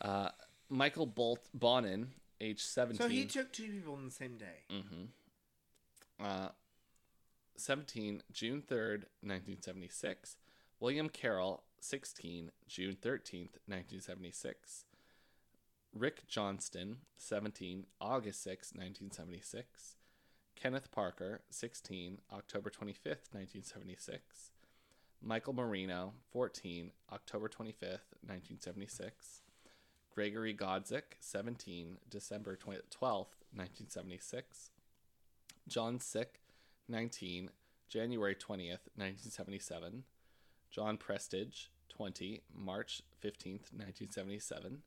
[0.00, 0.30] Uh,
[0.68, 2.08] Michael Bolt Bonin,
[2.40, 3.00] age 17.
[3.00, 4.64] So he took two people in the same day.
[4.70, 6.24] Mm-hmm.
[6.24, 6.48] Uh,
[7.56, 10.36] 17, June 3rd, 1976.
[10.80, 14.84] William Carroll, 16, June 13th, 1976.
[15.94, 19.96] Rick Johnston, 17, August 6, 1976.
[20.54, 24.50] Kenneth Parker, 16, October 25th, 1976.
[25.20, 29.42] Michael Marino, 14, October 25th, 1976.
[30.18, 34.70] Gregory Godzik, 17, December 20- 12th, 1976.
[35.68, 36.40] John Szyc,
[36.88, 37.50] 19,
[37.88, 40.02] January 20th, 1977.
[40.72, 44.82] John Prestidge, 20, March 15th, 1977.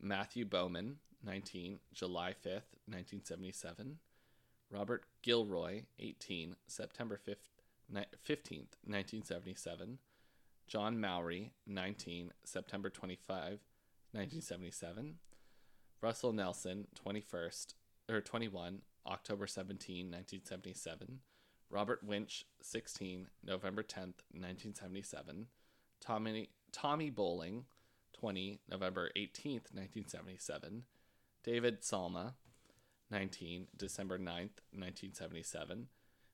[0.00, 3.98] Matthew Bowman, 19, July 5th, 1977.
[4.70, 7.50] Robert Gilroy, 18, September 5th,
[7.90, 9.98] ni- 15th, 1977.
[10.66, 13.60] John Mowery, 19, September 25,
[14.18, 15.14] 1977.
[16.00, 17.74] Russell Nelson, 21st
[18.10, 21.20] or 21, October 17, 1977.
[21.70, 25.46] Robert Winch, 16, November 10th, 1977.
[26.00, 27.64] Tommy Tommy Boling,
[28.14, 30.82] 20, November 18th, 1977.
[31.44, 32.32] David Salma,
[33.12, 35.86] 19, December 9th, 1977.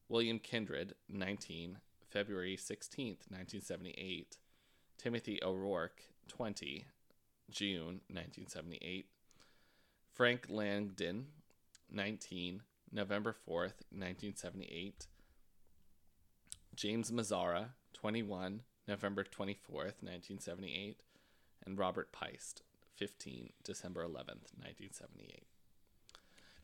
[0.08, 4.38] William Kindred, 19, February 16th, 1978.
[4.96, 6.86] Timothy O'Rourke, 20,
[7.50, 9.06] June 1978.
[10.12, 11.26] Frank Langdon,
[11.90, 15.06] 19, November 4th, 1978.
[16.74, 21.00] James Mazzara, 21, November 24th, 1978.
[21.66, 22.62] And Robert Piest,
[22.96, 25.44] 15, December 11th, 1978.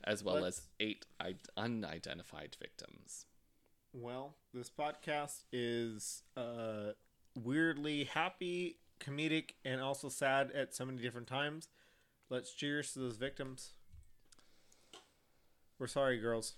[0.04, 3.26] As well Let's- as eight i- unidentified victims.
[3.92, 6.92] Well, this podcast is uh,
[7.34, 11.68] weirdly happy, comedic, and also sad at so many different times.
[12.28, 13.70] Let's cheers to those victims.
[15.78, 16.54] We're sorry, girls.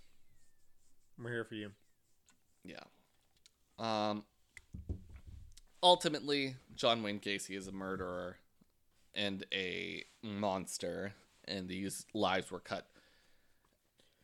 [1.18, 1.70] We're here for you.
[2.64, 2.82] Yeah.
[3.78, 4.24] Um
[5.82, 8.36] ultimately John Wayne Gacy is a murderer
[9.14, 11.14] and a monster
[11.46, 12.86] and these lives were cut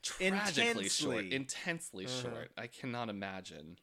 [0.03, 1.35] tragically short, Intensely.
[1.35, 2.23] intensely Uh-huh.
[2.23, 2.51] short.
[2.57, 3.79] I cannot imagine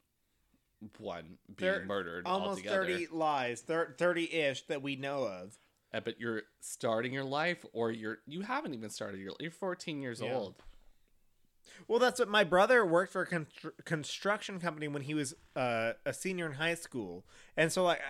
[0.98, 2.84] one being They're murdered Almost altogether.
[2.86, 5.58] 30 lies, 30 ish that we know of.
[5.94, 10.02] Uh, But you're starting your life or you're you haven't even started your you're 14
[10.02, 10.34] years Yeah.
[10.34, 10.56] old.
[11.88, 15.92] Well, that's what my brother worked for a constru- construction company when he was uh,
[16.04, 18.00] a senior in high school, and so like,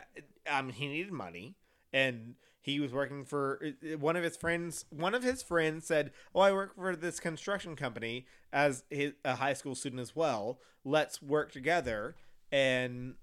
[0.48, 1.56] um, he needed money,
[1.92, 4.84] and he was working for uh, one of his friends.
[4.90, 9.36] One of his friends said, "Oh, I work for this construction company as his, a
[9.36, 10.60] high school student as well.
[10.84, 12.14] Let's work together."
[12.52, 13.14] And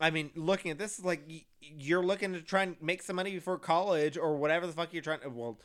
[0.00, 1.22] I mean, looking at this like
[1.60, 5.02] you're looking to try and make some money before college or whatever the fuck you're
[5.02, 5.28] trying to.
[5.28, 5.58] Well,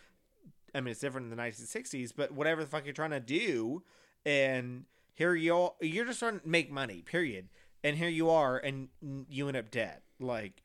[0.74, 3.84] I mean, it's different in the 1960s, but whatever the fuck you're trying to do,
[4.26, 7.50] and here you all, you're just trying to make money, period.
[7.84, 8.90] And here you are, and
[9.30, 10.02] you end up dead.
[10.20, 10.64] Like,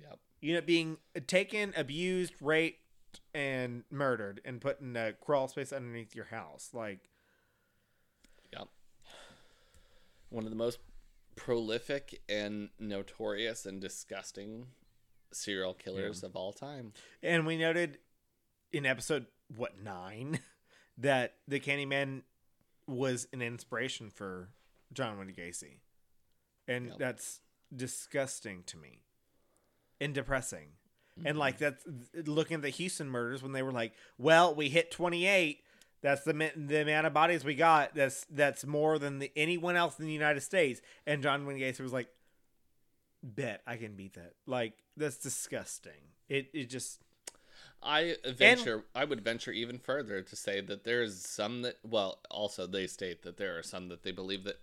[0.00, 0.18] Yep.
[0.40, 0.96] you end up being
[1.26, 2.78] taken, abused, raped,
[3.34, 6.70] and murdered, and put in a crawl space underneath your house.
[6.72, 7.10] Like,
[8.52, 8.68] Yep.
[10.30, 10.78] One of the most
[11.44, 14.66] prolific and notorious and disgusting
[15.32, 16.92] serial killers of all time.
[17.22, 17.96] And we noted
[18.72, 19.24] in episode
[19.56, 20.40] what nine
[20.98, 22.22] that the Candyman
[22.86, 24.50] was an inspiration for
[24.92, 25.78] John Wayne Gacy,
[26.68, 26.98] and Yep.
[26.98, 27.40] that's
[27.74, 29.00] disgusting to me
[29.98, 30.72] and depressing.
[31.16, 31.38] And mm-hmm.
[31.38, 31.84] like that's
[32.26, 35.62] looking at the Houston murders when they were like, "Well, we hit 28.
[36.02, 37.94] That's the the amount of bodies we got.
[37.94, 41.80] That's that's more than the, anyone else in the United States." And John Wayne Gacy
[41.80, 42.08] was like,
[43.22, 45.92] "Bet I can beat that." Like that's disgusting.
[46.28, 47.00] It it just
[47.82, 52.66] I venture I would venture even further to say that there's some that well, also
[52.66, 54.60] they state that there are some that they believe that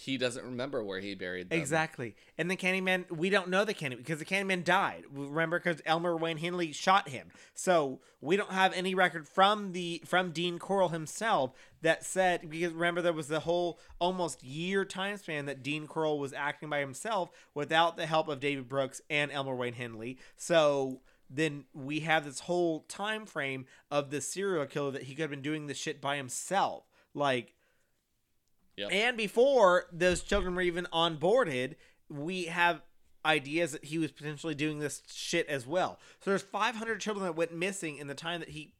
[0.00, 1.58] he doesn't remember where he buried them.
[1.58, 2.14] Exactly.
[2.38, 5.02] And the Candyman, we don't know the Candyman because the Candyman died.
[5.10, 7.32] Remember, because Elmer Wayne Henley shot him.
[7.52, 11.52] So we don't have any record from the from Dean Corll himself
[11.82, 16.20] that said because remember there was the whole almost year time span that Dean Corll
[16.20, 20.16] was acting by himself without the help of David Brooks and Elmer Wayne Henley.
[20.36, 25.22] So then we have this whole time frame of the serial killer that he could
[25.22, 26.84] have been doing this shit by himself.
[27.14, 27.56] Like
[28.78, 28.92] Yep.
[28.92, 31.74] and before those children were even onboarded,
[32.08, 32.82] we have
[33.24, 35.98] ideas that he was potentially doing this shit as well.
[36.20, 38.74] So there's 500 children that went missing in the time that he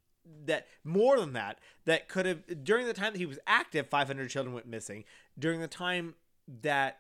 [0.45, 4.29] that more than that that could have during the time that he was active 500
[4.29, 5.05] children went missing
[5.39, 6.15] during the time
[6.63, 6.99] that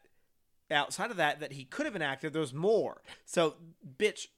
[0.71, 3.57] outside of that that he could have been active there's more so
[3.99, 4.29] bitch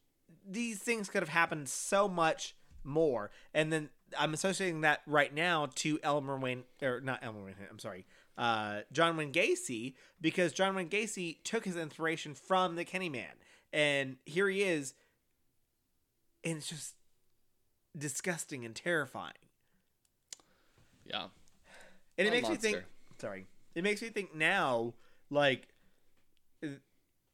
[0.49, 5.69] these things could have happened so much more and then i'm associating that right now
[5.75, 8.05] to elmer wayne or not elmer wayne i'm sorry
[8.39, 13.37] uh, John Wayne Gacy because John Wayne Gacy took his inspiration from the Candyman,
[13.73, 14.95] and here he is,
[16.45, 16.95] and it's just
[17.97, 19.33] disgusting and terrifying.
[21.07, 21.27] Yeah.
[22.19, 22.85] And it makes me think.
[23.19, 24.95] Sorry, it makes me think now,
[25.31, 25.69] like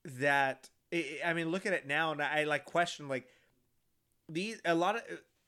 [0.04, 0.68] that.
[0.92, 3.26] I I mean, look at it now, and I like question like
[4.28, 5.02] these a lot of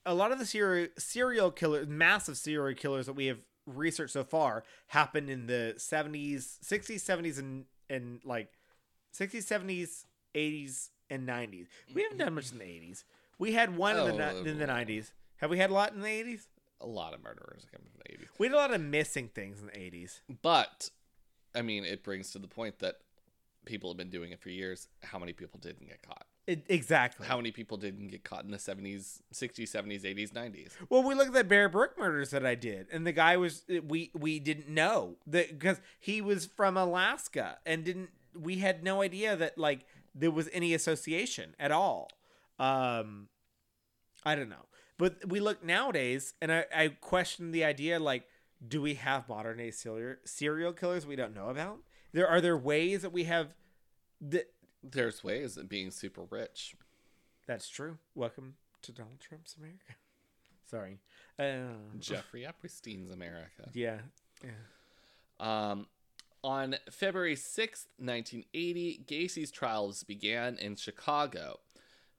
[0.07, 3.39] a lot of the serial serial killers, massive serial killers that we have
[3.77, 8.53] researched so far happened in the 70s 60s 70s and and like
[9.17, 13.05] 60s 70s 80s and 90s we haven't done much in the 80s
[13.39, 16.01] we had one in the Oh, in the 90s have we had a lot in
[16.01, 16.47] the 80s
[16.81, 18.29] A lot of murderers come from the 80s.
[18.39, 20.91] we had a lot of missing things in the 80s But
[21.55, 22.97] I mean, it brings to the point that
[23.65, 24.87] people have been doing it for years.
[25.03, 26.27] How many people didn't get caught?
[26.49, 30.70] It, exactly How many people didn't get caught in the 70s, 60s, 70s, 80s, 90s?
[30.89, 33.65] Well, we look at the Bear Brook murders that I did, and the guy was
[33.86, 39.02] we we didn't know that because he was from Alaska and didn't we had no
[39.02, 42.09] idea that like there was any association at all.
[42.59, 43.28] Um,
[44.25, 44.65] I don't know,
[44.97, 48.25] but we look nowadays, and I, I question the idea like,
[48.67, 51.81] do we have modern day serial serial killers we don't know about?
[52.15, 53.49] There are there ways that we have
[54.23, 54.51] that
[54.82, 56.74] There's ways of being super rich.
[57.47, 57.98] that's true.
[58.15, 59.94] Welcome to Donald Trump's America.
[60.70, 60.98] Sorry.
[61.39, 63.70] Uh, Jeffrey Epstein's America.
[63.73, 63.98] yeah.
[64.44, 64.50] Yeah.
[65.40, 65.86] Um,
[66.44, 71.58] on February 6th, 1980, Gacy's trials began in Chicago.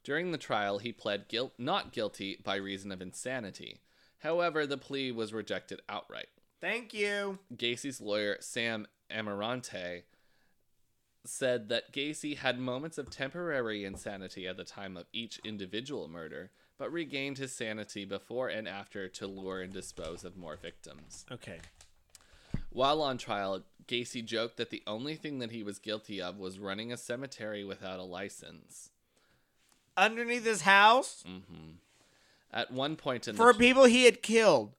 [0.03, 3.79] During the trial, he pled guilt, not guilty by reason of insanity.
[4.19, 6.27] However, the plea was rejected outright.
[6.59, 7.39] Thank you.
[7.55, 10.03] Gacy's lawyer, Sam Amirante,
[11.25, 16.51] said that Gacy had moments of temporary insanity at the time of each individual murder,
[16.77, 21.25] but regained his sanity before and after to lure and dispose of more victims.
[21.31, 21.59] Okay.
[22.71, 26.59] While on trial, Gacy joked that the only thing that he was guilty of was
[26.59, 28.91] running a cemetery without a license.
[29.97, 31.71] Underneath his house mm-hmm.
[32.51, 34.73] At one point in for the people he had killed.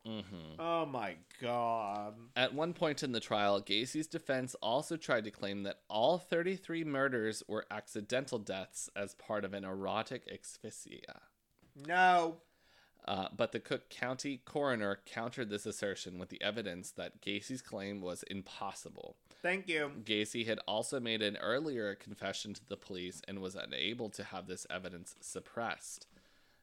[0.58, 2.14] Oh my god.
[2.34, 6.84] At one point in the trial, Gacy's defense also tried to claim that all 33
[6.84, 11.20] murders were accidental deaths as part of an erotic asphyxia.
[11.86, 12.38] No.
[13.06, 18.00] Uh, but the Cook County coroner countered this assertion with the evidence that Gacy's claim
[18.00, 19.16] was impossible.
[19.42, 19.90] Thank you.
[20.04, 24.46] Gacy had also made an earlier confession to the police and was unable to have
[24.46, 26.06] this evidence suppressed.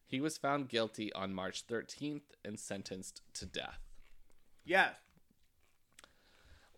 [0.07, 3.81] He was found guilty on March 13th and sentenced to death.
[4.63, 4.95] Yes.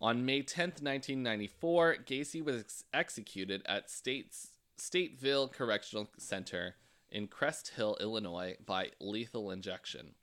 [0.02, 6.74] On May 10th, 1994, Gacy was ex- executed at States, Stateville Correctional Center
[7.10, 10.14] in Crest Hill, Illinois, by lethal injection.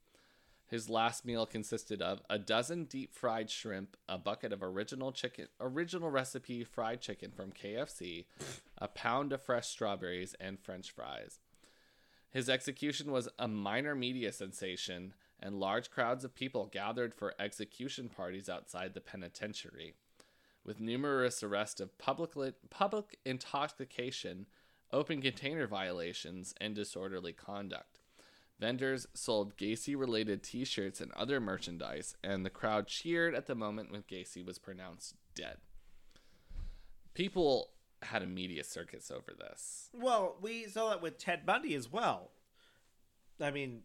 [0.66, 5.48] His last meal consisted of a dozen deep fried shrimp, a bucket of original chicken,
[5.62, 8.26] original recipe fried chicken from KFC,
[8.78, 11.40] a pound of fresh strawberries, and French fries.
[12.32, 18.10] His execution was a minor media sensation, and large crowds of people gathered for execution
[18.10, 19.94] parties outside the penitentiary.
[20.64, 24.48] With numerous arrests of public, public intoxication,
[24.92, 28.00] open container violations, and disorderly conduct.
[28.60, 33.56] Vendors sold Gacy related t shirts and other merchandise, and the crowd cheered at the
[33.56, 35.58] moment when Gacy was pronounced dead.
[37.14, 37.72] People
[38.04, 39.90] had a media circus over this.
[39.94, 42.32] Well, we saw that with Ted Bundy as well.
[43.42, 43.82] I mean,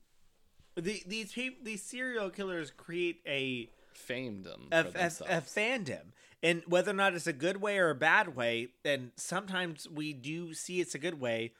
[0.77, 3.69] the, these peop these serial killers create a
[4.09, 7.95] Famedom a, a, a fandom, and whether or not it's a good way or a
[7.95, 11.53] bad way, and sometimes we do see it's a good way,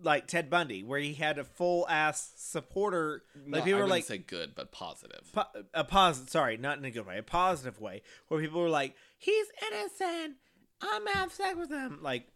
[0.00, 3.24] like Ted Bundy, where he had a full ass supporter.
[3.34, 5.28] No, Like I people were like say good, but positive.
[5.32, 8.68] po- a positive, sorry, not in a good way, a positive way, where people were
[8.70, 10.36] like, "He's innocent.
[10.82, 12.28] I'm gonna have sex with him." Like,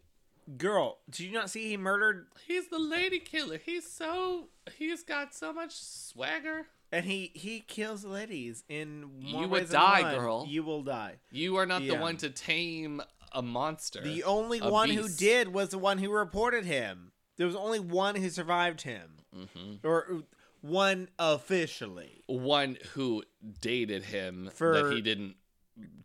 [0.57, 3.57] girl, did you not see he murdered He's the lady killer.
[3.57, 6.67] He's so he's got so much swagger.
[6.91, 10.15] and he he kills ladies in more You would ways than die, one.
[10.15, 10.45] girl.
[10.47, 11.15] You will die.
[11.31, 13.01] You are not the one to tame
[13.33, 14.01] a monster.
[14.01, 17.11] The only a one who did was the one who reported him.
[17.35, 19.85] There was only one who survived him, Mm-hmm.
[19.87, 20.23] or
[20.61, 22.23] one officially.
[22.27, 23.23] one who
[23.61, 25.35] dated him For that he didn't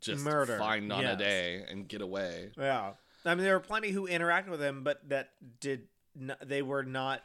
[0.01, 1.15] just murder, find on yes.
[1.15, 2.51] a day and get away.
[2.59, 2.93] Yeah,
[3.25, 6.83] I mean there were plenty who interacted with him, but that did n- they were
[6.83, 7.23] not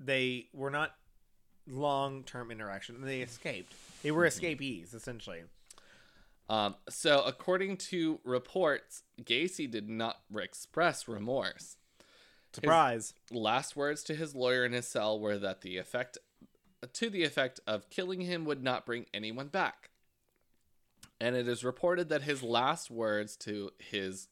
[0.00, 0.92] they were not
[1.66, 3.00] long term interaction.
[3.00, 3.72] They escaped.
[4.02, 5.42] They were escapees essentially.
[6.48, 11.76] Um, so, according to reports, Gacy did not express remorse.
[12.52, 13.14] Surprise.
[13.30, 16.18] Last words to his lawyer in his cell were that the effect,
[16.92, 19.90] to the effect of killing him would not bring anyone back.
[21.20, 24.28] And it is reported that his last words to his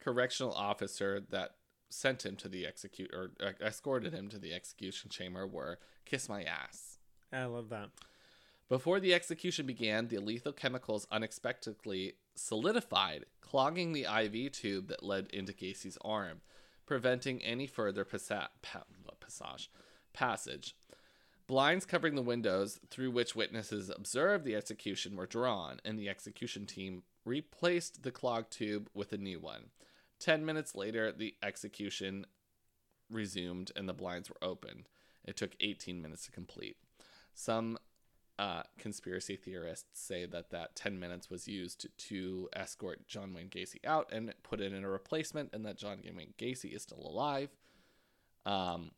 [0.00, 1.52] correctional officer that
[1.88, 6.28] sent him to the execute or uh, escorted him to the execution chamber were "kiss
[6.28, 6.98] my ass."
[7.32, 7.90] I love that.
[8.68, 15.28] Before the execution began, the lethal chemicals unexpectedly solidified, clogging the IV tube that led
[15.28, 16.40] into Gacy's arm,
[16.84, 18.82] preventing any further passa- pa-
[19.20, 19.70] passage
[20.12, 20.74] passage.
[21.46, 26.66] Blinds covering the windows through which witnesses observed the execution were drawn, and the execution
[26.66, 29.70] team replaced the clogged tube with a new one.
[30.18, 32.26] Ten minutes later, the execution
[33.10, 34.88] resumed and the blinds were opened.
[35.24, 36.76] It took 18 minutes to complete.
[37.34, 37.78] Some
[38.38, 43.84] uh, conspiracy theorists say that that 10 minutes was used to, escort John Wayne Gacy
[43.84, 47.50] out and put in a replacement, and that John Wayne Gacy is still alive.
[48.44, 48.90] Um,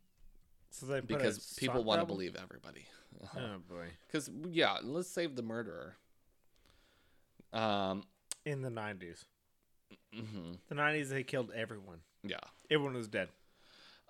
[0.70, 2.86] So they put because people want to believe everybody.
[3.36, 3.86] Oh boy.
[4.06, 5.96] Because yeah, let's save the murderer.
[7.52, 8.04] Um,
[8.44, 9.24] In the nineties.
[10.14, 12.00] mhm, The nineties they killed everyone.
[12.22, 12.38] yeah.
[12.70, 13.28] Everyone was dead.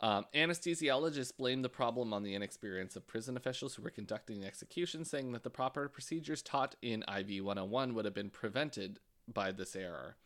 [0.00, 4.46] Um, anesthesiologists blamed the problem on the inexperience of prison officials who were conducting the
[4.46, 9.00] execution, saying that the proper procedures taught in IV 101 would have been prevented
[9.32, 10.16] by this error.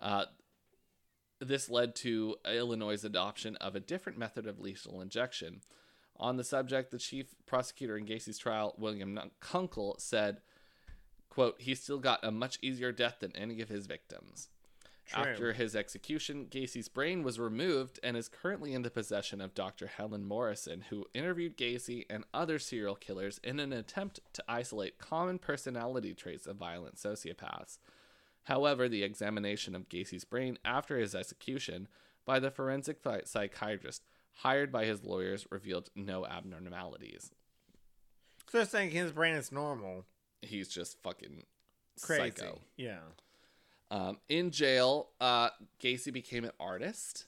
[0.00, 0.26] Uh,
[1.48, 5.60] this led to Illinois' adoption of a different method of lethal injection.
[6.16, 10.40] On the subject, the chief prosecutor in Gacy's trial, William Kunkle, said,
[11.28, 14.48] quote, he still got a much easier death than any of his victims.
[15.06, 15.22] True.
[15.24, 19.88] After his execution, Gacy's brain was removed and is currently in the possession of Dr.
[19.88, 25.38] Helen Morrison, who interviewed Gacy and other serial killers in an attempt to isolate common
[25.38, 27.78] personality traits of violent sociopaths.
[28.44, 31.88] However, the examination of Gacy's brain after his execution
[32.24, 34.02] by the forensic psychiatrist
[34.38, 37.30] hired by his lawyers revealed no abnormalities.
[38.50, 40.04] So they're saying his brain is normal.
[40.40, 41.44] He's just fucking
[42.00, 42.36] Crazy.
[42.36, 42.60] psycho.
[42.76, 43.00] Yeah.
[43.90, 47.26] Um, in jail, uh, Gacy became an artist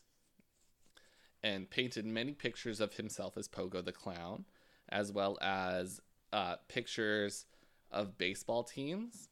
[1.43, 4.47] and painted many pictures of himself as Pogo the Clown,
[4.89, 6.01] as well as
[6.33, 7.45] uh, pictures
[7.91, 9.29] of baseball teams.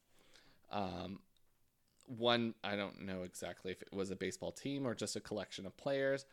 [0.71, 1.19] Um,
[2.07, 5.65] one, I don't know exactly if it was a baseball team or just a collection
[5.65, 6.25] of players,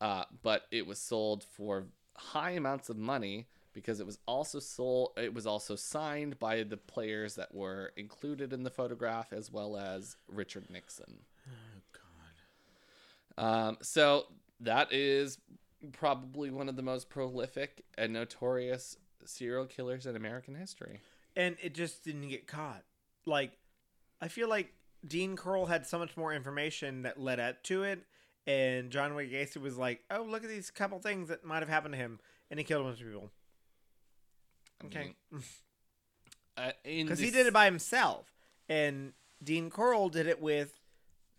[0.00, 1.84] uh, but it was sold for
[2.16, 6.76] high amounts of money because it was also sold it was also signed by the
[6.76, 11.20] players that were included in the photograph as well as Richard Nixon.
[11.48, 11.98] Oh
[13.36, 13.44] God.
[13.44, 14.26] Um, so
[14.60, 15.38] that is
[15.92, 21.00] probably one of the most prolific and notorious serial killers in American history.
[21.34, 22.82] And it just didn't get caught.
[23.24, 23.52] Like,
[24.20, 24.72] I feel like
[25.06, 28.06] Dean Corll had so much more information that led up to it,
[28.46, 31.68] and John Wayne Gacy was like, "Oh, look at these couple things that might have
[31.68, 33.30] happened to him," and he killed a bunch of people.
[34.86, 35.42] Okay, mean,
[36.56, 38.32] uh, in because he did it by himself,
[38.68, 40.80] and Dean Corll did it with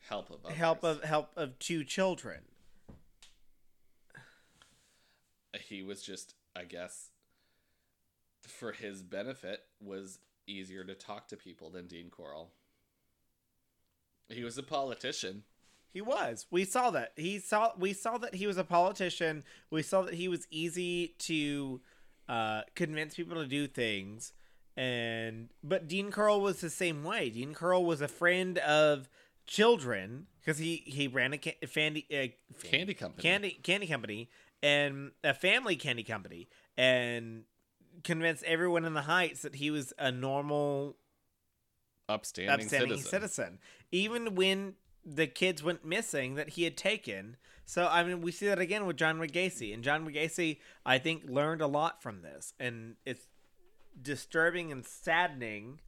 [0.08, 2.42] help of help of help of two children.
[5.74, 7.10] he was just i guess
[8.42, 12.52] for his benefit was easier to talk to people than dean corll
[14.30, 15.44] he was a politician
[15.94, 16.48] He was.
[16.50, 17.12] We saw that.
[17.16, 17.72] He saw.
[17.78, 19.44] We saw that he was a politician.
[19.70, 21.82] We saw that he was easy to
[22.28, 24.34] uh, convince people to do things.
[24.76, 27.30] And but Dean Corll was the same way.
[27.30, 29.08] Dean Corll was a friend of
[29.46, 32.30] children because he he ran a ca- fandy, uh,
[32.64, 33.22] Candy company.
[33.22, 34.30] candy candy company
[34.64, 37.44] and a family candy company and
[38.04, 40.96] convinced everyone in the Heights that he was a normal
[42.10, 43.10] upstanding, upstanding citizen.
[43.10, 43.60] citizen.
[43.92, 44.76] Even when
[45.06, 47.38] the kids went missing that he had taken.
[47.66, 49.30] So I mean, we see that again with John Wayne
[49.74, 53.28] and John Wayne I think, learned a lot from this, and it's
[54.02, 55.80] disturbing and saddening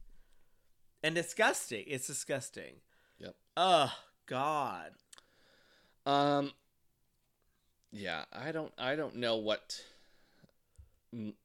[1.02, 1.84] and disgusting.
[1.86, 2.76] It's disgusting.
[3.18, 3.34] Yep.
[3.56, 3.92] Oh
[4.26, 4.92] God.
[6.04, 6.52] Um.
[7.92, 8.72] Yeah, I don't.
[8.76, 9.80] I don't know what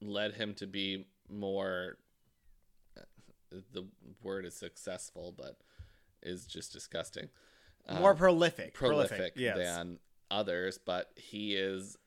[0.01, 1.98] led him to be more.
[3.52, 3.86] The
[4.24, 5.58] word is successful, but
[6.22, 7.30] is just disgusting.
[7.92, 8.74] More Um, prolific.
[8.74, 9.58] prolific yes.
[9.58, 10.00] than
[10.30, 11.98] others, but he is,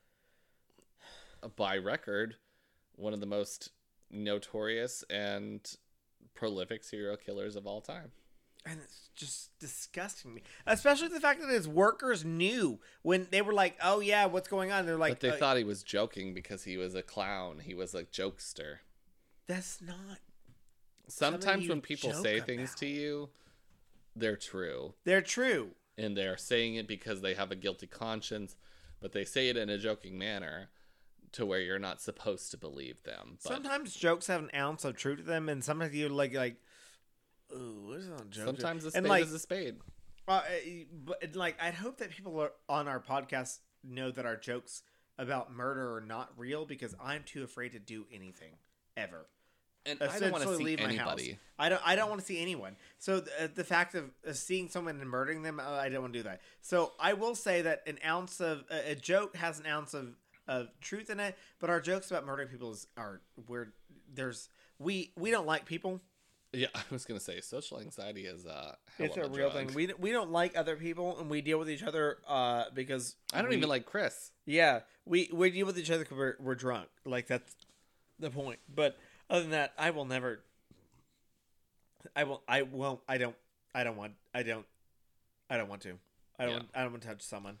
[1.55, 2.35] by record,
[2.95, 3.69] one of the most
[4.09, 5.75] notorious and
[6.33, 8.11] prolific serial killers of all time.
[8.67, 13.53] and it's just disgusting me especially the fact that his workers knew when they were
[13.53, 16.33] like oh yeah what's going on they're like but they uh, thought he was joking
[16.33, 17.59] because he was a clown.
[17.59, 18.77] He was a jokester.
[19.45, 20.17] that's not
[21.07, 22.77] Sometimes when people say things about.
[22.79, 23.29] to you,
[24.15, 24.93] they're true.
[25.03, 28.55] they're true And they're saying it because they have a guilty conscience,
[29.01, 30.69] but they say it in a joking manner
[31.33, 33.37] to where you're not supposed to believe them.
[33.43, 36.55] But sometimes jokes have an ounce of truth to them and sometimes you're like like
[37.53, 39.75] ooh what is that joke sometimes a spade and like is a spade.
[40.27, 40.41] uh,
[41.05, 44.81] but like i'd hope that people are on our podcast know that our jokes
[45.19, 48.53] about murder are not real because i'm too afraid to do anything
[48.97, 49.27] ever
[49.85, 51.37] And I don't want to see anybody.
[51.59, 51.81] I don't.
[51.85, 52.75] I don't want to see anyone.
[52.97, 56.01] So the, uh, the fact of uh, seeing someone and murdering them, uh, I don't
[56.01, 56.41] want to do that.
[56.61, 60.15] So I will say that an ounce of a, a joke has an ounce of
[60.47, 63.69] of truth in it, but our jokes about murdering people is, are where
[64.13, 64.49] there's
[64.79, 66.01] we we don't like people.
[66.53, 69.67] Yeah, I was gonna say social anxiety is uh, It's of a real drug.
[69.67, 69.75] thing.
[69.75, 73.41] We we don't like other people, and we deal with each other uh because I
[73.41, 74.31] don't we- even like Chris.
[74.45, 76.87] Yeah, we we deal with each other because we're, we're drunk.
[77.05, 77.55] Like that's
[78.19, 78.59] the point.
[78.73, 78.97] But
[79.29, 80.41] other than that, I will never.
[82.15, 82.41] I will.
[82.47, 82.99] I won't.
[83.07, 83.35] I don't.
[83.73, 84.13] I don't want.
[84.33, 84.65] I don't.
[85.49, 85.97] I don't want to.
[86.39, 86.51] I don't.
[86.51, 86.57] Yeah.
[86.57, 87.57] Want, I don't want to touch someone.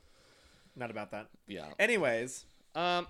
[0.75, 1.27] Not about that.
[1.47, 1.65] Yeah.
[1.79, 2.45] Anyways,
[2.75, 3.07] Um.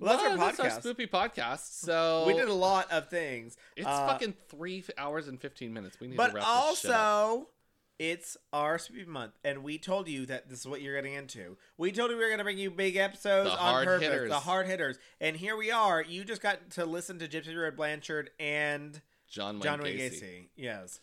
[0.00, 0.82] Well, that's our that's our podcast.
[0.96, 1.80] spoopy podcast.
[1.84, 3.56] So we did a lot of things.
[3.76, 6.00] It's Uh, fucking three hours and fifteen minutes.
[6.00, 6.96] We need to But wrap this shit up.
[6.98, 7.48] also,
[7.98, 11.56] it's our speed month, and we told you that this is what you're getting into.
[11.78, 14.28] We told you we were going to bring you big episodes The on purpose, hitters.
[14.30, 16.02] the hard hitters, and here we are.
[16.02, 20.20] You just got to listen to Gypsy Red Blanchard and John Wayne John Wayne Gacy.
[20.22, 20.48] Gacy.
[20.56, 21.00] Yes,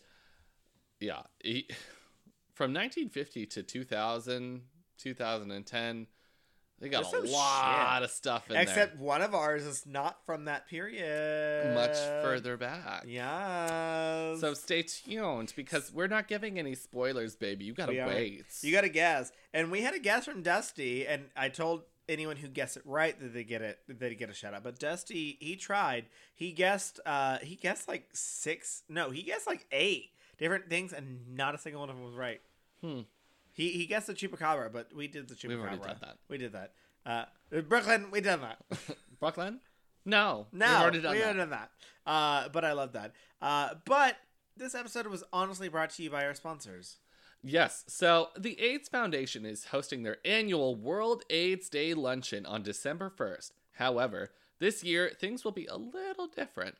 [1.00, 1.22] Yeah.
[1.44, 1.68] He,
[2.54, 4.62] from 1950 to 2000,
[4.98, 6.08] 2010,
[6.82, 8.04] they got There's a lot shit.
[8.04, 8.64] of stuff in there.
[8.64, 11.76] except one of ours is not from that period.
[11.76, 13.06] Much further back.
[13.08, 14.36] Yeah.
[14.38, 17.66] So stay tuned because we're not giving any spoilers, baby.
[17.66, 18.46] You gotta wait.
[18.62, 22.36] You got to guess, and we had a guess from Dusty, and I told anyone
[22.36, 24.64] who guessed it right that they get it, they get a shout out.
[24.64, 26.06] But Dusty, he tried.
[26.34, 28.84] He guessed, uh, he guessed like six.
[28.90, 32.16] No, he guessed like eight different things, and not a single one of them was
[32.16, 32.42] right.
[32.84, 33.02] Hmm.
[33.54, 35.50] He he guessed the chupacabra, but we did the chupacabra.
[35.50, 36.18] We've already done that.
[36.30, 36.74] We did that.
[37.06, 37.26] Uh,
[37.62, 38.60] Brooklyn, we done that.
[39.20, 39.60] Brooklyn?
[40.06, 40.48] No.
[40.52, 41.36] No, We've already done we that.
[41.38, 41.72] done that.
[42.06, 43.14] Uh, but I love that.
[43.42, 44.18] Uh, but
[44.58, 46.98] this episode was honestly brought to you by our sponsors.
[47.44, 47.84] Yes.
[47.88, 53.52] So the AIDS Foundation is hosting their annual World AIDS Day luncheon on December 1st.
[53.74, 56.76] However, this year things will be a little different.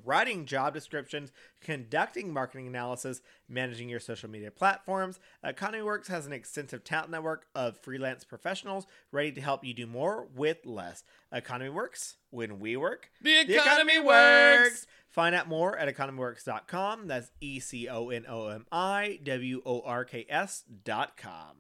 [0.06, 1.32] writing job descriptions,
[1.62, 7.46] conducting marketing analysis, managing your social media platforms, Economy Works has an extensive talent network
[7.54, 11.04] of freelance professionals ready to help you do more with less.
[11.32, 13.10] Economy Works when we work.
[13.22, 14.88] The The economy works.
[15.10, 17.08] Find out more at economyworks.com.
[17.08, 21.08] That's E C O N O M I W O R K S.com.
[21.18, 21.56] com.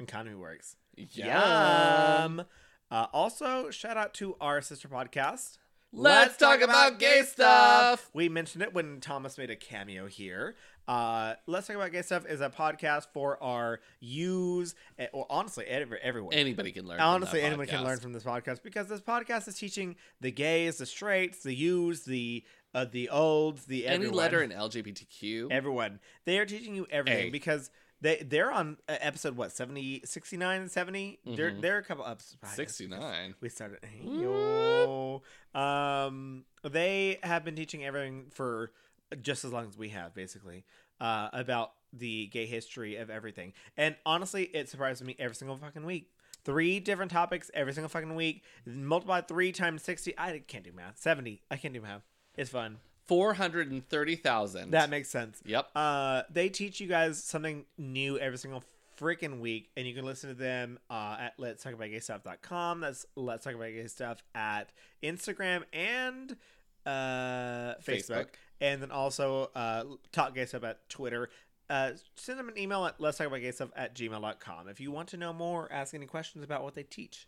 [0.00, 0.76] Economy Works.
[0.96, 2.44] Yum.
[2.90, 5.58] Uh, also, shout out to our sister podcast.
[5.96, 8.10] Let's talk about gay stuff.
[8.12, 10.56] We mentioned it when Thomas made a cameo here.
[10.88, 14.74] Uh, Let's talk about gay stuff is a podcast for our use.
[15.12, 16.34] Well, honestly, every- everyone.
[16.34, 16.98] Anybody can learn.
[16.98, 17.84] from Honestly, that anyone can podcast.
[17.84, 22.04] learn from this podcast because this podcast is teaching the gays, the straights, the yous,
[22.04, 24.16] the uh, the olds, the Any everyone.
[24.16, 25.46] letter in LGBTQ.
[25.52, 26.00] everyone.
[26.24, 27.30] They are teaching you everything A.
[27.30, 31.60] because they they're on uh, episode what 70 69 and 70 they're Mhm.
[31.62, 33.34] they're a couple episodes behind us because 69.
[33.40, 35.22] we started yo.
[35.54, 38.72] um they have been teaching everything for
[39.22, 40.64] just as long as we have basically
[41.00, 43.52] uh about the gay history of everything.
[43.76, 46.10] And honestly it surprises me every single fucking week.
[46.44, 48.42] Three different topics every single fucking week.
[48.66, 50.98] Multiply three times 60 i can't do math.
[50.98, 52.02] 70 i can't do math.
[52.36, 54.70] It's fun 430,000.
[54.70, 55.68] that makes sense Yep.
[55.74, 58.62] uh, they teach you guys something new every single
[58.98, 62.80] freaking week, and you can listen to them uh, at let's talk about gay stuff.com.
[62.80, 64.70] That's let's talk about gay stuff at
[65.02, 66.36] Instagram and
[66.86, 67.82] uh, Facebook.
[67.82, 68.26] Facebook.
[68.60, 71.28] and then also uh, talk gay stuff at Twitter.
[71.68, 74.92] Uh, send them an email at let's talk about gay stuff at gmail.com if you
[74.92, 77.26] want to know more, ask any questions about what they teach.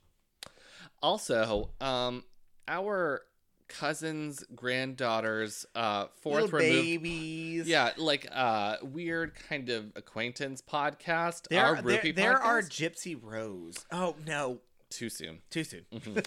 [1.02, 2.22] Also, um,
[2.68, 3.22] our
[3.68, 7.68] cousin's granddaughter's uh fourth Little removed babies.
[7.68, 12.62] yeah like uh weird kind of acquaintance podcast There, our there, Rupee there are?
[12.62, 13.76] Gypsy Rose.
[13.90, 14.60] Oh, no.
[14.90, 15.84] too soon Too soon.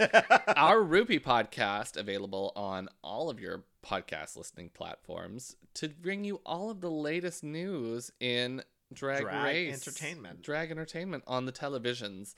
[0.57, 6.69] our Rupee podcast available on all of your podcast listening platforms to bring you all
[6.69, 8.61] of the latest news in
[8.93, 10.41] drag, Drag race entertainment.
[10.41, 12.33] drag entertainment on the televisions.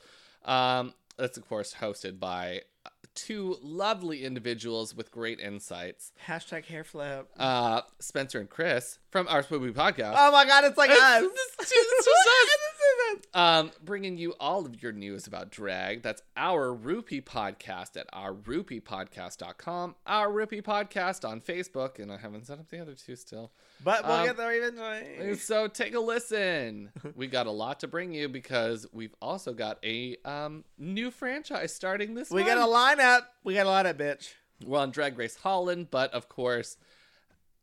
[0.46, 2.62] Um, that's of course hosted by
[3.14, 6.12] two lovely individuals with great insights.
[6.28, 7.30] Hashtag hair flip.
[7.38, 10.16] Uh, Spencer and Chris from our Spoopy podcast.
[10.18, 11.24] Oh my god, it's like us.
[11.60, 13.26] It's just us.
[13.34, 16.02] Um, bringing you all of your news about drag.
[16.02, 22.60] That's our Rupee podcast at ourrupeepodcast.com, our Rupee podcast on Facebook, and I haven't set
[22.60, 23.52] up the other two still.
[23.84, 25.36] But we'll Um, get there eventually.
[25.40, 26.92] So take a listen.
[27.16, 31.74] we got a lot to bring you because we've also got a um, new franchise
[31.74, 32.56] starting this We month.
[32.56, 33.22] got a lineup.
[33.44, 34.34] We got a lineup, bitch.
[34.66, 36.78] We're on Drag Race Holland, but of course,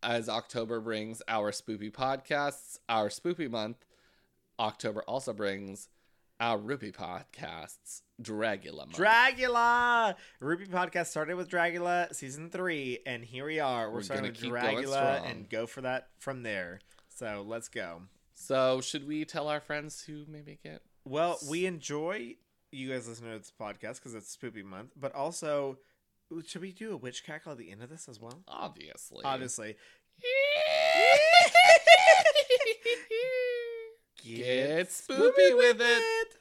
[0.03, 3.85] as October brings our spoopy podcasts, our spoopy month,
[4.59, 5.89] October also brings
[6.41, 8.97] our Ruby podcasts, Dragula month.
[8.97, 10.15] Dragula.
[10.41, 13.89] Ruby podcast started with Dragula season three, and here we are.
[13.89, 16.81] We're, We're starting with Dragula and go for that from there.
[17.09, 18.03] So let's go.
[18.35, 20.83] so, should we tell our friends who maybe get?
[21.05, 22.37] Well, we enjoy
[22.71, 25.79] you guys listening to this podcast because it's Spoopy Month, but also,
[26.47, 28.43] should we do a witch cackle at the end of this as well?
[28.47, 29.25] Obviously.
[29.25, 29.77] Obviously.
[34.25, 36.38] Get spoopy with it.